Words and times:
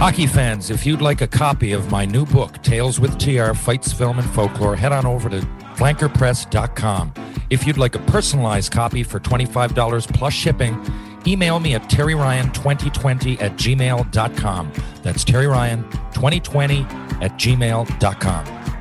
Hockey 0.00 0.26
fans, 0.26 0.70
if 0.70 0.86
you'd 0.86 1.02
like 1.02 1.20
a 1.20 1.26
copy 1.26 1.72
of 1.72 1.90
my 1.90 2.06
new 2.06 2.24
book, 2.24 2.62
Tales 2.62 2.98
with 2.98 3.18
TR 3.18 3.52
Fights, 3.52 3.92
Film, 3.92 4.18
and 4.18 4.26
Folklore, 4.30 4.74
head 4.74 4.92
on 4.92 5.04
over 5.04 5.28
to 5.28 5.40
flankerpress.com. 5.76 7.12
If 7.50 7.66
you'd 7.66 7.76
like 7.76 7.96
a 7.96 7.98
personalized 7.98 8.72
copy 8.72 9.02
for 9.02 9.20
$25 9.20 10.10
plus 10.14 10.32
shipping, 10.32 10.82
email 11.26 11.60
me 11.60 11.74
at 11.74 11.82
terryryan2020 11.90 13.42
at 13.42 13.52
gmail.com. 13.58 14.72
That's 15.02 15.22
terryryan2020 15.22 16.92
at 17.20 17.32
gmail.com. 17.32 18.79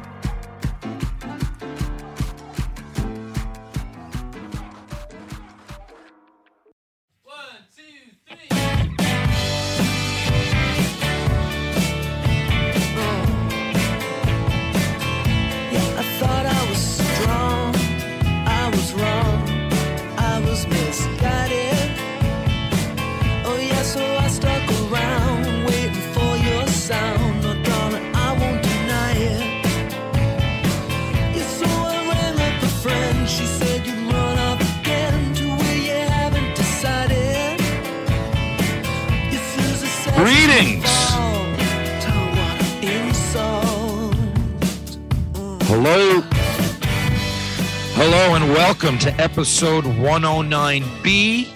welcome 48.90 49.08
to 49.08 49.22
episode 49.22 49.84
109B 49.84 51.48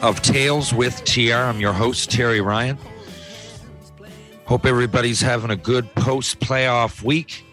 of 0.00 0.22
Tales 0.22 0.72
with 0.72 1.04
TR. 1.04 1.32
I'm 1.32 1.58
your 1.58 1.72
host, 1.72 2.12
Terry 2.12 2.40
Ryan. 2.40 2.78
Hope 4.44 4.64
everybody's 4.64 5.20
having 5.20 5.50
a 5.50 5.56
good 5.56 5.92
post 5.96 6.38
playoff 6.38 7.02
week. 7.02 7.44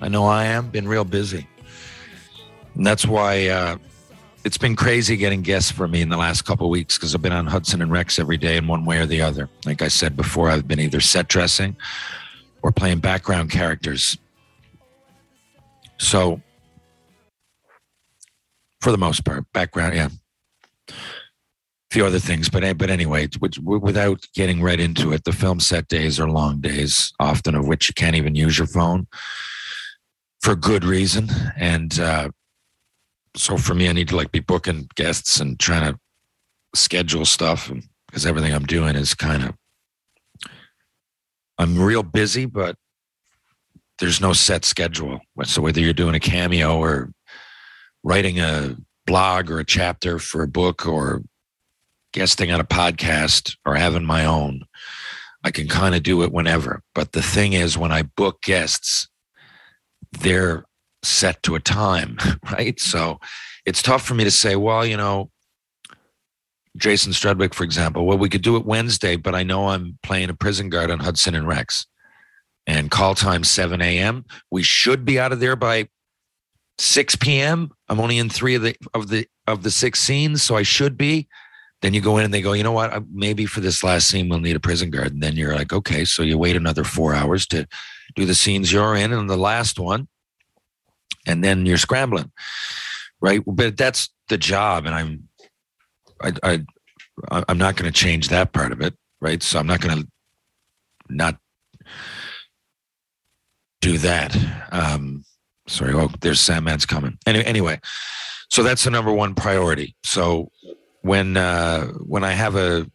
I 0.00 0.08
know 0.08 0.26
I 0.26 0.46
am. 0.46 0.70
Been 0.70 0.88
real 0.88 1.04
busy. 1.04 1.46
And 2.74 2.84
that's 2.84 3.06
why 3.06 3.46
uh, 3.46 3.76
it's 4.44 4.58
been 4.58 4.74
crazy 4.74 5.16
getting 5.16 5.42
guests 5.42 5.70
for 5.70 5.86
me 5.86 6.02
in 6.02 6.08
the 6.08 6.16
last 6.16 6.42
couple 6.42 6.68
weeks 6.68 6.98
because 6.98 7.14
I've 7.14 7.22
been 7.22 7.30
on 7.30 7.46
Hudson 7.46 7.80
and 7.80 7.92
Rex 7.92 8.18
every 8.18 8.38
day 8.38 8.56
in 8.56 8.66
one 8.66 8.84
way 8.84 8.98
or 8.98 9.06
the 9.06 9.22
other. 9.22 9.48
Like 9.66 9.82
I 9.82 9.88
said 9.88 10.16
before, 10.16 10.50
I've 10.50 10.66
been 10.66 10.80
either 10.80 11.00
set 11.00 11.28
dressing 11.28 11.76
or 12.62 12.72
playing 12.72 12.98
background 12.98 13.52
characters. 13.52 14.18
So, 16.00 16.40
for 18.80 18.90
the 18.90 18.98
most 18.98 19.22
part, 19.24 19.44
background, 19.52 19.94
yeah, 19.94 20.08
a 20.88 20.94
few 21.90 22.06
other 22.06 22.18
things, 22.18 22.48
but 22.48 22.78
but 22.78 22.88
anyway, 22.88 23.28
which, 23.38 23.58
without 23.58 24.26
getting 24.34 24.62
right 24.62 24.80
into 24.80 25.12
it, 25.12 25.24
the 25.24 25.32
film 25.32 25.60
set 25.60 25.88
days 25.88 26.18
are 26.18 26.30
long 26.30 26.62
days, 26.62 27.12
often 27.20 27.54
of 27.54 27.68
which 27.68 27.88
you 27.88 27.94
can't 27.94 28.16
even 28.16 28.34
use 28.34 28.56
your 28.56 28.66
phone 28.66 29.06
for 30.40 30.56
good 30.56 30.84
reason, 30.84 31.28
and 31.54 32.00
uh, 32.00 32.30
so 33.36 33.58
for 33.58 33.74
me, 33.74 33.86
I 33.88 33.92
need 33.92 34.08
to 34.08 34.16
like 34.16 34.32
be 34.32 34.40
booking 34.40 34.88
guests 34.94 35.38
and 35.38 35.60
trying 35.60 35.92
to 35.92 36.00
schedule 36.74 37.26
stuff 37.26 37.70
because 38.06 38.24
everything 38.24 38.54
I'm 38.54 38.64
doing 38.64 38.96
is 38.96 39.14
kind 39.14 39.44
of 39.44 39.54
I'm 41.58 41.78
real 41.78 42.02
busy, 42.02 42.46
but 42.46 42.76
there's 44.00 44.20
no 44.20 44.32
set 44.32 44.64
schedule. 44.64 45.20
So 45.44 45.62
whether 45.62 45.80
you're 45.80 45.92
doing 45.92 46.14
a 46.14 46.20
cameo 46.20 46.78
or 46.78 47.12
writing 48.02 48.40
a 48.40 48.76
blog 49.06 49.50
or 49.50 49.60
a 49.60 49.64
chapter 49.64 50.18
for 50.18 50.42
a 50.42 50.48
book 50.48 50.86
or 50.86 51.22
guesting 52.12 52.50
on 52.50 52.60
a 52.60 52.64
podcast 52.64 53.56
or 53.64 53.76
having 53.76 54.04
my 54.04 54.24
own, 54.24 54.62
I 55.44 55.50
can 55.50 55.68
kind 55.68 55.94
of 55.94 56.02
do 56.02 56.22
it 56.22 56.32
whenever. 56.32 56.82
But 56.94 57.12
the 57.12 57.22
thing 57.22 57.52
is, 57.52 57.78
when 57.78 57.92
I 57.92 58.02
book 58.02 58.42
guests, 58.42 59.08
they're 60.12 60.64
set 61.02 61.42
to 61.44 61.54
a 61.54 61.60
time, 61.60 62.18
right? 62.52 62.80
So 62.80 63.20
it's 63.66 63.82
tough 63.82 64.04
for 64.04 64.14
me 64.14 64.24
to 64.24 64.30
say, 64.30 64.56
well, 64.56 64.84
you 64.84 64.96
know, 64.96 65.30
Jason 66.76 67.12
Strudwick, 67.12 67.52
for 67.52 67.64
example. 67.64 68.06
Well, 68.06 68.18
we 68.18 68.28
could 68.28 68.42
do 68.42 68.56
it 68.56 68.64
Wednesday, 68.64 69.16
but 69.16 69.34
I 69.34 69.42
know 69.42 69.68
I'm 69.68 69.98
playing 70.02 70.30
a 70.30 70.34
prison 70.34 70.70
guard 70.70 70.90
on 70.90 71.00
Hudson 71.00 71.34
and 71.34 71.46
Rex. 71.46 71.86
And 72.66 72.90
call 72.90 73.14
time 73.14 73.42
7 73.42 73.80
a.m. 73.80 74.24
We 74.50 74.62
should 74.62 75.04
be 75.04 75.18
out 75.18 75.32
of 75.32 75.40
there 75.40 75.56
by 75.56 75.88
6 76.78 77.16
p.m. 77.16 77.70
I'm 77.88 78.00
only 78.00 78.18
in 78.18 78.28
three 78.28 78.54
of 78.54 78.62
the 78.62 78.76
of 78.94 79.08
the 79.08 79.26
of 79.46 79.62
the 79.62 79.70
six 79.70 80.00
scenes, 80.00 80.42
so 80.42 80.56
I 80.56 80.62
should 80.62 80.96
be. 80.96 81.28
Then 81.82 81.94
you 81.94 82.00
go 82.00 82.18
in 82.18 82.24
and 82.24 82.32
they 82.32 82.42
go, 82.42 82.52
you 82.52 82.62
know 82.62 82.72
what? 82.72 82.92
Uh, 82.92 83.00
Maybe 83.12 83.46
for 83.46 83.60
this 83.60 83.82
last 83.82 84.08
scene 84.08 84.28
we'll 84.28 84.40
need 84.40 84.56
a 84.56 84.60
prison 84.60 84.90
guard. 84.90 85.12
And 85.12 85.22
then 85.22 85.34
you're 85.36 85.54
like, 85.54 85.72
okay, 85.72 86.04
so 86.04 86.22
you 86.22 86.36
wait 86.36 86.56
another 86.56 86.84
four 86.84 87.14
hours 87.14 87.46
to 87.48 87.66
do 88.14 88.26
the 88.26 88.34
scenes 88.34 88.72
you're 88.72 88.96
in, 88.96 89.12
and 89.12 89.28
the 89.28 89.36
last 89.36 89.78
one, 89.78 90.08
and 91.26 91.42
then 91.44 91.66
you're 91.66 91.78
scrambling, 91.78 92.30
right? 93.20 93.42
But 93.46 93.76
that's 93.76 94.10
the 94.28 94.38
job, 94.38 94.86
and 94.86 94.94
I'm 94.94 95.28
I, 96.22 96.32
I 96.42 97.44
I'm 97.48 97.58
not 97.58 97.76
going 97.76 97.90
to 97.90 97.98
change 97.98 98.28
that 98.28 98.52
part 98.52 98.72
of 98.72 98.80
it, 98.80 98.94
right? 99.20 99.42
So 99.42 99.58
I'm 99.58 99.66
not 99.66 99.80
going 99.80 100.02
to 100.02 100.08
not 101.08 101.38
do 103.80 103.98
that. 103.98 104.36
Um, 104.72 105.24
sorry. 105.66 105.92
Oh, 105.94 106.10
there's 106.20 106.40
Sandman's 106.40 106.86
coming. 106.86 107.18
Anyway, 107.26 107.44
anyway, 107.44 107.80
so 108.48 108.62
that's 108.62 108.84
the 108.84 108.90
number 108.90 109.12
one 109.12 109.34
priority. 109.34 109.94
So 110.02 110.50
when 111.02 111.36
uh, 111.36 111.86
when 111.86 112.24
I 112.24 112.32
have 112.32 112.56
a 112.56 112.90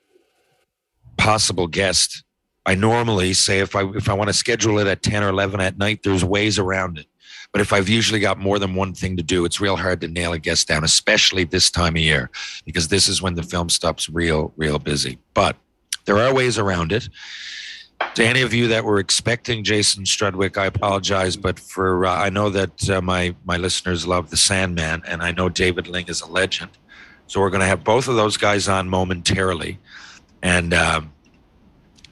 possible 1.18 1.68
guest, 1.68 2.24
I 2.66 2.76
normally 2.76 3.34
say 3.34 3.60
if 3.60 3.76
I 3.76 3.84
if 3.96 4.10
I 4.10 4.14
want 4.14 4.30
to 4.30 4.34
schedule 4.34 4.80
it 4.80 4.88
at 4.88 5.04
ten 5.04 5.24
or 5.24 5.30
eleven 5.30 5.60
at 5.60 5.78
night, 5.78 6.02
there's 6.04 6.24
ways 6.24 6.60
around 6.60 6.98
it. 6.98 7.08
But 7.52 7.62
if 7.62 7.72
I've 7.72 7.88
usually 7.88 8.20
got 8.20 8.38
more 8.38 8.60
than 8.60 8.76
one 8.76 8.94
thing 8.94 9.16
to 9.16 9.24
do, 9.24 9.46
it's 9.46 9.62
real 9.62 9.78
hard 9.78 10.02
to 10.02 10.10
nail 10.10 10.34
a 10.34 10.40
guest 10.40 10.68
down, 10.68 10.84
especially 10.84 11.46
this 11.46 11.72
time 11.72 11.96
of 11.96 12.02
year, 12.02 12.30
because 12.66 12.90
this 12.90 13.08
is 13.08 13.22
when 13.22 13.36
the 13.36 13.44
film 13.44 13.70
stops 13.70 14.10
real, 14.10 14.52
real 14.58 14.78
busy. 14.78 15.20
But 15.34 15.56
there 16.04 16.18
are 16.18 16.34
ways 16.34 16.60
around 16.60 16.92
it. 16.92 17.08
To 18.16 18.26
any 18.26 18.42
of 18.42 18.54
you 18.54 18.68
that 18.70 18.84
were 18.84 19.00
expecting 19.00 19.64
Jason 19.64 20.04
Strudwick, 20.04 20.58
I 20.58 20.66
apologize, 20.66 21.36
but 21.36 21.60
for 21.60 22.06
uh, 22.06 22.14
I 22.14 22.30
know 22.30 22.50
that 22.50 22.90
uh, 22.90 23.02
my 23.02 23.36
my 23.46 23.58
listeners 23.58 24.08
love 24.08 24.30
the 24.30 24.38
Sandman, 24.38 25.02
and 25.08 25.22
I 25.22 25.32
know 25.32 25.50
David 25.50 25.88
Ling 25.88 26.08
is 26.08 26.22
a 26.22 26.28
legend. 26.28 26.72
So 27.28 27.40
we're 27.40 27.50
going 27.50 27.62
to 27.62 27.68
have 27.68 27.84
both 27.84 28.08
of 28.08 28.16
those 28.16 28.38
guys 28.38 28.68
on 28.68 28.90
momentarily, 28.90 29.80
and 30.42 30.74
um, 30.74 31.14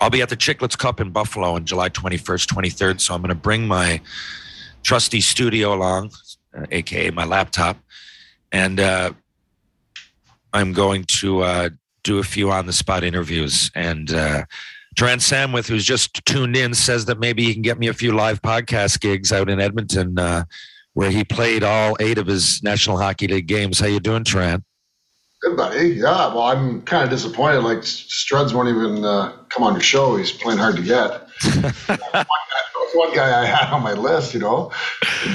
I'll 0.02 0.10
be 0.10 0.22
at 0.22 0.30
the 0.30 0.38
Chicklets 0.38 0.78
Cup 0.78 1.00
in 1.00 1.12
Buffalo 1.12 1.54
on 1.54 1.66
July 1.66 1.90
21st, 1.90 2.48
23rd. 2.48 3.00
So 3.00 3.14
I'm 3.14 3.22
going 3.22 3.30
to 3.30 3.36
bring 3.36 3.68
my 3.68 4.02
trusty 4.84 5.22
studio 5.22 5.74
along, 5.74 6.12
uh, 6.58 6.66
aka 6.72 7.10
my 7.12 7.26
laptop, 7.26 7.78
and 8.52 8.80
uh, 8.80 9.14
I'm 10.54 10.74
going 10.74 11.06
to 11.06 11.42
uh, 11.42 11.70
do 12.04 12.20
a 12.20 12.24
few 12.24 12.52
on 12.52 12.66
the 12.66 12.74
spot 12.74 13.04
interviews. 13.04 13.72
And 13.76 14.14
uh, 14.14 14.46
Trent 14.96 15.22
Samwith, 15.22 15.68
who's 15.68 15.86
just 15.86 16.26
tuned 16.26 16.56
in, 16.56 16.74
says 16.74 17.06
that 17.06 17.20
maybe 17.20 17.44
he 17.44 17.54
can 17.54 17.62
get 17.62 17.80
me 17.80 17.88
a 17.88 17.94
few 17.94 18.12
live 18.12 18.42
podcast 18.42 19.00
gigs 19.00 19.32
out 19.32 19.50
in 19.50 19.60
Edmonton, 19.60 20.18
uh, 20.20 20.44
where 20.94 21.10
he 21.10 21.24
played 21.24 21.64
all 21.64 21.96
eight 22.00 22.18
of 22.18 22.28
his 22.28 22.62
National 22.64 22.98
Hockey 22.98 23.28
League 23.28 23.48
games. 23.48 23.80
How 23.80 23.88
you 23.88 24.00
doing, 24.00 24.24
Trent? 24.24 24.64
Good, 25.42 25.58
buddy. 25.58 25.90
Yeah, 25.90 26.34
well, 26.34 26.44
I'm 26.44 26.82
kind 26.84 27.04
of 27.04 27.10
disappointed. 27.10 27.62
Like, 27.62 27.80
Struds 27.80 28.54
won't 28.54 28.70
even 28.70 29.04
uh, 29.04 29.34
come 29.50 29.64
on 29.64 29.74
your 29.74 29.82
show. 29.82 30.16
He's 30.16 30.32
playing 30.32 30.60
hard 30.60 30.78
to 30.78 30.82
get. 30.82 31.10
one, 31.88 31.98
guy, 31.98 32.26
one 32.94 33.16
guy 33.16 33.42
I 33.42 33.46
had 33.46 33.74
on 33.74 33.84
my 33.84 33.94
list, 33.94 34.34
you 34.34 34.40
know. 34.40 34.72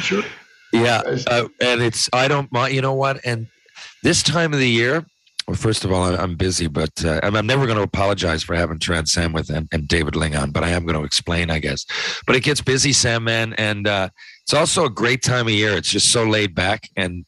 Sure. 0.00 0.22
Yeah, 0.72 1.02
uh, 1.26 1.49
and 1.60 1.82
it's 1.82 2.08
I 2.12 2.28
don't 2.28 2.50
mind. 2.52 2.75
You 2.75 2.82
know 2.82 2.93
what? 2.93 3.20
And 3.25 3.49
this 4.02 4.22
time 4.22 4.52
of 4.52 4.58
the 4.58 4.69
year, 4.69 5.05
well, 5.48 5.56
first 5.56 5.86
of 5.86 5.90
all, 5.90 6.04
I'm 6.14 6.34
busy, 6.34 6.66
but 6.66 7.02
uh, 7.02 7.20
I'm 7.22 7.46
never 7.46 7.64
going 7.64 7.78
to 7.78 7.82
apologize 7.82 8.42
for 8.42 8.54
having 8.54 8.78
Trent 8.78 9.06
Samwith 9.06 9.48
and, 9.48 9.66
and 9.72 9.88
David 9.88 10.14
Ling 10.14 10.36
on, 10.36 10.50
but 10.50 10.62
I 10.62 10.68
am 10.68 10.84
going 10.84 10.98
to 10.98 11.06
explain, 11.06 11.48
I 11.48 11.58
guess. 11.58 11.86
But 12.26 12.36
it 12.36 12.42
gets 12.42 12.60
busy, 12.60 12.92
Sam, 12.92 13.24
man, 13.24 13.54
and 13.54 13.88
uh, 13.88 14.10
it's 14.42 14.52
also 14.52 14.84
a 14.84 14.90
great 14.90 15.22
time 15.22 15.46
of 15.46 15.52
year. 15.54 15.72
It's 15.72 15.90
just 15.90 16.12
so 16.12 16.24
laid 16.24 16.54
back, 16.54 16.90
and 16.96 17.24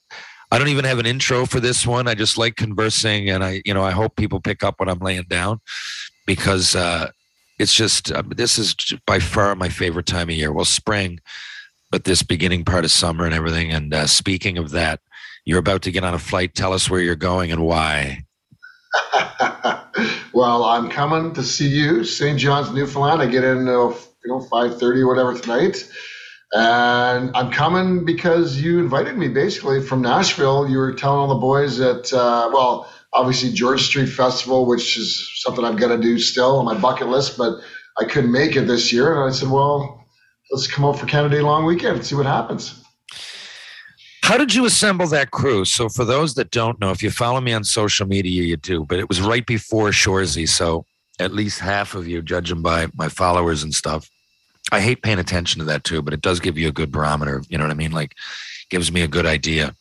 I 0.53 0.59
don't 0.59 0.69
even 0.69 0.85
have 0.85 0.99
an 0.99 1.07
intro 1.07 1.47
for 1.47 1.61
this 1.61 1.87
one. 1.87 2.09
I 2.09 2.15
just 2.15 2.37
like 2.37 2.57
conversing, 2.57 3.31
and 3.31 3.43
I, 3.43 3.63
you 3.65 3.73
know, 3.73 3.83
I 3.83 3.93
hope 3.93 4.17
people 4.17 4.39
pick 4.39 4.63
up 4.63 4.81
what 4.81 4.91
I'm 4.91 4.99
laying 4.99 5.23
down 5.23 5.61
because 6.27 6.77
uh, 6.77 7.11
it's 7.59 7.75
just 7.75 8.13
uh, 8.13 8.23
this 8.29 8.59
is 8.59 8.77
by 9.07 9.19
far 9.19 9.55
my 9.55 9.71
favorite 9.71 10.05
time 10.05 10.29
of 10.29 10.35
year. 10.35 10.53
Well, 10.53 10.67
spring, 10.67 11.21
but 11.91 12.05
this 12.05 12.23
beginning 12.23 12.67
part 12.67 12.85
of 12.85 12.91
summer 12.91 13.25
and 13.25 13.35
everything. 13.35 13.73
And 13.73 13.95
uh, 13.95 14.07
speaking 14.07 14.59
of 14.59 14.73
that, 14.73 15.01
you're 15.45 15.59
about 15.59 15.83
to 15.83 15.93
get 15.93 16.05
on 16.05 16.15
a 16.15 16.19
flight. 16.19 16.55
Tell 16.55 16.73
us 16.73 16.89
where 16.89 17.01
you're 17.01 17.17
going 17.17 17.53
and 17.53 17.63
why. 17.65 18.25
well, 20.33 20.65
I'm 20.65 20.89
coming 20.91 21.35
to 21.35 21.43
see 21.43 21.69
you, 21.69 22.05
St. 22.05 22.39
John's, 22.39 22.73
Newfoundland. 22.73 23.23
I 23.23 23.27
get 23.27 23.45
in, 23.45 23.69
uh, 23.69 23.89
you 23.91 24.27
know, 24.27 24.41
five 24.41 24.79
thirty, 24.79 25.01
or 25.01 25.09
whatever 25.09 25.39
tonight. 25.39 25.89
And 26.53 27.31
I'm 27.37 27.53
coming 27.53 28.05
because 28.05 28.61
you 28.61 28.81
invited 28.81 29.17
me 29.17 29.29
basically 29.29 29.83
from 29.83 30.03
Nashville. 30.03 30.69
You 30.69 30.79
were 30.79 30.93
telling 30.93 31.21
all 31.21 31.29
the 31.29 31.37
boys 31.37 31.79
that, 31.79 32.13
uh, 32.13 32.51
well, 32.53 32.91
obviously 33.13 33.53
George 33.53 33.83
Street 33.83 34.09
Festival, 34.09 34.67
which 34.67 34.99
is 34.99 35.31
something 35.43 35.65
I've 35.65 35.79
got 35.79 35.89
to 35.89 35.99
do 35.99 36.19
still 36.19 36.59
on 36.59 36.65
my 36.65 36.75
bucket 36.75 37.09
list, 37.09 37.39
but 37.39 37.61
I 37.99 38.05
couldn't 38.05 38.33
make 38.33 38.57
it 38.57 38.63
this 38.67 38.93
year. 38.93 39.15
And 39.15 39.31
I 39.31 39.37
said, 39.37 39.49
well, 39.49 40.05
let's 40.51 40.67
come 40.67 40.85
out 40.85 40.99
for 40.99 41.07
Canada 41.07 41.37
Day 41.37 41.43
long 41.43 41.65
weekend 41.65 41.99
and 41.99 42.07
see 42.07 42.17
what 42.17 42.27
happens. 42.27 42.80
How 44.23 44.37
did 44.37 44.55
you 44.55 44.65
assemble 44.65 45.07
that 45.09 45.31
crew? 45.31 45.65
So, 45.65 45.89
for 45.89 46.05
those 46.05 46.35
that 46.35 46.51
don't 46.51 46.81
know, 46.81 46.91
if 46.91 47.03
you 47.03 47.11
follow 47.11 47.41
me 47.41 47.53
on 47.53 47.65
social 47.65 48.07
media, 48.07 48.43
you 48.43 48.57
do, 48.57 48.85
but 48.85 48.99
it 48.99 49.09
was 49.09 49.21
right 49.21 49.45
before 49.45 49.89
Shoresy. 49.91 50.49
So, 50.49 50.85
at 51.19 51.33
least 51.33 51.59
half 51.59 51.95
of 51.95 52.07
you, 52.07 52.23
judging 52.23 52.63
by 52.63 52.89
my 52.95 53.09
followers 53.09 53.63
and 53.63 53.75
stuff, 53.75 54.09
I 54.73 54.81
hate 54.81 55.03
paying 55.03 55.19
attention 55.19 55.59
to 55.59 55.65
that 55.67 55.85
too, 55.85 56.03
but 56.03 56.15
it 56.15 56.23
does 56.23 56.41
give 56.41 56.57
you 56.57 56.69
a 56.69 56.73
good 56.73 56.93
barometer. 56.93 57.43
You 57.49 57.59
know 57.59 57.65
what 57.65 57.73
I 57.73 57.75
mean? 57.75 57.93
Like, 57.93 58.15
gives 58.71 58.93
me 58.93 59.03
a 59.03 59.09
good 59.09 59.27
idea 59.27 59.75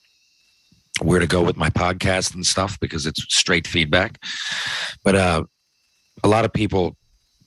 where 1.01 1.19
to 1.19 1.27
go 1.27 1.41
with 1.41 1.55
my 1.55 1.69
podcast 1.69 2.33
and 2.33 2.45
stuff 2.45 2.79
because 2.79 3.05
it's 3.05 3.23
straight 3.33 3.67
feedback. 3.67 4.21
But 5.03 5.15
uh, 5.15 5.43
a 6.23 6.27
lot 6.27 6.45
of 6.45 6.51
people 6.51 6.97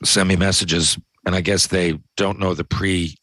send 0.05 0.29
me 0.29 0.37
messages, 0.37 0.99
and 1.27 1.35
I 1.35 1.41
guess 1.41 1.67
they 1.67 1.99
don't 2.17 2.39
know 2.39 2.55
the 2.55 2.65
pre 2.65 3.17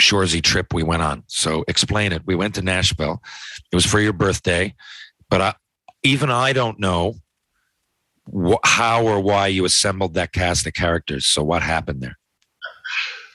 Shoresy 0.00 0.42
trip 0.42 0.72
we 0.74 0.82
went 0.82 1.02
on. 1.02 1.24
So 1.26 1.64
explain 1.68 2.12
it. 2.12 2.22
We 2.26 2.34
went 2.34 2.54
to 2.56 2.62
Nashville. 2.62 3.22
It 3.72 3.74
was 3.74 3.86
for 3.86 4.00
your 4.00 4.12
birthday, 4.12 4.74
but 5.30 5.40
I, 5.40 5.54
even 6.02 6.30
I 6.30 6.52
don't 6.52 6.78
know 6.78 7.14
wh- 8.32 8.64
how 8.64 9.06
or 9.06 9.20
why 9.20 9.46
you 9.48 9.64
assembled 9.64 10.14
that 10.14 10.32
cast 10.32 10.66
of 10.66 10.74
characters. 10.74 11.26
So 11.26 11.42
what 11.42 11.62
happened 11.62 12.00
there? 12.00 12.16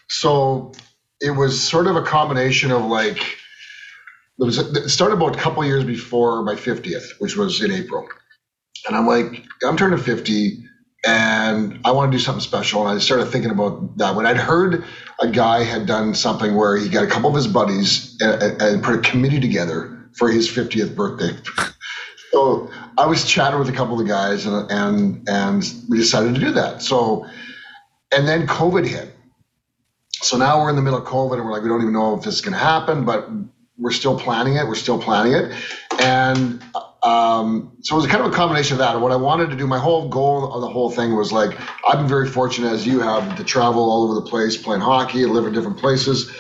So 0.10 0.72
it 1.20 1.32
was 1.32 1.62
sort 1.62 1.88
of 1.88 1.96
a 1.96 2.02
combination 2.02 2.72
of 2.72 2.86
like 2.86 3.18
it 3.18 4.46
was 4.46 4.58
it 4.58 4.90
started 4.90 5.16
about 5.16 5.36
a 5.36 5.40
couple 5.40 5.64
years 5.66 5.84
before 5.84 6.44
my 6.44 6.56
50th, 6.56 7.20
which 7.20 7.38
was 7.38 7.62
in 7.62 7.72
April. 7.72 8.08
And 8.88 8.96
I'm 8.96 9.06
like, 9.06 9.46
I'm 9.64 9.78
turning 9.78 10.00
50 10.00 10.64
and 11.06 11.80
I 11.84 11.92
want 11.92 12.12
to 12.12 12.18
do 12.18 12.22
something 12.22 12.42
special. 12.42 12.88
And 12.88 12.96
I 12.96 13.02
started 13.02 13.26
thinking 13.26 13.52
about 13.52 13.98
that 13.98 14.16
when 14.16 14.26
I'd 14.26 14.38
heard 14.38 14.84
a 15.20 15.28
guy 15.28 15.64
had 15.64 15.86
done 15.88 16.14
something 16.14 16.56
where 16.56 16.78
he 16.78 16.90
got 16.90 17.04
a 17.04 17.08
couple 17.08 17.30
of 17.30 17.36
his 17.36 17.48
buddies 17.48 18.18
and, 18.22 18.62
and 18.62 18.84
put 18.84 18.96
a 18.96 19.00
committee 19.00 19.40
together 19.40 20.10
for 20.14 20.30
his 20.30 20.50
50th 20.50 20.96
birthday. 20.96 21.36
so 22.32 22.70
I 22.98 23.08
was 23.08 23.26
chatting 23.26 23.58
with 23.58 23.70
a 23.70 23.74
couple 23.74 24.00
of 24.00 24.06
the 24.06 24.12
guys 24.12 24.46
and, 24.46 24.70
and, 24.72 25.30
and 25.30 25.74
we 25.90 25.98
decided 25.98 26.36
to 26.36 26.42
do 26.42 26.52
that. 26.52 26.82
So, 26.82 27.26
and 28.12 28.28
then 28.28 28.46
COVID 28.46 28.86
hit. 28.86 29.16
So 30.12 30.38
now 30.38 30.62
we're 30.62 30.70
in 30.70 30.76
the 30.76 30.84
middle 30.84 31.00
of 31.00 31.06
COVID 31.06 31.34
and 31.34 31.46
we're 31.46 31.52
like, 31.52 31.64
we 31.64 31.70
don't 31.70 31.82
even 31.82 31.94
know 31.94 32.16
if 32.16 32.24
this 32.24 32.36
is 32.36 32.42
going 32.42 32.54
to 32.54 32.60
happen, 32.60 33.06
but 33.06 33.28
we're 33.78 33.92
still 33.92 34.20
planning 34.20 34.56
it. 34.56 34.68
We're 34.68 34.76
still 34.76 35.02
planning 35.02 35.34
it. 35.34 35.52
And 36.00 36.62
um, 37.04 37.78
so 37.82 37.96
it 37.96 38.02
was 38.02 38.08
kind 38.08 38.24
of 38.24 38.32
a 38.32 38.36
combination 38.36 38.76
of 38.76 38.80
that. 38.80 38.94
And 38.94 39.02
what 39.02 39.12
I 39.12 39.16
wanted 39.16 39.50
to 39.50 39.56
do, 39.56 39.66
my 39.66 39.80
whole 39.80 40.08
goal 40.08 40.52
of 40.54 40.62
the 40.62 40.70
whole 40.70 40.92
thing 40.92 41.16
was 41.16 41.32
like, 41.32 41.58
I've 41.88 41.98
been 41.98 42.08
very 42.08 42.28
fortunate 42.28 42.72
as 42.72 42.86
you 42.86 43.00
have 43.00 43.36
to 43.38 43.44
travel 43.44 43.90
all 43.90 44.04
over 44.04 44.16
the 44.16 44.30
place 44.30 44.56
playing 44.56 44.82
hockey 44.82 45.24
and 45.24 45.32
live 45.32 45.46
in 45.46 45.54
different 45.54 45.78
places. 45.78 46.32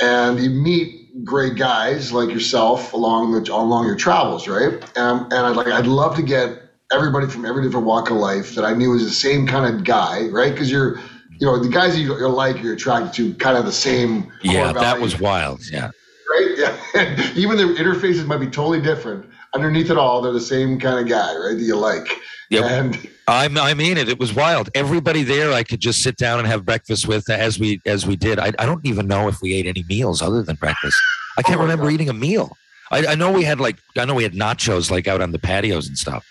And 0.00 0.38
you 0.38 0.50
meet 0.50 1.24
great 1.24 1.56
guys 1.56 2.12
like 2.12 2.28
yourself 2.28 2.92
along 2.92 3.32
the 3.32 3.52
along 3.52 3.86
your 3.86 3.96
travels, 3.96 4.46
right? 4.46 4.74
Um, 4.96 5.24
and 5.24 5.46
I'd 5.46 5.56
like 5.56 5.68
I'd 5.68 5.86
love 5.86 6.14
to 6.16 6.22
get 6.22 6.62
everybody 6.92 7.26
from 7.26 7.44
every 7.44 7.64
different 7.64 7.86
walk 7.86 8.10
of 8.10 8.16
life 8.18 8.54
that 8.54 8.64
I 8.64 8.74
knew 8.74 8.90
was 8.90 9.04
the 9.04 9.10
same 9.10 9.46
kind 9.46 9.74
of 9.74 9.82
guy, 9.82 10.28
right? 10.28 10.52
Because 10.52 10.70
you're 10.70 11.00
you 11.38 11.46
know 11.46 11.58
the 11.58 11.68
guys 11.68 11.98
you, 11.98 12.16
you 12.16 12.28
like 12.28 12.62
you're 12.62 12.74
attracted 12.74 13.12
to 13.14 13.34
kind 13.34 13.56
of 13.56 13.64
the 13.64 13.72
same 13.72 14.32
yeah 14.42 14.72
that 14.72 14.98
was 14.98 15.20
wild 15.20 15.60
yeah 15.70 15.90
right 16.30 16.54
yeah 16.56 17.32
even 17.36 17.58
the 17.58 17.64
interfaces 17.74 18.26
might 18.26 18.38
be 18.38 18.46
totally 18.46 18.80
different 18.80 19.26
underneath 19.54 19.90
it 19.90 19.96
all 19.98 20.20
they're 20.20 20.32
the 20.32 20.40
same 20.40 20.78
kind 20.78 20.98
of 20.98 21.08
guy 21.08 21.34
right 21.36 21.56
that 21.56 21.62
you 21.64 21.76
like 21.76 22.06
Yep. 22.50 22.64
and 22.64 23.08
I, 23.26 23.46
I 23.46 23.74
mean 23.74 23.96
it. 23.98 24.08
It 24.08 24.20
was 24.20 24.32
wild. 24.32 24.70
Everybody 24.76 25.24
there, 25.24 25.52
I 25.52 25.64
could 25.64 25.80
just 25.80 26.00
sit 26.00 26.16
down 26.16 26.38
and 26.38 26.46
have 26.46 26.64
breakfast 26.64 27.08
with, 27.08 27.28
as 27.28 27.58
we 27.58 27.80
as 27.84 28.06
we 28.06 28.14
did. 28.14 28.38
I, 28.38 28.52
I 28.56 28.66
don't 28.66 28.86
even 28.86 29.08
know 29.08 29.26
if 29.26 29.42
we 29.42 29.52
ate 29.54 29.66
any 29.66 29.82
meals 29.88 30.22
other 30.22 30.44
than 30.44 30.54
breakfast. 30.54 30.96
I 31.36 31.42
can't 31.42 31.58
Oh 31.58 31.62
remember 31.62 31.86
God. 31.86 31.92
eating 31.94 32.08
a 32.08 32.12
meal. 32.12 32.56
I, 32.92 33.04
I 33.04 33.14
know 33.16 33.32
we 33.32 33.42
had 33.42 33.58
like 33.58 33.78
I 33.98 34.04
know 34.04 34.14
we 34.14 34.22
had 34.22 34.34
nachos 34.34 34.92
like 34.92 35.08
out 35.08 35.20
on 35.20 35.32
the 35.32 35.40
patios 35.40 35.88
and 35.88 35.98
stuff, 35.98 36.24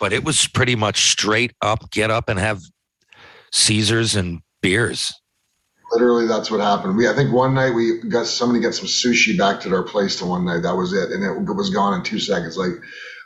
but 0.00 0.12
it 0.12 0.24
was 0.24 0.48
pretty 0.48 0.74
much 0.74 1.12
straight 1.12 1.52
up. 1.62 1.88
Get 1.92 2.10
up 2.10 2.28
and 2.28 2.40
have 2.40 2.60
Caesars 3.52 4.16
and 4.16 4.40
beers. 4.60 5.12
Literally 5.92 6.26
that's 6.26 6.50
what 6.50 6.60
happened. 6.60 6.96
We 6.96 7.08
i 7.08 7.14
think 7.14 7.32
one 7.32 7.54
night 7.54 7.74
we 7.74 8.00
got 8.00 8.26
somebody 8.26 8.60
got 8.60 8.74
some 8.74 8.86
sushi 8.86 9.36
back 9.36 9.60
to 9.60 9.74
our 9.74 9.82
place 9.82 10.16
to 10.18 10.26
one 10.26 10.44
night. 10.44 10.62
That 10.62 10.76
was 10.76 10.92
it. 10.92 11.10
And 11.10 11.22
it 11.24 11.54
was 11.54 11.70
gone 11.70 11.94
in 11.94 12.02
two 12.02 12.18
seconds. 12.18 12.56
Like 12.56 12.72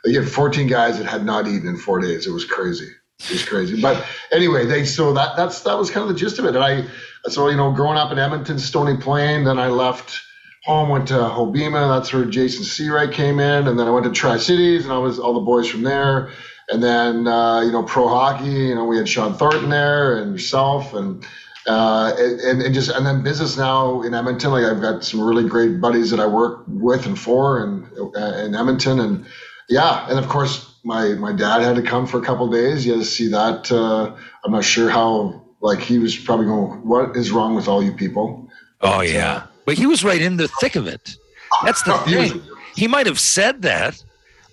they 0.05 0.13
had 0.13 0.27
14 0.29 0.67
guys 0.67 0.97
that 0.97 1.07
had 1.07 1.25
not 1.25 1.47
eaten 1.47 1.67
in 1.67 1.77
four 1.77 1.99
days. 1.99 2.27
It 2.27 2.31
was 2.31 2.45
crazy. 2.45 2.89
It 3.21 3.31
was 3.31 3.45
crazy. 3.45 3.81
But 3.81 4.05
anyway 4.31 4.65
they 4.65 4.85
so 4.85 5.13
that 5.13 5.37
that's 5.37 5.61
that 5.61 5.77
was 5.77 5.89
kind 5.89 6.03
of 6.07 6.13
the 6.13 6.19
gist 6.19 6.39
of 6.39 6.45
it. 6.45 6.55
And 6.55 6.63
i 6.63 6.85
so 7.29 7.49
you 7.49 7.57
know 7.57 7.71
growing 7.71 7.97
up 7.97 8.11
in 8.11 8.19
edmonton 8.19 8.59
stony 8.59 8.97
plain 8.97 9.43
then 9.43 9.59
i 9.59 9.67
left 9.67 10.21
home 10.65 10.89
went 10.89 11.07
to 11.07 11.15
Hobbema. 11.15 11.97
That's 11.97 12.13
where 12.13 12.25
jason 12.25 12.63
seawright 12.63 13.13
came 13.13 13.39
in. 13.39 13.67
And 13.67 13.79
then 13.79 13.87
i 13.87 13.91
went 13.91 14.05
to 14.05 14.11
tri-cities 14.11 14.83
and 14.83 14.93
i 14.93 14.97
was 14.97 15.17
all 15.17 15.33
the 15.33 15.45
boys 15.45 15.67
from 15.67 15.83
there. 15.83 16.31
And 16.71 16.83
then 16.83 17.27
uh, 17.27 17.61
you 17.61 17.71
know 17.71 17.83
pro 17.83 18.07
hockey 18.09 18.49
you 18.49 18.75
know 18.75 18.85
we 18.85 18.97
had 18.97 19.09
shawn 19.09 19.35
thornton 19.35 19.69
there 19.69 20.19
and 20.19 20.33
yourself. 20.33 20.93
And 20.93 21.25
uh, 21.69 22.13
and, 22.17 22.61
and 22.63 22.73
just 22.73 22.89
and 22.89 23.05
then 23.05 23.21
business 23.23 23.55
now 23.57 24.01
in 24.01 24.13
Edmonton. 24.13 24.51
Like 24.51 24.65
I've 24.65 24.81
got 24.81 25.03
some 25.03 25.21
really 25.21 25.47
great 25.47 25.79
buddies 25.79 26.09
that 26.11 26.19
I 26.19 26.25
work 26.25 26.63
with 26.67 27.05
and 27.05 27.17
for, 27.17 27.63
and 27.63 27.85
uh, 28.15 28.19
in 28.45 28.55
Edmonton, 28.55 28.99
and 28.99 29.25
yeah, 29.69 30.09
and 30.09 30.17
of 30.17 30.27
course 30.27 30.73
my 30.83 31.09
my 31.09 31.31
dad 31.31 31.61
had 31.61 31.75
to 31.75 31.83
come 31.83 32.07
for 32.07 32.17
a 32.17 32.21
couple 32.25 32.45
of 32.47 32.51
days. 32.51 32.85
You 32.85 32.93
had 32.93 33.01
to 33.01 33.05
see 33.07 33.27
that. 33.29 33.71
Uh, 33.71 34.15
I'm 34.43 34.51
not 34.51 34.63
sure 34.65 34.89
how. 34.89 35.45
Like 35.61 35.79
he 35.81 35.99
was 35.99 36.15
probably 36.15 36.45
going, 36.45 36.87
"What 36.87 37.15
is 37.17 37.31
wrong 37.31 37.53
with 37.55 37.67
all 37.67 37.83
you 37.83 37.91
people?" 37.91 38.49
Oh 38.81 39.01
yeah, 39.01 39.43
but 39.65 39.77
he 39.77 39.85
was 39.85 40.03
right 40.05 40.21
in 40.21 40.37
the 40.37 40.47
thick 40.61 40.75
of 40.77 40.87
it. 40.87 41.17
That's 41.65 41.83
the 41.83 41.97
He 42.07 42.15
was- 42.15 42.31
thing. 42.31 42.41
He 42.75 42.87
might 42.87 43.07
have 43.07 43.19
said 43.19 43.61
that, 43.63 44.01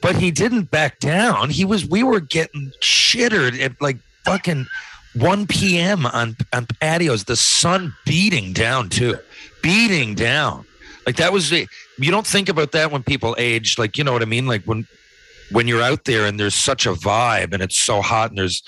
but 0.03 0.17
he 0.17 0.33
didn't 0.33 0.71
back 0.73 0.99
down. 0.99 1.51
He 1.51 1.65
was. 1.65 1.87
We 1.87 2.03
were 2.03 2.19
getting 2.21 2.73
shittered 2.83 3.61
at 3.61 3.81
like 3.81 3.99
fucking 4.25 4.67
1 5.19 5.47
p.m. 5.47 6.07
on 6.07 6.37
on 6.53 6.67
patios, 6.81 7.25
the 7.25 7.37
sun 7.37 7.95
beating 8.05 8.53
down 8.53 8.89
too, 8.89 9.17
beating 9.63 10.15
down. 10.15 10.65
Like 11.07 11.17
that 11.17 11.33
was 11.33 11.51
you 11.53 11.67
don't 11.99 12.27
think 12.27 12.49
about 12.49 12.73
that 12.73 12.91
when 12.91 13.03
people 13.03 13.35
age. 13.39 13.79
Like 13.79 13.97
you 13.97 14.05
know 14.05 14.13
what 14.13 14.23
I 14.23 14.27
mean. 14.27 14.47
Like 14.47 14.65
when 14.65 14.87
when 15.51 15.69
you're 15.69 15.83
out 15.83 16.05
there 16.05 16.27
and 16.27 16.39
there's 16.39 16.55
such 16.55 16.87
a 16.87 16.93
vibe 16.93 17.53
and 17.53 17.63
it's 17.63 17.77
so 17.77 18.03
hot 18.03 18.31
and 18.31 18.39
there's 18.39 18.63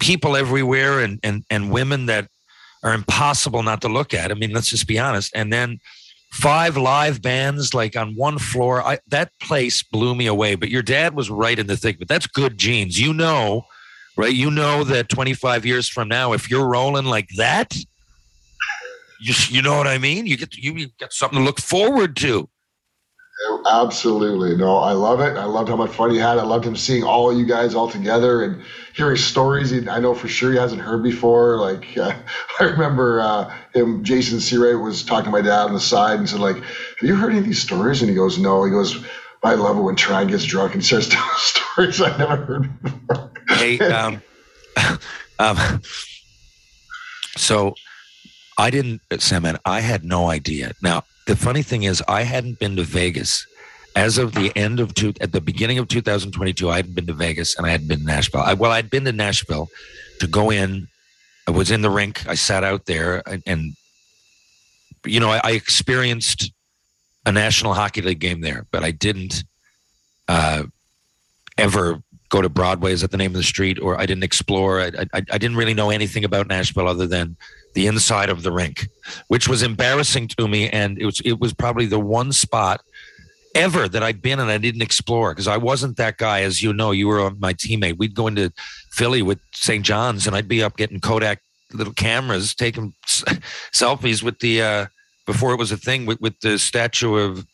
people 0.00 0.36
everywhere 0.36 1.00
and 1.00 1.20
and 1.22 1.44
and 1.50 1.70
women 1.70 2.06
that 2.06 2.28
are 2.82 2.94
impossible 2.94 3.62
not 3.62 3.80
to 3.82 3.88
look 3.88 4.12
at. 4.12 4.30
I 4.30 4.34
mean, 4.34 4.52
let's 4.52 4.70
just 4.70 4.88
be 4.88 4.98
honest. 4.98 5.30
And 5.34 5.52
then 5.52 5.78
five 6.32 6.76
live 6.76 7.22
bands 7.22 7.74
like 7.74 7.96
on 7.96 8.16
one 8.16 8.38
floor. 8.38 8.82
I, 8.82 8.98
that 9.08 9.30
place 9.40 9.82
blew 9.82 10.14
me 10.14 10.26
away. 10.26 10.56
But 10.56 10.70
your 10.70 10.82
dad 10.82 11.14
was 11.14 11.30
right 11.30 11.58
in 11.58 11.66
the 11.66 11.76
thick. 11.76 11.98
But 11.98 12.08
that's 12.08 12.26
good 12.26 12.58
genes. 12.58 12.98
You 12.98 13.14
know, 13.14 13.66
right? 14.16 14.32
You 14.32 14.50
know 14.50 14.84
that 14.84 15.08
25 15.08 15.66
years 15.66 15.88
from 15.88 16.08
now, 16.08 16.32
if 16.32 16.50
you're 16.50 16.68
rolling 16.68 17.06
like 17.06 17.28
that, 17.36 17.76
you 19.20 19.34
you 19.48 19.62
know 19.62 19.76
what 19.76 19.86
I 19.86 19.98
mean. 19.98 20.26
You 20.26 20.36
get 20.36 20.56
you 20.56 20.88
get 20.98 21.12
something 21.12 21.38
to 21.38 21.44
look 21.44 21.60
forward 21.60 22.16
to. 22.16 22.48
Absolutely. 23.66 24.56
No, 24.56 24.76
I 24.76 24.92
love 24.92 25.20
it. 25.20 25.36
I 25.36 25.44
loved 25.44 25.68
how 25.68 25.76
much 25.76 25.90
fun 25.90 26.10
he 26.10 26.18
had. 26.18 26.38
I 26.38 26.42
loved 26.42 26.64
him 26.64 26.76
seeing 26.76 27.02
all 27.02 27.36
you 27.36 27.46
guys 27.46 27.74
all 27.74 27.88
together 27.88 28.42
and 28.42 28.62
hearing 28.94 29.16
stories 29.16 29.70
he, 29.70 29.88
I 29.88 29.98
know 30.00 30.14
for 30.14 30.28
sure 30.28 30.52
he 30.52 30.58
hasn't 30.58 30.82
heard 30.82 31.02
before. 31.02 31.58
Like, 31.58 31.96
uh, 31.96 32.14
I 32.60 32.64
remember 32.64 33.20
uh, 33.20 33.52
him, 33.74 34.04
Jason 34.04 34.38
Searay 34.38 34.80
was 34.80 35.02
talking 35.02 35.26
to 35.26 35.30
my 35.30 35.40
dad 35.40 35.64
on 35.64 35.74
the 35.74 35.80
side 35.80 36.18
and 36.18 36.28
said, 36.28 36.40
like, 36.40 36.56
have 36.56 36.64
you 37.02 37.16
heard 37.16 37.30
any 37.30 37.38
of 37.38 37.44
these 37.44 37.62
stories? 37.62 38.02
And 38.02 38.10
he 38.10 38.16
goes, 38.16 38.38
no. 38.38 38.64
He 38.64 38.70
goes, 38.70 39.04
I 39.44 39.54
love 39.54 39.76
it 39.76 39.82
when 39.82 39.96
Tran 39.96 40.28
gets 40.28 40.44
drunk 40.44 40.74
and 40.74 40.84
starts 40.84 41.08
telling 41.08 41.30
stories 41.36 42.00
I've 42.00 42.18
never 42.18 42.36
heard 42.36 42.82
before. 42.82 43.32
hey, 43.48 43.78
um, 43.80 44.22
um, 45.38 45.80
so 47.36 47.74
I 48.58 48.70
didn't, 48.70 49.00
Sam, 49.18 49.44
I 49.64 49.80
had 49.80 50.04
no 50.04 50.28
idea. 50.28 50.72
Now, 50.82 51.02
the 51.26 51.36
funny 51.36 51.62
thing 51.62 51.82
is, 51.84 52.02
I 52.06 52.22
hadn't 52.22 52.58
been 52.58 52.76
to 52.76 52.82
Vegas 52.82 53.46
as 53.96 54.18
of 54.18 54.34
the 54.34 54.56
end 54.56 54.80
of 54.80 54.94
two, 54.94 55.12
at 55.20 55.32
the 55.32 55.40
beginning 55.40 55.78
of 55.78 55.88
2022. 55.88 56.70
I 56.70 56.76
hadn't 56.76 56.94
been 56.94 57.06
to 57.06 57.12
Vegas 57.12 57.56
and 57.56 57.66
I 57.66 57.70
hadn't 57.70 57.88
been 57.88 58.00
to 58.00 58.04
Nashville. 58.04 58.40
I, 58.40 58.54
well, 58.54 58.70
I'd 58.70 58.90
been 58.90 59.04
to 59.04 59.12
Nashville 59.12 59.68
to 60.20 60.26
go 60.26 60.50
in. 60.50 60.88
I 61.46 61.50
was 61.50 61.70
in 61.70 61.82
the 61.82 61.90
rink. 61.90 62.26
I 62.28 62.34
sat 62.34 62.64
out 62.64 62.86
there 62.86 63.22
and, 63.26 63.42
and 63.46 63.72
you 65.04 65.20
know, 65.20 65.30
I, 65.30 65.40
I 65.42 65.50
experienced 65.52 66.52
a 67.24 67.32
National 67.32 67.74
Hockey 67.74 68.02
League 68.02 68.18
game 68.18 68.40
there, 68.40 68.66
but 68.70 68.82
I 68.82 68.90
didn't 68.90 69.44
uh, 70.28 70.64
ever 71.58 72.02
go 72.28 72.42
to 72.42 72.48
Broadway. 72.48 72.92
Is 72.92 73.02
that 73.02 73.10
the 73.10 73.16
name 73.16 73.32
of 73.32 73.36
the 73.36 73.42
street? 73.42 73.78
Or 73.78 74.00
I 74.00 74.06
didn't 74.06 74.24
explore. 74.24 74.80
I, 74.80 74.86
I, 75.12 75.22
I 75.30 75.38
didn't 75.38 75.56
really 75.56 75.74
know 75.74 75.90
anything 75.90 76.24
about 76.24 76.48
Nashville 76.48 76.88
other 76.88 77.06
than 77.06 77.36
the 77.74 77.86
inside 77.86 78.30
of 78.30 78.42
the 78.42 78.52
rink, 78.52 78.88
which 79.28 79.48
was 79.48 79.62
embarrassing 79.62 80.28
to 80.28 80.48
me. 80.48 80.68
And 80.68 80.98
it 80.98 81.06
was 81.06 81.20
it 81.24 81.38
was 81.38 81.52
probably 81.52 81.86
the 81.86 82.00
one 82.00 82.32
spot 82.32 82.80
ever 83.54 83.86
that 83.88 84.02
I'd 84.02 84.22
been 84.22 84.40
and 84.40 84.50
I 84.50 84.58
didn't 84.58 84.82
explore 84.82 85.32
because 85.32 85.46
I 85.46 85.58
wasn't 85.58 85.98
that 85.98 86.16
guy. 86.16 86.42
As 86.42 86.62
you 86.62 86.72
know, 86.72 86.90
you 86.90 87.08
were 87.08 87.30
my 87.32 87.52
teammate. 87.52 87.98
We'd 87.98 88.14
go 88.14 88.26
into 88.26 88.52
Philly 88.90 89.22
with 89.22 89.38
St. 89.52 89.84
John's, 89.84 90.26
and 90.26 90.34
I'd 90.34 90.48
be 90.48 90.62
up 90.62 90.76
getting 90.76 91.00
Kodak 91.00 91.40
little 91.72 91.92
cameras, 91.92 92.54
taking 92.54 92.94
selfies 93.06 94.22
with 94.22 94.38
the 94.40 94.62
uh, 94.62 94.86
before 95.26 95.52
it 95.52 95.58
was 95.58 95.72
a 95.72 95.76
thing 95.76 96.06
with 96.06 96.20
with 96.20 96.38
the 96.40 96.58
statue 96.58 97.16
of 97.16 97.46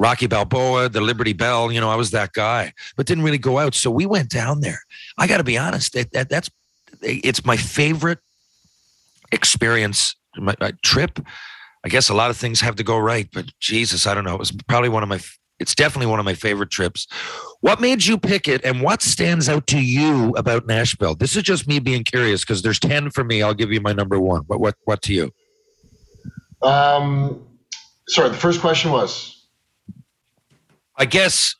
Rocky 0.00 0.26
Balboa, 0.26 0.88
the 0.88 1.02
Liberty 1.02 1.34
Bell. 1.34 1.70
You 1.70 1.80
know, 1.80 1.90
I 1.90 1.96
was 1.96 2.10
that 2.12 2.32
guy, 2.32 2.72
but 2.96 3.06
didn't 3.06 3.22
really 3.22 3.38
go 3.38 3.58
out. 3.58 3.74
So 3.74 3.90
we 3.90 4.06
went 4.06 4.30
down 4.30 4.62
there. 4.62 4.80
I 5.18 5.26
got 5.26 5.36
to 5.36 5.44
be 5.44 5.58
honest. 5.58 5.92
That, 5.92 6.10
that 6.12 6.30
that's 6.30 6.50
it's 7.02 7.44
my 7.44 7.56
favorite 7.56 8.18
experience, 9.30 10.16
my, 10.36 10.54
my 10.60 10.72
trip. 10.82 11.20
I 11.84 11.88
guess 11.88 12.08
a 12.08 12.14
lot 12.14 12.30
of 12.30 12.36
things 12.36 12.60
have 12.60 12.76
to 12.76 12.82
go 12.82 12.98
right, 12.98 13.28
but 13.32 13.46
Jesus, 13.60 14.06
I 14.06 14.14
don't 14.14 14.24
know. 14.24 14.34
It 14.34 14.40
was 14.40 14.52
probably 14.68 14.88
one 14.88 15.02
of 15.02 15.08
my. 15.08 15.20
It's 15.58 15.74
definitely 15.74 16.06
one 16.06 16.18
of 16.18 16.24
my 16.24 16.32
favorite 16.32 16.70
trips. 16.70 17.06
What 17.60 17.82
made 17.82 18.06
you 18.06 18.16
pick 18.16 18.48
it, 18.48 18.64
and 18.64 18.80
what 18.80 19.02
stands 19.02 19.46
out 19.50 19.66
to 19.66 19.78
you 19.78 20.30
about 20.36 20.66
Nashville? 20.66 21.14
This 21.14 21.36
is 21.36 21.42
just 21.42 21.68
me 21.68 21.78
being 21.78 22.04
curious 22.04 22.40
because 22.40 22.62
there's 22.62 22.78
ten 22.78 23.10
for 23.10 23.24
me. 23.24 23.42
I'll 23.42 23.52
give 23.52 23.70
you 23.70 23.82
my 23.82 23.92
number 23.92 24.18
one. 24.18 24.44
What 24.46 24.60
what 24.60 24.74
what 24.84 25.02
to 25.02 25.12
you? 25.12 25.30
Um, 26.62 27.46
sorry, 28.08 28.28
the 28.28 28.36
first 28.36 28.60
question 28.60 28.90
was 28.92 29.46
I 30.96 31.06
guess. 31.06 31.56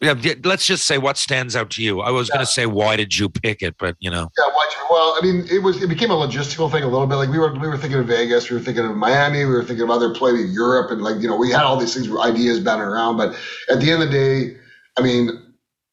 Yeah, 0.00 0.14
let's 0.44 0.64
just 0.64 0.86
say 0.86 0.96
what 0.98 1.16
stands 1.16 1.56
out 1.56 1.70
to 1.70 1.82
you. 1.82 2.00
I 2.00 2.10
was 2.10 2.30
going 2.30 2.38
to 2.38 2.46
say 2.46 2.66
why 2.66 2.94
did 2.94 3.18
you 3.18 3.28
pick 3.28 3.62
it, 3.62 3.74
but 3.78 3.96
you 3.98 4.10
know, 4.10 4.30
Yeah, 4.38 4.46
why'd 4.54 4.68
well, 4.90 5.16
I 5.16 5.20
mean, 5.22 5.44
it 5.50 5.62
was 5.62 5.82
it 5.82 5.88
became 5.88 6.10
a 6.10 6.14
logistical 6.14 6.70
thing 6.70 6.82
a 6.82 6.88
little 6.88 7.06
bit. 7.06 7.16
Like 7.16 7.30
we 7.30 7.38
were 7.38 7.52
we 7.52 7.68
were 7.68 7.76
thinking 7.76 7.98
of 8.00 8.06
Vegas, 8.06 8.50
we 8.50 8.56
were 8.56 8.62
thinking 8.62 8.84
of 8.84 8.96
Miami, 8.96 9.44
we 9.44 9.52
were 9.52 9.64
thinking 9.64 9.84
of 9.84 9.90
other 9.90 10.14
places, 10.14 10.52
Europe, 10.54 10.90
and 10.90 11.02
like 11.02 11.20
you 11.20 11.28
know 11.28 11.36
we 11.36 11.50
had 11.50 11.62
all 11.62 11.76
these 11.76 11.94
things, 11.94 12.08
ideas 12.16 12.60
bouncing 12.60 12.86
around. 12.86 13.16
But 13.16 13.36
at 13.70 13.80
the 13.80 13.90
end 13.90 14.02
of 14.02 14.10
the 14.10 14.12
day, 14.12 14.56
I 14.96 15.02
mean, 15.02 15.30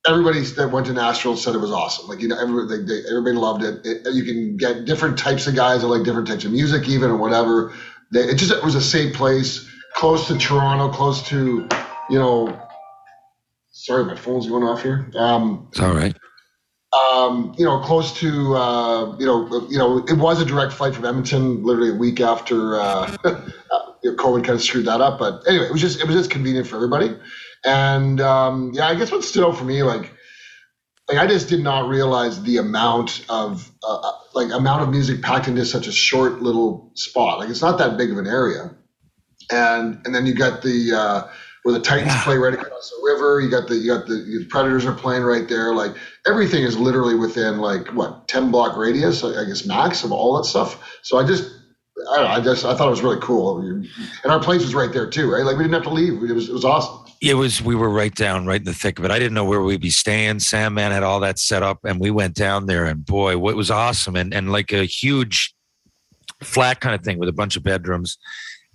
everybody 0.08 0.42
that 0.42 0.72
went 0.72 0.86
to 0.88 0.94
Nashville 0.94 1.36
said 1.36 1.56
it 1.56 1.60
was 1.60 1.72
awesome. 1.72 2.08
Like 2.08 2.22
you 2.22 2.28
know, 2.28 2.40
everybody 2.40 2.84
they, 2.84 2.84
they, 2.84 3.10
everybody 3.10 3.36
loved 3.36 3.64
it. 3.64 3.86
it. 3.86 4.14
You 4.14 4.24
can 4.24 4.58
get 4.58 4.86
different 4.86 5.18
types 5.18 5.48
of 5.48 5.56
guys 5.56 5.82
that 5.82 5.88
like 5.88 6.04
different 6.04 6.28
types 6.28 6.46
of 6.46 6.52
music, 6.52 6.88
even 6.88 7.10
or 7.10 7.18
whatever. 7.18 7.74
They, 8.12 8.22
it 8.22 8.36
just 8.36 8.52
it 8.52 8.64
was 8.64 8.76
a 8.76 8.82
safe 8.82 9.16
place, 9.16 9.70
close 9.96 10.28
to 10.28 10.38
Toronto, 10.38 10.90
close 10.90 11.28
to 11.30 11.68
you 12.10 12.20
know. 12.20 12.62
Sorry, 13.72 14.06
my 14.06 14.16
phone's 14.16 14.48
going 14.48 14.64
off 14.64 14.82
here. 14.82 15.12
Um, 15.16 15.68
it's 15.70 15.80
all 15.82 15.94
right. 15.94 16.16
um, 16.94 17.54
you 17.58 17.66
know, 17.66 17.80
close 17.80 18.18
to, 18.20 18.56
uh, 18.56 19.18
you 19.18 19.26
know, 19.26 19.68
you 19.70 19.78
know, 19.78 19.98
it 20.00 20.18
was 20.18 20.42
a 20.42 20.46
direct 20.46 20.74
flight 20.74 20.96
from 20.96 21.06
Edmonton, 21.06 21.64
literally 21.64 21.92
a 21.92 21.96
week 21.96 22.22
after 22.22 22.80
uh, 22.80 23.16
know, 23.24 23.44
COVID 24.06 24.46
kind 24.46 24.56
of 24.56 24.62
screwed 24.62 24.86
that 24.86 25.02
up. 25.02 25.20
But 25.20 25.44
anyway, 25.48 25.66
it 25.66 25.72
was 25.72 25.82
just 25.82 26.00
it 26.00 26.08
was 26.08 26.16
just 26.16 26.32
convenient 26.32 26.68
for 26.68 26.78
everybody. 26.78 27.16
And 27.66 28.22
um, 28.22 28.72
yeah, 28.74 28.88
I 28.88 28.96
guess 28.96 29.12
what 29.12 29.24
stood 29.24 29.46
out 29.46 29.58
for 29.58 29.66
me, 29.66 29.84
like, 29.84 30.14
like 31.10 31.18
I 31.20 31.28
just 31.28 31.50
did 31.50 31.62
not 31.62 31.88
realize 31.88 32.42
the 32.42 32.58
amount 32.58 33.22
of 33.30 33.72
uh, 33.84 33.96
uh, 34.04 34.12
like 34.34 34.50
amount 34.54 34.82
of 34.84 34.90
music 34.90 35.22
packed 35.22 35.48
into 35.48 35.66
such 35.66 35.88
a 35.88 35.92
short 35.92 36.42
little 36.42 36.92
spot. 36.96 37.40
Like 37.40 37.50
it's 37.50 37.62
not 37.62 37.78
that 37.78 37.98
big 37.98 38.12
of 38.12 38.18
an 38.18 38.28
area, 38.28 38.72
and 39.52 39.98
and 40.06 40.16
then 40.16 40.26
you 40.26 40.34
got 40.34 40.62
the 40.62 40.94
uh, 40.94 41.22
where 41.64 41.74
the 41.74 41.80
Titans 41.80 42.14
Yeah. 42.14 42.24
play 42.24 42.38
right 42.38 42.54
across 42.54 42.92
the 42.92 43.02
river. 43.04 43.42
You 43.42 43.50
got 43.50 43.68
the 43.68 43.78
you 43.78 43.88
got 43.88 44.08
the, 44.08 44.16
the 44.16 44.46
Predators 44.50 44.86
are 44.86 44.94
playing 44.94 45.24
right 45.24 45.48
there. 45.48 45.74
Like 45.74 45.96
everything 46.28 46.64
is 46.64 46.78
literally 46.78 47.16
within 47.16 47.58
like 47.60 47.94
what 47.94 48.28
ten 48.28 48.52
block 48.52 48.76
radius, 48.78 49.24
I 49.24 49.42
I 49.42 49.46
guess 49.46 49.66
max 49.66 50.04
of 50.04 50.12
all 50.12 50.36
that 50.38 50.46
stuff. 50.46 50.78
So 51.04 51.18
I 51.18 51.24
just. 51.24 51.46
I 52.12 52.16
don't 52.18 52.26
know. 52.26 52.32
I 52.32 52.42
just 52.42 52.66
I 52.66 52.76
thought 52.76 52.88
it 52.88 52.92
was 52.92 53.04
really 53.04 53.18
cool, 53.22 53.60
and 53.60 54.32
our 54.32 54.40
place 54.40 54.64
was 54.64 54.76
right 54.76 54.92
there 54.94 55.08
too, 55.08 55.32
right? 55.32 55.46
Like 55.46 55.58
we 55.58 55.64
didn't 55.64 55.76
have 55.76 55.84
to 55.84 55.90
leave. 55.92 56.16
It 56.24 56.34
was 56.34 56.50
it 56.50 56.54
was 56.54 56.66
awesome. 56.66 57.05
It 57.26 57.34
was 57.34 57.60
we 57.60 57.74
were 57.74 57.90
right 57.90 58.14
down, 58.14 58.46
right 58.46 58.62
in 58.62 58.66
the 58.66 58.74
thick 58.74 59.00
of 59.00 59.06
it. 59.06 59.10
I 59.10 59.18
didn't 59.18 59.34
know 59.34 59.46
where 59.46 59.62
we'd 59.62 59.82
be 59.82 59.90
staying. 59.90 60.40
Sam 60.42 60.76
Man 60.76 60.92
had 60.92 61.02
all 61.02 61.20
that 61.22 61.40
set 61.40 61.64
up, 61.64 61.80
and 61.84 62.00
we 62.00 62.12
went 62.12 62.36
down 62.36 62.68
there, 62.68 62.86
and 62.86 63.04
boy, 63.04 63.40
what 63.40 63.56
was 63.56 63.72
awesome, 63.72 64.16
and 64.16 64.32
and 64.32 64.52
like 64.52 64.72
a 64.72 64.86
huge 64.86 65.56
flat 66.44 66.82
kind 66.82 66.94
of 66.94 67.02
thing 67.02 67.18
with 67.18 67.28
a 67.28 67.34
bunch 67.34 67.58
of 67.58 67.64
bedrooms. 67.64 68.20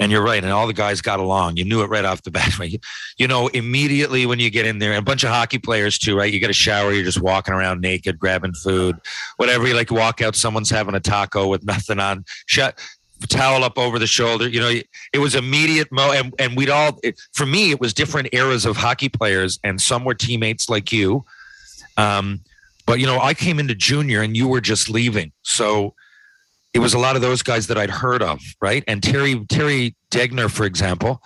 And 0.00 0.11
you're 0.11 0.25
right, 0.25 0.42
and 0.42 0.52
all 0.52 0.66
the 0.66 0.73
guys 0.73 1.00
got 1.00 1.21
along. 1.21 1.59
You 1.59 1.64
knew 1.64 1.83
it 1.83 1.90
right 1.90 2.04
off 2.04 2.23
the 2.23 2.33
bat. 2.33 2.52
Right? 2.59 2.80
You, 3.19 3.28
know, 3.28 3.47
immediately 3.49 4.26
when 4.26 4.40
you 4.40 4.50
get 4.50 4.66
in 4.66 4.80
there, 4.80 4.90
and 4.90 4.99
a 4.99 5.02
bunch 5.02 5.23
of 5.23 5.30
hockey 5.30 5.59
players 5.59 5.97
too, 5.97 6.16
right? 6.16 6.33
You 6.33 6.40
get 6.40 6.50
a 6.50 6.54
shower, 6.54 6.92
you're 6.92 7.04
just 7.04 7.21
walking 7.21 7.54
around 7.54 7.80
naked, 7.80 8.19
grabbing 8.19 8.54
food, 8.54 8.97
whatever. 9.37 9.69
You 9.69 9.75
like 9.75 9.92
walk 9.92 10.23
out, 10.23 10.35
someone's 10.35 10.71
having 10.71 10.97
a 10.97 11.00
taco 11.00 11.47
with 11.47 11.64
nothing 11.73 12.00
on. 12.00 12.25
Shut 12.47 12.80
towel 13.27 13.65
up 13.65 13.79
over 13.79 13.99
the 13.99 14.07
shoulder. 14.07 14.49
You 14.49 14.61
know, 14.61 14.73
it 15.12 15.19
was 15.19 15.35
immediate 15.35 15.91
mo 15.91 16.12
and, 16.12 16.35
and 16.39 16.57
we'd 16.57 16.71
all 16.71 16.99
it, 17.03 17.21
for 17.33 17.47
me 17.47 17.71
it 17.71 17.81
was 17.81 17.95
different 17.95 18.29
eras 18.33 18.65
of 18.65 18.77
hockey 18.77 19.09
players 19.09 19.59
and 19.65 19.81
some 19.81 20.05
were 20.05 20.15
teammates 20.15 20.69
like 20.69 20.93
you. 20.93 21.25
Um 21.97 22.41
but 22.87 22.99
you 22.99 23.07
know 23.07 23.21
i 23.21 23.35
came 23.35 23.61
into 23.61 23.75
junior 23.75 24.23
and 24.23 24.37
you 24.37 24.49
were 24.49 24.61
just 24.61 24.89
leaving. 24.89 25.33
So 25.43 25.95
it 26.73 26.79
was 26.79 26.95
a 26.95 26.99
lot 26.99 27.17
of 27.17 27.23
those 27.23 27.43
guys 27.43 27.67
that 27.67 27.79
i'd 27.79 27.91
heard 27.91 28.23
of 28.23 28.41
right? 28.61 28.85
And 28.87 29.03
terry 29.03 29.45
terry 29.47 29.97
degner 30.11 30.50
for 30.50 30.65
example 30.65 31.23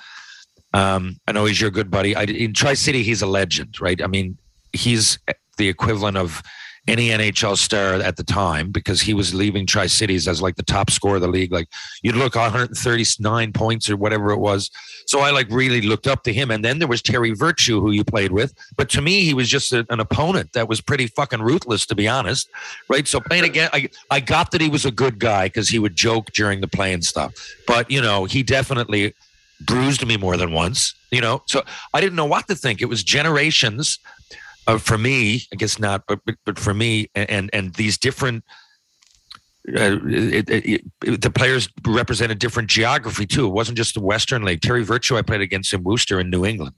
um 0.73 1.17
i 1.27 1.33
know 1.33 1.45
he's 1.45 1.61
your 1.61 1.71
good 1.71 1.91
buddy. 1.91 2.17
I, 2.17 2.25
in 2.25 2.53
tri-city 2.53 3.03
he's 3.03 3.23
a 3.23 3.27
legend 3.27 3.81
right? 3.81 4.03
I 4.03 4.07
mean 4.07 4.39
he's 4.73 5.19
the 5.57 5.69
equivalent 5.69 6.17
of 6.17 6.43
any 6.87 7.09
NHL 7.09 7.57
star 7.57 7.95
at 7.95 8.17
the 8.17 8.25
time 8.25 8.71
because 8.71 9.01
he 9.01 9.15
was 9.15 9.35
leaving 9.35 9.67
Tri 9.67 9.87
Cities 9.87 10.29
as 10.29 10.43
like 10.43 10.57
the 10.57 10.63
top 10.63 10.91
scorer 10.91 11.17
of 11.17 11.23
the 11.23 11.29
league. 11.29 11.53
Like 11.53 11.69
you'd 12.03 12.17
look 12.17 12.35
139 12.35 13.53
points 13.53 13.89
or 13.89 13.97
whatever 13.97 14.31
it 14.31 14.39
was. 14.39 14.71
So 15.07 15.21
I 15.21 15.31
like 15.31 15.49
really 15.51 15.81
looked 15.81 16.07
up 16.07 16.23
to 16.25 16.33
him. 16.33 16.51
And 16.51 16.65
then 16.65 16.79
there 16.79 16.89
was 16.89 17.01
Terry 17.01 17.31
Virtue, 17.33 17.81
who 17.81 17.91
you 17.91 18.05
played 18.05 18.33
with. 18.33 18.55
But 18.77 18.91
to 18.91 19.03
me, 19.03 19.25
he 19.25 19.33
was 19.33 19.49
just 19.49 19.73
a, 19.73 19.87
an 19.89 20.01
opponent 20.01 20.53
that 20.53 20.69
was 20.69 20.81
pretty 20.81 21.07
fucking 21.07 21.41
ruthless, 21.41 21.87
to 21.87 21.95
be 21.95 22.07
honest. 22.07 22.51
Right. 22.89 23.09
So 23.09 23.21
playing 23.21 23.45
again, 23.45 23.71
I, 23.73 23.89
I 24.11 24.21
got 24.21 24.51
that 24.51 24.61
he 24.61 24.69
was 24.69 24.85
a 24.85 24.91
good 24.91 25.19
guy 25.19 25.47
because 25.47 25.69
he 25.69 25.79
would 25.79 25.97
joke 25.97 26.33
during 26.33 26.61
the 26.61 26.69
play 26.69 26.93
and 26.93 27.05
stuff. 27.05 27.33
But, 27.67 27.91
you 27.91 28.03
know, 28.03 28.27
he 28.27 28.43
definitely 28.43 29.15
bruised 29.61 30.07
me 30.07 30.17
more 30.17 30.37
than 30.37 30.53
once, 30.53 30.95
you 31.11 31.21
know. 31.21 31.43
So 31.47 31.63
I 31.93 32.01
didn't 32.01 32.17
know 32.17 32.27
what 32.27 32.47
to 32.49 32.55
think. 32.55 32.83
It 32.83 32.87
was 32.87 33.03
generations 33.03 33.99
uh, 34.67 34.79
for 34.79 34.99
me, 34.99 35.43
I 35.53 35.57
guess 35.57 35.79
not, 35.79 36.05
but, 36.07 36.21
but 36.25 36.37
but 36.45 36.59
for 36.59 36.75
me, 36.75 37.11
and 37.15 37.51
and 37.53 37.75
these 37.75 37.99
different 37.99 38.45
uh, 39.69 39.99
it, 40.05 40.51
it, 40.51 40.85
it, 41.03 41.23
the 41.23 41.31
players 41.31 41.71
represented 41.87 42.39
different 42.39 42.69
geography 42.69 43.27
too. 43.27 43.47
It 43.47 43.53
wasn't 43.53 43.79
just 43.79 43.95
the 43.95 44.03
Western 44.03 44.45
League. 44.45 44.61
Terry 44.61 44.85
Virtue, 44.85 45.17
I 45.17 45.23
played 45.23 45.41
against 45.41 45.73
in 45.73 45.83
Worcester 45.83 46.21
in 46.21 46.29
New 46.29 46.45
England. 46.45 46.75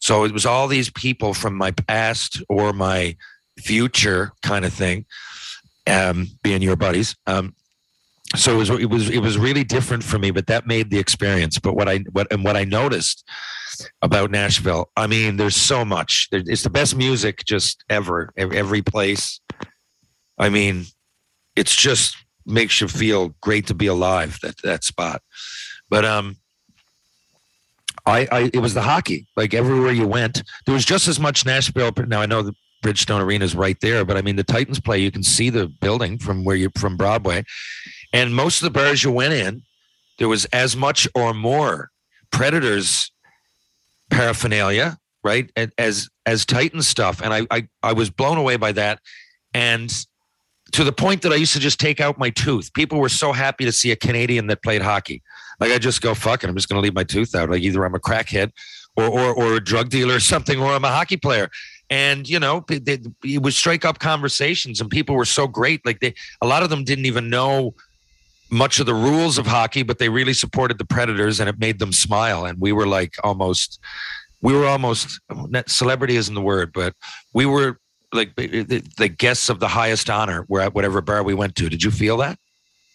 So 0.00 0.24
it 0.24 0.32
was 0.32 0.44
all 0.44 0.66
these 0.66 0.90
people 0.90 1.32
from 1.32 1.54
my 1.54 1.70
past 1.70 2.42
or 2.48 2.72
my 2.72 3.16
future 3.60 4.32
kind 4.42 4.64
of 4.64 4.72
thing, 4.72 5.06
um, 5.86 6.26
being 6.42 6.60
your 6.60 6.74
buddies. 6.74 7.14
Um, 7.28 7.54
so 8.36 8.54
it 8.54 8.56
was 8.56 8.70
it 8.70 8.90
was 8.90 9.10
it 9.10 9.18
was 9.18 9.38
really 9.38 9.64
different 9.64 10.02
for 10.02 10.18
me, 10.18 10.30
but 10.30 10.46
that 10.46 10.66
made 10.66 10.90
the 10.90 10.98
experience. 10.98 11.58
But 11.58 11.74
what 11.74 11.88
I 11.88 11.98
what 12.12 12.26
and 12.32 12.44
what 12.44 12.56
I 12.56 12.64
noticed 12.64 13.24
about 14.02 14.30
Nashville, 14.30 14.90
I 14.96 15.06
mean, 15.06 15.36
there's 15.36 15.56
so 15.56 15.84
much. 15.84 16.28
It's 16.32 16.62
the 16.62 16.70
best 16.70 16.96
music 16.96 17.44
just 17.44 17.84
ever, 17.88 18.32
every 18.36 18.82
place. 18.82 19.40
I 20.38 20.48
mean, 20.48 20.86
it's 21.54 21.74
just 21.74 22.16
makes 22.46 22.80
you 22.80 22.88
feel 22.88 23.34
great 23.40 23.66
to 23.68 23.74
be 23.74 23.86
alive 23.86 24.38
that 24.42 24.56
that 24.62 24.84
spot. 24.84 25.22
But 25.88 26.04
um 26.04 26.36
I, 28.06 28.28
I 28.30 28.50
it 28.52 28.58
was 28.58 28.74
the 28.74 28.82
hockey. 28.82 29.26
Like 29.36 29.54
everywhere 29.54 29.92
you 29.92 30.06
went, 30.06 30.42
there 30.66 30.74
was 30.74 30.84
just 30.84 31.08
as 31.08 31.18
much 31.18 31.46
Nashville. 31.46 31.92
Now 32.06 32.20
I 32.20 32.26
know 32.26 32.42
the 32.42 32.54
Bridgestone 32.84 33.22
Arena 33.22 33.44
is 33.44 33.54
right 33.54 33.80
there, 33.80 34.04
but 34.04 34.16
I 34.16 34.22
mean 34.22 34.36
the 34.36 34.44
Titans 34.44 34.80
play. 34.80 34.98
You 34.98 35.10
can 35.10 35.22
see 35.22 35.48
the 35.48 35.68
building 35.68 36.18
from 36.18 36.44
where 36.44 36.56
you 36.56 36.70
from 36.76 36.96
Broadway, 36.96 37.44
and 38.14 38.34
most 38.34 38.62
of 38.62 38.64
the 38.64 38.70
bars 38.70 39.04
you 39.04 39.12
went 39.12 39.34
in, 39.34 39.62
there 40.18 40.28
was 40.28 40.46
as 40.46 40.74
much 40.74 41.06
or 41.14 41.34
more 41.34 41.90
Predators 42.30 43.12
paraphernalia, 44.10 44.96
right, 45.22 45.50
as 45.76 46.08
as 46.24 46.46
Titan 46.46 46.80
stuff, 46.80 47.20
and 47.20 47.34
I 47.34 47.46
I, 47.50 47.68
I 47.82 47.92
was 47.92 48.08
blown 48.08 48.38
away 48.38 48.56
by 48.56 48.72
that, 48.72 49.00
and 49.52 49.92
to 50.72 50.82
the 50.82 50.92
point 50.92 51.22
that 51.22 51.32
I 51.32 51.36
used 51.36 51.52
to 51.52 51.60
just 51.60 51.78
take 51.78 52.00
out 52.00 52.18
my 52.18 52.30
tooth. 52.30 52.72
People 52.72 52.98
were 52.98 53.08
so 53.08 53.32
happy 53.32 53.64
to 53.64 53.70
see 53.70 53.92
a 53.92 53.96
Canadian 53.96 54.48
that 54.48 54.60
played 54.60 54.82
hockey. 54.82 55.22
Like 55.60 55.70
I 55.70 55.78
just 55.78 56.02
go, 56.02 56.14
fuck 56.14 56.42
it, 56.42 56.50
I'm 56.50 56.56
just 56.56 56.68
going 56.68 56.80
to 56.80 56.82
leave 56.82 56.96
my 56.96 57.04
tooth 57.04 57.32
out. 57.36 57.48
Like 57.48 57.62
either 57.62 57.84
I'm 57.84 57.94
a 57.94 58.00
crackhead 58.00 58.50
or, 58.96 59.04
or, 59.04 59.32
or 59.32 59.54
a 59.54 59.62
drug 59.62 59.88
dealer 59.88 60.16
or 60.16 60.20
something, 60.34 60.60
or 60.60 60.72
I'm 60.72 60.84
a 60.84 60.88
hockey 60.88 61.16
player. 61.16 61.48
And, 61.90 62.28
you 62.28 62.40
know, 62.40 62.64
it 62.68 63.42
would 63.42 63.54
strike 63.54 63.84
up 63.84 64.00
conversations 64.00 64.80
and 64.80 64.90
people 64.90 65.14
were 65.14 65.24
so 65.24 65.46
great. 65.46 65.84
Like 65.86 66.00
they, 66.00 66.14
a 66.40 66.46
lot 66.46 66.64
of 66.64 66.70
them 66.70 66.82
didn't 66.82 67.06
even 67.06 67.30
know 67.30 67.74
much 68.50 68.78
of 68.78 68.86
the 68.86 68.94
rules 68.94 69.38
of 69.38 69.46
hockey, 69.46 69.82
but 69.82 69.98
they 69.98 70.08
really 70.08 70.34
supported 70.34 70.78
the 70.78 70.84
Predators 70.84 71.40
and 71.40 71.48
it 71.48 71.58
made 71.58 71.78
them 71.78 71.92
smile. 71.92 72.44
And 72.44 72.60
we 72.60 72.72
were 72.72 72.86
like 72.86 73.16
almost, 73.24 73.80
we 74.40 74.54
were 74.54 74.66
almost, 74.66 75.20
celebrity 75.66 76.16
isn't 76.16 76.34
the 76.34 76.42
word, 76.42 76.72
but 76.72 76.94
we 77.32 77.46
were 77.46 77.78
like 78.12 78.34
the, 78.36 79.14
guests 79.18 79.48
of 79.48 79.60
the 79.60 79.68
highest 79.68 80.08
honor 80.08 80.44
where 80.48 80.62
at 80.62 80.74
whatever 80.74 81.00
bar 81.00 81.22
we 81.22 81.34
went 81.34 81.56
to. 81.56 81.68
Did 81.68 81.82
you 81.82 81.90
feel 81.90 82.16
that? 82.18 82.38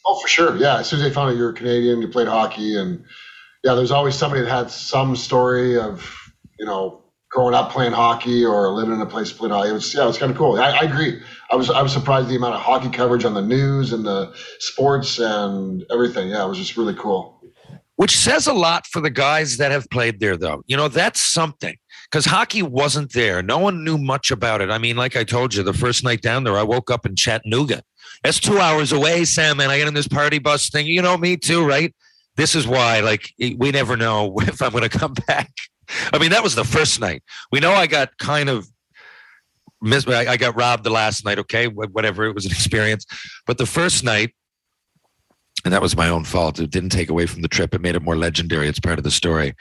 Oh, 0.06 0.20
for 0.20 0.27
sure. 0.27 0.56
Yeah. 0.56 0.79
As 0.79 0.89
soon 0.89 1.00
as 1.00 1.06
they 1.06 1.13
found 1.13 1.32
out 1.32 1.38
you 1.38 1.44
were 1.44 1.53
Canadian, 1.53 2.01
you 2.01 2.08
played 2.08 2.27
hockey, 2.27 2.77
and 2.77 3.03
yeah, 3.63 3.75
there's 3.75 3.91
always 3.91 4.15
somebody 4.15 4.41
that 4.41 4.50
had 4.50 4.72
some 4.72 5.15
story 5.15 5.77
of 5.77 6.15
you 6.58 6.65
know 6.65 7.03
growing 7.29 7.53
up 7.53 7.72
playing 7.72 7.91
hockey 7.91 8.44
or 8.44 8.70
living 8.70 8.94
in 8.94 9.01
a 9.01 9.06
place 9.06 9.32
playing 9.32 9.53
hockey. 9.53 9.70
It 9.70 9.74
was 9.74 9.94
yeah, 9.94 10.03
it 10.03 10.08
was 10.08 10.18
kind 10.18 10.32
of 10.32 10.38
cool. 10.38 10.60
I, 10.60 10.72
I 10.72 10.79
agree. 10.82 11.22
I 11.51 11.56
was 11.56 11.70
I 11.70 11.82
was 11.82 11.91
surprised 11.91 12.29
the 12.29 12.36
amount 12.36 12.56
of 12.56 12.62
hockey 12.62 12.89
coverage 12.89 13.25
on 13.25 13.34
the 13.34 13.41
news 13.41 13.91
and 13.94 14.06
the 14.06 14.34
sports 14.60 15.20
and 15.20 15.84
everything. 15.91 16.29
Yeah, 16.29 16.46
it 16.46 16.50
was 16.50 16.58
just 16.58 16.77
really 16.77 16.96
cool. 16.96 17.41
Which 17.96 18.15
says 18.15 18.48
a 18.48 18.53
lot 18.53 18.88
for 18.88 19.01
the 19.01 19.10
guys 19.10 19.58
that 19.58 19.72
have 19.72 19.89
played 19.89 20.20
there, 20.20 20.38
though. 20.38 20.63
You 20.68 20.77
know, 20.77 20.88
that's 20.88 21.20
something 21.20 21.75
because 22.10 22.25
hockey 22.25 22.62
wasn't 22.62 23.12
there. 23.13 23.41
No 23.41 23.58
one 23.58 23.84
knew 23.84 23.98
much 23.98 24.32
about 24.32 24.62
it. 24.62 24.70
I 24.70 24.77
mean, 24.77 24.96
like 24.96 25.15
I 25.15 25.24
told 25.24 25.53
you, 25.53 25.63
the 25.63 25.74
first 25.74 26.03
night 26.03 26.22
down 26.22 26.44
there, 26.44 26.58
I 26.58 26.63
woke 26.63 26.91
up 26.91 27.06
in 27.06 27.15
Chattanooga. 27.15 27.82
That's 28.24 28.39
two 28.39 28.60
hours 28.60 28.91
away, 28.91 29.25
Sam, 29.25 29.60
and 29.60 29.72
I 29.72 29.77
get 29.77 29.88
in 29.88 29.94
this 29.94 30.08
party 30.08 30.39
bus 30.39 30.70
thing. 30.70 30.86
You 30.86 31.01
know 31.01 31.18
me 31.18 31.36
too, 31.36 31.68
right? 31.68 31.94
This 32.36 32.56
is 32.56 32.68
why, 32.68 33.01
like, 33.01 33.34
we 33.38 33.72
never 33.72 33.98
know 33.98 34.34
if 34.41 34.62
I'm 34.62 34.72
going 34.72 34.88
to 34.88 34.98
come 34.98 35.13
back. 35.27 35.51
I 36.13 36.20
mean, 36.20 36.29
that 36.29 36.44
was 36.44 36.56
the 36.56 36.63
first 36.63 37.01
night. 37.01 37.24
We 37.51 37.59
know 37.59 37.72
I 37.72 37.88
got 37.88 38.18
kind 38.18 38.50
of 38.50 38.68
missed. 39.81 40.07
I 40.07 40.37
got 40.37 40.55
robbed 40.55 40.83
the 40.83 40.89
last 40.89 41.25
night. 41.25 41.39
Okay, 41.39 41.68
whatever. 41.68 42.25
It 42.25 42.35
was 42.35 42.46
an 42.46 42.51
experience, 42.59 43.05
but 43.46 43.57
the 43.57 43.65
first 43.65 44.03
night, 44.03 44.33
and 45.65 45.74
that 45.74 45.81
was 45.81 45.98
my 45.98 46.07
own 46.07 46.24
fault. 46.24 46.59
It 46.59 46.70
didn't 46.70 46.92
take 46.92 47.09
away 47.09 47.25
from 47.25 47.42
the 47.42 47.50
trip. 47.50 47.74
It 47.74 47.81
made 47.81 47.96
it 47.96 48.01
more 48.01 48.15
legendary. 48.15 48.70
It's 48.70 48.79
part 48.79 48.98
of 48.98 49.03
the 49.03 49.11
story. 49.11 49.55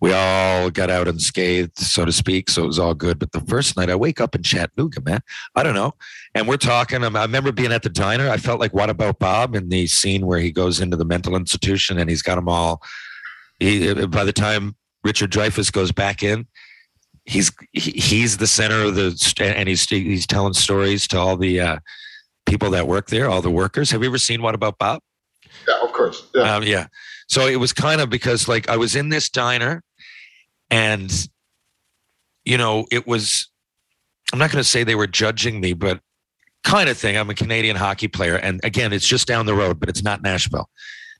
We 0.00 0.12
all 0.12 0.70
got 0.70 0.90
out 0.90 1.08
unscathed, 1.08 1.76
so 1.76 2.04
to 2.04 2.12
speak, 2.12 2.48
so 2.48 2.62
it 2.62 2.68
was 2.68 2.78
all 2.78 2.94
good. 2.94 3.18
But 3.18 3.32
the 3.32 3.40
first 3.40 3.76
night, 3.76 3.90
I 3.90 3.96
wake 3.96 4.20
up 4.20 4.36
in 4.36 4.44
Chattanooga, 4.44 5.00
man. 5.00 5.20
I 5.56 5.64
don't 5.64 5.74
know, 5.74 5.94
and 6.34 6.46
we're 6.46 6.56
talking. 6.56 7.02
I 7.02 7.22
remember 7.22 7.50
being 7.50 7.72
at 7.72 7.82
the 7.82 7.88
diner. 7.88 8.28
I 8.28 8.36
felt 8.36 8.60
like 8.60 8.72
what 8.72 8.90
about 8.90 9.18
Bob 9.18 9.56
in 9.56 9.70
the 9.70 9.86
scene 9.88 10.26
where 10.26 10.38
he 10.38 10.52
goes 10.52 10.80
into 10.80 10.96
the 10.96 11.04
mental 11.04 11.34
institution 11.34 11.98
and 11.98 12.08
he's 12.08 12.22
got 12.22 12.36
them 12.36 12.48
all. 12.48 12.82
He, 13.58 13.92
by 14.06 14.24
the 14.24 14.32
time 14.32 14.76
Richard 15.04 15.32
Dreyfuss 15.32 15.72
goes 15.72 15.92
back 15.92 16.22
in, 16.22 16.46
he's 17.24 17.52
he, 17.72 17.92
he's 17.92 18.36
the 18.36 18.46
center 18.46 18.82
of 18.82 18.94
the 18.94 19.34
and 19.40 19.68
he's 19.68 19.88
he's 19.88 20.26
telling 20.26 20.52
stories 20.52 21.06
to 21.08 21.18
all 21.18 21.36
the 21.36 21.60
uh, 21.60 21.78
people 22.46 22.70
that 22.70 22.86
work 22.86 23.08
there, 23.08 23.28
all 23.28 23.42
the 23.42 23.50
workers. 23.50 23.90
Have 23.90 24.02
you 24.02 24.08
ever 24.08 24.18
seen 24.18 24.42
What 24.42 24.54
About 24.54 24.78
Bob? 24.78 25.00
Yeah, 25.68 25.82
of 25.82 25.92
course. 25.92 26.26
Yeah. 26.34 26.54
Um, 26.54 26.62
yeah. 26.62 26.86
So 27.28 27.46
it 27.46 27.56
was 27.56 27.72
kind 27.72 28.00
of 28.00 28.10
because 28.10 28.48
like 28.48 28.68
I 28.68 28.76
was 28.76 28.96
in 28.96 29.08
this 29.08 29.28
diner 29.30 29.82
and 30.70 31.12
you 32.44 32.58
know, 32.58 32.86
it 32.90 33.06
was 33.06 33.48
I'm 34.32 34.38
not 34.38 34.50
going 34.50 34.62
to 34.62 34.68
say 34.68 34.84
they 34.84 34.94
were 34.94 35.06
judging 35.06 35.60
me, 35.60 35.72
but 35.72 36.00
kind 36.64 36.88
of 36.88 36.96
thing. 36.96 37.16
I'm 37.16 37.30
a 37.30 37.34
Canadian 37.34 37.76
hockey 37.76 38.08
player 38.08 38.36
and 38.36 38.60
again, 38.64 38.92
it's 38.92 39.06
just 39.06 39.28
down 39.28 39.46
the 39.46 39.54
road, 39.54 39.78
but 39.78 39.88
it's 39.88 40.02
not 40.02 40.22
Nashville. 40.22 40.68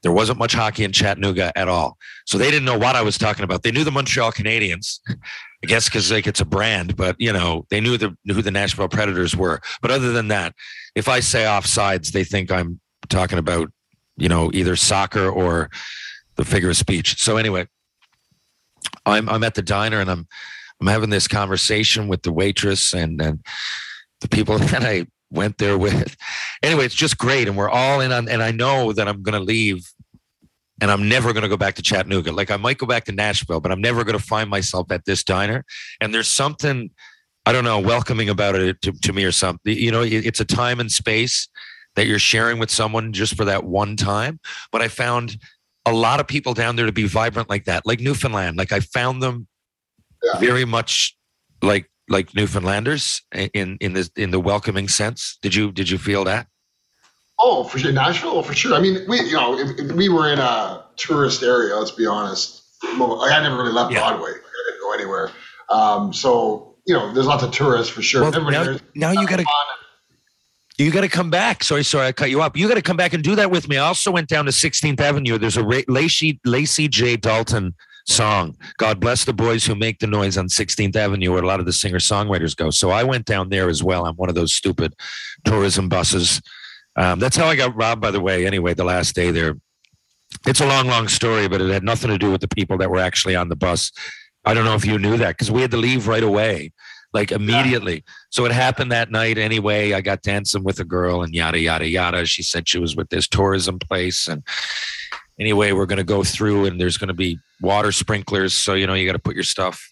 There 0.03 0.13
wasn't 0.13 0.39
much 0.39 0.55
hockey 0.55 0.85
in 0.85 0.93
Chattanooga 0.93 1.57
at 1.57 1.69
all. 1.69 1.99
So 2.27 2.39
they 2.39 2.51
didn't 2.51 2.65
know 2.65 2.79
what 2.79 2.97
I 2.97 3.03
was 3.03 3.19
talking 3.19 3.45
about. 3.45 3.63
They 3.63 3.71
knew 3.71 3.85
the 3.85 3.91
Montreal 3.91 4.33
Canadiens, 4.33 4.99
I 5.63 5.67
guess 5.67 5.89
because 5.89 6.11
like 6.11 6.27
it's 6.27 6.41
a 6.41 6.47
brand, 6.47 6.97
but 6.97 7.17
you 7.19 7.33
know, 7.33 7.67
they 7.71 7.81
knew 7.81 7.99
the 7.99 8.17
who 8.27 8.41
the 8.41 8.51
Nashville 8.51 8.89
Predators 8.89 9.37
were. 9.37 9.61
But 9.83 9.91
other 9.91 10.13
than 10.13 10.29
that, 10.29 10.55
if 10.95 11.09
I 11.09 11.21
say 11.21 11.45
offsides, 11.45 12.13
they 12.13 12.25
think 12.25 12.51
I'm 12.51 12.81
talking 13.09 13.39
about 13.39 13.71
you 14.21 14.29
know, 14.29 14.51
either 14.53 14.77
soccer 14.77 15.29
or 15.29 15.71
the 16.37 16.45
figure 16.45 16.71
of 16.71 16.77
speech. 16.77 17.21
So 17.21 17.39
anyway, 17.39 17.67
I'm 19.07 19.29
I'm 19.29 19.43
at 19.43 19.55
the 19.55 19.63
diner 19.63 20.01
and 20.01 20.11
I'm 20.11 20.29
I'm 20.81 20.87
having 20.87 21.11
this 21.11 21.27
conversation 21.27 22.07
with 22.07 22.23
the 22.23 22.33
waitress 22.33 22.93
and 22.93 23.21
and 23.21 23.41
the 24.21 24.29
people 24.29 24.59
that 24.59 24.85
I 24.85 25.07
went 25.31 25.59
there 25.59 25.79
with. 25.79 26.17
Anyway, 26.63 26.85
it's 26.85 26.95
just 26.95 27.19
great, 27.19 27.49
and 27.49 27.57
we're 27.57 27.71
all 27.71 28.01
in 28.01 28.13
on. 28.13 28.29
And 28.29 28.43
I 28.43 28.51
know 28.51 28.93
that 28.93 29.09
I'm 29.09 29.23
going 29.23 29.39
to 29.39 29.45
leave, 29.45 29.89
and 30.81 30.91
I'm 30.91 31.09
never 31.09 31.33
going 31.33 31.43
to 31.43 31.49
go 31.49 31.57
back 31.57 31.75
to 31.77 31.83
Chattanooga. 31.83 32.33
Like 32.33 32.51
I 32.51 32.57
might 32.57 32.79
go 32.79 32.87
back 32.87 33.05
to 33.05 33.13
Nashville, 33.13 33.61
but 33.61 33.71
I'm 33.71 33.81
never 33.81 34.05
going 34.05 34.19
to 34.19 34.25
find 34.25 34.49
myself 34.49 34.91
at 34.91 35.05
this 35.05 35.23
diner. 35.23 35.65
And 36.01 36.15
there's 36.15 36.29
something 36.29 36.91
I 37.47 37.53
don't 37.53 37.65
know 37.65 37.81
welcoming 37.81 38.29
about 38.29 38.55
it 38.55 38.81
to, 38.83 38.93
to 38.93 39.13
me 39.13 39.25
or 39.25 39.33
something. 39.33 39.75
You 39.77 39.91
know, 39.91 40.03
it's 40.03 40.41
a 40.41 40.45
time 40.45 40.81
and 40.81 40.91
space 40.91 41.49
that 41.97 42.07
you're 42.07 42.19
sharing 42.19 42.59
with 42.59 42.71
someone 42.71 43.13
just 43.13 43.35
for 43.35 43.45
that 43.45 43.65
one 43.65 43.97
time. 43.97 44.41
But 44.73 44.83
I 44.83 44.89
found 44.89 45.37
a 45.87 45.93
lot 45.93 46.21
of 46.21 46.27
people 46.27 46.55
down 46.55 46.77
there 46.77 46.87
to 46.87 46.93
be 46.93 47.07
vibrant 47.07 47.49
like 47.49 47.65
that, 47.65 47.87
like 47.87 48.01
Newfoundland. 48.01 48.57
Like 48.57 48.73
I 48.73 48.81
found 48.81 49.23
them 49.23 49.47
yeah. 50.23 50.39
very 50.39 50.65
much 50.65 51.17
like 51.63 51.91
like 52.09 52.35
Newfoundlanders 52.35 53.23
in 53.33 53.79
in 53.81 53.95
the 53.95 54.11
in 54.17 54.31
the 54.31 54.41
welcoming 54.41 54.89
sense. 54.89 55.39
Did 55.43 55.55
you 55.55 55.73
did 55.73 55.89
you 55.89 55.99
feel 55.99 56.25
that? 56.25 56.47
Oh, 57.43 57.65
for 57.65 57.79
sure, 57.79 57.91
Nashville, 57.91 58.33
oh, 58.33 58.43
for 58.43 58.55
sure. 58.55 58.75
I 58.75 58.81
mean, 58.81 59.07
we 59.09 59.21
you 59.21 59.33
know 59.33 59.59
if, 59.59 59.79
if 59.79 59.93
we 59.93 60.09
were 60.09 60.31
in 60.31 60.39
a 60.39 60.85
tourist 60.97 61.43
area. 61.43 61.75
Let's 61.77 61.91
be 61.91 62.07
honest. 62.07 62.63
Like, 62.83 63.33
I 63.33 63.43
never 63.43 63.57
really 63.57 63.73
left 63.73 63.93
yeah. 63.93 64.01
Broadway. 64.01 64.31
I 64.31 64.71
didn't 64.71 64.81
go 64.81 64.93
anywhere. 64.93 65.31
Um, 65.71 66.13
so 66.13 66.77
you 66.87 66.95
know, 66.95 67.13
there's 67.13 67.27
lots 67.27 67.43
of 67.43 67.53
tourists 67.53 67.93
for 67.93 68.03
sure. 68.03 68.23
Well, 68.23 68.51
now, 68.51 68.77
now 68.95 69.13
you 69.13 69.27
got 69.27 69.39
to 69.39 69.47
you 70.79 70.91
got 70.91 71.03
to 71.03 71.09
come 71.09 71.31
back. 71.31 71.63
Sorry, 71.63 71.85
sorry, 71.85 72.07
I 72.07 72.13
cut 72.13 72.31
you 72.31 72.41
up. 72.41 72.57
You 72.57 72.67
got 72.67 72.75
to 72.75 72.83
come 72.83 72.97
back 72.97 73.13
and 73.13 73.23
do 73.23 73.35
that 73.37 73.51
with 73.51 73.69
me. 73.69 73.77
I 73.77 73.87
also 73.87 74.11
went 74.11 74.29
down 74.29 74.47
to 74.47 74.51
16th 74.51 74.99
Avenue. 74.99 75.37
There's 75.37 75.59
a 75.59 75.65
Ray, 75.65 75.85
Lacey, 75.89 76.41
Lacey 76.45 76.89
J. 76.89 77.17
Dalton 77.17 77.75
song. 78.07 78.57
God 78.79 78.99
bless 78.99 79.25
the 79.25 79.35
boys 79.35 79.65
who 79.65 79.75
make 79.75 79.99
the 79.99 80.07
noise 80.07 80.39
on 80.39 80.49
16th 80.49 80.97
Avenue, 80.97 81.33
where 81.33 81.43
a 81.43 81.47
lot 81.47 81.61
of 81.61 81.67
the 81.67 81.73
singer 81.73 81.99
songwriters 81.99 82.57
go. 82.57 82.71
So 82.71 82.91
I 82.91 83.05
went 83.05 83.27
down 83.27 83.51
there 83.51 83.69
as 83.69 83.83
well 83.83 84.07
on 84.07 84.15
one 84.15 84.31
of 84.31 84.35
those 84.35 84.55
stupid 84.55 84.95
tourism 85.45 85.89
buses. 85.91 86.41
Um, 86.97 87.19
that's 87.19 87.37
how 87.37 87.47
I 87.47 87.57
got 87.57 87.75
robbed, 87.77 88.01
by 88.01 88.11
the 88.11 88.21
way. 88.21 88.47
Anyway, 88.47 88.75
the 88.75 88.85
last 88.85 89.15
day 89.15 89.31
there. 89.31 89.57
It's 90.47 90.61
a 90.61 90.67
long, 90.67 90.87
long 90.87 91.09
story, 91.09 91.49
but 91.49 91.61
it 91.61 91.71
had 91.71 91.83
nothing 91.83 92.11
to 92.11 92.19
do 92.19 92.31
with 92.31 92.41
the 92.41 92.49
people 92.49 92.79
that 92.79 92.91
were 92.91 93.01
actually 93.01 93.35
on 93.35 93.49
the 93.49 93.57
bus. 93.57 93.91
I 94.45 94.55
don't 94.55 94.65
know 94.65 94.75
if 94.75 94.87
you 94.87 94.99
knew 94.99 95.17
that 95.17 95.31
because 95.31 95.51
we 95.51 95.61
had 95.61 95.73
to 95.73 95.77
leave 95.77 96.07
right 96.07 96.23
away 96.23 96.73
like 97.13 97.33
immediately. 97.33 97.95
Yeah. 97.95 98.13
So 98.31 98.45
it 98.45 98.53
happened 98.53 98.93
that 98.93 99.11
night 99.11 99.39
anyway. 99.39 99.93
I 99.93 100.01
got 100.01 100.23
dancing 100.23 100.63
with 100.63 100.79
a 100.81 100.85
girl 100.85 101.23
and 101.23 101.35
yada, 101.35 101.59
yada, 101.59 101.89
yada. 101.89 102.27
She 102.27 102.43
said 102.43 102.69
she 102.69 102.79
was 102.79 102.97
with 102.97 103.09
this 103.09 103.27
tourism 103.29 103.79
place. 103.79 104.29
And 104.29 104.43
anyway, 105.39 105.73
we're 105.73 105.87
going 105.87 105.99
to 105.99 106.05
go 106.05 106.23
through 106.23 106.67
and 106.67 106.81
there's 106.81 106.97
going 106.97 107.09
to 107.09 107.15
be 107.15 107.39
water 107.61 107.93
sprinklers. 107.93 108.55
So, 108.55 108.75
you 108.75 108.87
know, 108.87 108.95
you 108.95 109.07
got 109.07 109.13
to 109.13 109.19
put 109.19 109.35
your 109.35 109.45
stuff, 109.45 109.91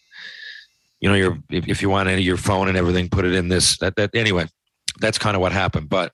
you 1.00 1.08
know, 1.08 1.16
your, 1.16 1.38
if, 1.50 1.68
if 1.68 1.82
you 1.82 1.90
want 1.90 2.08
any 2.08 2.22
your 2.22 2.36
phone 2.36 2.68
and 2.68 2.76
everything, 2.76 3.08
put 3.08 3.24
it 3.24 3.34
in 3.34 3.48
this, 3.48 3.78
that, 3.78 3.96
that, 3.96 4.14
anyway, 4.14 4.46
that's 5.00 5.18
kind 5.18 5.34
of 5.34 5.40
what 5.40 5.52
happened. 5.52 5.88
But 5.88 6.12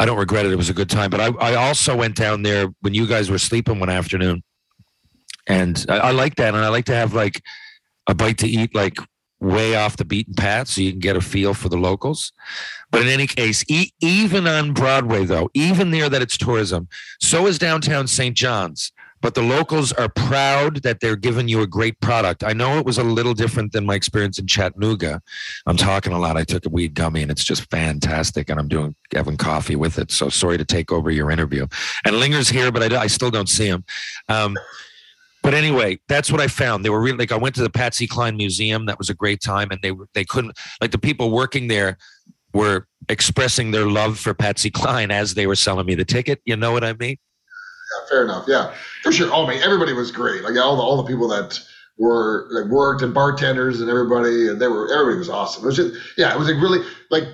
I 0.00 0.06
don't 0.06 0.16
regret 0.16 0.46
it. 0.46 0.52
It 0.52 0.56
was 0.56 0.70
a 0.70 0.74
good 0.74 0.88
time. 0.88 1.10
But 1.10 1.20
I, 1.20 1.26
I 1.52 1.54
also 1.56 1.94
went 1.94 2.16
down 2.16 2.42
there 2.42 2.68
when 2.80 2.94
you 2.94 3.06
guys 3.06 3.30
were 3.30 3.38
sleeping 3.38 3.78
one 3.78 3.90
afternoon, 3.90 4.42
and 5.46 5.84
I, 5.90 5.98
I 5.98 6.10
like 6.12 6.36
that. 6.36 6.54
And 6.54 6.64
I 6.64 6.68
like 6.68 6.86
to 6.86 6.94
have 6.94 7.12
like 7.12 7.42
a 8.06 8.14
bite 8.14 8.38
to 8.38 8.48
eat, 8.48 8.74
like 8.74 8.96
way 9.40 9.74
off 9.74 9.98
the 9.98 10.06
beaten 10.06 10.32
path, 10.32 10.68
so 10.68 10.80
you 10.80 10.90
can 10.90 11.00
get 11.00 11.16
a 11.16 11.20
feel 11.20 11.52
for 11.52 11.68
the 11.68 11.76
locals. 11.76 12.32
But 12.90 13.02
in 13.02 13.08
any 13.08 13.26
case, 13.26 13.62
e- 13.68 13.90
even 14.00 14.46
on 14.46 14.72
Broadway, 14.72 15.26
though, 15.26 15.50
even 15.52 15.90
there 15.90 16.08
that 16.08 16.22
it's 16.22 16.38
tourism, 16.38 16.88
so 17.20 17.46
is 17.46 17.58
downtown 17.58 18.06
St. 18.06 18.34
John's. 18.34 18.92
But 19.22 19.34
the 19.34 19.42
locals 19.42 19.92
are 19.92 20.08
proud 20.08 20.82
that 20.82 21.00
they're 21.00 21.16
giving 21.16 21.48
you 21.48 21.60
a 21.60 21.66
great 21.66 22.00
product. 22.00 22.42
I 22.42 22.52
know 22.52 22.78
it 22.78 22.86
was 22.86 22.98
a 22.98 23.04
little 23.04 23.34
different 23.34 23.72
than 23.72 23.84
my 23.84 23.94
experience 23.94 24.38
in 24.38 24.46
Chattanooga. 24.46 25.20
I'm 25.66 25.76
talking 25.76 26.12
a 26.12 26.18
lot. 26.18 26.36
I 26.36 26.44
took 26.44 26.64
a 26.64 26.70
weed 26.70 26.94
gummy 26.94 27.22
and 27.22 27.30
it's 27.30 27.44
just 27.44 27.70
fantastic, 27.70 28.48
and 28.48 28.58
I'm 28.58 28.68
doing 28.68 28.94
having 29.12 29.36
coffee 29.36 29.76
with 29.76 29.98
it. 29.98 30.10
So 30.10 30.28
sorry 30.28 30.58
to 30.58 30.64
take 30.64 30.90
over 30.90 31.10
your 31.10 31.30
interview. 31.30 31.66
And 32.04 32.16
Linger's 32.16 32.48
here, 32.48 32.72
but 32.72 32.92
I, 32.92 33.02
I 33.02 33.06
still 33.08 33.30
don't 33.30 33.48
see 33.48 33.66
him. 33.66 33.84
Um, 34.28 34.56
but 35.42 35.54
anyway, 35.54 35.98
that's 36.08 36.30
what 36.30 36.40
I 36.40 36.48
found. 36.48 36.84
They 36.84 36.90
were 36.90 37.00
really 37.00 37.18
like 37.18 37.32
I 37.32 37.36
went 37.36 37.54
to 37.56 37.62
the 37.62 37.70
Patsy 37.70 38.06
Cline 38.06 38.36
Museum. 38.36 38.86
That 38.86 38.98
was 38.98 39.08
a 39.08 39.14
great 39.14 39.40
time, 39.40 39.68
and 39.70 39.80
they 39.82 39.92
they 40.12 40.24
couldn't 40.24 40.58
like 40.80 40.90
the 40.90 40.98
people 40.98 41.30
working 41.30 41.68
there 41.68 41.96
were 42.52 42.86
expressing 43.08 43.70
their 43.70 43.86
love 43.86 44.18
for 44.18 44.34
Patsy 44.34 44.70
Cline 44.70 45.10
as 45.10 45.34
they 45.34 45.46
were 45.46 45.54
selling 45.54 45.86
me 45.86 45.94
the 45.94 46.04
ticket. 46.04 46.40
You 46.44 46.56
know 46.56 46.72
what 46.72 46.84
I 46.84 46.92
mean? 46.94 47.16
Yeah, 47.90 48.08
fair 48.08 48.24
enough. 48.24 48.44
Yeah, 48.48 48.74
for 49.02 49.12
sure. 49.12 49.30
Oh, 49.32 49.46
man, 49.46 49.62
everybody 49.62 49.92
was 49.92 50.12
great. 50.12 50.42
Like 50.42 50.56
all 50.56 50.76
the 50.76 50.82
all 50.82 50.96
the 50.96 51.04
people 51.04 51.28
that 51.28 51.60
were 51.98 52.48
like 52.50 52.66
worked 52.66 53.02
and 53.02 53.12
bartenders 53.14 53.80
and 53.80 53.90
everybody, 53.90 54.48
and 54.48 54.60
they 54.60 54.68
were 54.68 54.92
everybody 54.92 55.18
was 55.18 55.28
awesome. 55.28 55.64
It 55.64 55.66
was 55.66 55.76
just 55.76 56.18
yeah, 56.18 56.32
it 56.32 56.38
was 56.38 56.48
like 56.48 56.60
really 56.62 56.80
like 57.10 57.24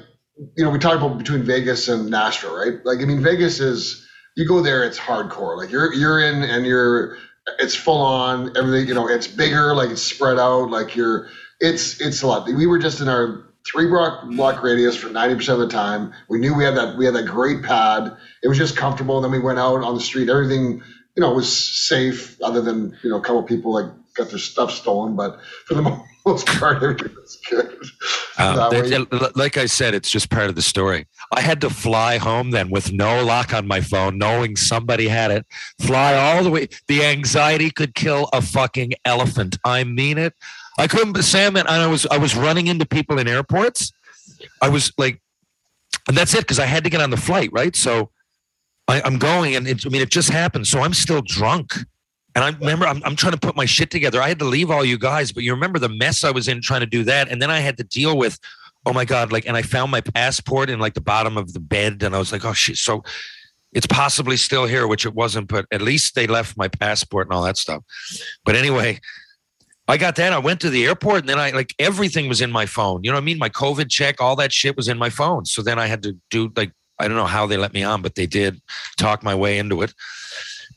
you 0.57 0.65
know 0.65 0.71
we 0.71 0.79
talked 0.79 0.97
about 0.97 1.19
between 1.19 1.45
Vegas 1.45 1.89
and 1.89 2.11
Nashville, 2.11 2.57
right? 2.57 2.75
Like 2.85 3.01
I 3.01 3.05
mean, 3.05 3.23
Vegas 3.23 3.61
is 3.61 4.07
you 4.37 4.47
go 4.47 4.61
there, 4.63 4.85
it's 4.85 4.99
hardcore. 4.99 5.57
Like 5.57 5.71
you're 5.71 5.93
you're 5.93 6.21
in 6.21 6.43
and 6.43 6.67
you're 6.67 7.17
it's 7.59 7.75
full 7.75 8.03
on 8.03 8.57
everything. 8.57 8.89
You 8.89 8.95
know, 8.95 9.09
it's 9.09 9.29
bigger, 9.29 9.75
like 9.75 9.91
it's 9.91 10.03
spread 10.03 10.39
out, 10.39 10.71
like 10.71 10.97
you're 10.97 11.29
it's 11.61 12.01
it's 12.01 12.23
a 12.23 12.27
lot. 12.27 12.47
We 12.47 12.67
were 12.67 12.79
just 12.79 13.01
in 13.01 13.09
our 13.09 13.46
three 13.71 13.89
block 13.89 14.29
block 14.31 14.63
radius 14.63 14.97
for 14.97 15.09
90% 15.09 15.49
of 15.49 15.59
the 15.61 15.69
time. 15.69 16.13
We 16.29 16.39
knew 16.39 16.55
we 16.55 16.65
had 16.65 16.77
that 16.77 16.97
we 16.97 17.05
had 17.05 17.15
that 17.15 17.27
great 17.27 17.63
pad. 17.63 18.17
It 18.43 18.49
was 18.49 18.59
just 18.59 18.77
comfortable. 18.77 19.17
And 19.17 19.25
then 19.25 19.33
we 19.33 19.41
went 19.45 19.59
out 19.59 19.83
on 19.83 19.95
the 19.95 20.01
street. 20.01 20.29
Everything, 20.29 20.83
you 21.17 21.21
know, 21.21 21.33
was 21.33 21.53
safe 21.53 22.41
other 22.43 22.61
than, 22.61 22.97
you 23.03 23.11
know, 23.11 23.17
a 23.19 23.21
couple 23.21 23.43
people 23.43 23.73
like 23.73 23.87
got 24.15 24.31
their 24.31 24.39
stuff 24.39 24.71
stolen, 24.71 25.15
but 25.15 25.39
for 25.67 25.75
the 25.75 25.83
most 26.27 26.47
part 26.47 26.83
everything 26.83 27.15
was 27.15 27.39
good. 27.49 27.77
Um, 28.39 28.57
That 28.57 29.11
way- 29.13 29.31
like 29.35 29.57
I 29.57 29.67
said, 29.67 29.95
it's 29.95 30.11
just 30.11 30.31
part 30.31 30.49
of 30.49 30.55
the 30.57 30.63
story. 30.63 31.07
I 31.33 31.41
had 31.41 31.61
to 31.61 31.71
fly 31.71 32.19
home 32.19 32.51
then 32.51 32.71
with 32.71 32.93
no 32.93 33.25
lock 33.25 33.53
on 33.55 33.67
my 33.67 33.81
phone, 33.81 34.19
knowing 34.19 34.57
somebody 34.57 35.09
had 35.09 35.31
it. 35.31 35.47
Fly 35.81 36.15
all 36.15 36.43
the 36.43 36.51
way. 36.51 36.69
The 36.89 37.05
anxiety 37.05 37.71
could 37.71 37.95
kill 37.95 38.29
a 38.33 38.43
fucking 38.43 38.95
elephant. 39.05 39.59
I 39.65 39.85
mean 39.85 40.19
it. 40.19 40.35
I 40.79 40.87
couldn't. 40.87 41.21
Sam 41.23 41.57
and 41.57 41.69
I 41.69 41.87
was 41.87 42.07
I 42.07 42.19
was 42.19 42.37
running 42.37 42.67
into 42.67 42.87
people 42.87 43.19
in 43.19 43.29
airports. 43.29 43.93
I 44.61 44.69
was 44.69 44.93
like, 44.99 45.21
and 46.09 46.17
that's 46.17 46.35
it 46.35 46.41
because 46.41 46.59
I 46.59 46.67
had 46.67 46.85
to 46.85 46.91
get 46.91 47.01
on 47.01 47.11
the 47.11 47.17
flight, 47.17 47.51
right? 47.53 47.75
So 47.75 48.11
I, 48.89 49.03
I'm 49.03 49.19
going, 49.19 49.57
and 49.57 49.67
I 49.67 49.89
mean, 49.89 50.03
it 50.03 50.11
just 50.11 50.31
happened. 50.31 50.67
So 50.67 50.81
I'm 50.81 50.95
still 50.95 51.23
drunk. 51.23 51.75
And 52.35 52.45
I 52.45 52.51
remember 52.51 52.87
I'm, 52.87 53.03
I'm 53.05 53.17
trying 53.17 53.33
to 53.33 53.39
put 53.39 53.57
my 53.57 53.65
shit 53.65 53.91
together. 53.91 54.21
I 54.21 54.29
had 54.29 54.39
to 54.41 54.45
leave 54.45 54.71
all 54.71 54.85
you 54.85 54.99
guys, 54.99 55.33
but 55.33 55.43
you 55.43 55.55
remember 55.55 55.79
the 55.79 55.89
mess 55.89 56.23
I 56.23 56.31
was 56.31 56.49
in 56.49 56.61
trying 56.61 56.81
to 56.81 56.87
do 56.87 57.03
that. 57.05 57.31
And 57.31 57.41
then 57.41 57.51
I 57.51 57.61
had 57.61 57.79
to 57.79 57.85
deal 57.85 58.19
with, 58.19 58.39
oh 58.85 58.93
my 58.93 59.07
God, 59.07 59.33
like, 59.33 59.47
and 59.47 59.57
I 59.57 59.63
found 59.63 59.91
my 59.91 60.03
passport 60.03 60.69
in 60.69 60.79
like 60.79 60.93
the 60.93 61.01
bottom 61.01 61.39
of 61.39 61.55
the 61.55 61.61
bed. 61.61 62.03
And 62.03 62.15
I 62.15 62.19
was 62.19 62.33
like, 62.33 62.45
oh 62.45 62.53
shit. 62.53 62.77
So 62.77 63.03
it's 63.73 63.87
possibly 63.87 64.37
still 64.37 64.67
here, 64.67 64.87
which 64.87 65.07
it 65.07 65.15
wasn't, 65.15 65.49
but 65.49 65.65
at 65.73 65.81
least 65.81 66.15
they 66.15 66.27
left 66.27 66.59
my 66.59 66.69
passport 66.69 67.27
and 67.27 67.35
all 67.35 67.43
that 67.43 67.57
stuff. 67.57 67.83
But 68.45 68.55
anyway, 68.55 69.01
I 69.89 69.97
got 69.97 70.17
that. 70.17 70.33
I 70.33 70.39
went 70.39 70.61
to 70.61 70.71
the 70.71 70.85
airport 70.85 71.21
and 71.21 71.29
then 71.29 71.39
I 71.39 71.51
like 71.51 71.75
everything 71.79 72.29
was 72.29 72.41
in 72.41 72.51
my 72.51 72.67
phone. 72.67 73.05
You 73.05 73.11
know 73.11 73.17
what 73.17 73.23
I 73.23 73.25
mean? 73.25 73.39
My 73.39 73.49
COVID 73.49 73.89
check, 73.89 74.21
all 74.21 74.35
that 74.37 74.53
shit 74.53 74.77
was 74.77 74.89
in 74.89 74.99
my 74.99 75.11
phone. 75.11 75.45
So 75.45 75.63
then 75.63 75.79
I 75.79 75.87
had 75.87 76.03
to 76.03 76.17
do 76.31 76.53
like, 76.57 76.73
I 76.99 77.07
don't 77.07 77.17
know 77.17 77.27
how 77.27 77.47
they 77.47 77.57
let 77.57 77.73
me 77.73 77.85
on, 77.85 78.03
but 78.03 78.15
they 78.15 78.27
did 78.27 78.61
talk 78.97 79.23
my 79.23 79.35
way 79.35 79.59
into 79.59 79.83
it. 79.83 79.95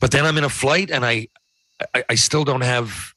But 0.00 0.12
then 0.12 0.24
I'm 0.24 0.38
in 0.38 0.44
a 0.44 0.48
flight 0.48 0.90
and 0.90 1.04
I, 1.04 1.26
I, 1.94 2.04
I 2.10 2.14
still 2.14 2.44
don't 2.44 2.60
have, 2.60 3.12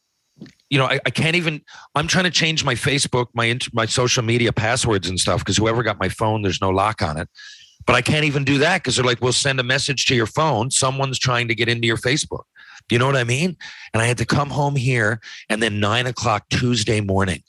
you 0.69 0.79
know, 0.79 0.85
I, 0.85 0.99
I 1.05 1.09
can't 1.11 1.35
even, 1.35 1.61
I'm 1.93 2.07
trying 2.07 2.23
to 2.23 2.31
change 2.31 2.65
my 2.65 2.73
Facebook, 2.73 3.27
my, 3.35 3.57
my 3.71 3.85
social 3.85 4.23
media 4.23 4.51
passwords 4.51 5.07
and 5.07 5.19
stuff 5.19 5.41
because 5.41 5.57
whoever 5.57 5.83
got 5.83 5.99
my 5.99 6.09
phone, 6.09 6.41
there's 6.41 6.61
no 6.61 6.71
lock 6.71 7.03
on 7.03 7.17
it. 7.17 7.29
But 7.85 7.95
I 7.95 8.01
can't 8.01 8.25
even 8.25 8.43
do 8.43 8.57
that 8.59 8.81
because 8.81 8.95
they're 8.95 9.05
like, 9.05 9.21
we'll 9.21 9.33
send 9.33 9.59
a 9.59 9.63
message 9.63 10.05
to 10.05 10.15
your 10.15 10.25
phone. 10.25 10.71
Someone's 10.71 11.19
trying 11.19 11.47
to 11.49 11.55
get 11.55 11.67
into 11.67 11.85
your 11.85 11.97
Facebook. 11.97 12.43
You 12.89 12.99
know 12.99 13.05
what 13.05 13.15
I 13.15 13.23
mean? 13.23 13.57
And 13.93 14.01
I 14.01 14.05
had 14.05 14.17
to 14.19 14.25
come 14.25 14.49
home 14.49 14.75
here. 14.75 15.19
And 15.49 15.61
then 15.61 15.79
nine 15.79 16.07
o'clock 16.07 16.49
Tuesday 16.49 17.01
morning, 17.01 17.43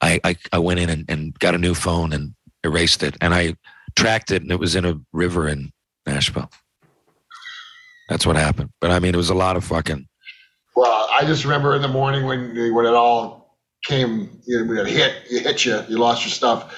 I, 0.00 0.20
I, 0.24 0.36
I 0.52 0.58
went 0.58 0.80
in 0.80 0.90
and, 0.90 1.04
and 1.08 1.38
got 1.38 1.54
a 1.54 1.58
new 1.58 1.74
phone 1.74 2.12
and 2.12 2.34
erased 2.62 3.02
it. 3.02 3.16
And 3.20 3.34
I 3.34 3.54
tracked 3.96 4.30
it 4.30 4.42
and 4.42 4.50
it 4.50 4.58
was 4.58 4.74
in 4.74 4.84
a 4.84 5.00
river 5.12 5.48
in 5.48 5.72
Nashville. 6.06 6.50
That's 8.08 8.26
what 8.26 8.36
happened. 8.36 8.70
But 8.80 8.90
I 8.90 8.98
mean, 8.98 9.14
it 9.14 9.18
was 9.18 9.30
a 9.30 9.34
lot 9.34 9.56
of 9.56 9.64
fucking. 9.64 10.06
Well, 10.76 11.08
I 11.10 11.24
just 11.24 11.44
remember 11.44 11.74
in 11.74 11.82
the 11.82 11.88
morning 11.88 12.24
when 12.26 12.74
when 12.74 12.84
it 12.84 12.94
all 12.94 13.56
came, 13.86 14.40
you 14.46 14.58
know, 14.58 14.66
when 14.66 14.78
it 14.78 14.88
hit, 14.88 15.22
it 15.30 15.42
hit 15.42 15.64
you, 15.64 15.80
you 15.88 15.98
lost 15.98 16.24
your 16.24 16.30
stuff. 16.30 16.76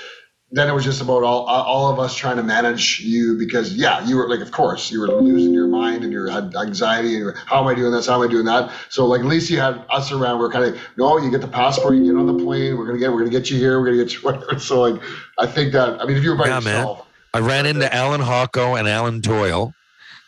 Then 0.53 0.69
it 0.69 0.73
was 0.73 0.85
just 0.85 1.01
about 1.01 1.25
all 1.25 1.45
all 1.47 1.91
of 1.91 1.99
us 1.99 2.15
trying 2.15 2.37
to 2.37 2.43
manage 2.43 3.01
you 3.01 3.37
because 3.37 3.75
yeah, 3.75 4.07
you 4.07 4.17
were 4.17 4.29
like, 4.29 4.41
of 4.41 4.53
course, 4.53 4.93
you 4.93 5.01
were 5.01 5.09
losing 5.09 5.53
your 5.53 5.67
mind 5.67 6.05
and 6.05 6.13
you 6.13 6.25
had 6.27 6.55
anxiety 6.55 7.09
and 7.09 7.19
you 7.19 7.25
were, 7.25 7.35
how 7.47 7.61
am 7.61 7.67
I 7.67 7.75
doing 7.75 7.91
this? 7.91 8.07
How 8.07 8.23
am 8.23 8.29
I 8.29 8.31
doing 8.31 8.45
that? 8.45 8.71
So 8.89 9.07
like 9.07 9.21
at 9.21 9.27
least 9.27 9.51
you 9.51 9.59
had 9.59 9.85
us 9.91 10.13
around. 10.13 10.39
We're 10.39 10.51
kind 10.51 10.65
of 10.65 10.81
no, 10.97 11.19
you 11.19 11.33
get 11.33 11.41
the 11.41 11.49
passport, 11.49 11.97
you 11.97 12.05
get 12.05 12.17
on 12.17 12.27
the 12.27 12.45
plane. 12.45 12.79
We're 12.79 12.87
gonna 12.87 12.99
get 12.99 13.13
we're 13.13 13.19
gonna 13.19 13.31
get 13.31 13.51
you 13.51 13.59
here. 13.59 13.81
We're 13.81 13.87
gonna 13.87 14.05
get 14.05 14.15
you 14.15 14.21
whatever. 14.23 14.59
So 14.61 14.81
like 14.81 15.03
I 15.39 15.47
think 15.47 15.73
that 15.73 16.01
I 16.01 16.07
mean 16.07 16.17
if 16.17 16.23
you 16.23 16.31
were 16.31 16.37
by 16.37 16.47
Yeah, 16.47 16.61
man. 16.61 16.97
I 17.35 17.41
ran 17.41 17.67
into 17.67 17.87
uh, 17.87 17.97
Allan 17.97 18.23
Hawco 18.23 18.79
and 18.79 18.89
Alan 18.89 19.21
Doyle. 19.21 19.73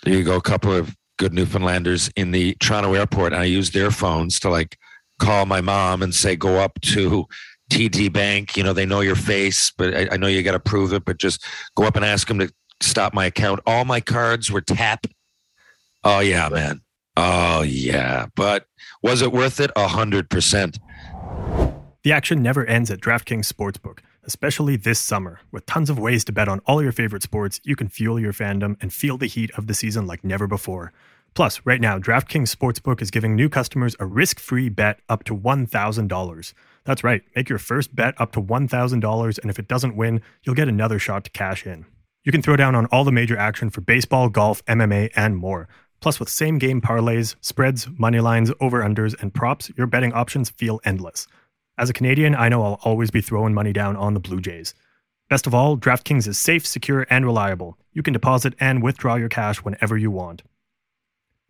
There 0.02 0.14
you 0.14 0.24
go, 0.24 0.36
a 0.36 0.42
couple 0.42 0.72
of 0.72 0.94
good 1.18 1.32
Newfoundlanders 1.32 2.10
in 2.16 2.32
the 2.32 2.54
Toronto 2.60 2.94
airport. 2.94 3.32
And 3.32 3.42
I 3.42 3.46
used 3.46 3.72
their 3.72 3.90
phones 3.90 4.38
to 4.40 4.50
like 4.50 4.76
call 5.18 5.46
my 5.46 5.60
mom 5.60 6.02
and 6.02 6.14
say, 6.14 6.36
go 6.36 6.56
up 6.56 6.80
to 6.82 7.26
TD 7.70 8.12
Bank. 8.12 8.56
You 8.56 8.62
know, 8.62 8.72
they 8.72 8.86
know 8.86 9.00
your 9.00 9.16
face, 9.16 9.72
but 9.76 9.94
I, 9.94 10.08
I 10.12 10.16
know 10.16 10.26
you 10.26 10.42
got 10.42 10.52
to 10.52 10.60
prove 10.60 10.92
it, 10.92 11.04
but 11.04 11.18
just 11.18 11.44
go 11.76 11.84
up 11.84 11.96
and 11.96 12.04
ask 12.04 12.28
them 12.28 12.38
to 12.38 12.52
stop 12.80 13.14
my 13.14 13.26
account. 13.26 13.60
All 13.66 13.84
my 13.84 14.00
cards 14.00 14.50
were 14.50 14.60
tap. 14.60 15.06
Oh, 16.04 16.20
yeah, 16.20 16.48
man. 16.48 16.80
Oh, 17.16 17.62
yeah. 17.62 18.26
But 18.36 18.66
was 19.02 19.22
it 19.22 19.32
worth 19.32 19.58
it? 19.60 19.70
A 19.76 19.88
hundred 19.88 20.30
percent. 20.30 20.78
The 22.04 22.12
action 22.12 22.42
never 22.42 22.64
ends 22.64 22.90
at 22.92 23.00
DraftKings 23.00 23.52
Sportsbook, 23.52 23.98
especially 24.24 24.76
this 24.76 25.00
summer. 25.00 25.40
With 25.50 25.66
tons 25.66 25.90
of 25.90 25.98
ways 25.98 26.24
to 26.24 26.32
bet 26.32 26.48
on 26.48 26.60
all 26.60 26.80
your 26.80 26.92
favorite 26.92 27.24
sports, 27.24 27.60
you 27.64 27.74
can 27.74 27.88
fuel 27.88 28.20
your 28.20 28.32
fandom 28.32 28.76
and 28.80 28.92
feel 28.92 29.18
the 29.18 29.26
heat 29.26 29.50
of 29.58 29.66
the 29.66 29.74
season 29.74 30.06
like 30.06 30.22
never 30.22 30.46
before. 30.46 30.92
Plus, 31.34 31.60
right 31.64 31.80
now, 31.80 31.98
DraftKings 31.98 32.54
Sportsbook 32.54 33.02
is 33.02 33.10
giving 33.10 33.34
new 33.34 33.48
customers 33.48 33.96
a 33.98 34.06
risk 34.06 34.38
free 34.38 34.68
bet 34.68 35.00
up 35.08 35.24
to 35.24 35.36
$1,000. 35.36 36.52
That's 36.88 37.04
right, 37.04 37.22
make 37.36 37.50
your 37.50 37.58
first 37.58 37.94
bet 37.94 38.18
up 38.18 38.32
to 38.32 38.40
$1,000, 38.40 39.38
and 39.38 39.50
if 39.50 39.58
it 39.58 39.68
doesn't 39.68 39.94
win, 39.94 40.22
you'll 40.42 40.54
get 40.54 40.68
another 40.68 40.98
shot 40.98 41.24
to 41.24 41.30
cash 41.30 41.66
in. 41.66 41.84
You 42.24 42.32
can 42.32 42.40
throw 42.40 42.56
down 42.56 42.74
on 42.74 42.86
all 42.86 43.04
the 43.04 43.12
major 43.12 43.36
action 43.36 43.68
for 43.68 43.82
baseball, 43.82 44.30
golf, 44.30 44.64
MMA, 44.64 45.10
and 45.14 45.36
more. 45.36 45.68
Plus, 46.00 46.18
with 46.18 46.30
same 46.30 46.56
game 46.56 46.80
parlays, 46.80 47.36
spreads, 47.42 47.88
money 47.98 48.20
lines, 48.20 48.50
over 48.58 48.80
unders, 48.80 49.14
and 49.20 49.34
props, 49.34 49.70
your 49.76 49.86
betting 49.86 50.14
options 50.14 50.48
feel 50.48 50.80
endless. 50.82 51.26
As 51.76 51.90
a 51.90 51.92
Canadian, 51.92 52.34
I 52.34 52.48
know 52.48 52.62
I'll 52.62 52.80
always 52.82 53.10
be 53.10 53.20
throwing 53.20 53.52
money 53.52 53.74
down 53.74 53.94
on 53.94 54.14
the 54.14 54.20
Blue 54.20 54.40
Jays. 54.40 54.74
Best 55.28 55.46
of 55.46 55.54
all, 55.54 55.76
DraftKings 55.76 56.26
is 56.26 56.38
safe, 56.38 56.66
secure, 56.66 57.06
and 57.10 57.26
reliable. 57.26 57.76
You 57.92 58.02
can 58.02 58.14
deposit 58.14 58.54
and 58.58 58.82
withdraw 58.82 59.16
your 59.16 59.28
cash 59.28 59.58
whenever 59.58 59.98
you 59.98 60.10
want. 60.10 60.42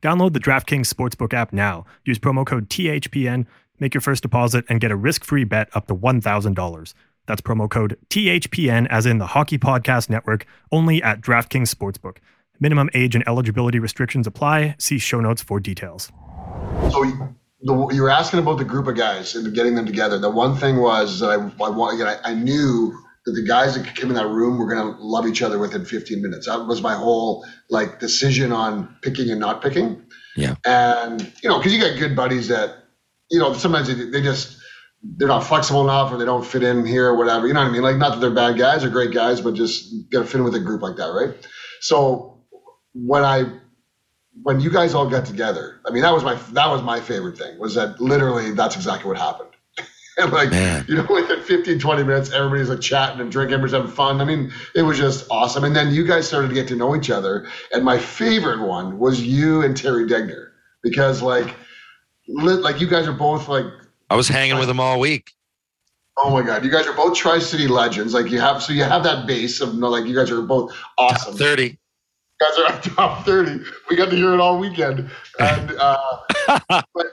Download 0.02 0.32
the 0.32 0.40
DraftKings 0.40 0.92
Sportsbook 0.92 1.32
app 1.32 1.52
now. 1.52 1.86
Use 2.04 2.18
promo 2.18 2.44
code 2.44 2.68
THPN, 2.68 3.46
make 3.80 3.94
your 3.94 4.00
first 4.00 4.22
deposit, 4.22 4.64
and 4.68 4.80
get 4.80 4.90
a 4.90 4.96
risk 4.96 5.24
free 5.24 5.44
bet 5.44 5.68
up 5.74 5.86
to 5.88 5.94
$1,000. 5.94 6.94
That's 7.26 7.40
promo 7.42 7.68
code 7.68 7.98
THPN, 8.08 8.86
as 8.90 9.06
in 9.06 9.18
the 9.18 9.26
Hockey 9.26 9.58
Podcast 9.58 10.08
Network, 10.08 10.46
only 10.72 11.02
at 11.02 11.20
DraftKings 11.20 11.72
Sportsbook. 11.72 12.16
Minimum 12.60 12.90
age 12.94 13.14
and 13.14 13.22
eligibility 13.28 13.78
restrictions 13.78 14.26
apply. 14.26 14.74
See 14.78 14.98
show 14.98 15.20
notes 15.20 15.42
for 15.42 15.60
details. 15.60 16.10
So 16.90 17.02
you, 17.04 17.36
the, 17.62 17.88
you 17.92 18.02
were 18.02 18.10
asking 18.10 18.40
about 18.40 18.58
the 18.58 18.64
group 18.64 18.88
of 18.88 18.96
guys 18.96 19.34
and 19.34 19.54
getting 19.54 19.74
them 19.74 19.86
together. 19.86 20.18
The 20.18 20.30
one 20.30 20.56
thing 20.56 20.78
was 20.80 21.20
that 21.20 21.30
I, 21.30 21.34
I, 21.34 21.70
want- 21.70 21.94
again, 22.00 22.18
I, 22.24 22.30
I 22.30 22.34
knew 22.34 22.98
that 23.26 23.32
the 23.32 23.46
guys 23.46 23.74
that 23.74 23.94
came 23.94 24.08
in 24.08 24.14
that 24.14 24.28
room 24.28 24.58
were 24.58 24.66
going 24.66 24.94
to 24.94 25.00
love 25.02 25.26
each 25.26 25.42
other 25.42 25.58
within 25.58 25.84
15 25.84 26.22
minutes. 26.22 26.46
That 26.46 26.66
was 26.66 26.80
my 26.80 26.94
whole 26.94 27.44
like 27.68 28.00
decision 28.00 28.52
on 28.52 28.96
picking 29.02 29.30
and 29.30 29.38
not 29.38 29.62
picking. 29.62 30.02
Yeah. 30.34 30.54
And 30.64 31.20
you 31.42 31.48
know, 31.50 31.58
because 31.58 31.74
you 31.74 31.80
got 31.80 31.98
good 31.98 32.16
buddies 32.16 32.48
that 32.48 32.84
you 33.30 33.38
know 33.38 33.52
sometimes 33.54 33.88
they, 33.88 33.94
they 33.94 34.22
just 34.22 34.58
they're 35.02 35.28
not 35.28 35.44
flexible 35.44 35.82
enough 35.82 36.12
or 36.12 36.18
they 36.18 36.24
don't 36.24 36.44
fit 36.44 36.62
in 36.62 36.84
here 36.84 37.06
or 37.06 37.16
whatever. 37.16 37.46
You 37.46 37.54
know 37.54 37.60
what 37.60 37.68
I 37.68 37.72
mean? 37.72 37.82
Like 37.82 37.96
not 37.96 38.14
that 38.14 38.20
they're 38.20 38.30
bad 38.30 38.58
guys 38.58 38.84
or 38.84 38.90
great 38.90 39.12
guys, 39.12 39.40
but 39.40 39.54
just 39.54 40.10
got 40.10 40.20
to 40.20 40.24
fit 40.24 40.38
in 40.38 40.44
with 40.44 40.54
a 40.54 40.60
group 40.60 40.82
like 40.82 40.96
that, 40.96 41.06
right? 41.06 41.34
So 41.80 42.42
when 42.94 43.24
I 43.24 43.44
when 44.42 44.60
you 44.60 44.70
guys 44.70 44.94
all 44.94 45.08
got 45.08 45.24
together, 45.26 45.80
I 45.86 45.90
mean 45.90 46.02
that 46.02 46.12
was 46.12 46.24
my 46.24 46.34
that 46.34 46.68
was 46.68 46.82
my 46.82 47.00
favorite 47.00 47.38
thing 47.38 47.58
was 47.58 47.74
that 47.74 48.00
literally 48.00 48.52
that's 48.52 48.76
exactly 48.76 49.08
what 49.08 49.18
happened. 49.18 49.50
and 50.18 50.32
like 50.32 50.50
Man. 50.50 50.84
you 50.88 50.96
know, 50.96 51.06
within 51.08 51.42
15, 51.42 51.78
20 51.78 52.02
minutes, 52.02 52.32
everybody's 52.32 52.68
like 52.68 52.80
chatting 52.80 53.20
and 53.20 53.30
drinking, 53.30 53.54
everybody's 53.54 53.76
having 53.76 53.90
fun. 53.90 54.20
I 54.20 54.24
mean, 54.24 54.52
it 54.74 54.82
was 54.82 54.98
just 54.98 55.26
awesome. 55.30 55.62
And 55.62 55.76
then 55.76 55.92
you 55.94 56.04
guys 56.04 56.26
started 56.26 56.48
to 56.48 56.54
get 56.54 56.68
to 56.68 56.76
know 56.76 56.96
each 56.96 57.10
other. 57.10 57.48
And 57.72 57.84
my 57.84 57.98
favorite 57.98 58.66
one 58.66 58.98
was 58.98 59.20
you 59.20 59.62
and 59.62 59.76
Terry 59.76 60.06
Degner 60.06 60.48
because 60.82 61.22
like 61.22 61.54
lit, 62.28 62.60
like 62.60 62.80
you 62.80 62.86
guys 62.86 63.08
are 63.08 63.12
both 63.12 63.48
like 63.48 63.66
I 64.10 64.16
was 64.16 64.28
hanging 64.28 64.58
with 64.58 64.68
him 64.68 64.80
all 64.80 65.00
week. 65.00 65.32
Oh 66.16 66.30
my 66.30 66.42
God! 66.42 66.64
You 66.64 66.70
guys 66.70 66.86
are 66.86 66.94
both 66.94 67.16
Tri-City 67.16 67.68
legends. 67.68 68.12
Like 68.12 68.30
you 68.30 68.40
have, 68.40 68.62
so 68.62 68.72
you 68.72 68.82
have 68.82 69.04
that 69.04 69.26
base 69.26 69.60
of 69.60 69.74
no, 69.76 69.88
like 69.88 70.04
you 70.04 70.14
guys 70.14 70.30
are 70.30 70.42
both 70.42 70.74
awesome. 70.98 71.32
Top 71.32 71.38
30. 71.38 71.64
You 71.64 71.76
guys 72.40 72.58
are 72.58 72.80
top 72.94 73.24
thirty. 73.24 73.62
We 73.88 73.96
got 73.96 74.10
to 74.10 74.16
hear 74.16 74.34
it 74.34 74.40
all 74.40 74.58
weekend, 74.58 75.10
and 75.38 75.72
uh, 75.78 76.18
but 76.68 77.06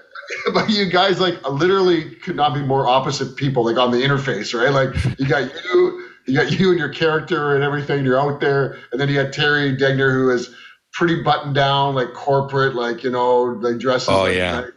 but 0.54 0.70
you 0.70 0.90
guys 0.90 1.20
like 1.20 1.42
literally 1.48 2.16
could 2.16 2.36
not 2.36 2.54
be 2.54 2.62
more 2.62 2.88
opposite 2.88 3.36
people. 3.36 3.64
Like 3.66 3.78
on 3.78 3.92
the 3.92 3.98
interface, 3.98 4.60
right? 4.60 4.72
Like 4.72 5.20
you 5.20 5.28
got 5.28 5.52
you, 5.66 6.10
you 6.26 6.36
got 6.36 6.52
you 6.60 6.70
and 6.72 6.80
your 6.80 6.90
character 6.90 7.56
and 7.56 7.64
everything. 7.64 8.04
You're 8.06 8.20
out 8.20 8.40
there, 8.40 8.80
and 8.92 9.00
then 9.00 9.10
you 9.10 9.22
got 9.22 9.34
Terry 9.34 9.76
Degner, 9.78 10.12
who 10.12 10.32
is 10.32 10.56
pretty 10.94 11.22
buttoned 11.22 11.54
down, 11.54 11.94
like 11.94 12.14
corporate, 12.14 12.74
like 12.74 13.04
you 13.04 13.12
know, 13.12 13.44
like 13.44 13.78
dresses. 13.78 14.10
Oh, 14.10 14.24
like, 14.24 14.36
yeah. 14.36 14.62
like, 14.62 14.74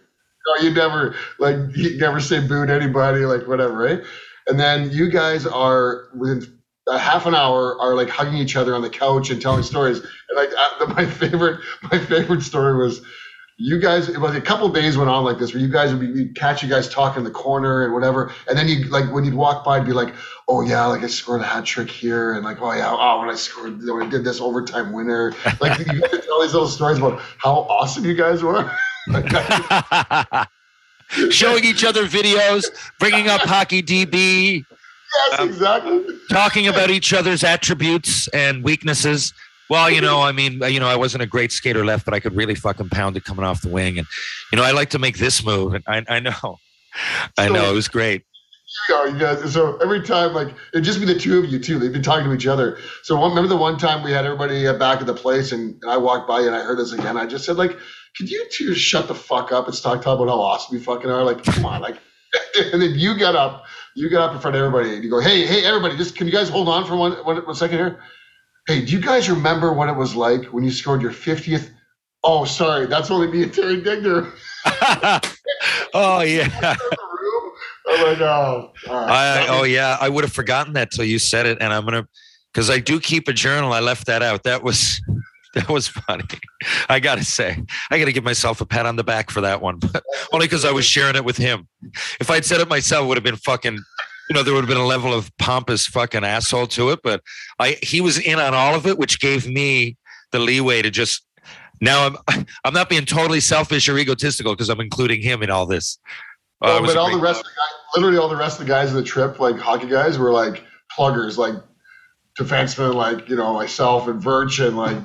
no, 0.48 0.62
you 0.62 0.74
never 0.74 1.14
like 1.38 1.56
you 1.76 1.98
never 1.98 2.20
say 2.20 2.40
boo 2.40 2.66
to 2.66 2.72
anybody, 2.72 3.24
like 3.24 3.46
whatever, 3.46 3.74
right? 3.74 4.02
And 4.46 4.58
then 4.58 4.90
you 4.90 5.10
guys 5.10 5.46
are 5.46 6.08
within 6.16 6.58
a 6.88 6.98
half 6.98 7.26
an 7.26 7.34
hour 7.34 7.78
are 7.80 7.94
like 7.94 8.08
hugging 8.08 8.38
each 8.38 8.56
other 8.56 8.74
on 8.74 8.82
the 8.82 8.90
couch 8.90 9.30
and 9.30 9.40
telling 9.40 9.62
stories. 9.62 9.98
And 9.98 10.36
like 10.36 10.50
uh, 10.58 10.86
my 10.86 11.06
favorite, 11.06 11.60
my 11.92 11.98
favorite 11.98 12.42
story 12.42 12.76
was 12.78 13.02
you 13.58 13.78
guys. 13.78 14.08
It 14.08 14.18
was 14.18 14.34
a 14.34 14.40
couple 14.40 14.68
days 14.70 14.96
went 14.96 15.10
on 15.10 15.24
like 15.24 15.38
this 15.38 15.52
where 15.52 15.62
you 15.62 15.68
guys 15.68 15.92
would 15.92 16.14
be 16.14 16.28
catch 16.32 16.62
you 16.62 16.68
guys 16.68 16.88
talking 16.88 17.20
in 17.20 17.24
the 17.24 17.30
corner 17.30 17.84
and 17.84 17.92
whatever. 17.92 18.32
And 18.48 18.56
then 18.56 18.68
you 18.68 18.84
like 18.84 19.12
when 19.12 19.24
you'd 19.24 19.34
walk 19.34 19.64
by, 19.64 19.80
be 19.80 19.92
like, 19.92 20.14
oh 20.48 20.62
yeah, 20.62 20.86
like 20.86 21.02
I 21.02 21.08
scored 21.08 21.42
a 21.42 21.44
hat 21.44 21.64
trick 21.66 21.90
here, 21.90 22.32
and 22.32 22.44
like 22.44 22.62
oh 22.62 22.72
yeah, 22.72 22.90
oh 22.90 23.20
when 23.20 23.28
I 23.28 23.34
scored 23.34 23.82
when 23.82 24.06
I 24.06 24.08
did 24.08 24.24
this 24.24 24.40
overtime 24.40 24.92
winner. 24.92 25.34
Like 25.60 25.78
you 25.86 26.00
guys 26.00 26.24
tell 26.24 26.40
these 26.40 26.54
little 26.54 26.68
stories 26.68 26.98
about 26.98 27.20
how 27.36 27.66
awesome 27.68 28.04
you 28.04 28.14
guys 28.14 28.42
were. 28.42 28.70
Showing 31.30 31.64
each 31.64 31.84
other 31.84 32.04
videos, 32.04 32.66
bringing 32.98 33.28
up 33.28 33.40
Hockey 33.40 33.82
DB, 33.82 34.62
Yes, 35.30 35.40
exactly. 35.40 36.04
talking 36.30 36.68
about 36.68 36.90
each 36.90 37.14
other's 37.14 37.42
attributes 37.42 38.28
and 38.28 38.62
weaknesses. 38.62 39.32
Well, 39.70 39.90
you 39.90 40.02
know, 40.02 40.20
I 40.20 40.32
mean, 40.32 40.60
you 40.70 40.78
know, 40.80 40.86
I 40.86 40.96
wasn't 40.96 41.22
a 41.22 41.26
great 41.26 41.50
skater 41.50 41.84
left, 41.84 42.04
but 42.04 42.12
I 42.12 42.20
could 42.20 42.36
really 42.36 42.54
fucking 42.54 42.90
pound 42.90 43.16
it 43.16 43.24
coming 43.24 43.44
off 43.44 43.62
the 43.62 43.70
wing. 43.70 43.96
And, 43.98 44.06
you 44.52 44.56
know, 44.58 44.64
I 44.64 44.72
like 44.72 44.90
to 44.90 44.98
make 44.98 45.16
this 45.18 45.42
move. 45.44 45.72
And 45.74 45.84
I, 45.86 46.04
I 46.08 46.20
know, 46.20 46.58
I 47.38 47.48
know, 47.48 47.70
it 47.70 47.74
was 47.74 47.88
great. 47.88 48.22
you 48.90 48.94
know, 48.94 49.04
you 49.06 49.18
guys. 49.18 49.50
So 49.52 49.78
every 49.78 50.02
time, 50.02 50.34
like, 50.34 50.48
it'd 50.74 50.84
just 50.84 51.00
be 51.00 51.06
the 51.06 51.18
two 51.18 51.38
of 51.38 51.46
you 51.46 51.58
too. 51.58 51.78
They've 51.78 51.92
been 51.92 52.02
talking 52.02 52.26
to 52.26 52.34
each 52.34 52.46
other. 52.46 52.78
So 53.02 53.18
one, 53.18 53.30
remember 53.30 53.48
the 53.48 53.56
one 53.56 53.78
time 53.78 54.02
we 54.02 54.12
had 54.12 54.26
everybody 54.26 54.66
uh, 54.66 54.74
back 54.78 55.00
at 55.00 55.06
the 55.06 55.14
place, 55.14 55.52
and, 55.52 55.74
and 55.82 55.90
I 55.90 55.96
walked 55.96 56.28
by 56.28 56.40
and 56.40 56.54
I 56.54 56.62
heard 56.62 56.78
this 56.78 56.92
again. 56.92 57.16
I 57.16 57.24
just 57.26 57.44
said, 57.46 57.56
like, 57.56 57.76
could 58.16 58.30
you 58.30 58.46
two 58.50 58.74
shut 58.74 59.08
the 59.08 59.14
fuck 59.14 59.52
up 59.52 59.66
and 59.66 59.74
start 59.74 60.02
talking 60.02 60.24
about 60.24 60.32
how 60.32 60.40
awesome 60.40 60.76
you 60.76 60.82
fucking 60.82 61.10
are? 61.10 61.24
Like, 61.24 61.42
come 61.44 61.64
on, 61.64 61.80
like. 61.80 61.98
And 62.72 62.82
then 62.82 62.94
you 62.94 63.16
get 63.16 63.36
up, 63.36 63.64
you 63.94 64.10
get 64.10 64.20
up 64.20 64.34
in 64.34 64.40
front 64.40 64.56
of 64.56 64.62
everybody, 64.62 64.94
and 64.94 65.02
you 65.02 65.08
go, 65.08 65.20
"Hey, 65.20 65.46
hey, 65.46 65.64
everybody, 65.64 65.96
just 65.96 66.14
can 66.16 66.26
you 66.26 66.32
guys 66.32 66.48
hold 66.48 66.68
on 66.68 66.84
for 66.84 66.96
one, 66.96 67.12
one, 67.24 67.38
one 67.38 67.54
second 67.54 67.78
here? 67.78 68.00
Hey, 68.66 68.84
do 68.84 68.92
you 68.92 69.00
guys 69.00 69.30
remember 69.30 69.72
what 69.72 69.88
it 69.88 69.96
was 69.96 70.14
like 70.14 70.44
when 70.46 70.64
you 70.64 70.70
scored 70.70 71.00
your 71.00 71.12
fiftieth? 71.12 71.70
Oh, 72.24 72.44
sorry, 72.44 72.86
that's 72.86 73.10
only 73.10 73.28
me 73.28 73.44
and 73.44 73.54
Terry 73.54 73.80
Degner. 73.80 74.30
oh, 75.94 76.20
yeah. 76.20 76.76
I'm 77.88 78.02
like, 78.02 78.20
oh, 78.20 78.72
right. 78.88 79.10
I, 79.10 79.46
oh 79.48 79.62
yeah, 79.62 79.96
I 80.00 80.08
would 80.08 80.24
have 80.24 80.32
forgotten 80.32 80.74
that 80.74 80.90
till 80.90 81.04
you 81.04 81.18
said 81.18 81.46
it, 81.46 81.58
and 81.60 81.72
I'm 81.72 81.84
gonna 81.84 82.06
because 82.52 82.68
I 82.68 82.80
do 82.80 83.00
keep 83.00 83.28
a 83.28 83.32
journal. 83.32 83.72
I 83.72 83.80
left 83.80 84.06
that 84.06 84.22
out. 84.22 84.42
That 84.42 84.62
was 84.62 85.00
that 85.54 85.68
was 85.68 85.88
funny. 85.88 86.24
I 86.88 87.00
gotta 87.00 87.24
say, 87.24 87.62
I 87.90 87.98
gotta 87.98 88.12
give 88.12 88.24
myself 88.24 88.60
a 88.60 88.66
pat 88.66 88.86
on 88.86 88.96
the 88.96 89.04
back 89.04 89.30
for 89.30 89.40
that 89.40 89.62
one, 89.62 89.78
but 89.78 90.02
only 90.32 90.46
because 90.46 90.64
I 90.64 90.72
was 90.72 90.84
sharing 90.84 91.16
it 91.16 91.24
with 91.24 91.36
him. 91.36 91.66
If 92.20 92.30
I'd 92.30 92.44
said 92.44 92.60
it 92.60 92.68
myself, 92.68 93.04
it 93.04 93.08
would 93.08 93.16
have 93.16 93.24
been 93.24 93.36
fucking. 93.36 93.78
You 94.28 94.34
know, 94.34 94.42
there 94.42 94.52
would 94.52 94.60
have 94.60 94.68
been 94.68 94.76
a 94.76 94.86
level 94.86 95.14
of 95.14 95.30
pompous 95.38 95.86
fucking 95.86 96.22
asshole 96.22 96.66
to 96.68 96.90
it, 96.90 97.00
but 97.02 97.22
I 97.58 97.78
he 97.82 98.02
was 98.02 98.18
in 98.18 98.38
on 98.38 98.52
all 98.52 98.74
of 98.74 98.86
it, 98.86 98.98
which 98.98 99.20
gave 99.20 99.48
me 99.48 99.96
the 100.32 100.38
leeway 100.38 100.82
to 100.82 100.90
just. 100.90 101.24
Now 101.80 102.06
I'm 102.28 102.46
I'm 102.64 102.74
not 102.74 102.90
being 102.90 103.06
totally 103.06 103.40
selfish 103.40 103.88
or 103.88 103.96
egotistical 103.96 104.52
because 104.52 104.68
I'm 104.68 104.80
including 104.80 105.22
him 105.22 105.42
in 105.42 105.50
all 105.50 105.64
this. 105.64 105.98
Uh, 106.60 106.78
was 106.82 106.92
but 106.92 107.00
all 107.00 107.10
the 107.10 107.22
rest 107.22 107.40
of 107.40 107.44
the 107.44 107.50
guys, 107.50 107.94
literally 107.96 108.18
all 108.18 108.28
the 108.28 108.36
rest 108.36 108.60
of 108.60 108.66
the 108.66 108.70
guys 108.70 108.90
in 108.90 108.96
the 108.96 109.02
trip, 109.02 109.38
like 109.38 109.56
hockey 109.56 109.86
guys, 109.86 110.18
were 110.18 110.32
like 110.32 110.64
pluggers, 110.94 111.38
like 111.38 111.54
defensemen, 112.38 112.94
like 112.94 113.28
you 113.28 113.36
know 113.36 113.54
myself 113.54 114.08
and 114.08 114.20
Virch 114.20 114.66
and 114.66 114.76
like 114.76 114.98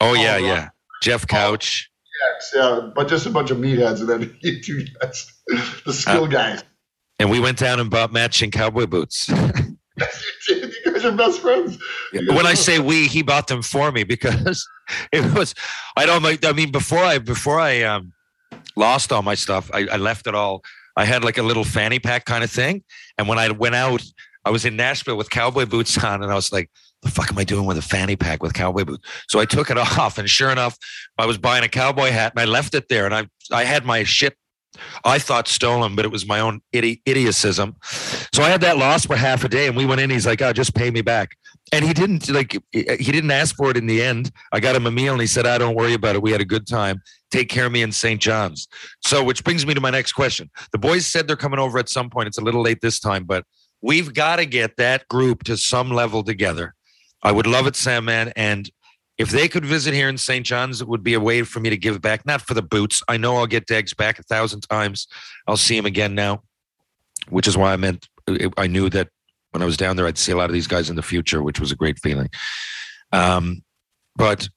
Oh 0.00 0.14
yeah, 0.14 0.34
Oh, 0.34 0.38
yeah. 0.38 0.68
Jeff 1.02 1.26
Couch. 1.26 1.88
X, 2.36 2.52
yeah, 2.54 2.90
but 2.94 3.08
just 3.08 3.24
a 3.26 3.30
bunch 3.30 3.50
of 3.50 3.58
meatheads, 3.58 4.00
and 4.00 4.08
then 4.08 4.36
you 4.42 4.60
two 4.62 4.84
guys, 5.00 5.26
the 5.86 5.92
skill 5.92 6.24
Uh, 6.24 6.28
guys. 6.28 6.62
And 7.18 7.30
we 7.30 7.40
went 7.40 7.58
down 7.58 7.80
and 7.80 7.90
bought 7.90 8.12
matching 8.12 8.50
cowboy 8.50 8.86
boots. 8.86 9.28
you 10.48 10.72
guys 10.84 11.04
are 11.04 11.12
best 11.12 11.40
friends. 11.40 11.78
when 12.12 12.46
I 12.46 12.54
say 12.54 12.78
we, 12.78 13.06
he 13.06 13.20
bought 13.22 13.46
them 13.48 13.60
for 13.62 13.92
me 13.92 14.04
because 14.04 14.66
it 15.12 15.34
was. 15.34 15.54
I 15.96 16.06
don't. 16.06 16.22
like- 16.22 16.44
I 16.44 16.52
mean, 16.52 16.70
before 16.72 17.04
I 17.04 17.18
before 17.18 17.60
I 17.60 17.82
um, 17.82 18.12
lost 18.76 19.12
all 19.12 19.22
my 19.22 19.34
stuff, 19.34 19.70
I, 19.74 19.86
I 19.92 19.96
left 19.96 20.26
it 20.26 20.34
all. 20.34 20.62
I 20.96 21.04
had 21.04 21.22
like 21.24 21.38
a 21.38 21.42
little 21.42 21.64
fanny 21.64 21.98
pack 21.98 22.24
kind 22.24 22.42
of 22.44 22.50
thing, 22.50 22.82
and 23.18 23.28
when 23.28 23.38
I 23.38 23.50
went 23.50 23.74
out, 23.74 24.02
I 24.44 24.50
was 24.50 24.64
in 24.64 24.76
Nashville 24.76 25.16
with 25.16 25.28
cowboy 25.30 25.66
boots 25.66 26.02
on, 26.02 26.22
and 26.22 26.32
I 26.32 26.34
was 26.34 26.50
like, 26.52 26.70
"The 27.02 27.10
fuck 27.10 27.30
am 27.30 27.38
I 27.38 27.44
doing 27.44 27.66
with 27.66 27.78
a 27.78 27.82
fanny 27.82 28.16
pack 28.16 28.42
with 28.42 28.54
cowboy 28.54 28.84
boots?" 28.84 29.06
So 29.28 29.40
I 29.40 29.44
took 29.44 29.70
it 29.70 29.78
off, 29.98 30.18
and 30.18 30.28
sure 30.28 30.50
enough, 30.50 30.76
I 31.18 31.26
was 31.26 31.38
buying 31.38 31.64
a 31.64 31.68
cowboy 31.68 32.10
hat, 32.10 32.32
and 32.32 32.40
I 32.40 32.44
left 32.44 32.74
it 32.74 32.88
there, 32.88 33.06
and 33.06 33.14
I 33.14 33.28
I 33.52 33.64
had 33.64 33.84
my 33.84 34.04
shit 34.04 34.36
I 35.04 35.18
thought 35.18 35.48
stolen, 35.48 35.96
but 35.96 36.04
it 36.04 36.10
was 36.10 36.26
my 36.26 36.40
own 36.40 36.60
idi- 36.72 37.00
idiocism. 37.08 37.76
So 38.32 38.42
I 38.42 38.48
had 38.48 38.60
that 38.60 38.78
lost 38.78 39.06
for 39.06 39.16
half 39.16 39.44
a 39.44 39.48
day, 39.48 39.66
and 39.66 39.76
we 39.76 39.84
went 39.84 40.00
in. 40.00 40.10
He's 40.10 40.26
like, 40.26 40.40
"Oh, 40.42 40.52
just 40.52 40.74
pay 40.74 40.90
me 40.90 41.00
back," 41.00 41.36
and 41.72 41.84
he 41.84 41.92
didn't 41.92 42.28
like. 42.30 42.56
He 42.72 43.12
didn't 43.12 43.30
ask 43.30 43.56
for 43.56 43.70
it 43.70 43.76
in 43.76 43.86
the 43.86 44.02
end. 44.02 44.30
I 44.52 44.60
got 44.60 44.76
him 44.76 44.86
a 44.86 44.90
meal, 44.90 45.12
and 45.12 45.20
he 45.20 45.26
said, 45.26 45.46
"I 45.46 45.58
don't 45.58 45.74
worry 45.74 45.94
about 45.94 46.14
it. 46.14 46.22
We 46.22 46.30
had 46.30 46.40
a 46.40 46.46
good 46.46 46.66
time. 46.66 47.02
Take 47.30 47.48
care 47.48 47.66
of 47.66 47.72
me 47.72 47.82
in 47.82 47.92
St. 47.92 48.20
John's." 48.20 48.68
So, 49.04 49.24
which 49.24 49.42
brings 49.44 49.66
me 49.66 49.74
to 49.74 49.80
my 49.80 49.90
next 49.90 50.12
question. 50.12 50.50
The 50.72 50.78
boys 50.78 51.06
said 51.06 51.26
they're 51.26 51.36
coming 51.36 51.58
over 51.58 51.78
at 51.78 51.88
some 51.88 52.10
point. 52.10 52.28
It's 52.28 52.38
a 52.38 52.44
little 52.44 52.62
late 52.62 52.80
this 52.80 53.00
time, 53.00 53.24
but 53.24 53.44
we've 53.82 54.14
got 54.14 54.36
to 54.36 54.46
get 54.46 54.76
that 54.76 55.08
group 55.08 55.44
to 55.44 55.56
some 55.56 55.90
level 55.90 56.22
together. 56.22 56.74
I 57.22 57.32
would 57.32 57.46
love 57.46 57.66
it, 57.66 57.76
Sam, 57.76 58.04
man, 58.04 58.32
and 58.36 58.70
if 59.20 59.28
they 59.28 59.48
could 59.48 59.66
visit 59.66 59.92
here 59.92 60.08
in 60.08 60.16
St. 60.16 60.46
John's, 60.46 60.80
it 60.80 60.88
would 60.88 61.02
be 61.02 61.12
a 61.12 61.20
way 61.20 61.42
for 61.42 61.60
me 61.60 61.68
to 61.68 61.76
give 61.76 62.00
back, 62.00 62.24
not 62.24 62.40
for 62.40 62.54
the 62.54 62.62
boots. 62.62 63.02
I 63.06 63.18
know 63.18 63.36
I'll 63.36 63.46
get 63.46 63.66
Degs 63.66 63.94
back 63.94 64.18
a 64.18 64.22
thousand 64.22 64.62
times. 64.62 65.06
I'll 65.46 65.58
see 65.58 65.76
him 65.76 65.84
again 65.84 66.14
now, 66.14 66.42
which 67.28 67.46
is 67.46 67.54
why 67.54 67.74
I 67.74 67.76
meant 67.76 68.08
I 68.56 68.66
knew 68.66 68.88
that 68.90 69.08
when 69.50 69.62
I 69.62 69.66
was 69.66 69.76
down 69.76 69.96
there, 69.96 70.06
I'd 70.06 70.16
see 70.16 70.32
a 70.32 70.36
lot 70.36 70.48
of 70.48 70.54
these 70.54 70.66
guys 70.66 70.88
in 70.88 70.96
the 70.96 71.02
future, 71.02 71.42
which 71.42 71.60
was 71.60 71.70
a 71.70 71.76
great 71.76 71.98
feeling. 71.98 72.30
Um, 73.12 73.62
but 74.16 74.48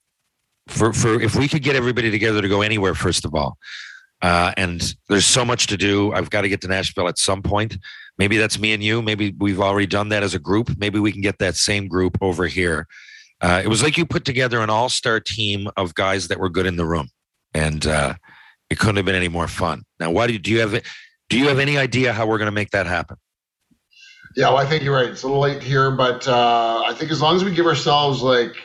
for 0.67 0.93
for 0.93 1.19
if 1.21 1.36
we 1.36 1.49
could 1.49 1.63
get 1.63 1.76
everybody 1.76 2.10
together 2.10 2.41
to 2.41 2.47
go 2.47 2.62
anywhere, 2.62 2.95
first 2.95 3.26
of 3.26 3.36
all, 3.36 3.58
uh, 4.21 4.54
and 4.56 4.95
there's 5.10 5.26
so 5.26 5.43
much 5.43 5.67
to 5.67 5.78
do. 5.78 6.13
I've 6.13 6.30
got 6.30 6.41
to 6.41 6.49
get 6.49 6.62
to 6.62 6.67
Nashville 6.69 7.10
at 7.10 7.17
some 7.17 7.41
point. 7.41 7.78
Maybe 8.17 8.38
that's 8.38 8.60
me 8.60 8.73
and 8.73 8.84
you. 8.84 9.02
Maybe 9.02 9.34
we've 9.38 9.60
already 9.60 9.88
done 9.88 10.10
that 10.10 10.23
as 10.23 10.34
a 10.34 10.39
group. 10.39 10.78
Maybe 10.78 10.99
we 10.99 11.12
can 11.12 11.21
get 11.21 11.39
that 11.39 11.56
same 11.56 11.88
group 11.88 12.17
over 12.21 12.45
here. 12.47 12.88
Uh, 13.41 13.62
it 13.63 13.67
was 13.67 13.84
like 13.84 13.97
you 13.97 14.06
put 14.06 14.23
together 14.23 14.62
an 14.62 14.69
all-star 14.69 15.19
team 15.19 15.67
of 15.76 15.95
guys 15.95 16.28
that 16.28 16.39
were 16.39 16.49
good 16.49 16.65
in 16.65 16.78
the 16.78 16.86
room, 16.86 17.10
and 17.54 17.86
uh, 17.86 18.13
it 18.69 18.80
couldn't 18.80 18.95
have 18.97 19.06
been 19.06 19.15
any 19.15 19.28
more 19.28 19.47
fun. 19.47 19.84
Now, 19.99 20.12
why 20.12 20.28
do 20.28 20.34
you, 20.34 20.39
do 20.39 20.52
you 20.52 20.60
have 20.60 20.82
do 21.30 21.39
you 21.39 21.47
have 21.47 21.60
any 21.60 21.78
idea 21.78 22.13
how 22.13 22.28
we're 22.28 22.38
going 22.38 22.47
to 22.47 22.52
make 22.52 22.71
that 22.71 22.86
happen? 22.86 23.17
Yeah, 24.36 24.49
well, 24.49 24.58
I 24.58 24.65
think 24.65 24.84
you're 24.84 24.95
right. 24.95 25.10
It's 25.10 25.23
a 25.23 25.28
little 25.28 25.41
late 25.41 25.62
here, 25.62 25.91
but 25.91 26.28
uh, 26.28 26.84
I 26.86 26.93
think 26.93 27.12
as 27.12 27.21
long 27.21 27.36
as 27.36 27.43
we 27.43 27.54
give 27.54 27.65
ourselves 27.65 28.21
like, 28.21 28.56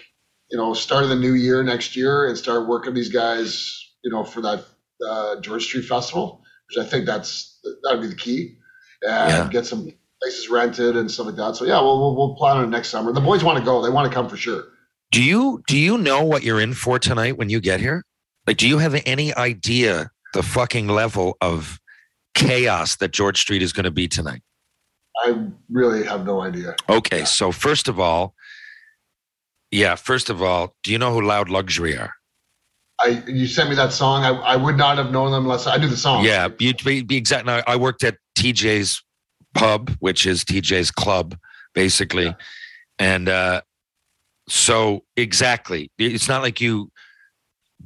you 0.50 0.56
know, 0.56 0.72
start 0.74 1.02
of 1.02 1.10
the 1.10 1.16
new 1.16 1.34
year 1.34 1.62
next 1.62 1.96
year 1.96 2.26
and 2.26 2.38
start 2.38 2.66
working 2.66 2.94
these 2.94 3.10
guys, 3.10 3.74
you 4.02 4.10
know, 4.10 4.24
for 4.24 4.40
that 4.40 4.64
uh, 5.06 5.40
George 5.40 5.64
Street 5.64 5.84
Festival, 5.84 6.42
which 6.68 6.84
I 6.84 6.88
think 6.88 7.04
that's 7.04 7.58
that 7.64 7.92
would 7.92 8.02
be 8.02 8.06
the 8.06 8.14
key, 8.14 8.57
and 9.02 9.30
Yeah. 9.30 9.48
get 9.50 9.66
some 9.66 9.90
places 10.20 10.48
rented 10.48 10.96
and 10.96 11.10
stuff 11.10 11.26
like 11.26 11.36
that. 11.36 11.56
So 11.56 11.64
yeah, 11.64 11.80
we'll 11.80 11.98
we'll, 12.00 12.16
we'll 12.16 12.34
plan 12.36 12.56
on 12.58 12.64
it 12.64 12.68
next 12.68 12.88
summer. 12.88 13.12
The 13.12 13.20
boys 13.20 13.44
want 13.44 13.58
to 13.58 13.64
go; 13.64 13.82
they 13.82 13.90
want 13.90 14.08
to 14.10 14.14
come 14.14 14.28
for 14.28 14.36
sure. 14.36 14.64
Do 15.10 15.22
you 15.22 15.62
do 15.66 15.78
you 15.78 15.96
know 15.98 16.22
what 16.24 16.42
you're 16.42 16.60
in 16.60 16.74
for 16.74 16.98
tonight 16.98 17.38
when 17.38 17.48
you 17.50 17.60
get 17.60 17.80
here? 17.80 18.04
Like, 18.46 18.56
do 18.56 18.66
you 18.68 18.78
have 18.78 19.00
any 19.06 19.34
idea 19.34 20.10
the 20.34 20.42
fucking 20.42 20.88
level 20.88 21.36
of 21.40 21.78
chaos 22.34 22.96
that 22.96 23.12
George 23.12 23.38
Street 23.40 23.62
is 23.62 23.72
going 23.72 23.84
to 23.84 23.90
be 23.90 24.08
tonight? 24.08 24.42
I 25.24 25.46
really 25.70 26.04
have 26.04 26.24
no 26.26 26.42
idea. 26.42 26.76
Okay, 26.88 27.24
so 27.24 27.50
first 27.52 27.88
of 27.88 27.98
all, 27.98 28.34
Yeah. 29.70 29.94
First 29.96 30.30
of 30.30 30.42
all, 30.42 30.74
do 30.82 30.92
you 30.92 30.98
know 30.98 31.12
who 31.12 31.20
Loud 31.22 31.48
Luxury 31.50 31.96
are? 31.96 32.12
I 33.00 33.22
you 33.26 33.46
sent 33.46 33.68
me 33.70 33.76
that 33.76 33.92
song. 33.92 34.24
I, 34.24 34.30
I 34.30 34.56
would 34.56 34.76
not 34.76 34.96
have 34.98 35.10
known 35.12 35.30
them 35.30 35.44
unless 35.44 35.66
I 35.66 35.76
knew 35.76 35.88
the 35.88 35.96
song. 35.96 36.24
Yeah, 36.24 36.48
you'd 36.58 36.82
be, 36.84 37.02
be 37.02 37.16
exact. 37.16 37.46
Now, 37.46 37.62
I 37.66 37.76
worked 37.76 38.02
at 38.04 38.16
TJ's 38.38 39.02
pub, 39.54 39.90
which 40.00 40.26
is 40.26 40.44
TJ's 40.44 40.90
club, 40.90 41.36
basically, 41.74 42.26
Yeah. 42.26 42.34
and 42.98 43.28
uh, 43.28 43.60
so 44.48 45.04
exactly, 45.16 45.90
it's 45.98 46.28
not 46.28 46.42
like 46.42 46.60
you 46.60 46.90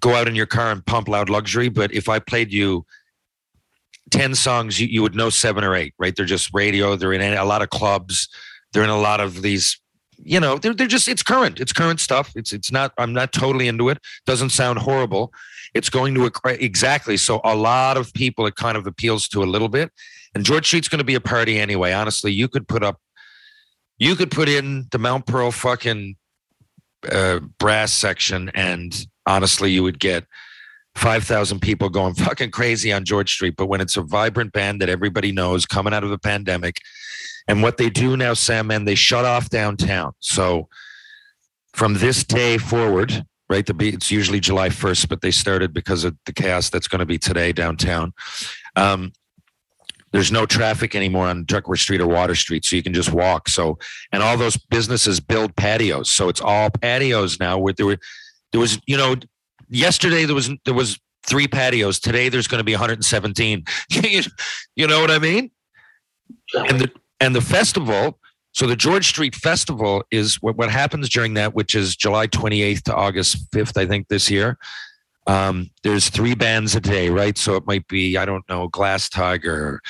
go 0.01 0.15
out 0.15 0.29
in 0.29 0.35
your 0.35 0.47
car 0.47 0.71
and 0.71 0.85
pump 0.85 1.09
loud 1.09 1.29
luxury. 1.31 1.69
But 1.69 1.93
if 1.93 2.09
I 2.09 2.19
played 2.19 2.53
you 2.53 2.85
ten 4.11 4.35
songs, 4.35 4.81
you, 4.81 4.87
you 4.87 5.03
would 5.03 5.15
know 5.15 5.31
seven 5.31 5.65
or 5.65 5.75
eight, 5.75 5.95
right? 5.99 6.15
They're 6.15 6.27
just 6.27 6.53
radio. 6.55 6.97
They're 6.97 7.13
in 7.13 7.23
a 7.23 7.45
lot 7.45 7.63
of 7.63 7.71
clubs. 7.71 8.29
They're 8.73 8.85
in 8.85 8.91
a 8.91 9.01
lot 9.01 9.21
of 9.21 9.43
these. 9.43 9.79
You 10.25 10.39
know, 10.39 10.57
they're 10.59 10.75
they're 10.75 10.87
just 10.87 11.09
it's 11.09 11.23
current. 11.23 11.59
It's 11.61 11.73
current 11.73 11.99
stuff. 12.01 12.33
It's 12.37 12.53
it's 12.53 12.71
not. 12.71 12.93
I'm 12.99 13.13
not 13.13 13.33
totally 13.33 13.67
into 13.67 13.89
it. 13.89 13.99
Doesn't 14.27 14.51
sound 14.51 14.79
horrible. 14.79 15.33
It's 15.75 15.91
going 15.91 16.15
to 16.15 16.31
exactly. 16.47 17.17
So 17.17 17.41
a 17.45 17.57
lot 17.57 17.97
of 17.97 18.13
people 18.13 18.47
it 18.47 18.55
kind 18.57 18.77
of 18.77 18.87
appeals 18.87 19.27
to 19.29 19.43
a 19.43 19.49
little 19.55 19.69
bit. 19.69 19.91
And 20.35 20.45
George 20.45 20.67
Street's 20.67 20.89
going 20.89 20.99
to 20.99 21.05
be 21.05 21.15
a 21.15 21.21
party 21.21 21.59
anyway. 21.59 21.93
Honestly, 21.93 22.33
you 22.33 22.49
could 22.49 22.67
put 22.67 22.83
up, 22.83 23.01
you 23.99 24.15
could 24.17 24.31
put 24.31 24.49
in 24.49 24.87
the 24.91 24.99
Mount 24.99 25.27
Pearl 25.27 25.51
fucking 25.51 26.17
uh, 27.11 27.41
brass 27.59 27.93
section, 27.93 28.51
and 28.55 29.07
honestly, 29.27 29.71
you 29.71 29.83
would 29.83 29.99
get 29.99 30.25
five 30.95 31.25
thousand 31.25 31.61
people 31.61 31.89
going 31.89 32.15
fucking 32.15 32.51
crazy 32.51 32.93
on 32.93 33.05
George 33.05 33.33
Street. 33.33 33.55
But 33.57 33.67
when 33.67 33.81
it's 33.81 33.97
a 33.97 34.03
vibrant 34.03 34.53
band 34.53 34.81
that 34.81 34.89
everybody 34.89 35.33
knows 35.33 35.67
coming 35.67 35.93
out 35.93 36.05
of 36.05 36.11
the 36.11 36.19
pandemic, 36.19 36.79
and 37.49 37.63
what 37.63 37.77
they 37.77 37.91
do 37.91 38.17
now, 38.17 38.35
Sam, 38.35 38.71
and 38.71 38.87
they 38.87 38.95
shut 38.95 39.25
off 39.25 39.51
downtown. 39.51 40.13
So 40.21 40.69
from 41.75 41.95
this 41.95 42.25
day 42.25 42.59
forward, 42.59 43.25
right? 43.49 43.67
The 43.67 43.75
it's 43.81 44.11
usually 44.11 44.41
July 44.41 44.71
first, 44.71 45.09
but 45.09 45.21
they 45.21 45.31
started 45.31 45.73
because 45.73 46.05
of 46.05 46.17
the 46.27 46.33
chaos 46.33 46.71
that's 46.71 46.89
going 46.89 47.01
to 47.01 47.07
be 47.07 47.19
today 47.19 47.53
downtown. 47.53 48.13
Um, 48.77 49.13
there's 50.13 50.31
no 50.31 50.47
traffic 50.47 50.95
anymore 50.95 51.27
on 51.27 51.45
Duckworth 51.45 51.81
Street 51.81 52.01
or 52.01 52.07
Water 52.07 52.35
Street, 52.35 52.65
so 52.65 52.77
you 52.77 52.83
can 52.83 52.93
just 52.93 53.13
walk. 53.13 53.49
So, 53.49 53.79
and 54.13 54.23
all 54.23 54.37
those 54.37 54.57
businesses 54.57 55.21
build 55.21 55.57
patios, 55.57 56.11
so 56.11 56.29
it's 56.29 56.41
all 56.41 56.71
patios 56.71 57.41
now. 57.41 57.59
Where 57.59 57.73
there 57.73 57.87
were, 57.87 57.99
there 58.53 58.61
was, 58.61 58.79
you 58.87 58.97
know, 58.97 59.17
yesterday 59.69 60.25
there 60.25 60.35
was 60.35 60.51
there 60.65 60.75
was 60.75 61.01
three 61.25 61.49
patios. 61.49 61.99
Today 61.99 62.29
there's 62.29 62.47
going 62.47 62.61
to 62.61 62.65
be 62.65 62.73
117. 62.73 63.65
you, 64.77 64.87
know 64.87 65.01
what 65.01 65.11
I 65.11 65.19
mean? 65.19 65.51
And 66.55 66.81
the 66.81 66.91
and 67.21 67.35
the 67.35 67.41
festival. 67.41 68.19
So 68.55 68.67
the 68.67 68.77
George 68.77 69.09
Street 69.09 69.35
Festival 69.35 70.05
is 70.11 70.37
what 70.43 70.57
what 70.57 70.71
happens 70.71 71.09
during 71.09 71.35
that, 71.35 71.55
which 71.55 71.75
is 71.75 71.97
July 71.97 72.27
28th 72.27 72.83
to 72.83 72.95
August 72.95 73.51
5th, 73.51 73.81
I 73.81 73.87
think, 73.87 74.09
this 74.09 74.31
year. 74.31 74.59
Um, 75.27 75.71
there's 75.85 76.09
three 76.09 76.35
bands 76.35 76.75
a 76.75 76.81
day, 76.81 77.09
right? 77.09 77.39
So 77.39 77.55
it 77.55 77.67
might 77.67 77.87
be, 77.87 78.17
I 78.17 78.25
don't 78.25 78.49
know, 78.49 78.69
Glass 78.69 79.09
Tiger, 79.09 79.81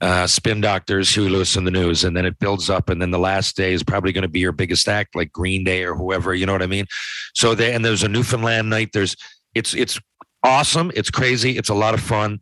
uh, 0.00 0.26
Spin 0.26 0.60
Doctors, 0.60 1.16
Lewis 1.16 1.56
and 1.56 1.66
the 1.66 1.72
News, 1.72 2.04
and 2.04 2.16
then 2.16 2.24
it 2.24 2.38
builds 2.38 2.70
up, 2.70 2.88
and 2.88 3.02
then 3.02 3.10
the 3.10 3.18
last 3.18 3.56
day 3.56 3.72
is 3.72 3.82
probably 3.82 4.12
going 4.12 4.22
to 4.22 4.28
be 4.28 4.40
your 4.40 4.52
biggest 4.52 4.88
act, 4.88 5.16
like 5.16 5.32
Green 5.32 5.64
Day 5.64 5.84
or 5.84 5.94
whoever. 5.94 6.34
You 6.34 6.46
know 6.46 6.52
what 6.52 6.62
I 6.62 6.66
mean? 6.66 6.86
So 7.34 7.54
they 7.54 7.74
and 7.74 7.84
there's 7.84 8.04
a 8.04 8.08
Newfoundland 8.08 8.70
night. 8.70 8.90
There's 8.92 9.16
it's 9.54 9.74
it's 9.74 9.98
awesome. 10.44 10.92
It's 10.94 11.10
crazy. 11.10 11.58
It's 11.58 11.70
a 11.70 11.74
lot 11.74 11.94
of 11.94 12.00
fun. 12.00 12.40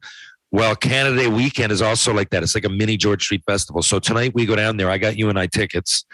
Well, 0.51 0.77
Canada 0.77 1.17
Day 1.17 1.29
weekend 1.29 1.73
is 1.73 1.83
also 1.83 2.13
like 2.13 2.31
that. 2.31 2.43
It's 2.43 2.55
like 2.55 2.65
a 2.65 2.69
mini 2.69 2.97
George 2.97 3.25
Street 3.25 3.43
festival. 3.47 3.83
So 3.83 3.99
tonight 3.99 4.33
we 4.35 4.47
go 4.47 4.55
down 4.55 4.77
there. 4.77 4.91
I 4.91 4.99
got 4.99 5.17
you 5.17 5.29
and 5.29 5.39
I 5.39 5.47
tickets, 5.47 6.05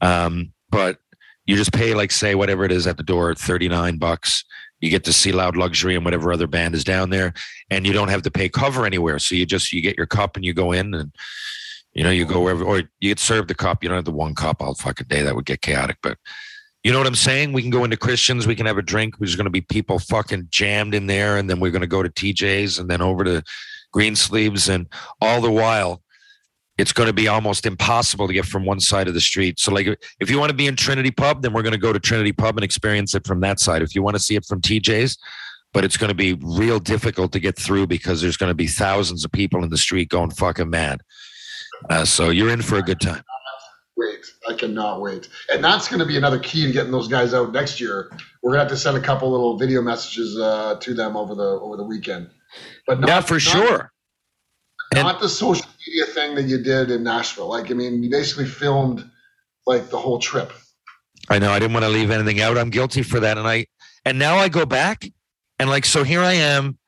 um, 0.00 0.52
but 0.70 0.98
you 1.46 1.56
just 1.56 1.72
pay 1.72 1.94
like 1.94 2.10
say 2.10 2.34
whatever 2.34 2.64
it 2.64 2.72
is 2.72 2.86
at 2.86 2.96
the 2.96 3.02
door, 3.02 3.34
thirty 3.34 3.68
nine 3.68 3.98
bucks. 3.98 4.44
You 4.80 4.90
get 4.90 5.04
to 5.04 5.12
see 5.12 5.32
Loud 5.32 5.56
Luxury 5.56 5.94
and 5.94 6.04
whatever 6.04 6.32
other 6.32 6.46
band 6.46 6.74
is 6.74 6.84
down 6.84 7.10
there, 7.10 7.32
and 7.70 7.86
you 7.86 7.92
don't 7.92 8.08
have 8.08 8.22
to 8.22 8.30
pay 8.30 8.48
cover 8.48 8.86
anywhere. 8.86 9.18
So 9.18 9.34
you 9.34 9.46
just 9.46 9.72
you 9.72 9.82
get 9.82 9.96
your 9.96 10.06
cup 10.06 10.36
and 10.36 10.44
you 10.44 10.54
go 10.54 10.72
in 10.72 10.94
and 10.94 11.12
you 11.92 12.02
know 12.02 12.10
you 12.10 12.24
go 12.24 12.42
wherever 12.42 12.64
or 12.64 12.78
you 12.78 13.10
get 13.10 13.18
served 13.18 13.48
the 13.48 13.54
cup. 13.54 13.82
You 13.82 13.88
don't 13.88 13.96
have 13.96 14.04
the 14.04 14.10
one 14.12 14.34
cup 14.34 14.62
all 14.62 14.74
fucking 14.74 15.08
day. 15.08 15.22
That 15.22 15.34
would 15.34 15.46
get 15.46 15.62
chaotic, 15.62 15.98
but. 16.02 16.18
You 16.82 16.92
know 16.92 16.96
what 16.96 17.06
I'm 17.06 17.14
saying? 17.14 17.52
We 17.52 17.60
can 17.60 17.70
go 17.70 17.84
into 17.84 17.98
Christians. 17.98 18.46
We 18.46 18.56
can 18.56 18.64
have 18.64 18.78
a 18.78 18.82
drink. 18.82 19.18
There's 19.18 19.36
going 19.36 19.44
to 19.44 19.50
be 19.50 19.60
people 19.60 19.98
fucking 19.98 20.48
jammed 20.50 20.94
in 20.94 21.08
there, 21.08 21.36
and 21.36 21.50
then 21.50 21.60
we're 21.60 21.72
going 21.72 21.82
to 21.82 21.86
go 21.86 22.02
to 22.02 22.08
TJ's, 22.08 22.78
and 22.78 22.88
then 22.88 23.02
over 23.02 23.22
to 23.22 23.42
Greensleeves, 23.92 24.70
and 24.70 24.86
all 25.20 25.42
the 25.42 25.50
while, 25.50 26.00
it's 26.80 26.92
going 26.92 27.06
to 27.06 27.12
be 27.12 27.28
almost 27.28 27.66
impossible 27.66 28.26
to 28.26 28.32
get 28.32 28.46
from 28.46 28.64
one 28.64 28.80
side 28.80 29.06
of 29.08 29.14
the 29.14 29.20
street. 29.20 29.60
So, 29.60 29.70
like, 29.72 29.86
if 30.20 30.30
you 30.30 30.38
want 30.38 30.50
to 30.50 30.56
be 30.56 30.66
in 30.66 30.76
Trinity 30.76 31.10
Pub, 31.10 31.42
then 31.42 31.52
we're 31.52 31.62
going 31.62 31.72
to 31.72 31.78
go 31.78 31.92
to 31.92 32.00
Trinity 32.00 32.32
Pub 32.32 32.56
and 32.56 32.64
experience 32.64 33.14
it 33.14 33.26
from 33.26 33.40
that 33.40 33.60
side. 33.60 33.82
If 33.82 33.94
you 33.94 34.02
want 34.02 34.16
to 34.16 34.20
see 34.20 34.34
it 34.36 34.44
from 34.46 34.60
TJ's, 34.60 35.18
but 35.72 35.84
it's 35.84 35.96
going 35.96 36.08
to 36.08 36.14
be 36.14 36.32
real 36.42 36.78
difficult 36.80 37.32
to 37.32 37.40
get 37.40 37.56
through 37.56 37.86
because 37.86 38.20
there's 38.22 38.36
going 38.36 38.50
to 38.50 38.54
be 38.54 38.66
thousands 38.66 39.24
of 39.24 39.30
people 39.32 39.62
in 39.62 39.70
the 39.70 39.78
street 39.78 40.08
going 40.08 40.30
fucking 40.30 40.70
mad. 40.70 41.00
Uh, 41.88 42.04
so 42.04 42.30
you're 42.30 42.50
in 42.50 42.62
for 42.62 42.76
a 42.76 42.82
good 42.82 43.00
time. 43.00 43.22
Wait, 43.96 44.24
I 44.48 44.54
cannot 44.54 45.00
wait. 45.02 45.28
And 45.52 45.62
that's 45.62 45.86
going 45.86 46.00
to 46.00 46.06
be 46.06 46.16
another 46.16 46.38
key 46.38 46.66
to 46.66 46.72
getting 46.72 46.90
those 46.92 47.06
guys 47.08 47.34
out 47.34 47.52
next 47.52 47.80
year. 47.80 48.10
We're 48.42 48.52
going 48.52 48.58
to 48.58 48.64
have 48.64 48.68
to 48.72 48.76
send 48.76 48.96
a 48.96 49.00
couple 49.00 49.30
little 49.30 49.58
video 49.58 49.82
messages 49.82 50.38
uh, 50.38 50.76
to 50.80 50.94
them 50.94 51.16
over 51.16 51.34
the 51.34 51.42
over 51.60 51.76
the 51.76 51.84
weekend. 51.84 52.30
But 52.86 53.00
not, 53.00 53.08
Yeah, 53.08 53.20
for 53.20 53.34
not- 53.34 53.40
sure. 53.42 53.92
And- 54.94 55.04
Not 55.04 55.20
the 55.20 55.28
social 55.28 55.66
media 55.86 56.06
thing 56.06 56.34
that 56.34 56.44
you 56.44 56.62
did 56.62 56.90
in 56.90 57.02
Nashville. 57.02 57.48
Like, 57.48 57.70
I 57.70 57.74
mean, 57.74 58.02
you 58.02 58.10
basically 58.10 58.46
filmed 58.46 59.08
like 59.66 59.90
the 59.90 59.98
whole 59.98 60.18
trip. 60.18 60.52
I 61.28 61.38
know 61.38 61.50
I 61.50 61.58
didn't 61.58 61.74
want 61.74 61.84
to 61.84 61.90
leave 61.90 62.10
anything 62.10 62.40
out. 62.40 62.58
I'm 62.58 62.70
guilty 62.70 63.02
for 63.02 63.20
that. 63.20 63.38
And 63.38 63.46
I 63.46 63.66
and 64.04 64.18
now 64.18 64.36
I 64.36 64.48
go 64.48 64.66
back 64.66 65.04
and 65.58 65.70
like 65.70 65.84
so 65.84 66.02
here 66.02 66.20
I 66.20 66.32
am. 66.32 66.78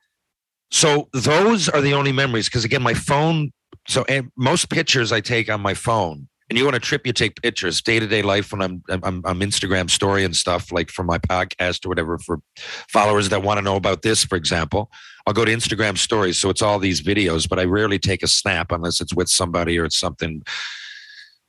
So 0.71 1.07
those 1.13 1.69
are 1.69 1.81
the 1.81 1.93
only 1.93 2.11
memories 2.11 2.49
because 2.49 2.65
again 2.65 2.81
my 2.81 2.93
phone. 2.93 3.51
So 3.87 4.03
and 4.09 4.31
most 4.35 4.69
pictures 4.69 5.11
I 5.11 5.21
take 5.21 5.49
on 5.49 5.61
my 5.61 5.73
phone. 5.73 6.27
And 6.49 6.59
you 6.59 6.67
on 6.67 6.73
a 6.73 6.79
trip, 6.79 7.07
you 7.07 7.13
take 7.13 7.41
pictures, 7.41 7.81
day 7.81 7.99
to 7.99 8.05
day 8.05 8.21
life 8.21 8.51
when 8.51 8.61
I'm, 8.61 8.83
I'm 8.89 9.21
I'm 9.25 9.39
Instagram 9.39 9.89
story 9.89 10.25
and 10.25 10.35
stuff 10.35 10.71
like 10.71 10.91
for 10.91 11.03
my 11.03 11.17
podcast 11.17 11.85
or 11.85 11.89
whatever 11.89 12.17
for 12.19 12.41
followers 12.89 13.29
that 13.29 13.43
want 13.43 13.59
to 13.59 13.61
know 13.61 13.75
about 13.75 14.01
this, 14.01 14.25
for 14.25 14.35
example. 14.35 14.91
I'll 15.25 15.33
go 15.33 15.45
to 15.45 15.51
Instagram 15.51 15.97
stories, 15.97 16.37
so 16.37 16.49
it's 16.49 16.61
all 16.61 16.79
these 16.79 17.01
videos, 17.01 17.47
but 17.47 17.59
I 17.59 17.63
rarely 17.63 17.97
take 17.97 18.23
a 18.23 18.27
snap 18.27 18.71
unless 18.71 18.99
it's 18.99 19.13
with 19.13 19.29
somebody 19.29 19.79
or 19.79 19.85
it's 19.85 19.97
something 19.97 20.43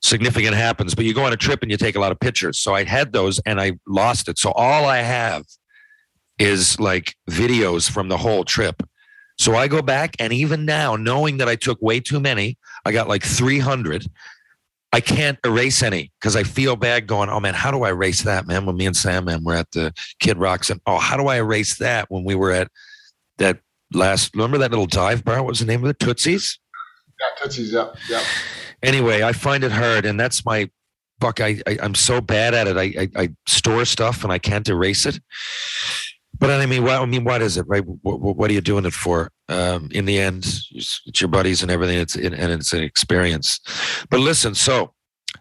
significant 0.01 0.55
happens. 0.55 0.95
But 0.95 1.07
you 1.07 1.15
go 1.15 1.25
on 1.25 1.33
a 1.33 1.37
trip 1.37 1.63
and 1.63 1.71
you 1.71 1.77
take 1.77 1.97
a 1.97 2.01
lot 2.01 2.13
of 2.13 2.21
pictures. 2.21 2.59
So 2.59 2.75
I 2.75 2.85
had 2.85 3.13
those 3.13 3.41
and 3.41 3.61
I 3.61 3.73
lost 3.87 4.29
it. 4.29 4.39
So 4.39 4.53
all 4.53 4.85
I 4.85 4.99
have 4.99 5.45
is 6.39 6.79
like 6.79 7.15
videos 7.29 7.91
from 7.91 8.09
the 8.09 8.17
whole 8.17 8.45
trip. 8.45 8.83
So 9.39 9.57
I 9.57 9.67
go 9.67 9.83
back 9.83 10.15
and 10.21 10.33
even 10.33 10.65
now, 10.65 10.95
knowing 10.95 11.39
that 11.39 11.49
I 11.49 11.57
took 11.57 11.81
way 11.83 11.99
too 11.99 12.21
many, 12.21 12.57
I 12.85 12.93
got 12.93 13.09
like 13.09 13.25
300. 13.25 14.07
I 14.93 15.01
can't 15.01 15.39
erase 15.45 15.83
any 15.83 16.13
because 16.21 16.37
I 16.37 16.45
feel 16.45 16.77
bad 16.77 17.09
going, 17.09 17.29
oh 17.29 17.41
man, 17.41 17.55
how 17.55 17.73
do 17.73 17.83
I 17.83 17.89
erase 17.89 18.23
that, 18.23 18.47
man? 18.47 18.65
When 18.65 18.77
me 18.77 18.87
and 18.87 18.97
Sam, 18.97 19.25
man, 19.25 19.43
we're 19.43 19.57
at 19.57 19.73
the 19.73 19.93
Kid 20.21 20.39
Rocks 20.39 20.71
and 20.71 20.81
oh, 20.87 20.99
how 20.99 21.17
do 21.17 21.27
I 21.27 21.39
erase 21.39 21.79
that 21.79 22.09
when 22.11 22.23
we 22.23 22.37
were 22.37 22.53
at 22.53 22.69
that 23.39 23.59
last, 23.93 24.35
remember 24.35 24.59
that 24.59 24.71
little 24.71 24.87
dive 24.87 25.25
bar? 25.25 25.43
What 25.43 25.49
was 25.49 25.61
the 25.61 25.67
name 25.67 25.85
of 25.85 25.91
it? 25.91 25.99
Tootsie's? 25.99 26.59
Yeah, 27.21 27.45
Tootsie's, 27.45 27.73
yep, 27.73 27.97
yep. 28.09 28.23
anyway, 28.83 29.23
I 29.23 29.33
find 29.33 29.65
it 29.65 29.73
hard, 29.73 30.05
and 30.05 30.19
that's 30.19 30.45
my 30.45 30.69
fuck. 31.21 31.41
I, 31.41 31.61
I 31.67 31.79
I'm 31.83 31.95
so 31.95 32.21
bad 32.21 32.55
at 32.55 32.67
it. 32.67 32.77
I, 32.77 33.03
I 33.03 33.23
I 33.23 33.29
store 33.47 33.85
stuff 33.85 34.25
and 34.25 34.33
I 34.33 34.39
can't 34.39 34.69
erase 34.69 35.07
it. 35.07 35.21
But 36.39 36.51
I 36.51 36.67
mean, 36.67 36.83
what 36.83 37.01
I 37.01 37.07
mean, 37.07 37.25
what 37.25 37.43
is 37.43 37.57
it, 37.57 37.67
right? 37.69 37.85
What, 38.03 38.37
what 38.37 38.51
are 38.51 38.55
you 38.55 38.61
doing 38.61 38.85
it 38.85 38.93
for? 38.93 39.31
Um, 39.49 39.89
in 39.93 40.05
the 40.05 40.19
end, 40.19 40.45
it's, 40.73 41.01
it's 41.07 41.21
your 41.21 41.29
buddies 41.29 41.63
and 41.63 41.71
everything. 41.71 41.99
It's 41.99 42.17
and 42.17 42.35
it's 42.35 42.73
an 42.73 42.83
experience. 42.83 43.61
But 44.11 44.21
listen, 44.21 44.55
so 44.55 44.93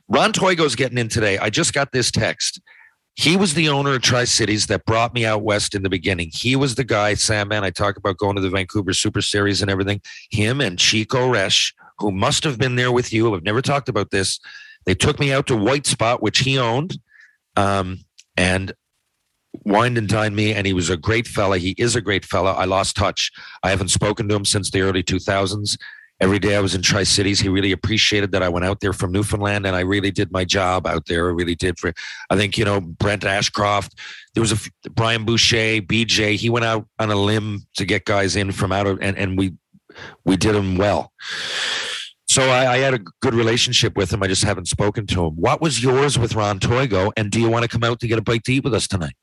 Ron 0.08 0.34
Toigo's 0.34 0.76
getting 0.76 0.98
in 0.98 1.10
today. 1.10 1.38
I 1.40 1.50
just 1.50 1.74
got 1.74 1.92
this 1.92 2.12
text. 2.12 2.62
He 3.16 3.38
was 3.38 3.54
the 3.54 3.70
owner 3.70 3.94
of 3.94 4.02
Tri 4.02 4.24
Cities 4.24 4.68
that 4.68 4.86
brought 4.86 5.14
me 5.14 5.26
out 5.26 5.44
west 5.44 5.76
in 5.76 5.84
the 5.84 5.90
beginning. 5.90 6.32
He 6.34 6.56
was 6.56 6.76
the 6.76 6.84
guy, 6.84 7.14
Sam, 7.14 7.50
man. 7.50 7.64
I 7.64 7.70
talk 7.70 7.96
about 7.96 8.18
going 8.18 8.36
to 8.36 8.42
the 8.42 8.50
Vancouver 8.50 8.92
Super 8.94 9.22
Series 9.22 9.62
and 9.62 9.70
everything. 9.70 10.02
Him 10.32 10.60
and 10.62 10.80
Chico 10.80 11.32
Resch, 11.32 11.74
who 12.00 12.12
must 12.12 12.44
have 12.44 12.58
been 12.58 12.76
there 12.76 12.92
with 12.92 13.14
you. 13.14 13.34
I've 13.36 13.44
never 13.44 13.62
talked 13.62 13.88
about 13.88 14.10
this. 14.10 14.40
They 14.86 14.96
took 14.96 15.20
me 15.20 15.32
out 15.32 15.46
to 15.48 15.56
White 15.56 15.86
Spot, 15.86 16.24
which 16.24 16.40
he 16.40 16.58
owned, 16.58 16.98
um, 17.56 18.00
and 18.36 18.74
wined 19.64 20.00
and 20.00 20.10
dined 20.10 20.36
me. 20.36 20.54
And 20.54 20.66
he 20.66 20.74
was 20.74 20.90
a 20.90 20.98
great 20.98 21.28
fella. 21.28 21.60
He 21.60 21.76
is 21.78 21.96
a 21.96 22.02
great 22.02 22.26
fella. 22.26 22.54
I 22.54 22.66
lost 22.66 22.96
touch. 22.96 23.32
I 23.62 23.70
haven't 23.70 23.90
spoken 23.90 24.28
to 24.28 24.36
him 24.36 24.46
since 24.46 24.72
the 24.72 24.82
early 24.82 25.04
2000s. 25.04 25.78
Every 26.20 26.40
day 26.40 26.56
I 26.56 26.62
was 26.62 26.76
in 26.76 26.82
Tri 26.82 27.04
Cities, 27.04 27.40
he 27.40 27.50
really 27.50 27.72
appreciated 27.72 28.32
that 28.32 28.44
I 28.44 28.50
went 28.50 28.66
out 28.66 28.80
there 28.80 28.94
from 28.94 29.12
Newfoundland, 29.12 29.66
and 29.66 29.76
I 29.76 29.82
really 29.82 30.12
did 30.12 30.32
my 30.32 30.46
job 30.46 30.88
out 30.88 31.06
there. 31.08 31.28
I 31.28 31.34
really 31.34 31.56
did 31.56 31.78
for. 31.80 31.94
I 32.30 32.38
think 32.38 32.58
you 32.58 32.66
know 32.66 32.80
Brent 32.80 33.26
Ashcroft. 33.26 34.00
There 34.34 34.42
was 34.42 34.52
a 34.52 34.90
Brian 34.92 35.26
Boucher, 35.26 35.82
BJ. 35.82 36.36
He 36.36 36.50
went 36.50 36.66
out 36.66 36.88
on 37.00 37.12
a 37.12 37.16
limb 37.16 37.64
to 37.76 37.86
get 37.86 38.06
guys 38.06 38.36
in 38.36 38.52
from 38.52 38.72
out 38.72 38.88
of, 38.88 39.00
and 39.02 39.18
and 39.18 39.38
we 39.38 39.54
we 40.24 40.38
did 40.38 40.56
them 40.56 40.78
well. 40.78 41.12
So 42.28 42.42
I, 42.50 42.74
I 42.74 42.78
had 42.78 42.94
a 42.94 43.00
good 43.22 43.36
relationship 43.36 43.96
with 43.96 44.12
him. 44.12 44.24
I 44.24 44.28
just 44.28 44.44
haven't 44.44 44.68
spoken 44.68 45.06
to 45.08 45.26
him. 45.26 45.34
What 45.36 45.62
was 45.62 45.84
yours 45.84 46.18
with 46.18 46.36
Ron 46.36 46.60
Toigo? 46.60 47.12
And 47.16 47.30
do 47.30 47.40
you 47.40 47.48
want 47.48 47.62
to 47.64 47.70
come 47.70 47.84
out 47.84 48.00
to 48.00 48.08
get 48.08 48.18
a 48.18 48.24
bite 48.24 48.44
to 48.46 48.54
eat 48.54 48.64
with 48.64 48.74
us 48.74 48.88
tonight? 48.88 49.14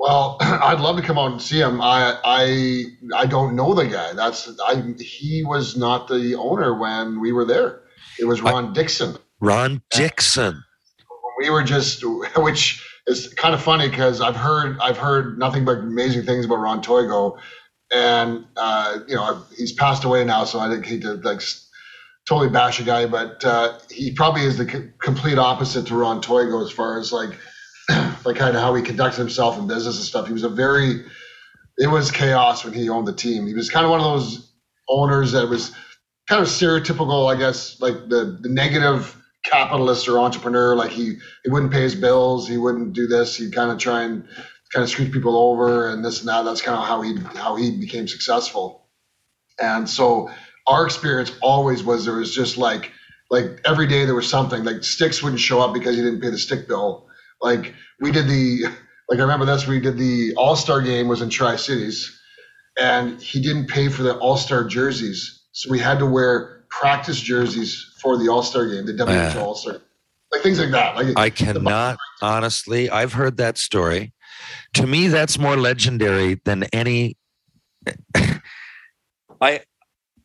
Well, 0.00 0.38
I'd 0.40 0.80
love 0.80 0.96
to 0.96 1.02
come 1.02 1.18
out 1.18 1.30
and 1.30 1.42
see 1.42 1.60
him. 1.60 1.78
I 1.82 2.18
I 2.24 2.84
I 3.14 3.26
don't 3.26 3.54
know 3.54 3.74
the 3.74 3.86
guy. 3.86 4.14
That's 4.14 4.50
I. 4.66 4.82
He 4.98 5.44
was 5.44 5.76
not 5.76 6.08
the 6.08 6.36
owner 6.36 6.74
when 6.74 7.20
we 7.20 7.32
were 7.32 7.44
there. 7.44 7.82
It 8.18 8.24
was 8.24 8.40
Ron 8.40 8.72
Dixon. 8.72 9.18
Ron 9.40 9.82
Dixon. 9.90 10.64
We 11.38 11.50
were 11.50 11.62
just, 11.62 12.02
which 12.36 12.82
is 13.06 13.28
kind 13.34 13.54
of 13.54 13.62
funny 13.62 13.90
because 13.90 14.22
I've 14.22 14.36
heard 14.36 14.78
I've 14.80 14.96
heard 14.96 15.38
nothing 15.38 15.66
but 15.66 15.78
amazing 15.78 16.24
things 16.24 16.46
about 16.46 16.60
Ron 16.60 16.80
Toigo, 16.80 17.38
and 17.92 18.46
uh, 18.56 19.00
you 19.06 19.16
know 19.16 19.42
he's 19.54 19.72
passed 19.72 20.04
away 20.04 20.24
now, 20.24 20.44
so 20.44 20.60
I 20.60 20.70
didn't 20.70 20.86
hate 20.86 21.02
to 21.02 21.14
like 21.16 21.42
totally 22.26 22.48
bash 22.48 22.80
a 22.80 22.84
guy, 22.84 23.04
but 23.04 23.44
uh, 23.44 23.78
he 23.90 24.12
probably 24.12 24.44
is 24.44 24.56
the 24.56 24.66
c- 24.66 24.92
complete 24.98 25.36
opposite 25.36 25.88
to 25.88 25.94
Ron 25.94 26.22
Toigo 26.22 26.64
as 26.64 26.70
far 26.70 26.98
as 26.98 27.12
like 27.12 27.32
like 28.24 28.36
kind 28.36 28.56
of 28.56 28.62
how 28.62 28.74
he 28.74 28.82
conducts 28.82 29.16
himself 29.16 29.58
in 29.58 29.66
business 29.66 29.96
and 29.96 30.04
stuff. 30.04 30.26
He 30.26 30.32
was 30.32 30.44
a 30.44 30.48
very 30.48 31.04
it 31.78 31.86
was 31.88 32.10
chaos 32.10 32.64
when 32.64 32.74
he 32.74 32.88
owned 32.88 33.08
the 33.08 33.12
team. 33.12 33.46
He 33.46 33.54
was 33.54 33.70
kind 33.70 33.84
of 33.84 33.90
one 33.90 34.00
of 34.00 34.04
those 34.04 34.52
owners 34.88 35.32
that 35.32 35.48
was 35.48 35.72
kind 36.28 36.42
of 36.42 36.48
stereotypical, 36.48 37.34
I 37.34 37.38
guess, 37.38 37.80
like 37.80 38.08
the 38.08 38.38
the 38.40 38.48
negative 38.48 39.16
capitalist 39.44 40.08
or 40.08 40.18
entrepreneur. 40.18 40.76
Like 40.76 40.90
he 40.90 41.16
he 41.44 41.50
wouldn't 41.50 41.72
pay 41.72 41.82
his 41.82 41.94
bills, 41.94 42.48
he 42.48 42.58
wouldn't 42.58 42.92
do 42.92 43.06
this. 43.06 43.36
He'd 43.36 43.54
kind 43.54 43.70
of 43.70 43.78
try 43.78 44.02
and 44.02 44.26
kind 44.72 44.84
of 44.84 44.90
screw 44.90 45.10
people 45.10 45.36
over 45.36 45.90
and 45.90 46.04
this 46.04 46.20
and 46.20 46.28
that. 46.28 46.44
That's 46.44 46.62
kind 46.62 46.78
of 46.78 46.86
how 46.86 47.02
he 47.02 47.16
how 47.36 47.56
he 47.56 47.78
became 47.78 48.06
successful. 48.06 48.86
And 49.60 49.88
so 49.88 50.30
our 50.66 50.84
experience 50.84 51.32
always 51.42 51.82
was 51.82 52.04
there 52.04 52.14
was 52.16 52.34
just 52.34 52.56
like 52.56 52.92
like 53.30 53.60
every 53.64 53.86
day 53.86 54.04
there 54.04 54.14
was 54.14 54.28
something 54.28 54.64
like 54.64 54.84
sticks 54.84 55.22
wouldn't 55.22 55.40
show 55.40 55.60
up 55.60 55.72
because 55.72 55.96
he 55.96 56.02
didn't 56.02 56.20
pay 56.20 56.30
the 56.30 56.38
stick 56.38 56.68
bill. 56.68 57.08
Like 57.40 57.74
we 58.00 58.12
did 58.12 58.28
the 58.28 58.64
like 59.08 59.18
I 59.18 59.22
remember 59.22 59.46
this 59.46 59.66
we 59.66 59.80
did 59.80 59.96
the 59.96 60.34
All 60.36 60.56
Star 60.56 60.80
game 60.80 61.08
was 61.08 61.22
in 61.22 61.30
Tri 61.30 61.56
Cities, 61.56 62.20
and 62.78 63.20
he 63.20 63.40
didn't 63.40 63.66
pay 63.66 63.88
for 63.88 64.02
the 64.02 64.16
All 64.18 64.36
Star 64.36 64.64
jerseys, 64.64 65.46
so 65.52 65.70
we 65.70 65.78
had 65.78 65.98
to 65.98 66.06
wear 66.06 66.64
practice 66.68 67.20
jerseys 67.20 67.94
for 68.00 68.18
the 68.18 68.28
All 68.28 68.42
Star 68.42 68.66
game, 68.68 68.86
the 68.86 68.92
WHL 68.92 69.36
Uh. 69.36 69.44
All 69.44 69.54
Star, 69.54 69.80
like 70.32 70.42
things 70.42 70.60
like 70.60 70.70
that. 70.70 70.96
Like 70.96 71.18
I 71.18 71.30
cannot 71.30 71.98
honestly. 72.22 72.90
I've 72.90 73.14
heard 73.14 73.36
that 73.38 73.58
story. 73.58 74.12
To 74.74 74.86
me, 74.86 75.08
that's 75.08 75.38
more 75.38 75.56
legendary 75.56 76.40
than 76.44 76.64
any. 76.72 77.16
I, 79.40 79.60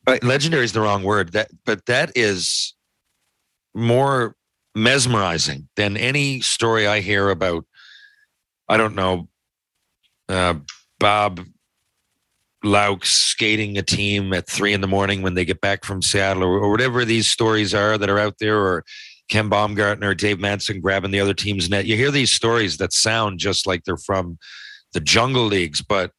I 0.08 0.20
legendary 0.22 0.66
is 0.66 0.74
the 0.74 0.82
wrong 0.82 1.04
word. 1.04 1.32
That, 1.32 1.50
but 1.66 1.86
that 1.86 2.12
is 2.16 2.74
more 3.74 4.36
mesmerizing 4.76 5.70
than 5.76 5.98
any 5.98 6.42
story 6.42 6.86
I 6.86 7.00
hear 7.00 7.30
about. 7.30 7.66
I 8.68 8.78
don't 8.78 8.96
know, 8.96 9.30
uh, 10.28 10.56
Bob 11.00 11.42
Laux 12.64 13.06
skating 13.06 13.78
a 13.78 13.84
team 13.84 14.34
at 14.34 14.48
three 14.50 14.74
in 14.74 14.82
the 14.82 14.88
morning 14.88 15.22
when 15.22 15.36
they 15.36 15.46
get 15.46 15.62
back 15.62 15.86
from 15.86 16.02
Seattle, 16.02 16.44
or, 16.44 16.60
or 16.60 16.72
whatever 16.72 17.06
these 17.06 17.28
stories 17.28 17.74
are 17.74 17.98
that 17.98 18.10
are 18.10 18.20
out 18.20 18.36
there, 18.40 18.58
or 18.58 18.84
Ken 19.30 19.50
Baumgartner, 19.50 20.10
or 20.10 20.16
Dave 20.16 20.40
Manson 20.40 20.82
grabbing 20.82 21.12
the 21.12 21.20
other 21.20 21.34
team's 21.34 21.70
net. 21.70 21.86
You 21.86 21.96
hear 21.96 22.12
these 22.12 22.32
stories 22.32 22.78
that 22.78 22.92
sound 22.92 23.40
just 23.40 23.68
like 23.68 23.84
they're 23.84 23.98
from 23.98 24.38
the 24.94 25.00
jungle 25.00 25.46
leagues, 25.46 25.82
but 25.82 26.12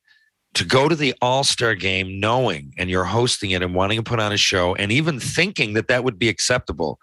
to 0.55 0.65
go 0.65 0.89
to 0.89 0.95
the 0.95 1.15
All 1.21 1.45
Star 1.45 1.75
game 1.75 2.19
knowing 2.21 2.73
and 2.79 2.89
you're 2.89 3.05
hosting 3.05 3.51
it 3.51 3.63
and 3.63 3.75
wanting 3.75 3.99
to 3.99 4.03
put 4.03 4.21
on 4.21 4.33
a 4.33 4.39
show 4.39 4.75
and 4.77 4.91
even 4.91 5.21
thinking 5.21 5.75
that 5.75 5.89
that 5.89 6.05
would 6.05 6.19
be 6.19 6.29
acceptable 6.29 6.99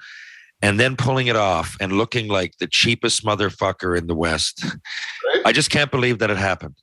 and 0.64 0.80
then 0.80 0.95
pulling 0.95 1.28
it 1.28 1.36
off 1.36 1.76
and 1.82 1.91
looking 1.91 2.30
like 2.30 2.57
the 2.57 2.68
cheapest 2.68 3.26
motherfucker 3.26 3.97
in 3.97 4.07
the 4.07 4.16
West. 4.16 4.66
I 5.45 5.51
just 5.51 5.70
can't 5.70 5.91
believe 5.91 6.20
that 6.20 6.32
it 6.32 6.38
happened. 6.38 6.76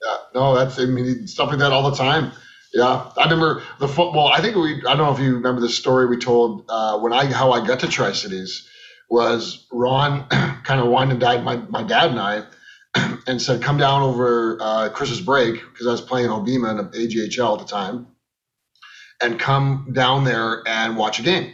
Yeah, 0.00 0.16
no, 0.34 0.54
that's 0.54 0.78
I 0.78 0.86
mean 0.86 1.26
stuff 1.26 1.50
like 1.50 1.58
that 1.58 1.72
all 1.72 1.90
the 1.90 1.96
time. 1.96 2.32
Yeah, 2.72 3.10
I 3.18 3.24
remember 3.24 3.64
the 3.80 3.88
football. 3.88 4.28
I 4.28 4.40
think 4.40 4.54
we. 4.54 4.76
I 4.86 4.94
don't 4.94 4.98
know 4.98 5.12
if 5.12 5.18
you 5.18 5.34
remember 5.34 5.60
the 5.60 5.68
story 5.68 6.06
we 6.06 6.16
told 6.16 6.64
uh, 6.68 6.98
when 7.00 7.12
I 7.12 7.26
how 7.26 7.50
I 7.50 7.66
got 7.66 7.80
to 7.80 7.88
Tri 7.88 8.12
Cities 8.12 8.66
was 9.10 9.66
Ron 9.72 10.28
kind 10.62 10.80
of 10.80 10.86
whined 10.86 11.10
and 11.10 11.20
died 11.20 11.44
my 11.44 11.56
my 11.56 11.82
dad 11.82 12.12
and 12.12 12.20
I 12.20 12.44
and 13.26 13.42
said 13.42 13.60
come 13.60 13.76
down 13.76 14.02
over 14.02 14.56
uh, 14.60 14.88
Christmas 14.90 15.20
break 15.20 15.54
because 15.72 15.88
I 15.88 15.90
was 15.90 16.00
playing 16.00 16.28
Hobbema 16.28 16.78
in 16.78 16.86
AJHL 16.86 17.60
at 17.60 17.66
the 17.66 17.70
time 17.70 18.06
and 19.20 19.38
come 19.38 19.90
down 19.92 20.22
there 20.22 20.62
and 20.64 20.96
watch 20.96 21.18
a 21.18 21.22
game. 21.22 21.52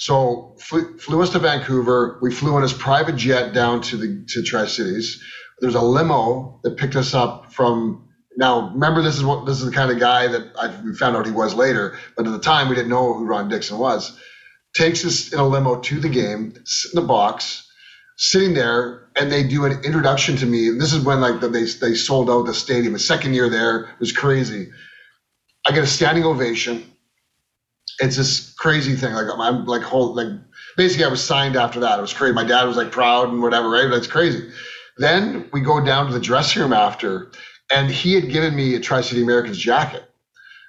So 0.00 0.56
flew, 0.58 0.96
flew 0.96 1.22
us 1.22 1.28
to 1.30 1.38
Vancouver. 1.38 2.18
We 2.22 2.32
flew 2.32 2.56
in 2.56 2.62
his 2.62 2.72
private 2.72 3.16
jet 3.16 3.52
down 3.52 3.82
to 3.82 3.98
the 3.98 4.24
to 4.28 4.42
Tri 4.42 4.64
Cities. 4.64 5.22
There's 5.60 5.74
a 5.74 5.82
limo 5.82 6.58
that 6.64 6.78
picked 6.78 6.96
us 6.96 7.14
up 7.14 7.52
from. 7.52 8.08
Now, 8.38 8.70
remember, 8.72 9.02
this 9.02 9.18
is 9.18 9.24
what 9.24 9.44
this 9.44 9.60
is 9.60 9.66
the 9.66 9.72
kind 9.72 9.90
of 9.90 10.00
guy 10.00 10.26
that 10.28 10.52
I 10.58 10.68
found 10.94 11.16
out 11.16 11.26
he 11.26 11.32
was 11.32 11.52
later, 11.54 11.98
but 12.16 12.26
at 12.26 12.32
the 12.32 12.38
time 12.38 12.70
we 12.70 12.76
didn't 12.76 12.88
know 12.88 13.12
who 13.12 13.26
Ron 13.26 13.50
Dixon 13.50 13.76
was. 13.76 14.18
Takes 14.74 15.04
us 15.04 15.34
in 15.34 15.38
a 15.38 15.46
limo 15.46 15.80
to 15.80 16.00
the 16.00 16.08
game, 16.08 16.54
sit 16.64 16.94
in 16.94 17.00
the 17.00 17.06
box, 17.06 17.68
sitting 18.16 18.54
there, 18.54 19.08
and 19.16 19.30
they 19.30 19.42
do 19.42 19.66
an 19.66 19.84
introduction 19.84 20.36
to 20.38 20.46
me. 20.46 20.68
And 20.68 20.80
this 20.80 20.94
is 20.94 21.04
when 21.04 21.20
like 21.20 21.40
the, 21.40 21.48
they 21.48 21.64
they 21.64 21.94
sold 21.94 22.30
out 22.30 22.46
the 22.46 22.54
stadium. 22.54 22.94
The 22.94 22.98
second 22.98 23.34
year 23.34 23.50
there 23.50 23.90
was 24.00 24.12
crazy. 24.12 24.70
I 25.66 25.72
get 25.72 25.84
a 25.84 25.86
standing 25.86 26.24
ovation 26.24 26.89
it's 27.98 28.16
this 28.16 28.52
crazy 28.54 28.94
thing. 28.94 29.12
Like 29.14 29.26
I'm 29.32 29.64
like 29.66 29.82
whole 29.82 30.14
like 30.14 30.28
basically 30.76 31.04
I 31.04 31.08
was 31.08 31.22
signed 31.22 31.56
after 31.56 31.80
that. 31.80 31.98
It 31.98 32.02
was 32.02 32.12
crazy. 32.12 32.34
My 32.34 32.44
dad 32.44 32.64
was 32.64 32.76
like 32.76 32.92
proud 32.92 33.28
and 33.28 33.42
whatever, 33.42 33.68
right? 33.68 33.88
That's 33.90 34.06
crazy. 34.06 34.50
Then 34.96 35.48
we 35.52 35.60
go 35.60 35.84
down 35.84 36.06
to 36.06 36.12
the 36.12 36.20
dressing 36.20 36.62
room 36.62 36.72
after, 36.72 37.32
and 37.72 37.90
he 37.90 38.14
had 38.14 38.30
given 38.30 38.54
me 38.54 38.74
a 38.74 38.80
Tri 38.80 39.00
City 39.00 39.22
Americans 39.22 39.58
jacket. 39.58 40.04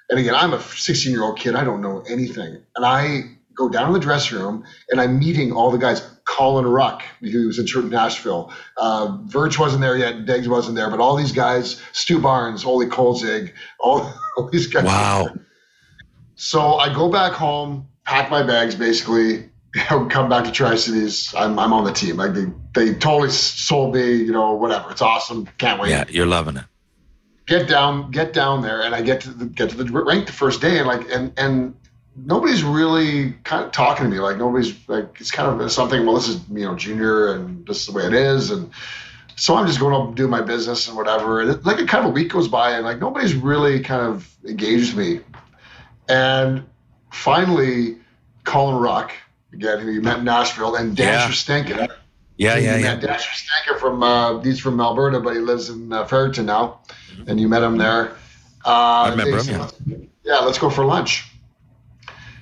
And 0.08 0.18
again, 0.18 0.34
I'm 0.34 0.52
a 0.52 0.60
16 0.60 1.12
year 1.12 1.22
old 1.22 1.38
kid. 1.38 1.54
I 1.54 1.64
don't 1.64 1.80
know 1.80 2.02
anything. 2.08 2.62
And 2.76 2.84
I 2.84 3.22
go 3.56 3.68
down 3.68 3.88
to 3.88 3.92
the 3.94 4.00
dressing 4.00 4.38
room 4.38 4.64
and 4.90 5.00
I'm 5.00 5.18
meeting 5.18 5.52
all 5.52 5.70
the 5.70 5.78
guys. 5.78 6.08
Colin 6.24 6.66
Ruck, 6.66 7.02
who 7.20 7.48
was 7.48 7.58
in 7.58 7.90
Nashville. 7.90 8.52
Uh, 8.76 9.18
Verge 9.24 9.58
wasn't 9.58 9.82
there 9.82 9.98
yet. 9.98 10.24
Deggs 10.24 10.46
wasn't 10.48 10.76
there, 10.76 10.88
but 10.88 11.00
all 11.00 11.16
these 11.16 11.32
guys, 11.32 11.82
Stu 11.92 12.20
Barnes, 12.20 12.64
Ole 12.64 12.86
Kolzig, 12.86 13.52
all, 13.80 14.12
all 14.36 14.48
these 14.52 14.66
guys. 14.68 14.84
Wow. 14.84 15.28
So 16.42 16.74
I 16.74 16.92
go 16.92 17.08
back 17.08 17.34
home, 17.34 17.86
pack 18.04 18.28
my 18.28 18.42
bags, 18.42 18.74
basically, 18.74 19.48
come 19.86 20.28
back 20.28 20.44
to 20.44 20.50
Tri 20.50 20.74
Cities. 20.74 21.32
I'm, 21.36 21.56
I'm 21.56 21.72
on 21.72 21.84
the 21.84 21.92
team. 21.92 22.16
Like 22.16 22.34
they, 22.34 22.46
they 22.74 22.94
totally 22.94 23.30
sold 23.30 23.94
me, 23.94 24.16
you 24.16 24.32
know, 24.32 24.54
whatever. 24.54 24.90
It's 24.90 25.02
awesome. 25.02 25.48
Can't 25.58 25.80
wait. 25.80 25.90
Yeah, 25.90 26.04
you're 26.08 26.26
loving 26.26 26.56
it. 26.56 26.64
Get 27.46 27.68
down, 27.68 28.10
get 28.10 28.32
down 28.32 28.60
there, 28.60 28.82
and 28.82 28.92
I 28.92 29.02
get 29.02 29.20
to 29.20 29.30
the, 29.30 29.46
get 29.46 29.70
to 29.70 29.76
the 29.76 29.84
rank 29.92 30.26
the 30.26 30.32
first 30.32 30.60
day, 30.60 30.78
and 30.78 30.88
like, 30.88 31.08
and 31.12 31.32
and 31.36 31.76
nobody's 32.16 32.64
really 32.64 33.34
kind 33.44 33.64
of 33.64 33.70
talking 33.70 34.04
to 34.04 34.10
me. 34.10 34.18
Like 34.18 34.36
nobody's 34.36 34.76
like, 34.88 35.20
it's 35.20 35.30
kind 35.30 35.60
of 35.60 35.70
something. 35.70 36.04
Well, 36.04 36.16
this 36.16 36.26
is 36.26 36.40
you 36.50 36.64
know 36.64 36.74
junior, 36.74 37.34
and 37.34 37.64
this 37.68 37.82
is 37.82 37.86
the 37.86 37.92
way 37.92 38.04
it 38.04 38.14
is, 38.14 38.50
and 38.50 38.68
so 39.36 39.54
I'm 39.54 39.66
just 39.68 39.78
going 39.78 39.94
up 39.94 40.08
and 40.08 40.16
doing 40.16 40.30
my 40.30 40.42
business 40.42 40.88
and 40.88 40.96
whatever. 40.96 41.40
And 41.40 41.50
it, 41.50 41.64
like 41.64 41.78
a 41.78 41.86
kind 41.86 42.04
of 42.04 42.10
a 42.10 42.14
week 42.14 42.32
goes 42.32 42.48
by, 42.48 42.72
and 42.72 42.84
like 42.84 42.98
nobody's 42.98 43.34
really 43.34 43.78
kind 43.78 44.02
of 44.02 44.28
engaged 44.44 44.96
me. 44.96 45.20
And 46.08 46.64
finally, 47.10 47.98
Colin 48.44 48.76
Ruck, 48.76 49.12
again, 49.52 49.80
who 49.80 49.90
you 49.90 50.02
met 50.02 50.18
in 50.18 50.24
Nashville, 50.24 50.74
and 50.76 50.96
Dan 50.96 51.30
Yeah. 51.78 51.86
Yeah, 52.36 52.56
yeah, 52.56 52.76
yeah. 52.78 52.96
Dan 52.96 53.18
Stinkin 53.18 53.78
from, 53.78 54.02
uh, 54.02 54.40
he's 54.40 54.58
from 54.58 54.80
Alberta, 54.80 55.20
but 55.20 55.34
he 55.34 55.40
lives 55.40 55.68
in 55.68 55.92
uh, 55.92 56.06
Ferriton 56.06 56.46
now. 56.46 56.80
And 57.26 57.38
you 57.38 57.48
met 57.48 57.62
him 57.62 57.76
there. 57.76 58.16
Uh, 58.64 58.68
I 58.68 59.10
remember 59.10 59.42
him, 59.42 59.70
yeah. 59.86 59.96
Yeah, 60.24 60.38
let's 60.38 60.58
go 60.58 60.70
for 60.70 60.84
lunch. 60.84 61.24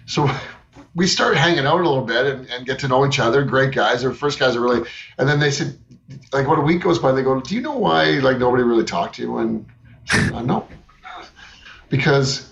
So 0.07 0.31
we 0.95 1.07
start 1.07 1.37
hanging 1.37 1.67
out 1.67 1.81
a 1.81 1.85
little 1.85 2.05
bit 2.05 2.27
and, 2.27 2.51
and 2.51 2.67
get 2.67 2.81
to 2.81 2.89
know 2.89 3.07
each 3.07 3.19
other. 3.19 3.43
Great 3.45 3.73
guys. 3.73 4.05
Our 4.05 4.13
first 4.13 4.39
guys 4.39 4.57
are 4.57 4.61
really, 4.61 4.89
and 5.19 5.29
then 5.29 5.41
they 5.41 5.51
said, 5.51 5.79
like, 6.33 6.47
when 6.49 6.59
a 6.59 6.63
week 6.63 6.83
goes 6.83 6.99
by, 6.99 7.13
they 7.13 7.23
go, 7.23 7.41
"Do 7.41 7.55
you 7.55 7.61
know 7.61 7.77
why 7.77 8.19
like 8.19 8.39
nobody 8.39 8.65
really 8.65 8.85
talked 8.85 9.17
to 9.17 9.23
you?" 9.23 9.39
And 9.39 9.67
I 10.11 10.43
know 10.43 10.67
because 11.89 12.50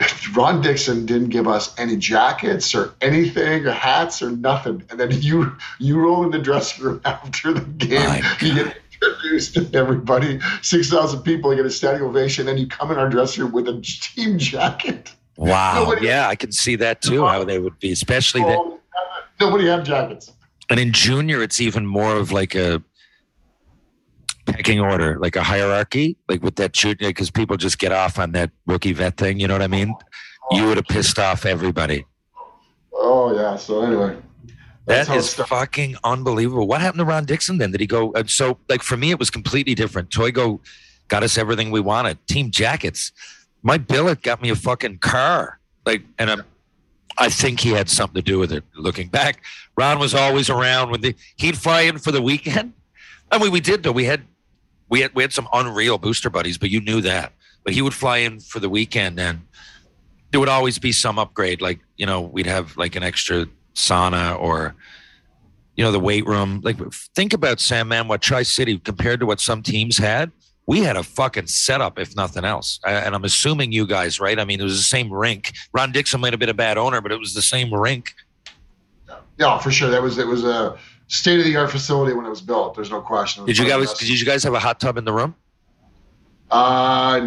Ron 0.34 0.60
Dixon 0.62 1.06
didn't 1.06 1.28
give 1.28 1.46
us 1.48 1.78
any 1.78 1.96
jackets 1.96 2.74
or 2.74 2.94
anything, 3.00 3.66
or 3.66 3.72
hats 3.72 4.22
or 4.22 4.30
nothing. 4.30 4.82
And 4.90 4.98
then 4.98 5.10
you 5.12 5.52
you 5.78 5.98
roll 6.00 6.24
in 6.24 6.30
the 6.30 6.38
dressing 6.38 6.84
room 6.84 7.00
after 7.04 7.52
the 7.52 7.60
game. 7.60 8.22
You 8.40 8.54
get 8.54 8.76
introduced 9.02 9.54
to 9.54 9.70
everybody, 9.74 10.40
six 10.62 10.90
thousand 10.90 11.22
people. 11.22 11.50
You 11.52 11.58
get 11.58 11.66
a 11.66 11.70
standing 11.70 12.02
ovation, 12.02 12.48
and 12.48 12.58
you 12.58 12.66
come 12.66 12.90
in 12.90 12.98
our 12.98 13.08
dressing 13.08 13.44
room 13.44 13.52
with 13.52 13.68
a 13.68 13.80
team 13.80 14.38
jacket. 14.38 15.12
Wow. 15.36 15.84
Nobody- 15.84 16.06
Yeah, 16.06 16.28
I 16.28 16.36
can 16.36 16.52
see 16.52 16.76
that 16.76 17.00
too. 17.02 17.24
How 17.26 17.44
they 17.44 17.58
would 17.58 17.78
be, 17.78 17.92
especially 17.92 18.42
that. 18.42 18.78
Nobody 19.40 19.66
had 19.66 19.84
jackets. 19.86 20.32
And 20.68 20.78
in 20.78 20.92
junior, 20.92 21.42
it's 21.42 21.60
even 21.60 21.86
more 21.86 22.14
of 22.16 22.30
like 22.30 22.54
a 22.54 22.82
pecking 24.52 24.80
order, 24.80 25.18
like 25.18 25.36
a 25.36 25.42
hierarchy, 25.42 26.16
like 26.28 26.42
with 26.42 26.56
that 26.56 26.72
junior, 26.72 27.08
because 27.08 27.30
people 27.30 27.56
just 27.56 27.78
get 27.78 27.92
off 27.92 28.18
on 28.18 28.32
that 28.32 28.50
rookie 28.66 28.92
vet 28.92 29.16
thing. 29.16 29.40
You 29.40 29.48
know 29.48 29.54
what 29.54 29.62
I 29.62 29.68
mean? 29.68 29.94
You 30.50 30.66
would 30.66 30.76
have 30.76 30.86
pissed 30.86 31.18
off 31.18 31.46
everybody. 31.46 32.04
Oh 32.92 33.34
yeah. 33.34 33.56
So 33.56 33.82
anyway, 33.82 34.16
That 34.86 35.08
is 35.10 35.34
fucking 35.34 35.96
unbelievable. 36.02 36.66
What 36.66 36.80
happened 36.80 36.98
to 36.98 37.04
Ron 37.04 37.24
Dixon 37.24 37.58
then? 37.58 37.70
Did 37.70 37.80
he 37.80 37.86
go? 37.86 38.12
Uh, 38.12 38.24
so, 38.26 38.58
like 38.68 38.82
for 38.82 38.96
me, 38.96 39.10
it 39.10 39.18
was 39.18 39.30
completely 39.30 39.74
different. 39.74 40.10
Toigo 40.10 40.60
got 41.08 41.22
us 41.22 41.38
everything 41.38 41.70
we 41.70 41.80
wanted. 41.80 42.18
Team 42.26 42.50
jackets. 42.50 43.12
My 43.62 43.78
billet 43.78 44.22
got 44.22 44.42
me 44.42 44.50
a 44.50 44.56
fucking 44.56 44.98
car. 44.98 45.60
Like, 45.86 46.02
and 46.18 46.30
I'm, 46.30 46.42
I 47.18 47.28
think 47.28 47.60
he 47.60 47.70
had 47.70 47.88
something 47.88 48.14
to 48.14 48.22
do 48.22 48.38
with 48.38 48.52
it. 48.52 48.64
Looking 48.74 49.08
back, 49.08 49.44
Ron 49.76 49.98
was 49.98 50.14
always 50.14 50.50
around 50.50 50.90
when 50.90 51.00
the 51.02 51.14
he'd 51.36 51.56
fly 51.56 51.82
in 51.82 51.98
for 51.98 52.10
the 52.10 52.22
weekend. 52.22 52.72
I 53.30 53.38
mean, 53.38 53.52
we 53.52 53.60
did 53.60 53.82
though. 53.82 53.92
We 53.92 54.04
had 54.04 54.22
we 54.90 55.00
had 55.00 55.14
we 55.14 55.22
had 55.22 55.32
some 55.32 55.48
unreal 55.52 55.96
booster 55.96 56.28
buddies, 56.28 56.58
but 56.58 56.68
you 56.70 56.80
knew 56.80 57.00
that. 57.00 57.32
But 57.64 57.72
he 57.72 57.82
would 57.82 57.94
fly 57.94 58.18
in 58.18 58.40
for 58.40 58.58
the 58.58 58.68
weekend, 58.68 59.18
and 59.18 59.40
there 60.30 60.40
would 60.40 60.48
always 60.48 60.78
be 60.78 60.92
some 60.92 61.18
upgrade. 61.18 61.62
Like 61.62 61.78
you 61.96 62.04
know, 62.04 62.20
we'd 62.20 62.46
have 62.46 62.76
like 62.76 62.96
an 62.96 63.02
extra 63.02 63.46
sauna 63.74 64.38
or 64.38 64.74
you 65.76 65.84
know 65.84 65.92
the 65.92 66.00
weight 66.00 66.26
room. 66.26 66.60
Like 66.62 66.76
think 67.14 67.32
about 67.32 67.60
Sam 67.60 67.88
Man, 67.88 68.08
what 68.08 68.20
Tri 68.20 68.42
City 68.42 68.78
compared 68.78 69.20
to 69.20 69.26
what 69.26 69.40
some 69.40 69.62
teams 69.62 69.96
had. 69.96 70.32
We 70.66 70.80
had 70.80 70.96
a 70.96 71.02
fucking 71.02 71.48
setup, 71.48 71.98
if 71.98 72.14
nothing 72.14 72.44
else. 72.44 72.78
And 72.86 73.12
I'm 73.12 73.24
assuming 73.24 73.72
you 73.72 73.88
guys, 73.88 74.20
right? 74.20 74.38
I 74.38 74.44
mean, 74.44 74.60
it 74.60 74.62
was 74.62 74.76
the 74.76 74.84
same 74.84 75.12
rink. 75.12 75.52
Ron 75.72 75.90
Dixon 75.90 76.20
might 76.20 76.32
have 76.32 76.38
been 76.38 76.50
a 76.50 76.54
bad 76.54 76.78
owner, 76.78 77.00
but 77.00 77.10
it 77.10 77.18
was 77.18 77.34
the 77.34 77.42
same 77.42 77.74
rink. 77.74 78.14
Yeah, 79.36 79.58
for 79.58 79.72
sure. 79.72 79.90
That 79.90 80.02
was 80.02 80.18
it 80.18 80.26
was 80.26 80.44
a 80.44 80.78
state 81.10 81.38
of 81.38 81.44
the 81.44 81.56
art 81.56 81.70
facility 81.70 82.14
when 82.14 82.24
it 82.24 82.30
was 82.30 82.40
built. 82.40 82.74
There's 82.74 82.90
no 82.90 83.00
question. 83.00 83.44
Did 83.44 83.58
you 83.58 83.64
one 83.64 83.72
of 83.74 83.80
the 83.80 83.86
guys? 83.86 83.98
Did 83.98 84.20
you 84.20 84.24
guys 84.26 84.42
have 84.44 84.54
a 84.54 84.58
hot 84.60 84.80
tub 84.80 84.96
in 84.96 85.04
the 85.04 85.12
room? 85.12 85.34
Uh, 86.50 87.20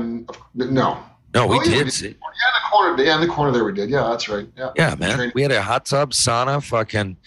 no. 0.56 0.98
No, 1.34 1.48
we 1.48 1.58
Oh, 1.58 1.64
yeah, 1.64 1.72
did. 1.76 1.86
we 1.86 1.90
see. 1.92 2.08
Yeah, 2.08 2.12
in 2.12 2.16
the 2.16 2.70
corner. 2.72 3.04
Yeah, 3.04 3.16
in 3.16 3.22
the 3.22 3.28
corner 3.34 3.52
there 3.52 3.64
we 3.64 3.74
did. 3.74 3.90
Yeah, 3.90 4.08
that's 4.10 4.30
right. 4.30 4.48
Yeah. 4.58 4.72
Yeah, 4.76 4.96
man. 4.96 5.16
Training. 5.16 5.32
We 5.36 5.42
had 5.42 5.52
a 5.52 5.62
hot 5.62 5.86
tub, 5.86 6.12
sauna, 6.12 6.64
fucking 6.64 7.18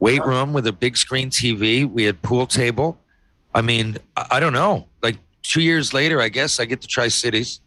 weight 0.00 0.24
room 0.24 0.52
with 0.52 0.66
a 0.66 0.72
big 0.72 0.96
screen 0.96 1.30
TV. 1.30 1.88
We 1.88 2.04
had 2.04 2.20
pool 2.22 2.46
table. 2.46 2.98
I 3.54 3.62
mean, 3.62 3.98
I, 4.16 4.40
don't 4.40 4.52
know. 4.52 4.88
Like 5.02 5.18
two 5.42 5.62
years 5.62 5.94
later, 5.94 6.20
I 6.20 6.28
guess 6.28 6.58
I 6.58 6.64
get 6.64 6.80
to 6.80 6.88
Tri 6.88 7.08
Cities. 7.08 7.60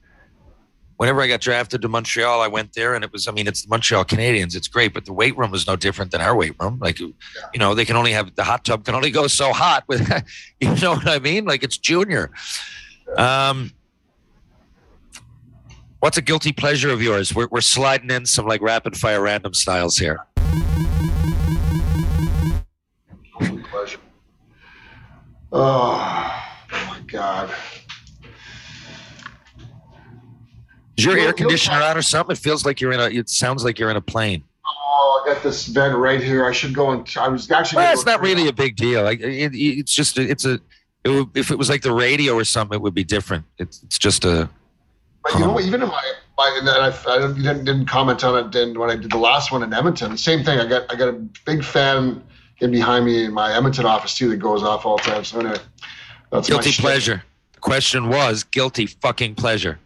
Whenever 0.98 1.22
I 1.22 1.28
got 1.28 1.42
drafted 1.42 1.84
to 1.84 1.88
Montreal, 1.88 2.42
I 2.42 2.48
went 2.48 2.74
there, 2.74 2.96
and 2.96 3.04
it 3.04 3.14
was. 3.14 3.28
I 3.28 3.32
mean, 3.32 3.48
it's 3.48 3.62
the 3.62 3.70
Montreal 3.70 4.04
Canadiens. 4.04 4.56
It's 4.56 4.68
great, 4.68 4.96
but 4.96 5.06
the 5.06 5.14
weight 5.14 5.38
room 5.38 5.52
was 5.52 5.68
no 5.68 5.76
different 5.76 6.12
than 6.12 6.22
our 6.22 6.36
weight 6.36 6.56
room. 6.60 6.80
Like, 6.82 7.00
you 7.00 7.14
know, 7.56 7.76
they 7.76 7.86
can 7.86 7.96
only 7.96 8.12
have 8.14 8.34
the 8.34 8.44
hot 8.44 8.66
tub 8.66 8.84
can 8.84 8.96
only 8.96 9.12
go 9.12 9.28
so 9.28 9.54
hot. 9.54 9.84
With, 9.88 10.12
you 10.60 10.74
know 10.76 10.96
what 10.96 11.08
I 11.08 11.20
mean? 11.20 11.46
Like 11.46 11.62
it's 11.62 11.78
junior. 11.78 12.32
Um, 13.16 13.74
what's 16.00 16.18
a 16.18 16.22
guilty 16.22 16.52
pleasure 16.52 16.90
of 16.90 17.00
yours? 17.02 17.34
We're 17.34 17.48
we're 17.52 17.62
sliding 17.62 18.10
in 18.10 18.26
some 18.26 18.48
like 18.48 18.62
rapid 18.62 18.98
fire 18.98 19.22
random 19.22 19.54
styles 19.54 20.00
here. 20.00 20.26
Guilty 23.40 23.64
pleasure. 23.70 24.00
Oh, 25.52 26.44
oh 26.74 26.86
my 26.88 27.00
god. 27.06 27.54
Is 30.98 31.06
your 31.06 31.18
air 31.18 31.34
conditioner 31.34 31.82
on 31.82 31.98
or 31.98 32.02
something? 32.02 32.34
It 32.34 32.40
feels 32.40 32.66
like 32.66 32.82
you're 32.82 32.92
in 32.92 33.00
a. 33.00 33.06
It 33.06 33.30
sounds 33.30 33.64
like 33.64 33.78
you're 33.80 33.90
in 33.92 33.98
a 33.98 34.02
plane. 34.02 34.44
Oh, 34.66 35.24
I 35.26 35.34
got 35.34 35.44
this 35.44 35.68
vent 35.68 35.96
right 35.96 36.22
here. 36.22 36.46
I 36.46 36.52
should 36.52 36.74
go 36.74 36.92
and. 36.92 37.08
I 37.20 37.28
was 37.28 37.50
actually. 37.52 37.78
Well, 37.78 37.86
gonna 37.86 37.94
it's 37.94 38.06
not 38.06 38.22
really 38.22 38.44
on. 38.44 38.48
a 38.50 38.54
big 38.54 38.76
deal. 38.76 39.04
Like 39.04 39.20
it, 39.20 39.54
it- 39.54 39.58
it's 39.80 39.94
just 39.94 40.18
a, 40.18 40.22
it's 40.22 40.46
a. 40.46 40.60
It 41.04 41.10
would, 41.10 41.38
if 41.38 41.52
it 41.52 41.58
was 41.58 41.70
like 41.70 41.84
the 41.84 41.94
radio 41.94 42.34
or 42.34 42.44
something, 42.44 42.76
it 42.76 42.82
would 42.82 42.94
be 42.96 43.04
different. 43.04 43.46
It's, 43.60 43.82
it's 43.84 43.98
just 43.98 44.26
a. 44.26 44.50
But 45.24 45.34
you 45.34 45.40
know 45.40 45.50
um, 45.50 45.54
what? 45.56 45.64
Even 45.66 45.82
in 45.84 45.88
my, 45.90 46.14
my 46.38 46.58
and 46.60 46.70
I, 46.70 46.88
I 47.08 47.18
didn't, 47.20 47.44
didn't 47.44 47.66
didn't 47.66 47.86
comment 47.86 48.24
on 48.24 48.46
it. 48.46 48.52
Then 48.52 48.78
when 48.78 48.90
I 48.90 48.96
did 48.96 49.12
the 49.12 49.18
last 49.18 49.52
one 49.52 49.62
in 49.64 49.74
Edmonton, 49.74 50.18
same 50.18 50.44
thing. 50.44 50.60
I 50.60 50.66
got 50.68 50.92
I 50.92 50.96
got 50.96 51.10
a 51.10 51.14
big 51.46 51.64
fan 51.64 52.24
in 52.60 52.72
behind 52.72 53.06
me 53.06 53.26
in 53.26 53.34
my 53.34 53.56
Edmonton 53.56 53.86
office 53.86 54.18
too 54.18 54.30
that 54.30 54.38
goes 54.38 54.64
off 54.64 54.86
all 54.86 54.98
the 54.98 55.04
time. 55.04 55.24
So 55.24 55.40
anyway, 55.40 55.58
that's 56.32 56.48
Guilty 56.50 56.72
shtick. 56.72 56.82
pleasure. 56.84 57.24
The 57.54 57.60
question 57.60 58.10
was 58.10 58.44
guilty 58.44 58.88
fucking 58.88 59.36
pleasure. 59.36 59.80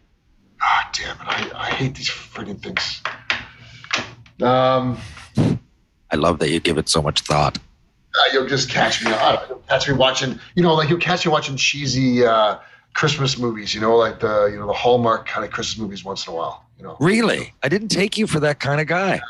God 0.62 0.84
damn 0.92 1.16
it! 1.16 1.26
I, 1.26 1.50
I 1.54 1.70
hate 1.70 1.94
these 1.96 2.08
freaking 2.08 2.62
things. 2.62 3.02
Um, 4.40 4.96
I 6.10 6.16
love 6.16 6.38
that 6.38 6.50
you 6.50 6.60
give 6.60 6.78
it 6.78 6.88
so 6.88 7.02
much 7.02 7.22
thought. 7.22 7.58
uh, 7.58 8.20
you'll 8.32 8.46
just 8.46 8.70
catch 8.70 9.04
me. 9.04 9.10
You'll 9.10 9.62
catch 9.68 9.88
me 9.88 9.94
watching. 9.94 10.38
You 10.54 10.62
know, 10.62 10.74
like 10.74 10.88
you'll 10.88 10.98
catch 11.00 11.26
me 11.26 11.32
watching 11.32 11.56
cheesy 11.56 12.24
uh, 12.24 12.58
Christmas 12.94 13.38
movies. 13.38 13.74
You 13.74 13.80
know, 13.80 13.96
like 13.96 14.20
the 14.20 14.50
you 14.52 14.58
know 14.58 14.66
the 14.68 14.72
Hallmark 14.72 15.26
kind 15.26 15.44
of 15.44 15.50
Christmas 15.50 15.78
movies 15.78 16.04
once 16.04 16.26
in 16.26 16.32
a 16.32 16.36
while. 16.36 16.64
You 16.78 16.84
know, 16.84 16.96
Really, 17.00 17.52
I 17.62 17.68
didn't 17.68 17.88
take 17.88 18.16
you 18.16 18.26
for 18.26 18.40
that 18.40 18.60
kind 18.60 18.80
of 18.80 18.86
guy. 18.86 19.20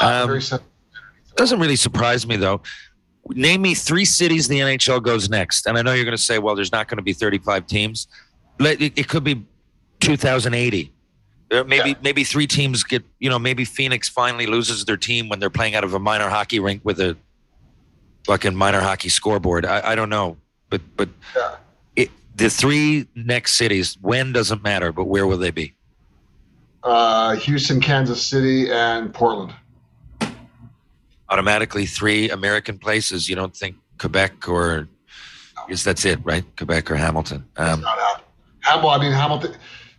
Uh, 0.00 0.22
Um, 0.24 0.40
Doesn't 1.36 1.58
really 1.60 1.76
surprise 1.76 2.26
me 2.26 2.36
though. 2.36 2.60
Name 3.28 3.62
me 3.62 3.74
three 3.74 4.04
cities 4.04 4.48
the 4.48 4.58
NHL 4.60 5.02
goes 5.02 5.28
next, 5.28 5.66
and 5.66 5.76
I 5.76 5.82
know 5.82 5.92
you're 5.92 6.04
going 6.04 6.16
to 6.16 6.22
say, 6.22 6.38
"Well, 6.38 6.54
there's 6.54 6.72
not 6.72 6.88
going 6.88 6.96
to 6.96 7.02
be 7.02 7.12
35 7.12 7.66
teams. 7.66 8.08
It 8.58 9.08
could 9.08 9.24
be 9.24 9.46
2080. 10.00 10.92
Uh, 11.52 11.64
Maybe 11.64 11.90
Yeah. 11.90 11.94
maybe 12.02 12.22
three 12.24 12.46
teams 12.46 12.84
get. 12.84 13.02
You 13.18 13.28
know, 13.28 13.38
maybe 13.38 13.64
Phoenix 13.64 14.08
finally 14.08 14.46
loses 14.46 14.84
their 14.84 14.96
team 14.96 15.28
when 15.28 15.40
they're 15.40 15.50
playing 15.50 15.74
out 15.74 15.82
of 15.84 15.94
a 15.94 15.98
minor 15.98 16.28
hockey 16.28 16.60
rink 16.60 16.80
with 16.84 17.00
a 17.00 17.16
fucking 18.24 18.54
minor 18.54 18.80
hockey 18.80 19.08
scoreboard. 19.08 19.66
I, 19.66 19.92
I 19.92 19.94
don't 19.96 20.10
know, 20.10 20.36
but 20.68 20.80
but 20.96 21.08
Yeah. 21.36 21.56
it, 21.96 22.10
the 22.36 22.50
three 22.50 23.08
next 23.16 23.54
cities. 23.56 23.98
When 24.00 24.32
doesn't 24.32 24.62
matter, 24.62 24.92
but 24.92 25.04
where 25.04 25.26
will 25.26 25.38
they 25.38 25.50
be? 25.50 25.74
uh, 26.84 27.34
Houston, 27.36 27.78
Kansas 27.80 28.24
City, 28.24 28.70
and 28.70 29.12
Portland. 29.12 29.52
automatically 31.28 31.86
three 31.86 32.30
American 32.30 32.78
places. 32.78 33.28
You 33.28 33.36
don't 33.36 33.54
think 33.56 33.76
Quebec 33.98 34.48
or 34.48 34.88
I 35.58 35.68
guess 35.68 35.84
that's 35.84 36.04
it, 36.04 36.18
right? 36.24 36.44
Quebec 36.56 36.90
or 36.90 36.96
Hamilton. 36.96 37.44
Um, 37.56 37.80
Not 37.82 37.98
happening. 37.98 38.26
Ham- 38.60 38.86
I 38.86 38.98
mean 38.98 39.12
Hamilton. 39.12 39.54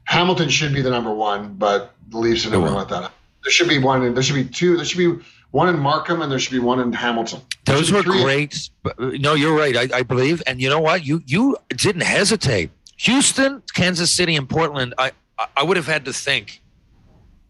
Hamilton 0.06 0.49
should 0.49 0.74
be 0.74 0.82
the 0.82 0.89
number 0.89 1.14
one, 1.14 1.54
but 1.54 1.93
the 2.10 2.18
Leafs 2.18 2.45
are 2.45 2.49
never 2.52 2.70
let 2.70 2.89
that. 2.89 3.12
There 3.43 3.52
should 3.52 3.70
be 3.70 3.80
one. 3.80 4.04
in- 4.04 4.14
There 4.14 4.24
should 4.24 4.36
be 4.36 4.45
two. 4.45 4.76
There 4.76 4.86
should 4.86 4.97
be 4.97 5.24
one 5.52 5.70
in 5.70 5.80
Markham, 5.80 6.22
and 6.22 6.32
there 6.32 6.39
should 6.39 6.52
be 6.52 6.60
one 6.60 6.80
in 6.80 6.91
Hamilton. 6.93 7.41
There 7.66 7.76
those 7.76 7.91
were 7.91 8.04
great. 8.04 8.70
No, 8.99 9.34
you're 9.34 9.56
right. 9.56 9.76
I, 9.78 9.99
I 9.99 10.04
believe, 10.04 10.41
and 10.47 10.62
you 10.62 10.70
know 10.70 10.80
what? 10.80 11.06
You 11.06 11.22
you 11.26 11.58
didn't 11.70 12.04
hesitate. 12.04 12.70
Houston, 12.97 13.64
Kansas 13.74 14.12
City, 14.12 14.36
and 14.36 14.47
Portland. 14.49 14.93
I 14.97 15.12
I- 15.39 15.47
I 15.58 15.64
would 15.64 15.78
have 15.78 15.88
had 15.88 16.06
to 16.06 16.14
think. 16.14 16.62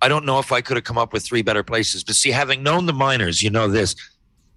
I 0.04 0.08
don't 0.08 0.26
know 0.26 0.40
if 0.40 0.52
I 0.52 0.62
could 0.62 0.78
have 0.78 0.84
come 0.84 0.98
up 0.98 1.14
with 1.14 1.24
three 1.26 1.42
better 1.44 1.62
places. 1.62 2.04
But 2.04 2.16
see, 2.16 2.32
having 2.32 2.64
known 2.64 2.86
the 2.86 2.94
miners, 2.94 3.44
you 3.44 3.50
know 3.50 3.68
this. 3.68 3.96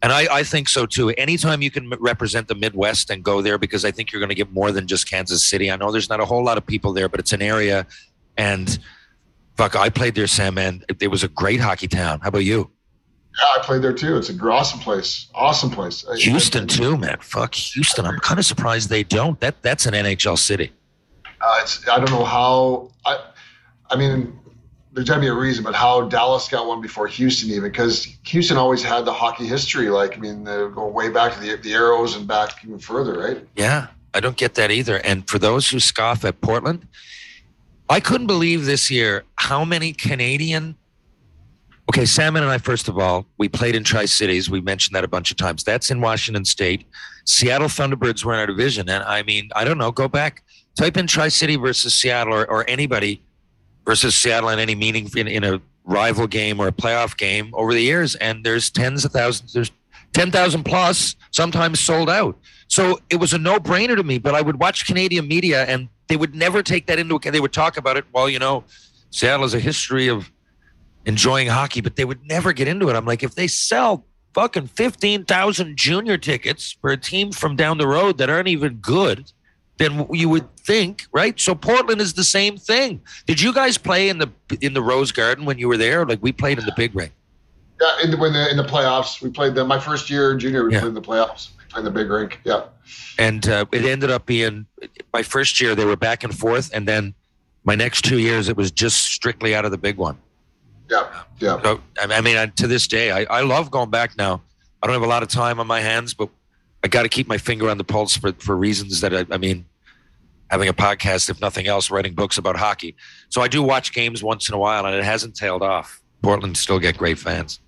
And 0.04 0.12
I, 0.12 0.26
I 0.30 0.42
think 0.42 0.68
so 0.68 0.84
too. 0.84 1.08
Anytime 1.12 1.62
you 1.62 1.70
can 1.70 1.88
represent 1.88 2.46
the 2.46 2.54
Midwest 2.54 3.08
and 3.08 3.24
go 3.24 3.40
there, 3.40 3.56
because 3.56 3.86
I 3.86 3.90
think 3.90 4.12
you're 4.12 4.20
going 4.20 4.28
to 4.28 4.34
get 4.34 4.52
more 4.52 4.70
than 4.70 4.86
just 4.86 5.08
Kansas 5.08 5.48
City. 5.48 5.70
I 5.70 5.76
know 5.76 5.90
there's 5.90 6.10
not 6.10 6.20
a 6.20 6.26
whole 6.26 6.44
lot 6.44 6.58
of 6.58 6.66
people 6.66 6.92
there, 6.92 7.08
but 7.08 7.20
it's 7.20 7.32
an 7.32 7.40
area. 7.40 7.86
And 8.36 8.78
fuck, 9.56 9.76
I 9.76 9.88
played 9.88 10.14
there, 10.14 10.26
Sam, 10.26 10.58
and 10.58 10.84
it, 11.00 11.10
was 11.10 11.24
a 11.24 11.28
great 11.28 11.58
hockey 11.58 11.88
town. 11.88 12.20
How 12.20 12.28
about 12.28 12.44
you? 12.44 12.70
Yeah, 13.40 13.46
I 13.58 13.64
played 13.64 13.80
there 13.80 13.94
too. 13.94 14.18
It's 14.18 14.28
a 14.28 14.34
gr- 14.34 14.52
awesome 14.52 14.78
place. 14.78 15.28
Awesome 15.34 15.70
place. 15.70 16.04
Houston 16.18 16.68
too, 16.68 16.98
man. 16.98 17.16
Fuck 17.22 17.54
Houston. 17.54 18.04
I'm 18.04 18.18
kind 18.18 18.38
of 18.38 18.44
surprised 18.44 18.90
they 18.90 19.04
don't. 19.04 19.40
That 19.40 19.62
that's 19.62 19.86
an 19.86 19.94
NHL 19.94 20.36
city. 20.36 20.70
Uh, 21.40 21.60
it's 21.62 21.88
I 21.88 21.96
don't 21.96 22.10
know 22.10 22.26
how 22.26 22.90
I 23.06 23.24
I 23.90 23.96
mean 23.96 24.38
there's 24.94 25.08
got 25.08 25.16
to 25.16 25.20
be 25.20 25.26
a 25.26 25.34
reason, 25.34 25.64
but 25.64 25.74
how 25.74 26.02
Dallas 26.02 26.48
got 26.48 26.68
one 26.68 26.80
before 26.80 27.08
Houston 27.08 27.50
even 27.50 27.64
because 27.64 28.04
Houston 28.26 28.56
always 28.56 28.82
had 28.82 29.04
the 29.04 29.12
hockey 29.12 29.44
history. 29.44 29.90
Like 29.90 30.16
I 30.16 30.20
mean, 30.20 30.44
they're 30.44 30.68
going 30.68 30.94
way 30.94 31.08
back 31.08 31.34
to 31.34 31.40
the 31.40 31.56
the 31.56 31.74
Arrows 31.74 32.16
and 32.16 32.28
back 32.28 32.64
even 32.64 32.78
further, 32.78 33.18
right? 33.18 33.46
Yeah, 33.56 33.88
I 34.14 34.20
don't 34.20 34.36
get 34.36 34.54
that 34.54 34.70
either. 34.70 34.98
And 34.98 35.28
for 35.28 35.38
those 35.40 35.68
who 35.68 35.80
scoff 35.80 36.24
at 36.24 36.40
Portland, 36.40 36.86
I 37.90 37.98
couldn't 37.98 38.28
believe 38.28 38.66
this 38.66 38.90
year 38.90 39.24
how 39.36 39.64
many 39.64 39.92
Canadian. 39.92 40.76
Okay, 41.90 42.06
Salmon 42.06 42.42
and 42.42 42.50
I, 42.50 42.56
first 42.56 42.88
of 42.88 42.98
all, 42.98 43.26
we 43.36 43.46
played 43.48 43.74
in 43.74 43.84
Tri 43.84 44.06
Cities. 44.06 44.48
We 44.48 44.60
mentioned 44.60 44.96
that 44.96 45.04
a 45.04 45.08
bunch 45.08 45.30
of 45.30 45.36
times. 45.36 45.64
That's 45.64 45.90
in 45.90 46.00
Washington 46.00 46.44
State. 46.44 46.86
Seattle 47.26 47.68
Thunderbirds 47.68 48.24
were 48.24 48.32
in 48.32 48.38
our 48.38 48.46
division. 48.46 48.88
And 48.88 49.04
I 49.04 49.22
mean, 49.22 49.50
I 49.54 49.64
don't 49.64 49.76
know, 49.76 49.92
go 49.92 50.08
back, 50.08 50.42
type 50.78 50.96
in 50.96 51.06
Tri 51.06 51.28
City 51.28 51.56
versus 51.56 51.92
Seattle 51.94 52.32
or, 52.32 52.50
or 52.50 52.64
anybody 52.70 53.22
versus 53.84 54.14
Seattle 54.14 54.48
in 54.50 54.58
any 54.58 54.74
meaning 54.74 55.10
in, 55.16 55.28
in 55.28 55.44
a 55.44 55.60
rival 55.84 56.26
game 56.26 56.60
or 56.60 56.68
a 56.68 56.72
playoff 56.72 57.16
game 57.16 57.50
over 57.54 57.72
the 57.72 57.82
years. 57.82 58.14
And 58.16 58.44
there's 58.44 58.70
tens 58.70 59.04
of 59.04 59.12
thousands, 59.12 59.52
there's 59.52 59.70
10,000 60.12 60.64
plus, 60.64 61.16
sometimes 61.30 61.80
sold 61.80 62.08
out. 62.08 62.38
So 62.68 63.00
it 63.10 63.16
was 63.16 63.32
a 63.32 63.38
no 63.38 63.58
brainer 63.58 63.96
to 63.96 64.02
me, 64.02 64.18
but 64.18 64.34
I 64.34 64.40
would 64.40 64.58
watch 64.58 64.86
Canadian 64.86 65.28
media 65.28 65.64
and 65.64 65.88
they 66.08 66.16
would 66.16 66.34
never 66.34 66.62
take 66.62 66.86
that 66.86 66.98
into 66.98 67.16
account. 67.16 67.32
They 67.32 67.40
would 67.40 67.52
talk 67.52 67.76
about 67.76 67.96
it. 67.96 68.04
Well, 68.12 68.28
you 68.28 68.38
know, 68.38 68.64
Seattle 69.10 69.42
has 69.42 69.54
a 69.54 69.60
history 69.60 70.08
of 70.08 70.30
enjoying 71.04 71.48
hockey, 71.48 71.80
but 71.80 71.96
they 71.96 72.04
would 72.04 72.26
never 72.26 72.52
get 72.52 72.68
into 72.68 72.88
it. 72.88 72.96
I'm 72.96 73.04
like, 73.04 73.22
if 73.22 73.34
they 73.34 73.46
sell 73.46 74.06
fucking 74.34 74.66
15,000 74.66 75.76
junior 75.76 76.18
tickets 76.18 76.76
for 76.80 76.90
a 76.90 76.96
team 76.96 77.30
from 77.30 77.56
down 77.56 77.78
the 77.78 77.86
road 77.86 78.18
that 78.18 78.28
aren't 78.28 78.48
even 78.48 78.74
good, 78.74 79.30
then 79.78 80.06
you 80.12 80.28
would 80.28 80.48
think, 80.58 81.04
right? 81.12 81.38
So 81.38 81.54
Portland 81.54 82.00
is 82.00 82.12
the 82.14 82.24
same 82.24 82.56
thing. 82.56 83.00
Did 83.26 83.40
you 83.40 83.52
guys 83.52 83.76
play 83.78 84.08
in 84.08 84.18
the 84.18 84.30
in 84.60 84.72
the 84.74 84.82
Rose 84.82 85.10
Garden 85.12 85.44
when 85.44 85.58
you 85.58 85.68
were 85.68 85.76
there? 85.76 86.04
Like 86.06 86.22
we 86.22 86.32
played 86.32 86.58
in 86.58 86.64
the 86.64 86.74
big 86.76 86.94
ring. 86.94 87.10
Yeah, 87.80 88.04
in 88.04 88.10
the, 88.12 88.16
when 88.16 88.32
the, 88.32 88.48
in 88.50 88.56
the 88.56 88.62
playoffs, 88.64 89.20
we 89.20 89.30
played 89.30 89.54
them. 89.56 89.66
My 89.66 89.80
first 89.80 90.08
year 90.08 90.30
in 90.32 90.38
junior, 90.38 90.64
we 90.64 90.72
Yeah. 90.72 90.80
played 90.80 90.88
in 90.90 90.94
the 90.94 91.02
playoffs. 91.02 91.48
We 91.58 91.64
played 91.70 91.80
in 91.80 91.84
the 91.86 91.90
big 91.90 92.08
rink. 92.08 92.40
Yeah. 92.44 92.64
and 93.18 93.48
uh, 93.48 93.64
it 93.72 93.84
ended 93.84 94.10
up 94.10 94.26
being 94.26 94.66
my 95.12 95.22
first 95.22 95.60
year 95.60 95.74
they 95.74 95.84
were 95.86 95.96
back 95.96 96.22
and 96.22 96.36
forth 96.36 96.70
and 96.74 96.86
then 96.86 97.14
my 97.64 97.74
next 97.74 98.02
two 98.02 98.18
years 98.18 98.48
it 98.48 98.56
was 98.56 98.70
just 98.70 99.04
strictly 99.06 99.54
out 99.54 99.64
of 99.64 99.70
the 99.70 99.78
big 99.78 99.96
one 99.96 100.18
Yeah. 100.90 101.08
Yeah. 101.40 101.62
so 101.62 101.80
i 102.00 102.04
I 102.14 102.20
mean 102.20 102.36
I, 102.36 102.46
to 102.60 102.66
this 102.66 102.86
day 102.86 103.10
I, 103.10 103.24
I 103.38 103.40
love 103.40 103.70
going 103.70 103.88
back 103.90 104.18
now 104.18 104.42
i 104.82 104.86
don't 104.86 104.92
have 104.94 105.02
a 105.02 105.06
lot 105.16 105.22
of 105.22 105.28
time 105.30 105.58
on 105.60 105.66
my 105.66 105.80
hands 105.80 106.12
but 106.12 106.28
i 106.84 106.88
got 106.88 107.02
to 107.02 107.08
keep 107.08 107.26
my 107.26 107.38
finger 107.38 107.68
on 107.68 107.78
the 107.78 107.84
pulse 107.84 108.16
for, 108.16 108.32
for 108.34 108.56
reasons 108.56 109.00
that 109.00 109.14
I, 109.14 109.26
I 109.34 109.38
mean 109.38 109.64
having 110.50 110.68
a 110.68 110.74
podcast 110.74 111.28
if 111.30 111.40
nothing 111.40 111.66
else 111.66 111.90
writing 111.90 112.14
books 112.14 112.38
about 112.38 112.56
hockey 112.56 112.94
so 113.28 113.42
i 113.42 113.48
do 113.48 113.62
watch 113.62 113.92
games 113.92 114.22
once 114.22 114.48
in 114.48 114.54
a 114.54 114.58
while 114.58 114.86
and 114.86 114.94
it 114.94 115.02
hasn't 115.02 115.34
tailed 115.34 115.62
off 115.62 116.00
portland 116.22 116.56
still 116.56 116.78
get 116.78 116.96
great 116.96 117.18
fans 117.18 117.58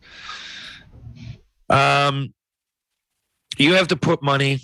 um 1.71 2.33
you 3.59 3.75
have 3.75 3.89
to 3.89 3.97
put 3.97 4.23
money 4.23 4.61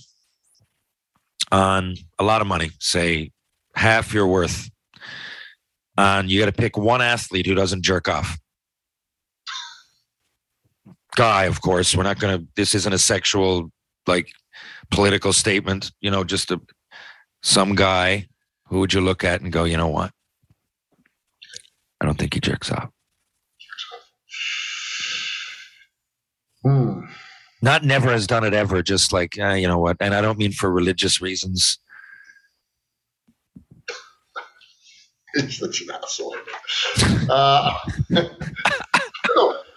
on 1.51 1.97
a 2.19 2.25
lot 2.25 2.41
of 2.41 2.47
money, 2.47 2.71
say 2.79 3.31
half 3.75 4.13
your 4.13 4.27
worth, 4.27 4.71
and 5.97 6.31
you 6.31 6.41
got 6.41 6.47
to 6.47 6.53
pick 6.53 6.77
one 6.77 7.03
athlete 7.03 7.47
who 7.47 7.55
doesn't 7.55 7.83
jerk 7.83 8.09
off. 8.09 8.39
Guy, 11.15 11.45
of 11.45 11.61
course. 11.61 11.95
We're 11.95 12.05
not 12.05 12.19
going 12.19 12.39
to. 12.39 12.47
This 12.57 12.75
isn't 12.75 12.93
a 12.93 12.99
sexual, 12.99 13.71
like, 14.07 14.31
political 14.91 15.33
statement. 15.33 15.93
You 16.01 16.11
know, 16.11 16.25
just 16.25 16.51
a 16.51 16.61
some 17.43 17.75
guy. 17.75 18.27
Who 18.69 18.81
would 18.81 18.95
you 18.95 19.03
look 19.03 19.23
at 19.23 19.43
and 19.43 19.53
go, 19.53 19.65
you 19.65 19.77
know 19.77 19.89
what? 19.89 20.13
I 22.01 22.07
don't 22.07 22.19
think 22.19 22.35
he 22.35 22.41
jerks 22.41 22.71
off. 22.71 22.89
Hmm. 26.65 27.01
Not 27.61 27.85
never 27.85 28.11
has 28.11 28.27
done 28.27 28.45
it 28.45 28.55
ever. 28.55 28.83
Just 28.83 29.13
like 29.13 29.39
uh, 29.39 29.51
you 29.53 29.69
know 29.69 29.79
what, 29.79 29.97
and 30.01 30.15
I 30.15 30.21
don't 30.21 30.39
mean 30.39 30.53
for 30.53 30.71
religious 30.71 31.21
reasons. 31.21 31.79
It's 35.35 35.59
such 35.59 35.83
an 35.83 35.91
asshole. 35.93 36.37
Uh, 37.31 37.79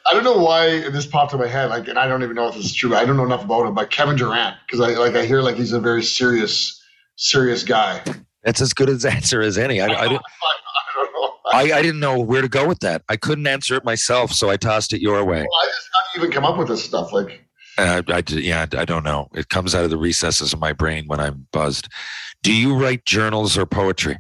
I, 0.08 0.14
don't 0.14 0.24
know, 0.24 0.40
I 0.40 0.42
why 0.44 0.90
this 0.90 1.06
popped 1.06 1.34
in 1.34 1.40
my 1.40 1.48
head. 1.48 1.70
Like, 1.70 1.88
and 1.88 1.98
I 1.98 2.08
don't 2.08 2.24
even 2.24 2.36
know 2.36 2.48
if 2.48 2.56
this 2.56 2.66
is 2.66 2.74
true. 2.74 2.96
I 2.96 3.06
don't 3.06 3.18
know 3.18 3.26
enough 3.26 3.44
about 3.44 3.66
him, 3.68 3.74
but 3.74 3.90
Kevin 3.92 4.16
Durant, 4.16 4.56
because 4.66 4.80
I 4.82 4.98
like 5.00 5.16
I 5.16 5.26
hear 5.26 5.42
like 5.42 5.56
he's 5.56 5.72
a 5.74 5.80
very 5.80 6.04
serious, 6.04 6.82
serious 7.16 7.64
guy. 7.64 8.02
That's 8.44 8.62
as 8.62 8.74
good 8.74 8.90
as 8.90 9.04
answer 9.06 9.42
as 9.42 9.58
any. 9.58 9.82
I, 9.82 9.86
I, 9.88 9.88
didn't- 10.08 10.22
I 10.22 10.94
don't 10.96 11.14
know. 11.14 11.32
I, 11.54 11.80
I 11.80 11.82
didn't 11.82 12.00
know 12.00 12.20
where 12.20 12.42
to 12.42 12.48
go 12.50 12.68
with 12.68 12.80
that. 12.80 13.04
I 13.10 13.18
couldn't 13.18 13.48
answer 13.48 13.76
it 13.76 13.84
myself, 13.86 14.32
so 14.32 14.50
I 14.50 14.58
tossed 14.58 14.94
it 14.94 15.02
your 15.02 15.24
way. 15.26 15.42
I 15.42 15.66
just 15.68 15.90
you 16.16 16.22
even 16.22 16.32
come 16.32 16.46
up 16.46 16.58
with 16.58 16.68
this 16.70 16.84
stuff? 16.84 17.12
Like, 17.14 17.42
Uh, 17.78 18.02
I, 18.08 18.22
d- 18.22 18.42
yeah, 18.42 18.66
I 18.78 18.86
don't 18.86 19.04
know. 19.04 19.28
It 19.34 19.50
comes 19.50 19.76
out 19.76 19.84
of 19.84 19.90
the 19.90 19.98
recesses 19.98 20.54
of 20.54 20.60
my 20.60 20.74
brain 20.74 21.06
when 21.08 21.20
I'm 21.20 21.48
buzzed. 21.52 21.88
Do 22.42 22.54
you 22.54 22.76
write 22.76 23.06
journals 23.06 23.58
or 23.58 23.66
poetry? 23.66 24.18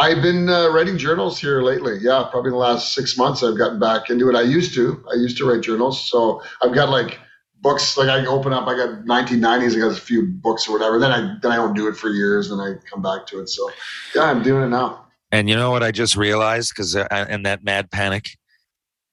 I've 0.00 0.22
been 0.22 0.48
uh, 0.48 0.70
writing 0.70 0.96
journals 0.96 1.38
here 1.38 1.60
lately. 1.60 1.98
Yeah, 2.00 2.26
probably 2.30 2.52
the 2.52 2.56
last 2.56 2.94
six 2.94 3.18
months 3.18 3.42
I've 3.42 3.58
gotten 3.58 3.78
back 3.78 4.08
into 4.08 4.30
it. 4.30 4.34
I 4.34 4.40
used 4.40 4.72
to. 4.74 5.04
I 5.12 5.16
used 5.16 5.36
to 5.36 5.44
write 5.44 5.60
journals. 5.60 6.02
So 6.10 6.42
I've 6.62 6.74
got 6.74 6.88
like 6.88 7.18
books. 7.60 7.98
Like 7.98 8.08
I 8.08 8.24
open 8.24 8.54
up. 8.54 8.66
I 8.66 8.76
got 8.76 9.04
1990s. 9.04 9.76
I 9.76 9.80
got 9.80 9.92
a 9.92 10.00
few 10.00 10.26
books 10.26 10.66
or 10.66 10.72
whatever. 10.72 10.98
Then 10.98 11.12
I 11.12 11.36
then 11.42 11.52
I 11.52 11.56
don't 11.56 11.74
do 11.74 11.86
it 11.86 11.98
for 11.98 12.08
years. 12.08 12.50
And 12.50 12.62
I 12.62 12.80
come 12.90 13.02
back 13.02 13.26
to 13.26 13.40
it. 13.40 13.50
So 13.50 13.70
yeah, 14.14 14.22
I'm 14.22 14.42
doing 14.42 14.62
it 14.62 14.68
now. 14.68 15.06
And 15.32 15.50
you 15.50 15.54
know 15.54 15.70
what 15.70 15.82
I 15.82 15.90
just 15.90 16.16
realized 16.16 16.72
because 16.74 16.94
in 16.94 17.42
that 17.42 17.62
mad 17.62 17.90
panic, 17.90 18.30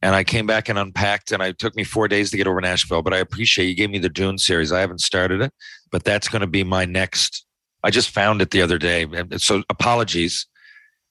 and 0.02 0.16
I 0.16 0.24
came 0.24 0.48
back 0.48 0.70
and 0.70 0.80
unpacked, 0.80 1.34
and 1.34 1.44
it 1.44 1.60
took 1.60 1.76
me 1.76 1.84
four 1.84 2.08
days 2.08 2.32
to 2.32 2.38
get 2.38 2.48
over 2.48 2.62
Nashville. 2.62 3.02
But 3.02 3.14
I 3.14 3.18
appreciate 3.18 3.66
you 3.66 3.76
gave 3.76 3.90
me 3.90 4.00
the 4.00 4.10
Dune 4.10 4.38
series. 4.38 4.72
I 4.72 4.80
haven't 4.80 5.02
started 5.02 5.42
it, 5.42 5.52
but 5.92 6.06
that's 6.06 6.30
going 6.30 6.42
to 6.42 6.48
be 6.48 6.64
my 6.64 6.86
next. 6.86 7.46
I 7.84 7.90
just 7.90 8.10
found 8.10 8.42
it 8.42 8.52
the 8.52 8.62
other 8.62 8.78
day, 8.78 9.06
so 9.36 9.64
apologies. 9.70 10.48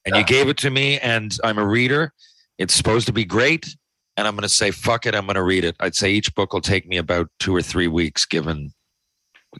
And 0.06 0.16
you 0.16 0.24
gave 0.24 0.48
it 0.48 0.56
to 0.58 0.70
me, 0.70 0.98
and 1.00 1.36
I'm 1.42 1.58
a 1.58 1.66
reader. 1.66 2.12
It's 2.58 2.74
supposed 2.74 3.06
to 3.06 3.12
be 3.12 3.24
great, 3.24 3.76
and 4.16 4.26
I'm 4.26 4.34
going 4.34 4.42
to 4.42 4.48
say 4.48 4.70
fuck 4.70 5.04
it. 5.04 5.14
I'm 5.14 5.26
going 5.26 5.34
to 5.34 5.42
read 5.42 5.64
it. 5.64 5.76
I'd 5.80 5.94
say 5.94 6.12
each 6.12 6.34
book 6.34 6.52
will 6.52 6.60
take 6.60 6.86
me 6.86 6.96
about 6.96 7.28
two 7.40 7.54
or 7.54 7.60
three 7.60 7.88
weeks, 7.88 8.24
given. 8.24 8.72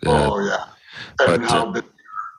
uh, 0.07 0.31
oh 0.31 0.47
yeah. 0.47 0.65
but, 1.19 1.31
And 1.31 1.45
how 1.45 1.73
uh, 1.73 1.83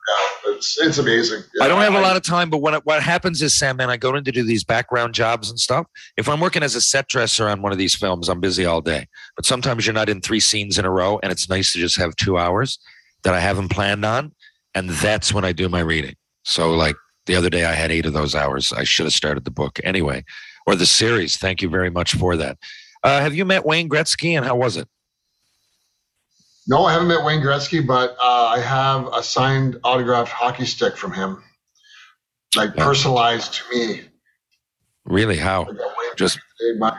yeah, 0.08 0.54
it's 0.54 0.78
it's 0.78 0.98
amazing. 0.98 1.42
I 1.60 1.68
don't 1.68 1.82
have 1.82 1.94
a 1.94 1.98
a 1.98 2.00
lot 2.00 2.16
of 2.16 2.22
time, 2.22 2.48
but 2.48 2.58
when 2.58 2.72
it, 2.72 2.86
what 2.86 3.02
happens 3.02 3.42
is, 3.42 3.58
Sam, 3.58 3.76
man, 3.76 3.90
I 3.90 3.98
go 3.98 4.14
in 4.14 4.24
to 4.24 4.32
do 4.32 4.42
these 4.42 4.64
background 4.64 5.14
jobs 5.14 5.50
and 5.50 5.58
stuff. 5.58 5.86
If 6.16 6.28
I'm 6.28 6.40
working 6.40 6.62
as 6.62 6.74
a 6.74 6.80
set 6.80 7.08
dresser 7.08 7.46
on 7.48 7.60
one 7.60 7.72
of 7.72 7.78
these 7.78 7.94
films, 7.94 8.28
I'm 8.30 8.40
busy 8.40 8.64
all 8.64 8.80
day. 8.80 9.06
But 9.36 9.44
sometimes 9.44 9.86
you're 9.86 9.94
not 9.94 10.08
in 10.08 10.22
three 10.22 10.40
scenes 10.40 10.78
in 10.78 10.86
a 10.86 10.90
row, 10.90 11.20
and 11.22 11.30
it's 11.30 11.48
nice 11.48 11.72
to 11.74 11.78
just 11.78 11.98
have 11.98 12.16
two 12.16 12.38
hours 12.38 12.78
that 13.22 13.34
I 13.34 13.40
haven't 13.40 13.68
planned 13.68 14.04
on, 14.04 14.32
and 14.74 14.88
that's 14.88 15.32
when 15.32 15.44
I 15.44 15.52
do 15.52 15.68
my 15.68 15.80
reading. 15.80 16.14
So, 16.44 16.72
like 16.72 16.96
the 17.28 17.36
other 17.36 17.48
day, 17.50 17.64
I 17.64 17.72
had 17.74 17.92
eight 17.92 18.06
of 18.06 18.12
those 18.12 18.34
hours. 18.34 18.72
I 18.72 18.82
should 18.82 19.06
have 19.06 19.12
started 19.12 19.44
the 19.44 19.52
book 19.52 19.78
anyway, 19.84 20.24
or 20.66 20.74
the 20.74 20.86
series. 20.86 21.36
Thank 21.36 21.62
you 21.62 21.68
very 21.68 21.90
much 21.90 22.14
for 22.14 22.36
that. 22.36 22.58
Uh, 23.04 23.20
have 23.20 23.34
you 23.36 23.44
met 23.44 23.64
Wayne 23.64 23.88
Gretzky, 23.88 24.36
and 24.36 24.44
how 24.44 24.56
was 24.56 24.76
it? 24.76 24.88
No, 26.66 26.84
I 26.84 26.92
haven't 26.92 27.08
met 27.08 27.24
Wayne 27.24 27.40
Gretzky, 27.40 27.86
but 27.86 28.16
uh, 28.20 28.46
I 28.46 28.58
have 28.58 29.06
a 29.14 29.22
signed 29.22 29.78
autographed 29.84 30.32
hockey 30.32 30.64
stick 30.64 30.96
from 30.96 31.12
him, 31.12 31.42
like 32.56 32.70
Yeah. 32.76 32.84
personalized 32.84 33.54
to 33.54 33.62
me. 33.70 34.00
Really? 35.04 35.36
How? 35.36 35.62
I 35.62 35.66
got 35.66 35.76
Wayne 35.76 36.16
Just 36.16 36.38
my 36.78 36.92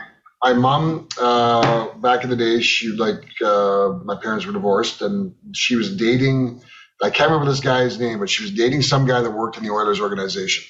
my 0.43 0.53
mom 0.53 1.07
uh, 1.19 1.89
back 1.97 2.23
in 2.23 2.29
the 2.29 2.35
day 2.35 2.61
she 2.61 2.87
like 2.87 3.23
uh, 3.43 3.89
my 4.05 4.15
parents 4.15 4.45
were 4.45 4.53
divorced 4.53 5.01
and 5.01 5.33
she 5.53 5.75
was 5.75 5.95
dating 5.95 6.61
i 7.03 7.09
can't 7.09 7.29
remember 7.29 7.49
this 7.49 7.59
guy's 7.59 7.99
name 7.99 8.19
but 8.19 8.29
she 8.29 8.43
was 8.43 8.51
dating 8.51 8.81
some 8.81 9.05
guy 9.05 9.21
that 9.21 9.31
worked 9.31 9.57
in 9.57 9.63
the 9.63 9.69
oilers 9.69 9.99
organization 9.99 10.63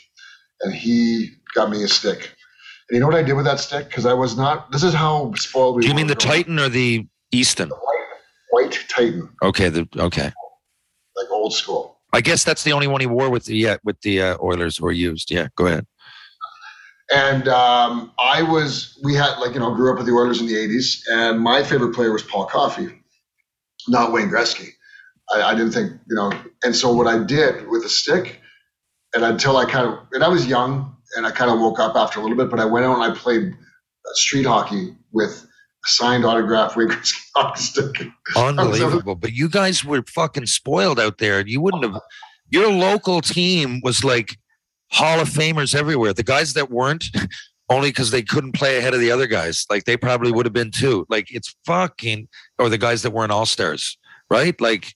and 0.61 0.73
he 0.73 1.29
got 1.55 1.69
me 1.69 1.83
a 1.83 1.87
stick 1.87 2.35
and 2.89 2.95
you 2.95 2.99
know 2.99 3.07
what 3.07 3.15
i 3.15 3.23
did 3.23 3.33
with 3.33 3.45
that 3.45 3.59
stick 3.59 3.87
because 3.87 4.05
i 4.05 4.13
was 4.13 4.37
not 4.37 4.71
this 4.71 4.83
is 4.83 4.93
how 4.93 5.33
spoiled 5.35 5.75
we 5.75 5.81
do 5.81 5.87
you 5.87 5.93
mean 5.93 6.07
the. 6.07 6.15
Titan 6.15 6.59
or 6.59 6.69
the 6.69 7.05
Easton? 7.31 7.71
white 8.51 8.83
titan 8.89 9.29
Okay. 9.43 9.69
The 9.69 9.87
okay. 9.97 10.31
like 11.15 11.29
old 11.31 11.53
school 11.53 11.99
I 12.11 12.21
guess 12.21 12.43
that's 12.43 12.63
the 12.63 12.73
only 12.73 12.87
one 12.87 13.01
he 13.01 13.07
wore 13.07 13.29
with 13.29 13.45
the 13.45 13.55
yeah, 13.55 13.77
with 13.83 14.01
the 14.01 14.21
uh, 14.21 14.37
Oilers 14.41 14.81
were 14.81 14.91
used. 14.91 15.29
Yeah, 15.31 15.47
go 15.55 15.67
ahead. 15.67 15.85
And 17.11 17.47
um, 17.47 18.11
I 18.19 18.43
was, 18.43 18.99
we 19.03 19.15
had 19.15 19.39
like, 19.39 19.53
you 19.53 19.59
know, 19.59 19.73
grew 19.73 19.91
up 19.91 19.97
with 19.97 20.05
the 20.05 20.13
Oilers 20.13 20.41
in 20.41 20.47
the 20.47 20.53
80s, 20.53 21.01
and 21.11 21.39
my 21.39 21.63
favorite 21.63 21.95
player 21.95 22.11
was 22.11 22.21
Paul 22.21 22.45
Coffey, 22.45 22.89
not 23.87 24.11
Wayne 24.11 24.29
Gretzky. 24.29 24.69
I, 25.33 25.41
I 25.51 25.55
didn't 25.55 25.71
think, 25.71 25.93
you 26.07 26.15
know, 26.15 26.31
and 26.63 26.75
so 26.75 26.93
what 26.93 27.07
I 27.07 27.23
did 27.23 27.67
with 27.67 27.83
a 27.83 27.89
stick, 27.89 28.41
and 29.13 29.23
until 29.23 29.57
I 29.57 29.65
kind 29.65 29.87
of, 29.87 29.99
and 30.11 30.23
I 30.23 30.27
was 30.27 30.45
young, 30.45 30.95
and 31.15 31.25
I 31.25 31.31
kind 31.31 31.51
of 31.51 31.59
woke 31.59 31.79
up 31.79 31.95
after 31.95 32.19
a 32.19 32.23
little 32.23 32.37
bit, 32.37 32.49
but 32.49 32.59
I 32.59 32.65
went 32.65 32.85
out 32.85 33.01
and 33.01 33.11
I 33.11 33.15
played 33.15 33.51
uh, 33.51 34.13
street 34.13 34.45
hockey 34.45 34.95
with 35.11 35.45
a 35.85 35.89
signed 35.89 36.25
autograph 36.25 36.75
Wayne 36.75 36.89
hockey 37.35 37.61
stick. 37.61 38.07
Unbelievable. 38.35 39.15
But 39.15 39.33
you 39.33 39.49
guys 39.49 39.83
were 39.83 40.03
fucking 40.07 40.45
spoiled 40.45 40.99
out 40.99 41.17
there. 41.17 41.45
You 41.45 41.61
wouldn't 41.61 41.83
have. 41.83 42.01
Your 42.51 42.71
local 42.71 43.21
team 43.21 43.79
was 43.83 44.03
like 44.03 44.37
Hall 44.91 45.19
of 45.19 45.29
Famers 45.29 45.75
everywhere. 45.75 46.13
The 46.13 46.23
guys 46.23 46.53
that 46.53 46.71
weren't, 46.71 47.05
only 47.69 47.89
because 47.89 48.11
they 48.11 48.23
couldn't 48.23 48.53
play 48.53 48.77
ahead 48.77 48.93
of 48.93 48.99
the 48.99 49.11
other 49.11 49.27
guys. 49.27 49.65
Like 49.69 49.85
they 49.85 49.97
probably 49.97 50.31
would 50.31 50.45
have 50.45 50.53
been 50.53 50.71
too. 50.71 51.05
Like 51.09 51.27
it's 51.33 51.55
fucking, 51.65 52.27
or 52.57 52.69
the 52.69 52.77
guys 52.77 53.03
that 53.03 53.11
weren't 53.11 53.31
all 53.31 53.45
stars, 53.45 53.97
right? 54.29 54.59
Like, 54.59 54.93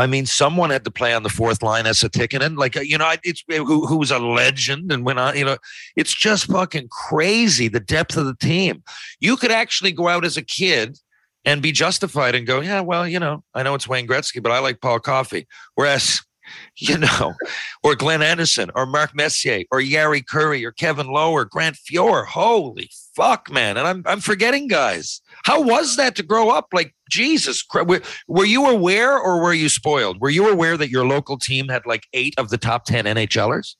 I 0.00 0.06
mean, 0.06 0.26
someone 0.26 0.70
had 0.70 0.84
to 0.84 0.90
play 0.90 1.12
on 1.14 1.22
the 1.22 1.28
fourth 1.28 1.62
line 1.62 1.86
as 1.86 2.02
a 2.02 2.08
ticket, 2.08 2.42
and 2.42 2.56
Like, 2.56 2.76
uh, 2.76 2.80
you 2.80 2.96
know, 2.96 3.12
it's 3.22 3.44
who, 3.48 3.86
who 3.86 3.96
was 3.98 4.10
a 4.10 4.18
legend 4.18 4.90
and 4.90 5.04
went 5.04 5.18
on, 5.18 5.36
you 5.36 5.44
know, 5.44 5.58
it's 5.96 6.14
just 6.14 6.46
fucking 6.46 6.88
crazy 6.88 7.68
the 7.68 7.80
depth 7.80 8.16
of 8.16 8.26
the 8.26 8.36
team. 8.36 8.82
You 9.20 9.36
could 9.36 9.50
actually 9.50 9.92
go 9.92 10.08
out 10.08 10.24
as 10.24 10.36
a 10.36 10.42
kid 10.42 10.98
and 11.44 11.62
be 11.62 11.72
justified 11.72 12.34
and 12.34 12.46
go, 12.46 12.60
yeah, 12.60 12.80
well, 12.80 13.06
you 13.06 13.18
know, 13.18 13.44
I 13.54 13.62
know 13.62 13.74
it's 13.74 13.88
Wayne 13.88 14.06
Gretzky, 14.06 14.42
but 14.42 14.52
I 14.52 14.58
like 14.58 14.80
Paul 14.80 15.00
Coffey. 15.00 15.46
Whereas, 15.74 16.20
you 16.76 16.98
know, 16.98 17.34
or 17.82 17.94
Glenn 17.94 18.22
Anderson 18.22 18.70
or 18.74 18.86
Mark 18.86 19.14
Messier 19.14 19.64
or 19.70 19.80
Jari 19.80 20.24
Kurri 20.24 20.64
or 20.64 20.72
Kevin 20.72 21.08
Lowe 21.08 21.32
or 21.32 21.44
Grant 21.44 21.76
Fuhr. 21.76 22.26
Holy 22.26 22.90
fuck, 23.14 23.50
man. 23.50 23.76
And 23.76 23.86
I'm, 23.86 24.02
I'm 24.06 24.20
forgetting 24.20 24.68
guys. 24.68 25.20
How 25.44 25.60
was 25.60 25.96
that 25.96 26.16
to 26.16 26.22
grow 26.22 26.50
up? 26.50 26.68
Like, 26.72 26.94
Jesus 27.10 27.62
Christ. 27.62 27.88
Were, 27.88 28.00
were 28.28 28.44
you 28.44 28.66
aware 28.66 29.18
or 29.18 29.42
were 29.42 29.54
you 29.54 29.68
spoiled? 29.68 30.20
Were 30.20 30.30
you 30.30 30.48
aware 30.48 30.76
that 30.76 30.90
your 30.90 31.04
local 31.04 31.38
team 31.38 31.68
had 31.68 31.86
like 31.86 32.04
eight 32.12 32.34
of 32.38 32.50
the 32.50 32.58
top 32.58 32.84
10 32.84 33.04
NHLers? 33.04 33.74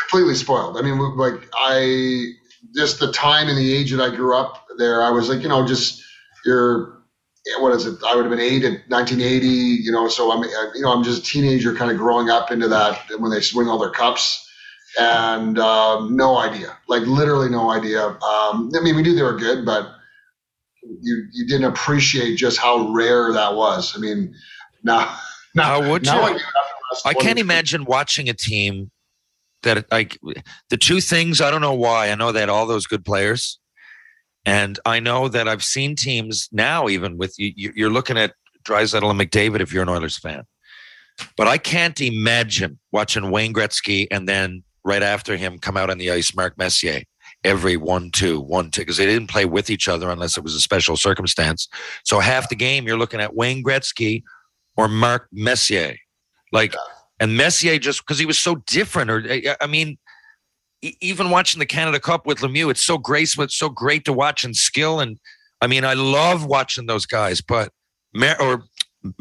completely 0.00 0.34
spoiled. 0.34 0.76
I 0.76 0.82
mean, 0.82 0.98
like 1.16 1.48
I 1.54 2.32
just 2.74 3.00
the 3.00 3.12
time 3.12 3.48
and 3.48 3.56
the 3.56 3.74
age 3.74 3.90
that 3.92 4.02
I 4.02 4.14
grew 4.14 4.36
up 4.36 4.66
there, 4.78 5.02
I 5.02 5.10
was 5.10 5.28
like, 5.28 5.42
you 5.42 5.48
know, 5.48 5.66
just 5.66 6.02
you're 6.44 6.97
what 7.58 7.72
is 7.72 7.86
it? 7.86 7.98
I 8.06 8.14
would 8.14 8.24
have 8.24 8.30
been 8.30 8.40
eight 8.40 8.64
in 8.64 8.74
1980, 8.88 9.46
you 9.46 9.92
know. 9.92 10.08
So 10.08 10.30
I'm, 10.30 10.40
uh, 10.40 10.72
you 10.74 10.82
know, 10.82 10.92
I'm 10.92 11.02
just 11.02 11.22
a 11.22 11.24
teenager, 11.24 11.74
kind 11.74 11.90
of 11.90 11.96
growing 11.96 12.30
up 12.30 12.50
into 12.50 12.68
that 12.68 13.00
when 13.18 13.30
they 13.30 13.40
win 13.54 13.68
all 13.68 13.78
their 13.78 13.90
cups, 13.90 14.46
and 14.98 15.58
um, 15.58 16.16
no 16.16 16.36
idea, 16.36 16.76
like 16.88 17.02
literally 17.02 17.48
no 17.48 17.70
idea. 17.70 18.06
Um, 18.06 18.70
I 18.74 18.80
mean, 18.82 18.96
we 18.96 19.02
knew 19.02 19.14
they 19.14 19.22
were 19.22 19.36
good, 19.36 19.64
but 19.64 19.94
you 20.82 21.26
you 21.32 21.46
didn't 21.46 21.66
appreciate 21.66 22.36
just 22.36 22.58
how 22.58 22.92
rare 22.92 23.32
that 23.32 23.54
was. 23.54 23.96
I 23.96 24.00
mean, 24.00 24.34
now 24.82 25.16
now 25.54 25.80
now 25.80 25.88
you? 25.88 26.02
I 26.04 26.32
do 26.32 26.34
after 26.34 26.38
the 26.38 26.94
last 26.94 27.06
I 27.06 27.14
can't 27.14 27.38
imagine 27.38 27.84
watching 27.84 28.28
a 28.28 28.34
team 28.34 28.90
that 29.62 29.90
like 29.90 30.18
the 30.70 30.76
two 30.76 31.00
things. 31.00 31.40
I 31.40 31.50
don't 31.50 31.60
know 31.60 31.74
why. 31.74 32.10
I 32.10 32.14
know 32.14 32.32
they 32.32 32.40
had 32.40 32.48
all 32.48 32.66
those 32.66 32.86
good 32.86 33.04
players, 33.04 33.57
and 34.44 34.78
I 34.84 35.00
know 35.00 35.28
that 35.28 35.48
I've 35.48 35.64
seen 35.64 35.96
teams 35.96 36.48
now. 36.52 36.88
Even 36.88 37.18
with 37.18 37.34
you, 37.38 37.72
you're 37.74 37.90
looking 37.90 38.18
at 38.18 38.34
Draisaitl 38.64 39.10
and 39.10 39.20
McDavid 39.20 39.60
if 39.60 39.72
you're 39.72 39.82
an 39.82 39.88
Oilers 39.88 40.18
fan, 40.18 40.44
but 41.36 41.48
I 41.48 41.58
can't 41.58 42.00
imagine 42.00 42.78
watching 42.92 43.30
Wayne 43.30 43.52
Gretzky 43.52 44.06
and 44.10 44.28
then 44.28 44.62
right 44.84 45.02
after 45.02 45.36
him 45.36 45.58
come 45.58 45.76
out 45.76 45.90
on 45.90 45.98
the 45.98 46.10
ice, 46.10 46.34
Mark 46.34 46.56
Messier. 46.58 47.02
Every 47.44 47.76
one, 47.76 48.10
two, 48.10 48.40
one, 48.40 48.70
two, 48.70 48.80
because 48.80 48.96
they 48.96 49.06
didn't 49.06 49.30
play 49.30 49.44
with 49.44 49.70
each 49.70 49.86
other 49.86 50.10
unless 50.10 50.36
it 50.36 50.42
was 50.42 50.54
a 50.54 50.60
special 50.60 50.96
circumstance. 50.96 51.68
So 52.04 52.18
half 52.18 52.48
the 52.48 52.56
game, 52.56 52.86
you're 52.86 52.98
looking 52.98 53.20
at 53.20 53.36
Wayne 53.36 53.62
Gretzky 53.62 54.22
or 54.76 54.88
Mark 54.88 55.28
Messier. 55.30 55.94
Like, 56.52 56.74
and 57.20 57.36
Messier 57.36 57.78
just 57.78 58.04
because 58.04 58.18
he 58.18 58.26
was 58.26 58.38
so 58.38 58.56
different, 58.66 59.10
or 59.10 59.24
I- 59.60 59.66
mean, 59.66 59.98
even 60.82 61.30
watching 61.30 61.58
the 61.58 61.66
Canada 61.66 62.00
Cup 62.00 62.26
with 62.26 62.38
Lemieux, 62.38 62.70
it's 62.70 62.84
so 62.84 62.98
graceful, 62.98 63.44
it's 63.44 63.56
so 63.56 63.68
great 63.68 64.04
to 64.04 64.12
watch 64.12 64.44
and 64.44 64.54
skill. 64.54 65.00
And 65.00 65.18
I 65.60 65.66
mean, 65.66 65.84
I 65.84 65.94
love 65.94 66.44
watching 66.44 66.86
those 66.86 67.06
guys, 67.06 67.40
but 67.40 67.72
Mer- 68.14 68.36
or 68.40 68.64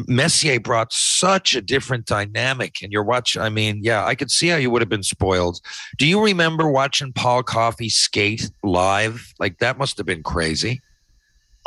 Messier 0.08 0.60
brought 0.60 0.91
such 0.93 1.55
a 1.55 1.62
different 1.62 2.05
dynamic. 2.05 2.76
And 2.82 2.91
you're 2.91 3.03
watching, 3.03 3.41
I 3.41 3.49
mean, 3.49 3.82
yeah, 3.84 4.05
I 4.05 4.16
could 4.16 4.32
see 4.32 4.47
how 4.47 4.58
you 4.58 4.70
would 4.70 4.82
have 4.82 4.89
been 4.89 5.03
spoiled. 5.03 5.60
Do 5.97 6.05
you 6.05 6.24
remember 6.24 6.70
watching 6.70 7.14
Paul 7.14 7.43
Coffey 7.43 7.89
skate 7.89 8.49
live? 8.64 9.34
Like 9.39 9.60
that 9.60 9.78
must 9.78 9.97
have 9.97 10.05
been 10.05 10.24
crazy. 10.24 10.82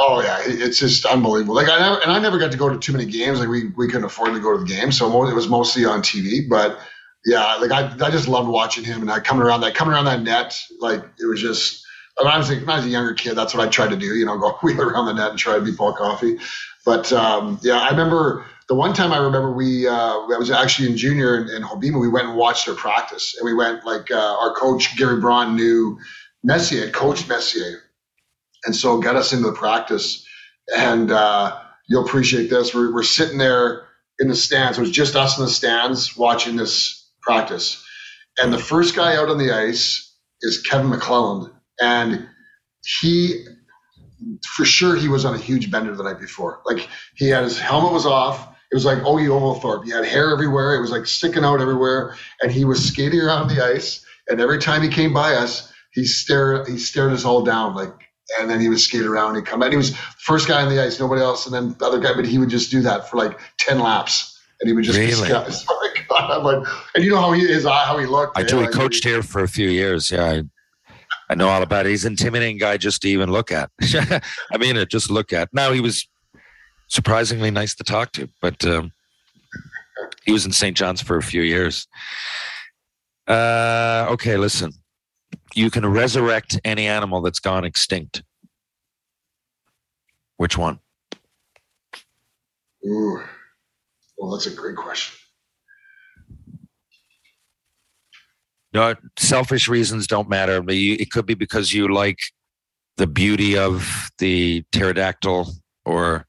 Oh 0.03 0.22
yeah, 0.22 0.38
it's 0.47 0.78
just 0.78 1.05
unbelievable. 1.05 1.55
Like 1.55 1.68
I 1.68 1.78
never, 1.78 2.01
and 2.01 2.11
I 2.11 2.18
never 2.18 2.38
got 2.38 2.51
to 2.53 2.57
go 2.57 2.70
to 2.70 2.78
too 2.78 2.93
many 2.93 3.05
games. 3.05 3.38
Like 3.38 3.51
we 3.51 3.68
we 3.76 3.86
couldn't 3.86 4.05
afford 4.05 4.32
to 4.32 4.41
go 4.41 4.57
to 4.57 4.64
the 4.64 4.68
game, 4.68 4.91
so 4.91 5.26
it 5.26 5.34
was 5.34 5.47
mostly 5.47 5.84
on 5.84 6.01
TV. 6.01 6.49
But 6.49 6.80
yeah, 7.24 7.56
like 7.56 7.70
I 7.70 7.94
I 8.06 8.10
just 8.10 8.28
loved 8.28 8.48
watching 8.48 8.84
him 8.84 9.02
and 9.02 9.10
I 9.10 9.20
coming 9.20 9.42
around 9.42 9.62
that 9.62 9.74
coming 9.74 9.94
around 9.94 10.06
that 10.06 10.22
net. 10.22 10.60
Like 10.80 11.04
it 11.18 11.26
was 11.26 11.40
just. 11.40 11.84
When 12.20 12.30
I 12.30 12.36
was, 12.36 12.50
a, 12.50 12.56
when 12.56 12.68
I 12.68 12.76
was 12.76 12.84
a 12.84 12.90
younger 12.90 13.14
kid, 13.14 13.34
that's 13.34 13.54
what 13.54 13.66
I 13.66 13.70
tried 13.70 13.90
to 13.90 13.96
do. 13.96 14.06
You 14.08 14.26
know, 14.26 14.36
go 14.36 14.50
wheel 14.62 14.82
around 14.82 15.06
the 15.06 15.14
net 15.14 15.30
and 15.30 15.38
try 15.38 15.54
to 15.54 15.62
be 15.62 15.72
Paul 15.72 15.94
Coffey. 15.94 16.36
But 16.84 17.10
um, 17.14 17.58
yeah, 17.62 17.78
I 17.80 17.90
remember 17.90 18.44
the 18.68 18.74
one 18.74 18.94
time 18.94 19.12
I 19.12 19.18
remember 19.18 19.52
we 19.52 19.86
uh, 19.88 19.92
I 19.92 20.36
was 20.38 20.50
actually 20.50 20.90
in 20.90 20.96
junior 20.96 21.36
in, 21.36 21.48
in 21.48 21.62
Hobbema. 21.62 22.00
We 22.00 22.08
went 22.08 22.28
and 22.28 22.36
watched 22.36 22.66
their 22.66 22.74
practice, 22.74 23.36
and 23.38 23.44
we 23.44 23.54
went 23.54 23.84
like 23.84 24.10
uh, 24.10 24.36
our 24.38 24.54
coach 24.54 24.96
Gary 24.96 25.20
Braun 25.20 25.56
knew 25.56 25.98
Messier, 26.44 26.90
coached 26.90 27.28
Messier, 27.28 27.82
and 28.64 28.74
so 28.74 29.00
got 29.00 29.16
us 29.16 29.32
into 29.32 29.46
the 29.50 29.56
practice. 29.56 30.24
And 30.76 31.10
uh, 31.10 31.58
you'll 31.88 32.04
appreciate 32.04 32.48
this. 32.48 32.74
We're, 32.74 32.94
we're 32.94 33.02
sitting 33.02 33.38
there 33.38 33.88
in 34.20 34.28
the 34.28 34.36
stands. 34.36 34.78
It 34.78 34.82
was 34.82 34.90
just 34.90 35.16
us 35.16 35.38
in 35.38 35.44
the 35.44 35.50
stands 35.50 36.16
watching 36.16 36.56
this 36.56 36.99
practice. 37.22 37.84
And 38.38 38.52
the 38.52 38.58
first 38.58 38.94
guy 38.96 39.16
out 39.16 39.28
on 39.28 39.38
the 39.38 39.52
ice 39.52 40.14
is 40.42 40.60
Kevin 40.62 40.90
McClelland. 40.90 41.52
And 41.80 42.28
he, 42.84 43.44
for 44.46 44.64
sure, 44.64 44.96
he 44.96 45.08
was 45.08 45.24
on 45.24 45.34
a 45.34 45.38
huge 45.38 45.70
bender 45.70 45.94
the 45.94 46.04
night 46.04 46.20
before. 46.20 46.60
Like 46.64 46.88
he 47.14 47.28
had 47.28 47.44
his 47.44 47.58
helmet 47.58 47.92
was 47.92 48.06
off. 48.06 48.48
It 48.70 48.76
was 48.76 48.84
like 48.84 48.98
oh, 48.98 49.16
Ogie 49.16 49.28
Oglethorpe. 49.28 49.84
He 49.84 49.90
had 49.90 50.04
hair 50.04 50.30
everywhere. 50.30 50.76
It 50.76 50.80
was 50.80 50.90
like 50.90 51.06
sticking 51.06 51.44
out 51.44 51.60
everywhere. 51.60 52.16
And 52.40 52.52
he 52.52 52.64
was 52.64 52.86
skating 52.86 53.20
around 53.20 53.48
the 53.48 53.64
ice. 53.64 54.04
And 54.28 54.40
every 54.40 54.58
time 54.58 54.82
he 54.82 54.88
came 54.88 55.12
by 55.12 55.34
us, 55.34 55.72
he 55.92 56.04
stared. 56.04 56.68
He 56.68 56.78
stared 56.78 57.12
us 57.12 57.24
all 57.24 57.42
down. 57.42 57.74
Like, 57.74 57.92
and 58.38 58.48
then 58.48 58.60
he 58.60 58.68
would 58.68 58.78
skate 58.78 59.02
around. 59.02 59.34
He'd 59.34 59.46
come. 59.46 59.62
And 59.62 59.72
he 59.72 59.76
was 59.76 59.96
first 60.18 60.46
guy 60.46 60.62
on 60.62 60.68
the 60.68 60.80
ice. 60.80 61.00
Nobody 61.00 61.20
else. 61.20 61.46
And 61.46 61.54
then 61.54 61.74
the 61.78 61.84
other 61.84 61.98
guy. 61.98 62.14
But 62.14 62.26
he 62.26 62.38
would 62.38 62.50
just 62.50 62.70
do 62.70 62.82
that 62.82 63.10
for 63.10 63.16
like 63.16 63.38
ten 63.58 63.80
laps. 63.80 64.29
And 64.61 64.68
he 64.68 64.72
would 64.74 64.84
just 64.84 64.98
Really? 64.98 65.28
Be, 65.28 65.34
oh 65.34 65.92
my 66.11 66.28
God, 66.28 66.44
like, 66.44 66.68
and 66.94 67.04
you 67.04 67.11
know 67.11 67.20
how 67.20 67.32
he 67.32 67.42
is, 67.42 67.64
how 67.64 67.96
he 67.98 68.06
looked. 68.06 68.38
I 68.38 68.42
do. 68.42 68.61
He 68.61 68.66
coached 68.68 69.04
here 69.04 69.22
for 69.22 69.42
a 69.42 69.48
few 69.48 69.68
years. 69.68 70.11
Yeah, 70.11 70.24
I, 70.24 70.42
I 71.30 71.34
know 71.34 71.48
all 71.48 71.62
about 71.62 71.86
it. 71.86 71.90
He's 71.90 72.04
an 72.04 72.12
intimidating 72.12 72.58
guy 72.58 72.76
just 72.76 73.02
to 73.02 73.08
even 73.08 73.30
look 73.30 73.50
at. 73.52 73.70
I 73.82 74.58
mean, 74.58 74.76
it 74.76 74.90
just 74.90 75.11
look 75.11 75.32
at. 75.32 75.48
Now 75.52 75.72
he 75.72 75.80
was 75.80 76.06
surprisingly 76.88 77.50
nice 77.50 77.74
to 77.76 77.84
talk 77.84 78.12
to, 78.12 78.28
but 78.42 78.64
um, 78.66 78.92
he 80.24 80.32
was 80.32 80.44
in 80.44 80.52
St. 80.52 80.76
John's 80.76 81.00
for 81.00 81.16
a 81.16 81.22
few 81.22 81.42
years. 81.42 81.86
Uh, 83.26 84.06
okay, 84.11 84.36
listen. 84.36 84.72
You 85.54 85.70
can 85.70 85.86
resurrect 85.86 86.61
any 86.64 86.86
animal 86.86 87.22
that's 87.22 87.40
gone 87.40 87.64
extinct. 87.64 88.22
Which 90.36 90.56
one? 90.58 90.80
Ooh. 92.86 93.22
Well, 94.20 94.32
that's 94.32 94.46
a 94.46 94.50
great 94.50 94.76
question. 94.76 95.16
No, 98.74 98.94
selfish 99.18 99.66
reasons 99.66 100.06
don't 100.06 100.28
matter. 100.28 100.62
It 100.68 101.10
could 101.10 101.24
be 101.24 101.32
because 101.32 101.72
you 101.72 101.92
like 101.92 102.18
the 102.98 103.06
beauty 103.06 103.56
of 103.56 104.10
the 104.18 104.62
pterodactyl, 104.72 105.48
or 105.86 106.26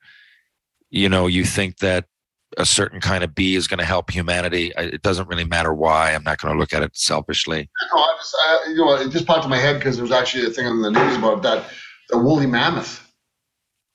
you 0.89 1.09
know, 1.09 1.27
you 1.27 1.43
think 1.43 1.79
that 1.79 2.05
a 2.57 2.65
certain 2.65 3.01
kind 3.01 3.25
of 3.25 3.35
bee 3.35 3.55
is 3.55 3.67
going 3.67 3.79
to 3.79 3.85
help 3.85 4.09
humanity. 4.09 4.71
It 4.77 5.01
doesn't 5.01 5.27
really 5.27 5.43
matter 5.43 5.73
why. 5.73 6.13
I'm 6.13 6.23
not 6.23 6.39
going 6.39 6.53
to 6.53 6.59
look 6.59 6.73
at 6.73 6.83
it 6.83 6.95
selfishly. 6.95 7.69
No, 7.93 8.01
I 8.01 8.15
just, 8.17 8.35
I, 8.39 8.65
you 8.69 8.75
know, 8.77 8.95
it 8.95 9.11
just 9.11 9.27
popped 9.27 9.43
in 9.43 9.49
my 9.49 9.57
head 9.57 9.79
because 9.79 9.97
there 9.97 10.03
was 10.03 10.13
actually 10.13 10.45
a 10.45 10.49
thing 10.49 10.65
on 10.65 10.81
the 10.81 10.91
news 10.91 11.17
about 11.17 11.43
that, 11.43 11.65
the 12.09 12.17
woolly 12.17 12.47
mammoth. 12.47 13.05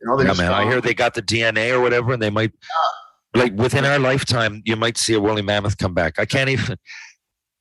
You 0.03 0.09
know, 0.09 0.19
they 0.19 0.27
Yeah, 0.27 0.35
man. 0.35 0.53
I 0.53 0.65
hear 0.65 0.83
they 0.83 0.95
got 0.95 1.15
the 1.15 1.23
DNA 1.23 1.73
or 1.73 1.81
whatever, 1.81 2.13
and 2.13 2.23
they 2.23 2.31
might, 2.31 2.53
like, 3.37 3.53
within 3.55 3.85
our 3.85 3.99
lifetime, 3.99 4.63
you 4.65 4.77
might 4.77 4.97
see 4.99 5.15
a 5.15 5.21
woolly 5.21 5.43
mammoth 5.43 5.79
come 5.79 5.95
back. 5.95 6.19
I 6.19 6.25
can't 6.27 6.51
even. 6.51 6.77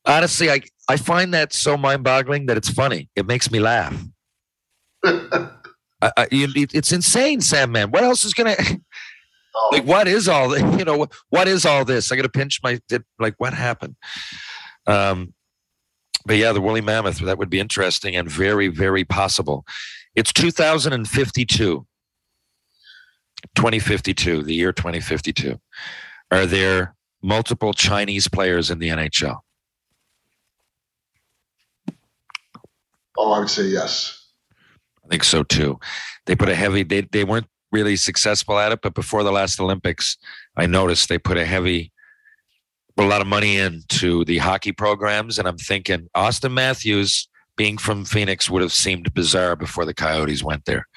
Honestly, 0.06 0.50
I 0.52 0.62
I 0.88 0.98
find 0.98 1.34
that 1.34 1.52
so 1.54 1.78
mind-boggling 1.78 2.46
that 2.46 2.58
it's 2.58 2.70
funny. 2.70 3.10
It 3.16 3.26
makes 3.26 3.50
me 3.52 3.60
laugh. 3.60 3.96
I, 5.04 5.50
I, 6.02 6.28
it- 6.32 6.74
it's 6.76 6.92
insane, 6.92 7.42
Sam. 7.42 7.72
Man, 7.72 7.90
what 7.92 8.04
else 8.04 8.24
is 8.24 8.34
gonna? 8.34 8.56
Oh, 9.58 9.70
like 9.72 9.86
what 9.86 10.08
is 10.08 10.28
all 10.28 10.50
this 10.50 10.62
you 10.78 10.84
know 10.84 11.08
what 11.30 11.48
is 11.48 11.66
all 11.66 11.86
this 11.86 12.12
i 12.12 12.18
gotta 12.18 12.28
pinch 12.28 12.60
my 12.62 12.78
like 13.20 13.36
what 13.38 13.54
happened 13.54 13.96
um 14.86 15.34
but 16.26 16.36
yeah 16.36 16.52
the 16.52 16.60
woolly 16.60 16.82
mammoth 16.82 17.20
that 17.20 17.38
would 17.38 17.50
be 17.50 17.62
interesting 17.62 18.18
and 18.18 18.30
very 18.30 18.68
very 18.68 19.06
possible 19.06 19.64
it's 20.14 20.34
2052 20.34 21.88
2052 23.56 24.44
the 24.44 24.54
year 24.54 24.72
2052 24.72 25.60
are 26.32 26.46
there 26.46 26.96
multiple 27.22 27.74
chinese 27.74 28.28
players 28.28 28.72
in 28.72 28.80
the 28.80 28.90
nhl 28.90 29.40
oh, 33.18 33.32
I 33.32 33.40
would 33.40 33.50
say 33.50 33.64
yes. 33.64 34.22
I 35.04 35.08
think 35.08 35.24
so 35.24 35.44
too. 35.44 35.80
They 36.26 36.36
put 36.36 36.50
a 36.50 36.56
heavy. 36.56 36.84
They 36.84 37.02
they 37.02 37.24
weren't 37.24 37.48
really 37.72 37.96
successful 37.96 38.58
at 38.58 38.72
it, 38.72 38.80
but 38.82 38.94
before 38.94 39.24
the 39.24 39.32
last 39.32 39.60
Olympics, 39.60 40.18
I 40.56 40.66
noticed 40.66 41.10
they 41.10 41.18
put 41.18 41.38
a 41.38 41.46
heavy, 41.46 41.92
put 42.96 43.06
a 43.06 43.10
lot 43.10 43.22
of 43.22 43.28
money 43.28 43.58
into 43.58 44.26
the 44.26 44.40
hockey 44.40 44.72
programs, 44.72 45.38
and 45.38 45.48
I'm 45.48 45.58
thinking 45.58 46.08
Auston 46.16 46.54
Matthews 46.54 47.28
being 47.58 47.78
from 47.78 48.06
Phoenix 48.06 48.50
would 48.50 48.62
have 48.62 48.74
seemed 48.74 49.14
bizarre 49.14 49.56
before 49.56 49.86
the 49.86 49.94
Coyotes 49.94 50.44
went 50.44 50.66
there. 50.66 50.88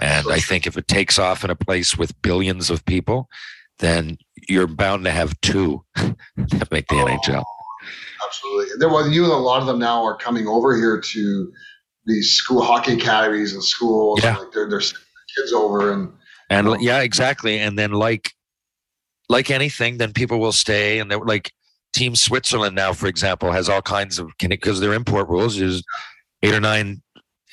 And 0.00 0.26
I 0.30 0.40
think 0.40 0.66
if 0.66 0.76
it 0.76 0.88
takes 0.88 1.18
off 1.18 1.44
in 1.44 1.50
a 1.50 1.56
place 1.56 1.96
with 1.96 2.20
billions 2.22 2.70
of 2.70 2.84
people, 2.84 3.28
then 3.78 4.18
you're 4.48 4.66
bound 4.66 5.04
to 5.04 5.10
have 5.10 5.40
two 5.40 5.84
that 5.96 6.68
make 6.70 6.88
the 6.88 6.96
NHL. 6.96 7.44
Absolutely. 8.24 8.74
There 8.78 8.88
was 8.88 9.10
you 9.12 9.24
and 9.24 9.32
a 9.32 9.36
lot 9.36 9.60
of 9.60 9.66
them 9.66 9.78
now 9.78 10.02
are 10.04 10.16
coming 10.16 10.46
over 10.46 10.76
here 10.76 11.00
to 11.00 11.52
these 12.06 12.32
school 12.32 12.62
hockey 12.62 12.94
academies 12.94 13.52
and 13.52 13.62
schools. 13.62 14.20
Yeah. 14.22 14.36
Like 14.36 14.52
they're, 14.52 14.68
they're 14.68 14.80
sending 14.80 15.04
kids 15.36 15.52
over 15.52 15.92
and 15.92 16.12
And 16.50 16.66
l- 16.66 16.80
yeah, 16.80 17.00
exactly. 17.00 17.58
And 17.58 17.78
then 17.78 17.92
like 17.92 18.32
like 19.28 19.50
anything, 19.50 19.98
then 19.98 20.12
people 20.12 20.38
will 20.38 20.52
stay. 20.52 20.98
And 20.98 21.10
they're 21.10 21.18
like 21.18 21.52
Team 21.92 22.14
Switzerland 22.16 22.74
now, 22.74 22.92
for 22.92 23.06
example, 23.06 23.52
has 23.52 23.68
all 23.68 23.82
kinds 23.82 24.18
of 24.18 24.30
because 24.38 24.80
their 24.80 24.92
import 24.92 25.28
rules. 25.28 25.56
There's 25.56 25.82
eight 26.42 26.54
or 26.54 26.60
nine 26.60 27.02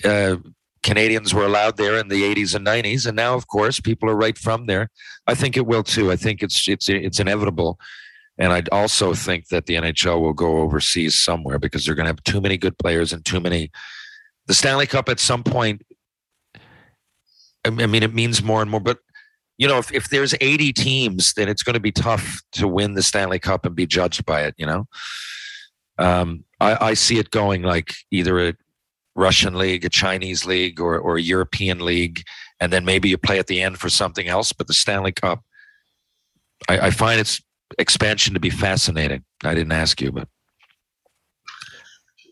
uh, 0.04 0.38
Canadians 0.84 1.34
were 1.34 1.46
allowed 1.46 1.78
there 1.78 1.98
in 1.98 2.08
the 2.08 2.24
80s 2.24 2.56
and 2.56 2.66
90s, 2.66 3.06
and 3.06 3.16
now, 3.16 3.36
of 3.36 3.48
course, 3.48 3.80
people 3.80 4.10
are 4.10 4.16
right 4.16 4.38
from 4.38 4.66
there. 4.66 4.90
I 5.28 5.36
think 5.36 5.56
it 5.56 5.68
will 5.68 5.84
too. 5.84 6.12
I 6.12 6.16
think 6.16 6.42
it's 6.42 6.68
it's 6.68 6.90
it's 6.90 7.20
inevitable. 7.20 7.80
And 8.38 8.52
I 8.54 8.64
also 8.72 9.14
think 9.14 9.50
that 9.50 9.68
the 9.68 9.76
NHL 9.76 10.20
will 10.20 10.34
go 10.34 10.60
overseas 10.60 11.22
somewhere 11.22 11.60
because 11.60 11.86
they're 11.86 11.96
going 11.96 12.06
to 12.06 12.10
have 12.10 12.24
too 12.24 12.42
many 12.42 12.58
good 12.58 12.78
players 12.80 13.14
and 13.14 13.24
too 13.24 13.40
many. 13.40 13.70
The 14.48 14.56
Stanley 14.56 14.88
Cup 14.88 15.10
at 15.10 15.20
some 15.20 15.44
point 15.44 15.84
I 17.66 17.70
mean, 17.70 18.04
it 18.04 18.14
means 18.14 18.42
more 18.42 18.62
and 18.62 18.72
more. 18.72 18.80
But 18.80 19.00
you 19.58 19.68
know, 19.68 19.78
if 19.78 19.94
if 19.94 20.10
there's 20.10 20.34
80 20.42 20.74
teams, 20.74 21.34
then 21.34 21.48
it's 21.48 21.64
going 21.64 21.76
to 21.76 21.80
be 21.80 21.92
tough 21.92 22.42
to 22.54 22.68
win 22.68 22.96
the 22.96 23.04
Stanley 23.04 23.40
Cup 23.40 23.66
and 23.66 23.76
be 23.76 23.86
judged 23.86 24.26
by 24.26 24.42
it. 24.44 24.56
You 24.58 24.66
know, 24.66 24.88
um, 25.98 26.46
I, 26.60 26.90
I 26.90 26.94
see 26.96 27.20
it 27.20 27.32
going 27.32 27.62
like 27.62 27.94
either 28.10 28.40
a 28.40 28.54
Russian 29.16 29.56
league, 29.56 29.84
a 29.86 29.90
Chinese 29.90 30.46
league, 30.46 30.80
or 30.80 30.98
or 30.98 31.18
a 31.18 31.22
European 31.22 31.80
league, 31.80 32.24
and 32.60 32.72
then 32.72 32.86
maybe 32.86 33.10
you 33.10 33.18
play 33.18 33.40
at 33.40 33.48
the 33.48 33.62
end 33.62 33.78
for 33.78 33.90
something 33.90 34.28
else. 34.28 34.54
But 34.54 34.68
the 34.68 34.74
Stanley 34.74 35.12
Cup, 35.12 35.44
I, 36.70 36.80
I 36.80 36.92
find 36.92 37.20
its 37.20 37.42
expansion 37.78 38.34
to 38.34 38.40
be 38.40 38.50
fascinating. 38.50 39.24
I 39.44 39.54
didn't 39.54 39.74
ask 39.74 40.02
you, 40.02 40.12
but 40.12 40.28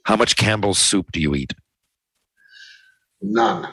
how 0.06 0.16
much 0.16 0.38
Campbell's 0.38 0.80
soup 0.80 1.12
do 1.12 1.20
you 1.20 1.36
eat? 1.36 1.54
None. 3.22 3.68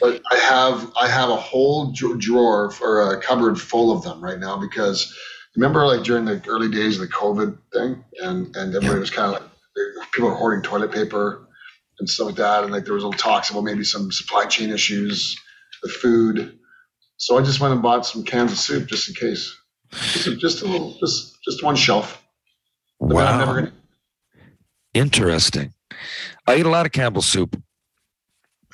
But 0.00 0.20
I 0.30 0.36
have 0.36 0.92
I 1.00 1.08
have 1.08 1.30
a 1.30 1.36
whole 1.36 1.92
drawer 1.92 2.72
or 2.80 3.14
a 3.14 3.20
cupboard 3.20 3.60
full 3.60 3.96
of 3.96 4.02
them 4.02 4.22
right 4.22 4.38
now 4.38 4.56
because 4.56 5.16
remember 5.56 5.86
like 5.86 6.04
during 6.04 6.24
the 6.24 6.42
early 6.46 6.68
days 6.68 6.96
of 6.96 7.08
the 7.08 7.14
COVID 7.14 7.58
thing 7.72 8.04
and 8.22 8.54
and 8.56 8.74
everybody 8.74 9.00
was 9.00 9.10
kind 9.10 9.34
of 9.34 9.40
like 9.40 9.50
people 10.12 10.28
were 10.28 10.34
hoarding 10.34 10.62
toilet 10.62 10.92
paper 10.92 11.48
and 12.02 12.10
stuff 12.10 12.28
like 12.28 12.36
that 12.36 12.64
and 12.64 12.72
like 12.72 12.84
there 12.84 12.94
was 12.94 13.04
little 13.04 13.18
talks 13.18 13.50
about 13.50 13.64
maybe 13.64 13.84
some 13.84 14.12
supply 14.12 14.46
chain 14.46 14.70
issues 14.70 15.36
with 15.82 15.92
food. 15.92 16.58
So 17.18 17.38
I 17.38 17.42
just 17.42 17.60
went 17.60 17.74
and 17.74 17.82
bought 17.82 18.06
some 18.06 18.24
cans 18.24 18.52
of 18.52 18.58
soup 18.58 18.88
just 18.88 19.08
in 19.08 19.16
case. 19.16 19.56
Just 20.12 20.26
a, 20.28 20.36
just 20.36 20.62
a 20.62 20.66
little 20.66 20.98
just 21.00 21.38
just 21.44 21.64
one 21.64 21.76
shelf. 21.76 22.22
But 23.00 23.26
I'm 23.28 23.38
never 23.38 23.54
Wow. 23.54 23.56
gonna 23.56 23.72
Interesting. 24.94 25.74
I 26.46 26.56
eat 26.56 26.66
a 26.66 26.70
lot 26.70 26.86
of 26.86 26.92
Campbell's 26.92 27.28
soup, 27.28 27.60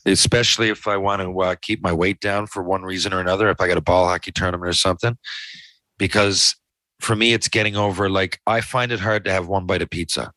especially 0.06 0.70
if 0.70 0.88
I 0.88 0.96
want 0.96 1.22
to 1.22 1.40
uh, 1.40 1.56
keep 1.62 1.82
my 1.82 1.92
weight 1.92 2.20
down 2.20 2.46
for 2.46 2.62
one 2.62 2.82
reason 2.82 3.12
or 3.14 3.20
another. 3.20 3.50
If 3.50 3.60
I 3.60 3.68
got 3.68 3.78
a 3.78 3.82
ball 3.82 4.06
hockey 4.08 4.32
tournament 4.32 4.68
or 4.70 4.74
something, 4.74 5.18
because 5.98 6.56
for 7.00 7.16
me, 7.16 7.32
it's 7.34 7.48
getting 7.48 7.76
over. 7.76 8.10
Like 8.10 8.40
I 8.46 8.60
find 8.62 8.92
it 8.92 9.00
hard 9.00 9.24
to 9.26 9.32
have 9.32 9.48
one 9.48 9.66
bite 9.66 9.82
of 9.82 9.90
pizza, 9.90 10.32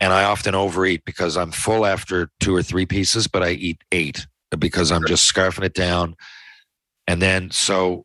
and 0.00 0.12
I 0.12 0.24
often 0.24 0.54
overeat 0.54 1.04
because 1.04 1.36
I'm 1.36 1.50
full 1.50 1.84
after 1.84 2.30
two 2.40 2.54
or 2.54 2.62
three 2.62 2.86
pieces, 2.86 3.26
but 3.26 3.42
I 3.42 3.50
eat 3.50 3.82
eight 3.92 4.26
because 4.58 4.90
I'm 4.90 5.06
just 5.06 5.32
scarfing 5.32 5.64
it 5.64 5.74
down, 5.74 6.16
and 7.06 7.20
then 7.20 7.50
so. 7.50 8.04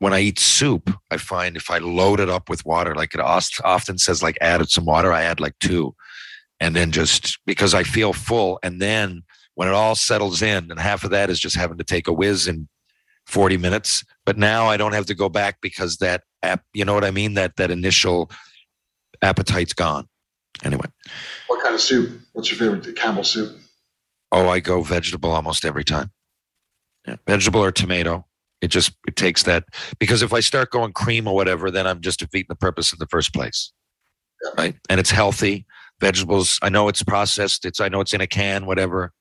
When 0.00 0.12
I 0.12 0.20
eat 0.20 0.38
soup, 0.38 0.96
I 1.10 1.16
find 1.16 1.56
if 1.56 1.72
I 1.72 1.78
load 1.78 2.20
it 2.20 2.30
up 2.30 2.48
with 2.48 2.64
water, 2.64 2.94
like 2.94 3.14
it 3.14 3.20
often 3.20 3.98
says, 3.98 4.22
like 4.22 4.38
added 4.40 4.70
some 4.70 4.84
water, 4.84 5.12
I 5.12 5.24
add 5.24 5.40
like 5.40 5.58
two 5.58 5.92
and 6.60 6.74
then 6.74 6.90
just 6.90 7.38
because 7.46 7.74
I 7.74 7.82
feel 7.82 8.12
full. 8.12 8.58
And 8.62 8.80
then 8.80 9.22
when 9.54 9.68
it 9.68 9.74
all 9.74 9.94
settles 9.94 10.42
in, 10.42 10.70
and 10.70 10.80
half 10.80 11.04
of 11.04 11.10
that 11.10 11.30
is 11.30 11.40
just 11.40 11.56
having 11.56 11.78
to 11.78 11.84
take 11.84 12.08
a 12.08 12.12
whiz 12.12 12.48
in 12.48 12.68
40 13.26 13.56
minutes. 13.56 14.04
But 14.26 14.38
now 14.38 14.66
I 14.66 14.76
don't 14.76 14.92
have 14.92 15.06
to 15.06 15.14
go 15.14 15.28
back 15.28 15.58
because 15.60 15.98
that 15.98 16.22
app, 16.42 16.62
you 16.72 16.84
know 16.84 16.94
what 16.94 17.04
I 17.04 17.10
mean? 17.10 17.34
That 17.34 17.56
that 17.56 17.70
initial 17.70 18.30
appetite's 19.22 19.72
gone. 19.72 20.07
Anyway, 20.64 20.86
what 21.46 21.62
kind 21.62 21.74
of 21.74 21.80
soup? 21.80 22.20
What's 22.32 22.50
your 22.50 22.58
favorite 22.58 22.96
Campbell 22.96 23.24
soup? 23.24 23.56
oh, 24.32 24.48
I 24.48 24.60
go 24.60 24.82
vegetable 24.82 25.30
almost 25.30 25.64
every 25.64 25.84
time. 25.84 26.10
Yeah, 27.06 27.16
vegetable 27.26 27.62
or 27.62 27.72
tomato. 27.72 28.26
It 28.60 28.68
just 28.68 28.92
it 29.06 29.16
takes 29.16 29.44
that 29.44 29.64
because 29.98 30.22
if 30.22 30.32
I 30.32 30.40
start 30.40 30.70
going 30.70 30.92
cream 30.92 31.28
or 31.28 31.34
whatever, 31.34 31.70
then 31.70 31.86
I'm 31.86 32.00
just 32.00 32.18
defeating 32.18 32.48
the 32.48 32.56
purpose 32.56 32.92
in 32.92 32.98
the 32.98 33.06
first 33.06 33.32
place. 33.32 33.72
Right. 34.56 34.76
And 34.88 35.00
it's 35.00 35.10
healthy. 35.10 35.66
Vegetables, 36.00 36.58
I 36.62 36.68
know 36.68 36.88
it's 36.88 37.02
processed. 37.02 37.64
It's 37.64 37.80
I 37.80 37.88
know 37.88 38.00
it's 38.00 38.12
in 38.12 38.20
a 38.20 38.26
can, 38.26 38.66
whatever. 38.66 39.12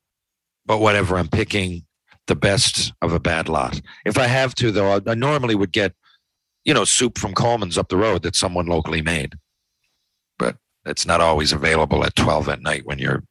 But 0.65 0.79
whatever, 0.79 1.17
I'm 1.17 1.29
picking 1.29 1.85
the 2.27 2.35
best 2.35 2.93
of 3.01 3.13
a 3.13 3.19
bad 3.19 3.47
lot. 3.47 3.79
If 4.05 4.17
I 4.17 4.27
have 4.27 4.53
to, 4.55 4.71
though, 4.71 4.93
I, 4.93 4.99
I 5.07 5.15
normally 5.15 5.55
would 5.55 5.71
get, 5.71 5.93
you 6.65 6.73
know, 6.73 6.83
soup 6.83 7.17
from 7.17 7.33
Coleman's 7.33 7.77
up 7.77 7.89
the 7.89 7.97
road 7.97 8.23
that 8.23 8.35
someone 8.35 8.65
locally 8.65 9.01
made. 9.01 9.35
But 10.37 10.57
it's 10.87 11.05
not 11.05 11.21
always 11.21 11.51
available 11.51 12.03
at 12.03 12.15
12 12.15 12.49
at 12.49 12.61
night 12.61 12.85
when 12.85 12.99
you're 12.99 13.23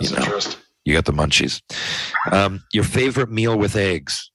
That's 0.00 0.10
You 0.10 0.18
know. 0.18 0.40
you 0.84 0.94
got 0.94 1.04
the 1.04 1.12
munchies. 1.12 1.60
Um, 2.32 2.62
your 2.72 2.84
favorite 2.84 3.30
meal 3.30 3.58
with 3.58 3.76
eggs? 3.76 4.30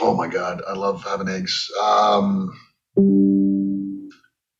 Oh 0.00 0.14
my 0.14 0.28
god, 0.28 0.62
I 0.66 0.74
love 0.74 1.02
having 1.04 1.28
eggs. 1.28 1.68
Um, 1.82 2.56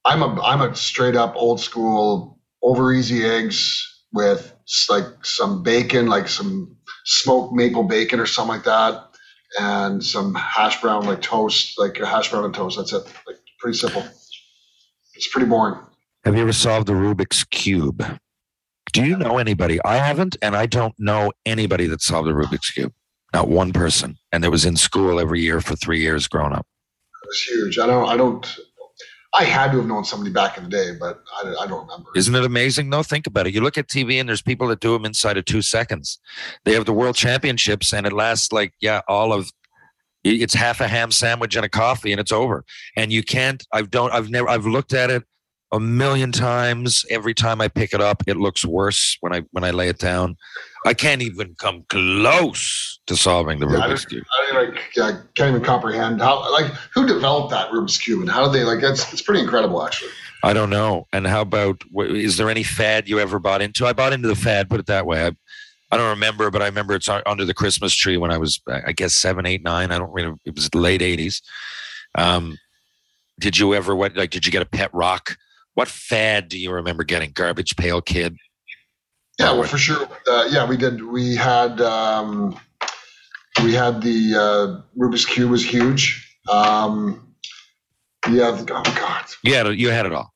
I'm 0.04 0.22
a 0.22 0.40
I'm 0.42 0.60
a 0.62 0.74
straight 0.74 1.16
up 1.16 1.34
old 1.36 1.60
school 1.60 2.38
over 2.62 2.92
easy 2.92 3.24
eggs 3.24 3.84
with 4.12 4.52
like 4.88 5.04
some 5.22 5.62
bacon, 5.62 6.06
like 6.06 6.28
some 6.28 6.76
smoked 7.04 7.54
maple 7.54 7.84
bacon 7.84 8.18
or 8.18 8.26
something 8.26 8.56
like 8.56 8.64
that, 8.64 9.04
and 9.60 10.02
some 10.02 10.34
hash 10.34 10.80
brown 10.80 11.04
like 11.04 11.22
toast, 11.22 11.78
like 11.78 12.00
a 12.00 12.06
hash 12.06 12.30
brown 12.30 12.44
and 12.44 12.54
toast. 12.54 12.76
That's 12.76 12.92
it. 12.92 13.04
Like 13.26 13.36
pretty 13.60 13.78
simple. 13.78 14.02
It's 15.18 15.26
pretty 15.26 15.48
boring. 15.48 15.76
Have 16.24 16.36
you 16.36 16.42
ever 16.42 16.52
solved 16.52 16.86
the 16.86 16.92
Rubik's 16.92 17.42
Cube? 17.42 18.20
Do 18.92 19.04
you 19.04 19.16
know 19.16 19.38
anybody? 19.38 19.80
I 19.84 19.96
haven't, 19.96 20.36
and 20.42 20.54
I 20.54 20.66
don't 20.66 20.94
know 20.96 21.32
anybody 21.44 21.88
that 21.88 22.00
solved 22.00 22.28
the 22.28 22.32
Rubik's 22.32 22.70
Cube. 22.70 22.92
Not 23.34 23.48
one 23.48 23.72
person. 23.72 24.16
And 24.30 24.44
it 24.44 24.50
was 24.50 24.64
in 24.64 24.76
school 24.76 25.18
every 25.18 25.40
year 25.40 25.60
for 25.60 25.74
three 25.74 26.00
years 26.00 26.28
growing 26.28 26.52
up. 26.52 26.68
It 27.24 27.26
was 27.26 27.42
huge. 27.42 27.80
I 27.80 27.88
don't. 27.88 28.08
I 28.08 28.16
don't. 28.16 28.58
I 29.34 29.42
had 29.42 29.72
to 29.72 29.78
have 29.78 29.86
known 29.86 30.04
somebody 30.04 30.30
back 30.30 30.56
in 30.56 30.62
the 30.62 30.70
day, 30.70 30.92
but 30.98 31.20
I, 31.34 31.52
I 31.62 31.66
don't 31.66 31.82
remember. 31.88 32.10
Isn't 32.14 32.36
it 32.36 32.44
amazing? 32.44 32.90
though? 32.90 33.02
think 33.02 33.26
about 33.26 33.48
it. 33.48 33.54
You 33.54 33.60
look 33.60 33.76
at 33.76 33.88
TV 33.88 34.20
and 34.20 34.28
there's 34.28 34.40
people 34.40 34.68
that 34.68 34.78
do 34.78 34.92
them 34.92 35.04
inside 35.04 35.36
of 35.36 35.46
two 35.46 35.62
seconds. 35.62 36.20
They 36.64 36.74
have 36.74 36.86
the 36.86 36.92
world 36.92 37.16
championships 37.16 37.92
and 37.92 38.06
it 38.06 38.12
lasts 38.12 38.52
like, 38.52 38.72
yeah, 38.80 39.00
all 39.08 39.32
of 39.32 39.50
it's 40.24 40.54
half 40.54 40.80
a 40.80 40.88
ham 40.88 41.10
sandwich 41.10 41.56
and 41.56 41.64
a 41.64 41.68
coffee 41.68 42.12
and 42.12 42.20
it's 42.20 42.32
over. 42.32 42.64
And 42.96 43.12
you 43.12 43.22
can't, 43.22 43.64
I've 43.72 43.90
don't, 43.90 44.12
I've 44.12 44.30
never, 44.30 44.48
I've 44.48 44.66
looked 44.66 44.92
at 44.92 45.10
it 45.10 45.24
a 45.72 45.80
million 45.80 46.32
times. 46.32 47.04
Every 47.10 47.34
time 47.34 47.60
I 47.60 47.68
pick 47.68 47.92
it 47.92 48.00
up, 48.00 48.22
it 48.26 48.36
looks 48.36 48.64
worse 48.64 49.16
when 49.20 49.34
I, 49.34 49.42
when 49.52 49.64
I 49.64 49.70
lay 49.70 49.88
it 49.88 49.98
down. 49.98 50.36
I 50.86 50.94
can't 50.94 51.22
even 51.22 51.54
come 51.58 51.84
close 51.88 53.00
to 53.06 53.16
solving 53.16 53.58
the 53.58 53.66
Rubik's 53.66 54.04
Cube. 54.04 54.24
I 54.50 54.64
like 54.64 54.80
yeah, 54.96 55.20
can't 55.34 55.50
even 55.50 55.64
comprehend 55.64 56.20
how 56.20 56.50
like 56.52 56.66
who 56.94 57.06
developed 57.06 57.50
that 57.50 57.70
Rubik's 57.70 57.98
cube 57.98 58.20
and 58.20 58.30
how 58.30 58.44
did 58.44 58.54
they 58.54 58.64
like 58.64 58.80
that's 58.80 59.12
it's 59.12 59.22
pretty 59.22 59.40
incredible 59.40 59.84
actually. 59.84 60.12
I 60.44 60.52
don't 60.52 60.70
know. 60.70 61.06
And 61.12 61.26
how 61.26 61.40
about 61.40 61.82
is 61.96 62.36
there 62.36 62.48
any 62.48 62.62
fad 62.62 63.08
you 63.08 63.18
ever 63.18 63.38
bought 63.38 63.60
into? 63.60 63.86
I 63.86 63.92
bought 63.92 64.12
into 64.12 64.28
the 64.28 64.36
fad. 64.36 64.70
Put 64.70 64.78
it 64.78 64.86
that 64.86 65.04
way. 65.04 65.26
I, 65.26 65.32
I 65.90 65.96
don't 65.96 66.10
remember, 66.10 66.50
but 66.50 66.60
I 66.60 66.66
remember 66.66 66.94
it's 66.94 67.08
under 67.08 67.44
the 67.44 67.54
Christmas 67.54 67.94
tree 67.94 68.18
when 68.18 68.30
I 68.30 68.36
was, 68.36 68.60
I 68.68 68.92
guess, 68.92 69.14
seven, 69.14 69.46
eight, 69.46 69.62
nine. 69.62 69.90
I 69.90 69.98
don't 69.98 70.12
really. 70.12 70.34
It 70.44 70.54
was 70.54 70.68
the 70.68 70.78
late 70.78 71.00
eighties. 71.00 71.40
Um, 72.14 72.58
did 73.40 73.58
you 73.58 73.74
ever? 73.74 73.96
What 73.96 74.16
like? 74.16 74.30
Did 74.30 74.44
you 74.44 74.52
get 74.52 74.62
a 74.62 74.66
pet 74.66 74.90
rock? 74.92 75.36
What 75.74 75.88
fad 75.88 76.48
do 76.48 76.58
you 76.58 76.72
remember 76.72 77.04
getting? 77.04 77.30
Garbage 77.30 77.76
Pail 77.76 78.02
Kid. 78.02 78.36
Yeah, 79.38 79.52
well 79.52 79.64
for 79.64 79.78
sure. 79.78 80.08
Uh, 80.28 80.48
yeah, 80.50 80.66
we 80.68 80.76
did. 80.76 81.02
We 81.04 81.36
had 81.36 81.80
um, 81.80 82.58
we 83.62 83.72
had 83.72 84.02
the 84.02 84.34
uh, 84.34 85.00
Rubik's 85.00 85.24
cube 85.24 85.50
was 85.50 85.64
huge. 85.64 86.36
Um, 86.50 87.34
yeah. 88.28 88.50
Oh 88.70 88.94
God, 88.96 89.24
it. 89.66 89.78
You 89.78 89.90
had 89.90 90.06
it 90.06 90.12
all. 90.12 90.34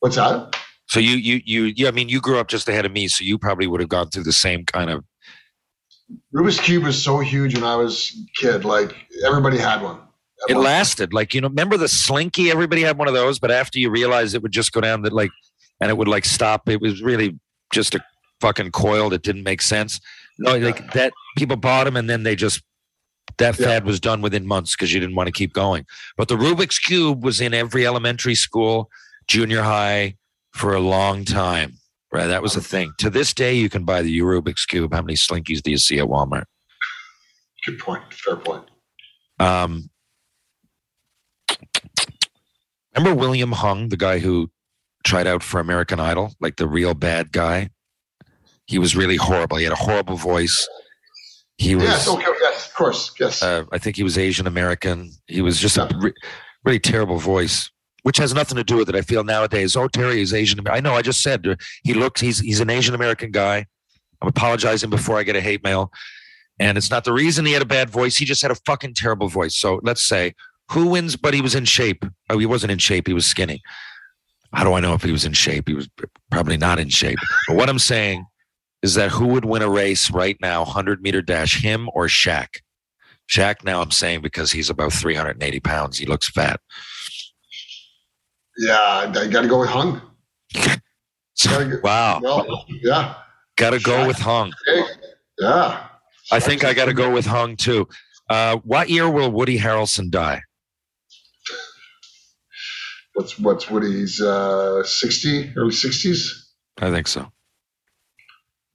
what's 0.00 0.16
that? 0.16 0.56
So 0.86 1.00
you, 1.00 1.16
you, 1.16 1.40
you, 1.44 1.62
yeah. 1.76 1.88
I 1.88 1.90
mean, 1.92 2.08
you 2.08 2.20
grew 2.20 2.38
up 2.38 2.48
just 2.48 2.68
ahead 2.68 2.84
of 2.84 2.92
me, 2.92 3.08
so 3.08 3.24
you 3.24 3.38
probably 3.38 3.66
would 3.66 3.80
have 3.80 3.88
gone 3.88 4.08
through 4.10 4.24
the 4.24 4.32
same 4.32 4.64
kind 4.64 4.90
of. 4.90 5.04
Rubik's 6.34 6.60
cube 6.60 6.84
was 6.84 7.02
so 7.02 7.20
huge 7.20 7.54
when 7.54 7.64
I 7.64 7.76
was 7.76 8.14
a 8.16 8.40
kid. 8.40 8.64
Like 8.64 8.94
everybody 9.26 9.58
had 9.58 9.82
one. 9.82 9.98
It 10.48 10.54
one- 10.54 10.64
lasted. 10.64 11.12
Like 11.14 11.34
you 11.34 11.40
know, 11.40 11.48
remember 11.48 11.76
the 11.76 11.88
Slinky? 11.88 12.50
Everybody 12.50 12.82
had 12.82 12.98
one 12.98 13.08
of 13.08 13.14
those, 13.14 13.38
but 13.38 13.50
after 13.50 13.78
you 13.78 13.90
realized 13.90 14.34
it 14.34 14.42
would 14.42 14.52
just 14.52 14.72
go 14.72 14.80
down 14.80 15.02
that 15.02 15.12
like, 15.12 15.30
and 15.80 15.90
it 15.90 15.96
would 15.96 16.08
like 16.08 16.24
stop. 16.24 16.68
It 16.68 16.80
was 16.80 17.02
really 17.02 17.38
just 17.72 17.94
a 17.94 18.04
fucking 18.40 18.72
coil 18.72 19.08
that 19.10 19.22
didn't 19.22 19.42
make 19.44 19.62
sense. 19.62 20.00
No, 20.38 20.56
like 20.58 20.92
that. 20.92 21.12
People 21.38 21.56
bought 21.56 21.84
them, 21.84 21.96
and 21.96 22.10
then 22.10 22.24
they 22.24 22.36
just 22.36 22.62
that 23.38 23.58
Yeah. 23.58 23.66
fad 23.66 23.86
was 23.86 23.98
done 24.00 24.20
within 24.20 24.46
months 24.46 24.76
because 24.76 24.92
you 24.92 25.00
didn't 25.00 25.16
want 25.16 25.28
to 25.28 25.32
keep 25.32 25.54
going. 25.54 25.86
But 26.18 26.28
the 26.28 26.36
Rubik's 26.36 26.78
cube 26.78 27.24
was 27.24 27.40
in 27.40 27.54
every 27.54 27.86
elementary 27.86 28.34
school, 28.34 28.90
junior 29.26 29.62
high 29.62 30.16
for 30.54 30.74
a 30.74 30.80
long 30.80 31.24
time. 31.24 31.74
Right, 32.12 32.28
that 32.28 32.42
was 32.42 32.54
a 32.54 32.60
thing. 32.60 32.92
To 32.98 33.10
this 33.10 33.34
day, 33.34 33.54
you 33.54 33.68
can 33.68 33.84
buy 33.84 34.00
the 34.02 34.18
Rubik's 34.20 34.64
cube. 34.66 34.94
How 34.94 35.02
many 35.02 35.14
Slinkies 35.14 35.60
do 35.62 35.72
you 35.72 35.78
see 35.78 35.98
at 35.98 36.06
Walmart? 36.06 36.44
Good 37.66 37.80
point. 37.80 38.02
Fair 38.12 38.36
point. 38.36 38.62
Um, 39.40 39.90
remember 42.96 43.18
William 43.18 43.50
Hung, 43.50 43.88
the 43.88 43.96
guy 43.96 44.20
who 44.20 44.48
tried 45.02 45.26
out 45.26 45.42
for 45.42 45.58
American 45.58 45.98
Idol, 45.98 46.32
like 46.40 46.54
the 46.56 46.68
real 46.68 46.94
bad 46.94 47.32
guy? 47.32 47.70
He 48.66 48.78
was 48.78 48.94
really 48.94 49.16
horrible. 49.16 49.56
He 49.56 49.64
had 49.64 49.72
a 49.72 49.76
horrible 49.76 50.16
voice. 50.16 50.68
He 51.58 51.74
was, 51.74 51.84
Yes. 51.84 52.08
Okay. 52.08 52.24
Yes. 52.40 52.68
Of 52.68 52.74
course. 52.74 53.12
Yes. 53.18 53.42
uh, 53.42 53.64
I 53.72 53.78
think 53.78 53.96
he 53.96 54.02
was 54.04 54.16
Asian 54.18 54.46
American. 54.46 55.10
He 55.26 55.42
was 55.42 55.58
just 55.58 55.76
a 55.78 55.88
re- 55.98 56.14
really 56.64 56.78
terrible 56.80 57.18
voice, 57.18 57.70
which 58.04 58.18
has 58.18 58.34
nothing 58.34 58.56
to 58.56 58.64
do 58.64 58.76
with 58.76 58.88
it. 58.88 58.94
I 58.94 59.00
feel 59.00 59.24
nowadays, 59.24 59.76
oh, 59.76 59.88
Terry 59.88 60.20
is 60.20 60.32
Asian. 60.32 60.60
I 60.68 60.80
know. 60.80 60.92
I 60.92 61.02
just 61.02 61.22
said 61.22 61.46
uh, 61.46 61.56
he 61.82 61.94
looks. 61.94 62.20
He's 62.20 62.38
he's 62.38 62.60
an 62.60 62.70
Asian 62.70 62.94
American 62.94 63.30
guy. 63.30 63.66
I'm 64.22 64.28
apologizing 64.28 64.90
before 64.90 65.18
I 65.18 65.22
get 65.22 65.36
a 65.36 65.40
hate 65.40 65.64
mail, 65.64 65.90
and 66.60 66.78
it's 66.78 66.90
not 66.90 67.04
the 67.04 67.12
reason 67.12 67.46
he 67.46 67.52
had 67.52 67.62
a 67.62 67.66
bad 67.66 67.90
voice. 67.90 68.16
He 68.16 68.24
just 68.24 68.42
had 68.42 68.50
a 68.50 68.56
fucking 68.66 68.94
terrible 68.94 69.28
voice. 69.28 69.56
So 69.56 69.80
let's 69.82 70.04
say 70.04 70.34
who 70.70 70.88
wins, 70.88 71.16
but 71.16 71.34
he 71.34 71.40
was 71.40 71.54
in 71.54 71.64
shape. 71.64 72.04
Oh, 72.28 72.38
he 72.38 72.46
wasn't 72.46 72.72
in 72.72 72.78
shape. 72.78 73.06
He 73.06 73.14
was 73.14 73.26
skinny. 73.26 73.62
How 74.52 74.64
do 74.64 74.74
I 74.74 74.80
know 74.80 74.94
if 74.94 75.02
he 75.02 75.10
was 75.10 75.24
in 75.24 75.32
shape? 75.32 75.68
He 75.68 75.74
was 75.74 75.88
probably 76.30 76.58
not 76.58 76.78
in 76.78 76.90
shape. 76.90 77.18
But 77.48 77.56
what 77.56 77.68
I'm 77.68 77.78
saying 77.78 78.24
is 78.82 78.94
that 78.94 79.10
who 79.10 79.28
would 79.28 79.46
win 79.46 79.62
a 79.62 79.68
race 79.68 80.10
right 80.10 80.36
now, 80.40 80.62
100 80.62 81.02
meter 81.02 81.22
dash, 81.22 81.62
him 81.62 81.88
or 81.94 82.06
Shaq? 82.06 82.48
Shaq, 83.28 83.64
now 83.64 83.80
I'm 83.80 83.90
saying 83.90 84.20
because 84.20 84.52
he's 84.52 84.68
about 84.68 84.92
380 84.92 85.60
pounds, 85.60 85.98
he 85.98 86.06
looks 86.06 86.28
fat. 86.28 86.60
Yeah, 88.58 88.78
I, 88.78 89.28
got 89.28 89.42
to 89.42 89.48
go 89.48 89.60
with 89.60 89.68
Hung. 89.68 90.00
wow. 91.82 92.20
Well, 92.22 92.66
yeah. 92.68 93.14
Got 93.56 93.70
to 93.70 93.80
go 93.80 94.06
with 94.06 94.18
Hung. 94.18 94.52
Yeah. 95.38 95.86
I 96.30 96.40
think 96.40 96.64
I 96.64 96.72
got 96.74 96.86
to 96.86 96.94
go 96.94 97.10
with 97.10 97.26
Hung 97.26 97.56
too. 97.56 97.88
Uh, 98.30 98.56
what 98.58 98.88
year 98.88 99.10
will 99.10 99.30
Woody 99.30 99.58
Harrelson 99.58 100.10
die? 100.10 100.42
What's 103.14 103.38
what's 103.38 103.70
Woody's 103.70 104.20
uh, 104.20 104.82
sixty 104.82 105.52
early 105.56 105.72
sixties? 105.72 106.52
I 106.80 106.90
think 106.90 107.06
so. 107.06 107.30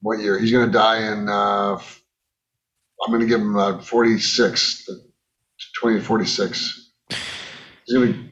What 0.02 0.20
year? 0.20 0.40
He's 0.40 0.52
going 0.52 0.66
to 0.66 0.72
die 0.72 1.12
in. 1.12 1.28
Uh, 1.28 1.78
I'm 3.02 3.12
going 3.12 3.22
to 3.22 3.28
give 3.28 3.42
him 3.42 3.58
uh, 3.58 3.82
46, 3.82 4.90
20 5.80 6.00
46. 6.00 6.92
He's 7.86 7.94
going 7.94 8.14
to. 8.14 8.29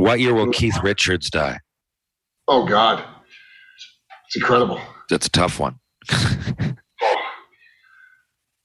What 0.00 0.18
year 0.18 0.32
will 0.32 0.50
Keith 0.50 0.82
Richards 0.82 1.28
die? 1.28 1.60
Oh 2.48 2.64
God, 2.64 3.04
it's 4.26 4.34
incredible. 4.34 4.80
That's 5.10 5.26
a 5.26 5.30
tough 5.30 5.60
one. 5.60 5.78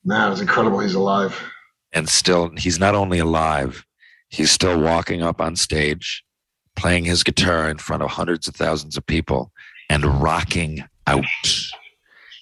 Man, 0.05 0.31
it's 0.31 0.39
incredible. 0.39 0.79
He's 0.79 0.95
alive. 0.95 1.37
And 1.91 2.07
still, 2.07 2.51
he's 2.55 2.79
not 2.79 2.95
only 2.95 3.19
alive, 3.19 3.85
he's 4.29 4.49
still 4.49 4.79
walking 4.79 5.23
up 5.23 5.41
on 5.41 5.57
stage, 5.57 6.23
playing 6.77 7.03
his 7.03 7.21
guitar 7.21 7.69
in 7.69 7.79
front 7.79 8.01
of 8.01 8.11
hundreds 8.11 8.47
of 8.47 8.55
thousands 8.55 8.95
of 8.95 9.05
people 9.05 9.51
and 9.89 10.05
rocking 10.05 10.85
out. 11.05 11.25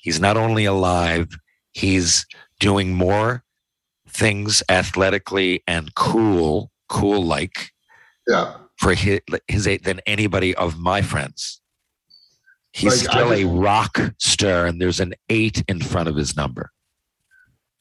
He's 0.03 0.19
not 0.19 0.37
only 0.37 0.65
alive, 0.65 1.29
he's 1.71 2.27
doing 2.59 2.93
more 2.93 3.43
things 4.07 4.61
athletically 4.69 5.63
and 5.67 5.95
cool, 5.95 6.69
cool 6.89 7.23
like 7.23 7.71
Yeah. 8.27 8.57
For 8.83 8.93
his, 8.93 9.21
his 9.47 9.67
age 9.67 9.83
than 9.83 10.01
anybody 10.05 10.53
of 10.55 10.77
my 10.77 11.01
friends. 11.01 11.61
He's 12.73 13.03
Like, 13.03 13.11
still 13.11 13.33
a 13.33 13.45
rock 13.45 13.99
star, 14.17 14.65
and 14.65 14.81
there's 14.81 14.99
an 14.99 15.13
eight 15.29 15.63
in 15.67 15.79
front 15.79 16.09
of 16.09 16.15
his 16.15 16.35
number. 16.35 16.71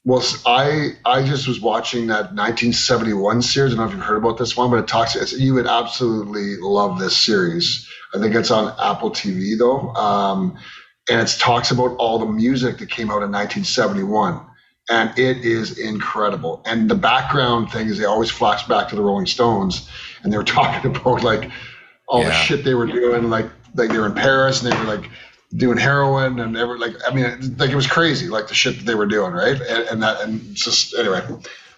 Well, 0.05 0.23
I 0.45 0.91
I 1.05 1.25
just 1.25 1.47
was 1.47 1.61
watching 1.61 2.09
that 2.09 2.35
1971 2.35 3.43
series. 3.43 3.73
I 3.73 3.77
don't 3.77 3.87
know 3.87 3.91
if 3.91 3.97
you've 3.97 4.05
heard 4.05 4.17
about 4.19 4.37
this 4.37 4.57
one, 4.57 4.71
but 4.71 4.81
it 4.81 4.89
talks. 4.89 5.15
It's, 5.15 5.33
you 5.33 5.55
would 5.55 5.67
absolutely 5.67 6.57
love 6.57 6.99
this 6.99 7.17
series. 7.17 7.89
I 8.15 8.19
think 8.19 8.35
it's 8.35 8.51
on 8.51 8.75
Apple 8.81 9.11
TV 9.11 9.57
though, 9.57 9.95
um, 9.95 10.59
and 11.09 11.21
it 11.21 11.35
talks 11.39 11.71
about 11.71 11.97
all 11.97 12.19
the 12.19 12.27
music 12.27 12.79
that 12.79 12.91
came 12.91 13.11
out 13.11 13.23
in 13.23 13.31
1971, 13.31 14.41
and 14.91 15.17
it 15.17 15.39
is 15.39 15.79
incredible. 15.79 16.63
And 16.67 16.91
the 16.91 16.97
background 16.97 17.71
thing 17.71 17.87
is 17.87 17.99
they 17.99 18.05
always 18.05 18.31
flash 18.31 18.67
back 18.67 18.89
to 18.89 18.97
the 18.97 19.03
Rolling 19.03 19.27
Stones, 19.27 19.89
and 20.23 20.33
they 20.33 20.37
were 20.37 20.45
talking 20.59 20.95
about 20.95 21.23
like 21.23 21.51
all 22.09 22.23
the 22.23 22.33
shit 22.33 22.65
they 22.65 22.75
were 22.75 22.87
doing, 22.87 23.31
like 23.31 23.47
like 23.75 23.91
they 23.91 23.99
were 23.99 24.07
in 24.07 24.15
Paris 24.15 24.63
and 24.63 24.73
they 24.73 24.79
were 24.79 24.85
like 24.97 25.09
doing 25.57 25.77
heroin 25.79 26.41
and 26.41 26.57
ever 26.57 26.79
like 26.79 26.95
I 27.07 27.13
mean 27.15 27.57
like 27.59 27.71
it 27.71 27.77
was 27.77 27.87
crazy 27.87 28.27
like 28.29 28.49
the 28.49 28.55
shit 28.55 28.79
that 28.79 28.85
they 28.87 28.95
were 28.95 29.07
doing 29.07 29.33
right 29.33 29.61
and, 29.61 29.85
and 29.89 30.03
that 30.03 30.21
and 30.23 30.55
just 30.55 30.95
anyway 30.95 31.21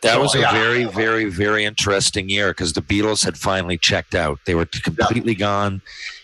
That 0.02 0.14
So, 0.14 0.20
was 0.20 0.34
a 0.36 0.40
yeah. 0.40 0.52
very, 0.52 0.84
very, 0.84 1.24
very 1.30 1.64
interesting 1.64 2.28
year 2.28 2.50
because 2.50 2.72
the 2.74 2.82
Beatles 2.82 3.24
had 3.24 3.36
finally 3.36 3.76
checked 3.78 4.14
out. 4.14 4.38
They 4.46 4.54
were 4.54 4.66
completely 4.66 5.34
gone. 5.34 5.82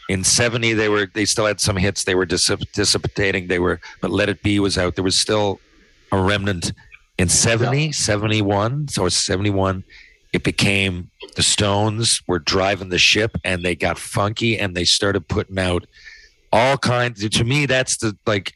In 0.09 0.23
'70, 0.23 0.75
they 0.75 0.89
were 0.89 1.09
they 1.15 1.25
still 1.25 1.47
had 1.47 1.61
some 1.61 1.77
hits. 1.77 2.05
They 2.05 2.15
were 2.15 2.27
dissip- 2.27 2.71
dissipating. 2.73 3.47
They 3.49 3.59
were, 3.59 3.81
but 4.01 4.11
Let 4.11 4.29
It 4.29 4.43
Be 4.43 4.61
was 4.61 4.77
out. 4.77 4.95
There 4.97 5.05
was 5.05 5.17
still 5.17 5.61
a 6.13 6.21
remnant. 6.21 6.73
In 7.19 7.29
70, 7.29 7.93
71, 7.93 8.89
so 8.89 9.07
it's 9.07 9.15
71, 9.17 9.85
it 10.33 10.45
became 10.45 11.11
the 11.37 11.43
Stones 11.43 12.23
were 12.27 12.39
driving 12.39 12.89
the 12.91 12.99
ship 12.99 13.37
and 13.45 13.65
they 13.65 13.75
got 13.75 13.99
funky 13.99 14.59
and 14.59 14.77
they 14.77 14.85
started 14.85 15.29
putting 15.29 15.59
out 15.59 15.87
all 16.53 16.77
kinds. 16.77 17.29
To 17.29 17.45
me, 17.45 17.67
that's 17.67 17.97
the 17.97 18.17
like 18.27 18.55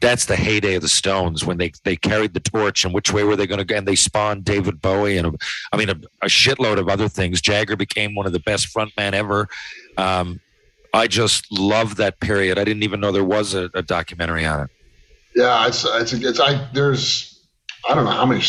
that's 0.00 0.26
the 0.26 0.36
heyday 0.36 0.74
of 0.74 0.82
the 0.82 0.88
Stones 0.88 1.44
when 1.44 1.56
they 1.56 1.72
they 1.84 1.96
carried 1.96 2.34
the 2.34 2.40
torch 2.40 2.84
and 2.84 2.92
which 2.92 3.12
way 3.12 3.24
were 3.24 3.36
they 3.36 3.46
going 3.46 3.58
to 3.58 3.64
go? 3.64 3.76
And 3.76 3.88
they 3.88 3.94
spawned 3.94 4.44
David 4.44 4.82
Bowie 4.82 5.16
and 5.16 5.38
I 5.72 5.76
mean 5.76 5.88
a, 5.88 5.96
a 6.22 6.26
shitload 6.26 6.78
of 6.78 6.88
other 6.88 7.08
things. 7.08 7.40
Jagger 7.40 7.76
became 7.76 8.14
one 8.14 8.26
of 8.26 8.32
the 8.32 8.40
best 8.40 8.74
frontman 8.74 9.12
ever. 9.12 9.48
Um, 9.96 10.40
I 10.92 11.06
just 11.06 11.50
love 11.50 11.96
that 11.96 12.20
period. 12.20 12.58
I 12.58 12.64
didn't 12.64 12.82
even 12.82 13.00
know 13.00 13.10
there 13.10 13.24
was 13.24 13.54
a, 13.54 13.70
a 13.74 13.82
documentary 13.82 14.44
on 14.44 14.64
it. 14.64 14.70
yeah 15.34 15.66
it's 15.66 15.84
it's 15.84 16.12
it's 16.12 16.40
I 16.40 16.68
there's 16.72 17.33
I 17.88 17.94
don't 17.94 18.04
know 18.04 18.10
how 18.10 18.26
many 18.26 18.42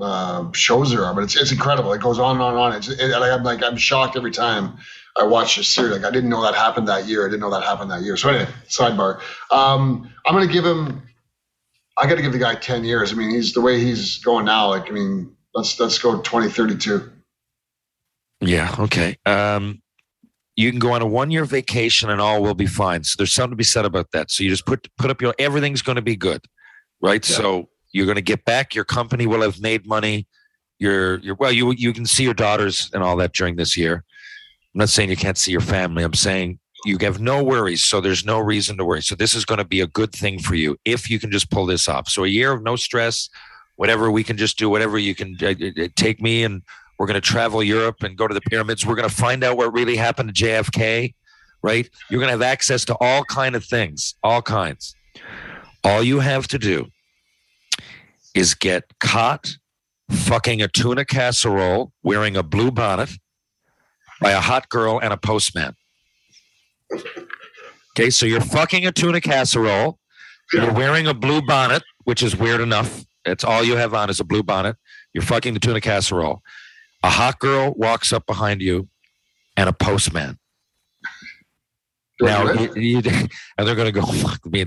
uh, 0.00 0.50
shows 0.52 0.90
there 0.90 1.04
are 1.04 1.14
but 1.14 1.24
it's 1.24 1.36
it's 1.36 1.52
incredible 1.52 1.92
it 1.92 2.00
goes 2.00 2.18
on 2.18 2.36
and 2.36 2.42
on 2.42 2.52
and 2.54 2.60
on 2.60 2.72
it's 2.74 2.88
it, 2.88 3.00
and 3.00 3.14
I'm 3.14 3.42
like 3.42 3.62
I'm 3.62 3.76
shocked 3.76 4.16
every 4.16 4.30
time 4.30 4.78
I 5.18 5.24
watch 5.24 5.56
this 5.56 5.68
series 5.68 5.92
like 5.92 6.04
I 6.04 6.10
didn't 6.10 6.30
know 6.30 6.42
that 6.42 6.54
happened 6.54 6.88
that 6.88 7.06
year 7.06 7.26
I 7.26 7.28
didn't 7.28 7.40
know 7.40 7.50
that 7.50 7.62
happened 7.62 7.90
that 7.90 8.02
year 8.02 8.16
so 8.16 8.30
anyway 8.30 8.50
sidebar 8.68 9.20
um, 9.50 10.10
I'm 10.26 10.34
gonna 10.34 10.52
give 10.52 10.64
him 10.64 11.02
I 11.96 12.08
got 12.08 12.14
to 12.14 12.22
give 12.22 12.32
the 12.32 12.38
guy 12.38 12.54
10 12.54 12.84
years 12.84 13.12
I 13.12 13.16
mean 13.16 13.30
he's 13.30 13.52
the 13.52 13.60
way 13.60 13.78
he's 13.78 14.18
going 14.18 14.46
now 14.46 14.68
like 14.68 14.88
I 14.88 14.90
mean 14.92 15.36
let's 15.54 15.78
let's 15.78 15.98
go 15.98 16.16
2032 16.20 17.10
Yeah. 18.40 18.74
Okay. 18.78 19.16
Um, 19.26 19.82
you 20.56 20.70
can 20.70 20.78
go 20.78 20.92
on 20.92 21.02
a 21.02 21.06
one 21.06 21.30
year 21.30 21.44
vacation 21.44 22.10
and 22.10 22.20
all 22.20 22.42
will 22.42 22.54
be 22.54 22.66
fine. 22.66 23.04
So 23.04 23.14
there's 23.18 23.32
something 23.32 23.52
to 23.52 23.56
be 23.56 23.64
said 23.64 23.84
about 23.84 24.10
that. 24.12 24.30
So 24.30 24.42
you 24.42 24.50
just 24.50 24.66
put 24.66 24.88
put 24.96 25.10
up 25.10 25.20
your 25.20 25.34
everything's 25.38 25.82
going 25.82 25.96
to 25.96 26.02
be 26.02 26.16
good, 26.16 26.44
right? 27.00 27.26
Yeah. 27.28 27.36
So 27.36 27.68
you're 27.92 28.06
going 28.06 28.16
to 28.16 28.22
get 28.22 28.44
back. 28.44 28.74
Your 28.74 28.84
company 28.84 29.26
will 29.26 29.42
have 29.42 29.60
made 29.60 29.86
money. 29.86 30.26
You're 30.78 31.18
you're 31.18 31.34
well. 31.34 31.52
You 31.52 31.72
you 31.72 31.92
can 31.92 32.06
see 32.06 32.24
your 32.24 32.34
daughters 32.34 32.90
and 32.94 33.02
all 33.02 33.16
that 33.16 33.32
during 33.32 33.56
this 33.56 33.76
year. 33.76 34.04
I'm 34.74 34.78
not 34.78 34.88
saying 34.88 35.10
you 35.10 35.16
can't 35.16 35.36
see 35.36 35.52
your 35.52 35.60
family. 35.60 36.04
I'm 36.04 36.14
saying 36.14 36.58
you 36.84 36.96
have 37.00 37.20
no 37.20 37.42
worries. 37.42 37.84
So 37.84 38.00
there's 38.00 38.24
no 38.24 38.38
reason 38.38 38.76
to 38.78 38.84
worry. 38.84 39.02
So 39.02 39.14
this 39.14 39.34
is 39.34 39.44
going 39.44 39.58
to 39.58 39.64
be 39.64 39.80
a 39.80 39.86
good 39.86 40.12
thing 40.12 40.38
for 40.38 40.54
you 40.54 40.76
if 40.84 41.10
you 41.10 41.18
can 41.18 41.30
just 41.30 41.50
pull 41.50 41.66
this 41.66 41.88
off. 41.88 42.08
So 42.08 42.24
a 42.24 42.28
year 42.28 42.52
of 42.52 42.62
no 42.62 42.76
stress, 42.76 43.28
whatever 43.76 44.10
we 44.10 44.24
can 44.24 44.36
just 44.36 44.58
do, 44.58 44.70
whatever 44.70 44.98
you 44.98 45.14
can 45.14 45.36
uh, 45.42 45.48
uh, 45.48 45.88
take 45.96 46.22
me 46.22 46.44
and 46.44 46.62
we're 46.98 47.06
going 47.06 47.20
to 47.20 47.20
travel 47.20 47.62
Europe 47.62 48.02
and 48.02 48.16
go 48.16 48.28
to 48.28 48.34
the 48.34 48.40
pyramids. 48.42 48.86
We're 48.86 48.94
going 48.94 49.08
to 49.08 49.14
find 49.14 49.42
out 49.42 49.56
what 49.56 49.72
really 49.72 49.96
happened 49.96 50.34
to 50.34 50.44
JFK, 50.44 51.14
right? 51.62 51.88
You're 52.08 52.20
going 52.20 52.28
to 52.28 52.32
have 52.32 52.42
access 52.42 52.84
to 52.86 52.96
all 53.00 53.24
kind 53.24 53.56
of 53.56 53.64
things, 53.64 54.14
all 54.22 54.42
kinds. 54.42 54.94
All 55.82 56.02
you 56.02 56.20
have 56.20 56.46
to 56.48 56.58
do 56.58 56.86
is 58.34 58.54
get 58.54 58.84
caught 59.00 59.56
fucking 60.10 60.62
a 60.62 60.68
tuna 60.68 61.04
casserole 61.04 61.92
wearing 62.02 62.36
a 62.36 62.42
blue 62.42 62.70
bonnet 62.70 63.10
by 64.20 64.32
a 64.32 64.40
hot 64.40 64.68
girl 64.68 64.98
and 65.00 65.12
a 65.12 65.16
postman. 65.16 65.74
Okay, 67.96 68.10
so 68.10 68.26
you're 68.26 68.40
fucking 68.40 68.86
a 68.86 68.92
tuna 68.92 69.20
casserole. 69.20 69.98
You're 70.52 70.72
wearing 70.72 71.06
a 71.06 71.14
blue 71.14 71.42
bonnet, 71.42 71.82
which 72.04 72.22
is 72.22 72.36
weird 72.36 72.60
enough. 72.60 73.04
That's 73.24 73.44
all 73.44 73.62
you 73.62 73.76
have 73.76 73.94
on 73.94 74.10
is 74.10 74.20
a 74.20 74.24
blue 74.24 74.42
bonnet. 74.42 74.76
You're 75.12 75.22
fucking 75.22 75.54
the 75.54 75.60
tuna 75.60 75.80
casserole. 75.80 76.42
A 77.02 77.10
hot 77.10 77.38
girl 77.38 77.72
walks 77.76 78.12
up 78.12 78.26
behind 78.26 78.60
you 78.60 78.88
and 79.56 79.68
a 79.68 79.72
postman. 79.72 80.38
Now, 82.20 82.52
you, 82.52 82.74
you, 82.74 82.96
and 83.58 83.66
they're 83.66 83.74
going 83.74 83.92
to 83.92 83.92
go, 83.92 84.02
fuck 84.02 84.44
me. 84.46 84.64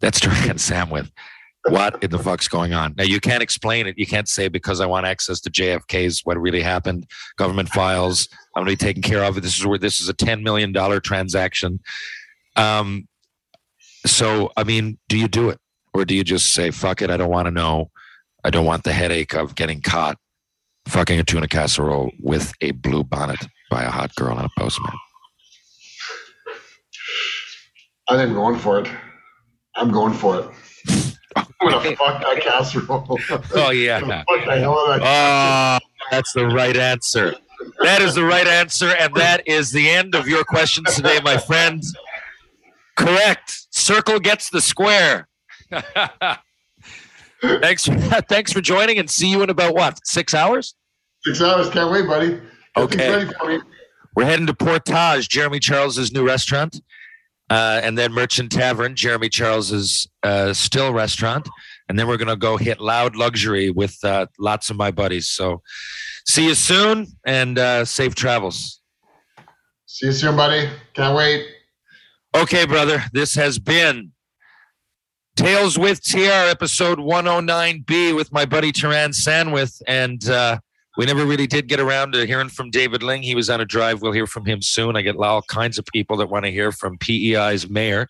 That's 0.00 0.20
drinking 0.20 0.58
Sam 0.58 0.90
with. 0.90 1.10
What 1.68 2.02
in 2.02 2.10
the 2.10 2.18
fuck's 2.18 2.48
going 2.48 2.74
on? 2.74 2.94
Now, 2.96 3.04
you 3.04 3.20
can't 3.20 3.42
explain 3.42 3.86
it. 3.86 3.98
You 3.98 4.06
can't 4.06 4.28
say 4.28 4.48
because 4.48 4.80
I 4.80 4.86
want 4.86 5.06
access 5.06 5.40
to 5.40 5.50
JFK's 5.50 6.20
what 6.24 6.38
really 6.38 6.62
happened, 6.62 7.06
government 7.36 7.68
files. 7.68 8.28
I'm 8.54 8.64
going 8.64 8.76
to 8.76 8.82
be 8.82 8.86
taken 8.86 9.02
care 9.02 9.24
of. 9.24 9.40
This 9.42 9.58
is 9.58 9.66
where 9.66 9.78
this 9.78 10.00
is 10.00 10.08
a 10.08 10.14
$10 10.14 10.42
million 10.42 10.72
transaction. 11.00 11.80
Um, 12.56 13.08
so, 14.06 14.52
I 14.56 14.64
mean, 14.64 14.98
do 15.08 15.18
you 15.18 15.28
do 15.28 15.48
it? 15.48 15.58
Or 15.92 16.04
do 16.04 16.14
you 16.14 16.24
just 16.24 16.52
say, 16.52 16.70
fuck 16.70 17.02
it, 17.02 17.10
I 17.10 17.16
don't 17.16 17.30
want 17.30 17.46
to 17.46 17.50
know. 17.50 17.90
I 18.44 18.50
don't 18.50 18.66
want 18.66 18.84
the 18.84 18.92
headache 18.92 19.34
of 19.34 19.54
getting 19.54 19.80
caught 19.80 20.18
fucking 20.86 21.18
a 21.18 21.24
tuna 21.24 21.48
casserole 21.48 22.12
with 22.20 22.52
a 22.60 22.70
blue 22.72 23.02
bonnet 23.02 23.40
by 23.70 23.82
a 23.82 23.90
hot 23.90 24.14
girl 24.14 24.36
and 24.36 24.46
a 24.46 24.60
postman. 24.60 24.92
I 28.08 28.16
think 28.16 28.28
I'm 28.28 28.34
going 28.34 28.58
for 28.58 28.78
it 28.78 28.88
I'm 29.76 29.90
going 29.90 30.14
for 30.14 30.40
it 30.40 31.15
I'm 31.60 31.70
gonna 31.70 31.96
fuck 31.96 32.20
that 32.22 32.40
casserole 32.40 33.18
Oh, 33.54 33.70
yeah. 33.70 34.00
Fuck 34.00 34.26
the 34.46 34.58
hell 34.58 34.78
out 34.78 34.94
of 34.94 35.00
that 35.02 35.80
Oh, 35.82 35.86
that's 36.10 36.32
the 36.32 36.46
right 36.46 36.76
answer. 36.76 37.34
That 37.82 38.00
is 38.02 38.14
the 38.14 38.24
right 38.24 38.46
answer. 38.46 38.88
And 38.98 39.14
that 39.14 39.46
is 39.46 39.70
the 39.70 39.88
end 39.88 40.14
of 40.14 40.26
your 40.28 40.44
questions 40.44 40.94
today, 40.94 41.20
my 41.22 41.36
friends. 41.36 41.94
Correct. 42.96 43.66
Circle 43.70 44.20
gets 44.20 44.50
the 44.50 44.60
square. 44.60 45.28
thanks, 47.42 47.84
for, 47.86 47.94
thanks 48.28 48.52
for 48.52 48.60
joining 48.60 48.98
and 48.98 49.10
see 49.10 49.28
you 49.30 49.42
in 49.42 49.50
about 49.50 49.74
what, 49.74 49.98
six 50.06 50.34
hours? 50.34 50.74
Six 51.24 51.40
hours, 51.42 51.68
can't 51.70 51.90
wait, 51.90 52.06
buddy. 52.06 52.28
Get 52.30 52.42
Okay. 52.76 53.10
ready 53.10 53.32
for 53.38 53.48
me. 53.48 53.60
We're 54.14 54.24
heading 54.24 54.46
to 54.46 54.54
Portage, 54.54 55.28
Jeremy 55.28 55.58
Charles's 55.60 56.12
new 56.12 56.26
restaurant. 56.26 56.80
Uh, 57.50 57.80
and 57.82 57.96
then 57.96 58.12
Merchant 58.12 58.50
Tavern, 58.50 58.94
Jeremy 58.94 59.28
Charles's 59.28 60.08
uh, 60.22 60.52
still 60.52 60.92
restaurant, 60.92 61.48
and 61.88 61.98
then 61.98 62.08
we're 62.08 62.16
gonna 62.16 62.36
go 62.36 62.56
hit 62.56 62.80
Loud 62.80 63.16
Luxury 63.16 63.70
with 63.70 63.96
uh, 64.04 64.26
lots 64.38 64.70
of 64.70 64.76
my 64.76 64.90
buddies. 64.90 65.28
So, 65.28 65.62
see 66.26 66.48
you 66.48 66.54
soon 66.54 67.06
and 67.24 67.58
uh, 67.58 67.84
safe 67.84 68.14
travels. 68.14 68.80
See 69.86 70.06
you 70.06 70.12
soon, 70.12 70.36
buddy. 70.36 70.68
Can't 70.94 71.16
wait. 71.16 71.46
Okay, 72.34 72.66
brother. 72.66 73.02
This 73.12 73.34
has 73.36 73.58
been 73.58 74.12
Tales 75.36 75.78
with 75.78 76.02
TR, 76.02 76.48
episode 76.50 76.98
109B 76.98 78.14
with 78.16 78.32
my 78.32 78.44
buddy 78.44 78.72
Taran 78.72 79.10
Sanwith. 79.10 79.80
And 79.86 80.26
uh, 80.28 80.58
we 80.96 81.04
never 81.04 81.26
really 81.26 81.46
did 81.46 81.68
get 81.68 81.78
around 81.78 82.12
to 82.12 82.26
hearing 82.26 82.48
from 82.48 82.70
David 82.70 83.02
Ling. 83.02 83.22
He 83.22 83.34
was 83.34 83.50
on 83.50 83.60
a 83.60 83.64
drive. 83.64 84.00
We'll 84.00 84.12
hear 84.12 84.26
from 84.26 84.46
him 84.46 84.62
soon. 84.62 84.96
I 84.96 85.02
get 85.02 85.16
all 85.16 85.42
kinds 85.42 85.78
of 85.78 85.84
people 85.86 86.16
that 86.18 86.30
want 86.30 86.44
to 86.46 86.50
hear 86.50 86.72
from 86.72 86.96
PEI's 86.98 87.68
mayor, 87.68 88.08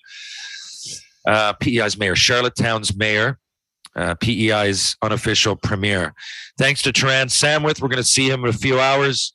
uh, 1.26 1.54
PEI's 1.54 1.98
mayor, 1.98 2.14
Charlottetown's 2.14 2.96
mayor, 2.96 3.38
uh, 3.96 4.14
PEI's 4.16 4.96
unofficial 5.02 5.56
premier. 5.56 6.14
Thanks 6.58 6.82
to 6.82 6.92
Taran 6.92 7.26
Samwith. 7.26 7.80
We're 7.80 7.88
going 7.88 7.96
to 7.96 8.04
see 8.04 8.30
him 8.30 8.44
in 8.44 8.50
a 8.50 8.52
few 8.52 8.78
hours. 8.78 9.32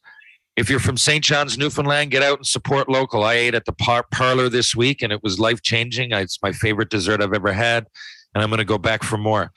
If 0.56 0.70
you're 0.70 0.80
from 0.80 0.98
St. 0.98 1.24
John's, 1.24 1.58
Newfoundland, 1.58 2.12
get 2.12 2.24
out 2.24 2.40
and 2.40 2.48
support 2.48 2.90
local. 2.90 3.24
I 3.24 3.36
ate 3.36 3.56
at 3.56 3.66
the 3.66 3.74
par- 3.74 4.06
parlor 4.12 4.50
this 4.50 4.76
week 4.76 5.02
and 5.02 5.12
it 5.12 5.24
was 5.24 5.40
life 5.40 5.62
changing. 5.62 6.12
It's 6.12 6.42
my 6.42 6.52
favorite 6.52 6.90
dessert 6.90 7.22
I've 7.22 7.34
ever 7.34 7.54
had, 7.54 7.88
and 8.34 8.44
I'm 8.44 8.50
going 8.50 8.60
to 8.60 8.66
go 8.66 8.78
back 8.78 9.04
for 9.04 9.18
more. 9.18 9.52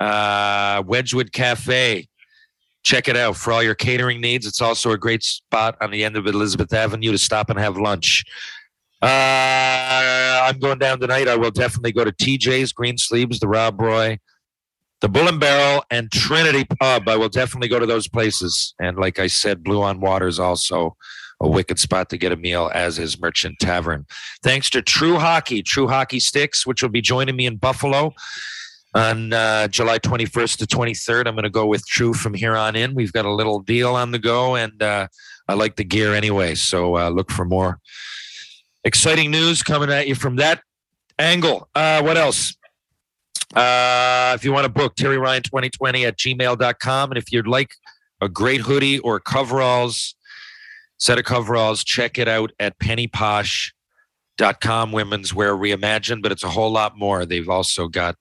Uh, 0.00 0.82
Wedgwood 0.86 1.32
Cafe, 1.32 2.08
check 2.84 3.08
it 3.08 3.16
out 3.16 3.36
for 3.36 3.52
all 3.52 3.62
your 3.62 3.74
catering 3.74 4.20
needs. 4.20 4.46
It's 4.46 4.62
also 4.62 4.92
a 4.92 4.98
great 4.98 5.22
spot 5.22 5.76
on 5.80 5.90
the 5.90 6.04
end 6.04 6.16
of 6.16 6.26
Elizabeth 6.26 6.72
Avenue 6.72 7.12
to 7.12 7.18
stop 7.18 7.50
and 7.50 7.58
have 7.58 7.76
lunch. 7.76 8.24
Uh, 9.00 10.40
I'm 10.44 10.58
going 10.58 10.78
down 10.78 10.98
tonight. 10.98 11.28
I 11.28 11.36
will 11.36 11.50
definitely 11.50 11.92
go 11.92 12.04
to 12.04 12.12
TJ's, 12.12 12.72
Green 12.72 12.98
Sleeves, 12.98 13.38
the 13.38 13.48
Rob 13.48 13.80
Roy, 13.80 14.18
the 15.00 15.08
Bull 15.08 15.28
and 15.28 15.38
Barrel, 15.38 15.84
and 15.90 16.10
Trinity 16.10 16.64
Pub. 16.80 17.08
I 17.08 17.16
will 17.16 17.28
definitely 17.28 17.68
go 17.68 17.78
to 17.78 17.86
those 17.86 18.08
places. 18.08 18.74
And 18.80 18.96
like 18.96 19.18
I 19.18 19.28
said, 19.28 19.62
Blue 19.62 19.82
on 19.82 20.00
Water 20.00 20.26
is 20.26 20.40
also 20.40 20.96
a 21.40 21.48
wicked 21.48 21.78
spot 21.78 22.10
to 22.10 22.18
get 22.18 22.32
a 22.32 22.36
meal, 22.36 22.70
as 22.74 22.98
is 22.98 23.20
Merchant 23.20 23.60
Tavern. 23.60 24.06
Thanks 24.42 24.68
to 24.70 24.82
True 24.82 25.18
Hockey, 25.18 25.62
True 25.62 25.86
Hockey 25.86 26.18
Sticks, 26.18 26.66
which 26.66 26.82
will 26.82 26.90
be 26.90 27.00
joining 27.00 27.36
me 27.36 27.46
in 27.46 27.56
Buffalo 27.56 28.12
on 28.94 29.32
uh, 29.32 29.68
July 29.68 29.98
21st 29.98 30.58
to 30.58 30.66
23rd. 30.66 31.26
I'm 31.26 31.34
going 31.34 31.44
to 31.44 31.50
go 31.50 31.66
with 31.66 31.86
True 31.86 32.14
from 32.14 32.34
here 32.34 32.56
on 32.56 32.76
in. 32.76 32.94
We've 32.94 33.12
got 33.12 33.24
a 33.24 33.32
little 33.32 33.60
deal 33.60 33.94
on 33.94 34.10
the 34.12 34.18
go, 34.18 34.56
and 34.56 34.82
uh, 34.82 35.08
I 35.46 35.54
like 35.54 35.76
the 35.76 35.84
gear 35.84 36.14
anyway. 36.14 36.54
So 36.54 36.96
uh, 36.96 37.10
look 37.10 37.30
for 37.30 37.44
more 37.44 37.80
exciting 38.84 39.30
news 39.30 39.62
coming 39.62 39.90
at 39.90 40.08
you 40.08 40.14
from 40.14 40.36
that 40.36 40.62
angle. 41.18 41.68
Uh, 41.74 42.02
what 42.02 42.16
else? 42.16 42.56
Uh, 43.54 44.32
if 44.34 44.44
you 44.44 44.52
want 44.52 44.64
to 44.64 44.68
book 44.68 44.94
Terry 44.94 45.16
Ryan 45.18 45.42
2020 45.42 46.04
at 46.04 46.18
gmail.com. 46.18 47.10
And 47.10 47.18
if 47.18 47.32
you'd 47.32 47.46
like 47.46 47.70
a 48.20 48.28
great 48.28 48.60
hoodie 48.60 48.98
or 48.98 49.20
coveralls, 49.20 50.14
set 50.98 51.18
of 51.18 51.24
coveralls, 51.24 51.82
check 51.84 52.18
it 52.18 52.28
out 52.28 52.52
at 52.60 52.78
pennyposh.com. 52.78 53.72
Women's 54.92 55.32
wear 55.34 55.56
reimagined, 55.56 56.22
but 56.22 56.30
it's 56.30 56.44
a 56.44 56.50
whole 56.50 56.70
lot 56.70 56.98
more. 56.98 57.24
They've 57.24 57.48
also 57.48 57.88
got 57.88 58.16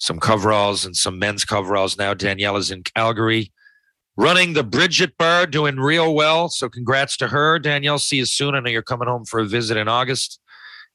some 0.00 0.18
coveralls 0.18 0.84
and 0.84 0.96
some 0.96 1.18
men's 1.18 1.44
coveralls 1.44 1.96
now. 1.96 2.12
Daniela's 2.12 2.70
in 2.70 2.82
Calgary 2.82 3.52
running 4.16 4.52
the 4.52 4.64
Bridgette 4.64 5.16
Bar, 5.16 5.46
doing 5.46 5.76
real 5.76 6.14
well. 6.14 6.48
So 6.48 6.68
congrats 6.68 7.16
to 7.18 7.28
her. 7.28 7.58
Danielle, 7.58 7.98
see 7.98 8.16
you 8.16 8.26
soon. 8.26 8.54
I 8.54 8.60
know 8.60 8.70
you're 8.70 8.82
coming 8.82 9.08
home 9.08 9.24
for 9.24 9.40
a 9.40 9.46
visit 9.46 9.76
in 9.76 9.88
August. 9.88 10.40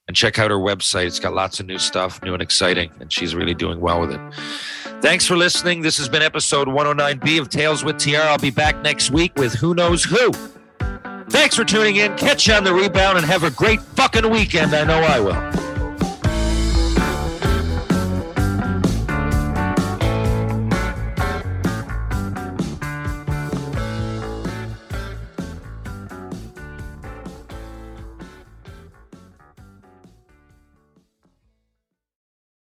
And 0.08 0.16
check 0.16 0.38
out 0.38 0.52
her 0.52 0.58
website. 0.58 1.08
It's 1.08 1.20
got 1.20 1.34
lots 1.34 1.60
of 1.60 1.66
new 1.66 1.80
stuff, 1.80 2.22
new 2.22 2.34
and 2.34 2.42
exciting, 2.42 2.92
and 3.00 3.12
she's 3.12 3.34
really 3.34 3.56
doing 3.56 3.80
well 3.80 4.02
with 4.02 4.12
it. 4.12 4.22
Thanks 5.02 5.26
for 5.26 5.36
listening. 5.36 5.82
This 5.82 5.98
has 5.98 6.08
been 6.08 6.22
episode 6.22 6.68
109B 6.68 7.40
of 7.40 7.50
Tales 7.50 7.84
with 7.84 7.98
TR. 7.98 8.18
I'll 8.18 8.38
be 8.38 8.52
back 8.52 8.80
next 8.84 9.10
week 9.10 9.36
with 9.36 9.54
Who 9.54 9.74
Knows 9.74 10.04
Who. 10.04 10.32
Thanks 11.30 11.56
for 11.56 11.64
tuning 11.66 11.96
in. 11.96 12.16
Catch 12.18 12.48
you 12.48 12.54
on 12.54 12.64
the 12.64 12.74
rebound 12.74 13.18
and 13.18 13.26
have 13.26 13.44
a 13.44 13.50
great 13.50 13.82
fucking 13.82 14.30
weekend. 14.30 14.76
I 14.76 14.84
know 14.84 15.00
I 15.00 15.20
will. 15.20 15.75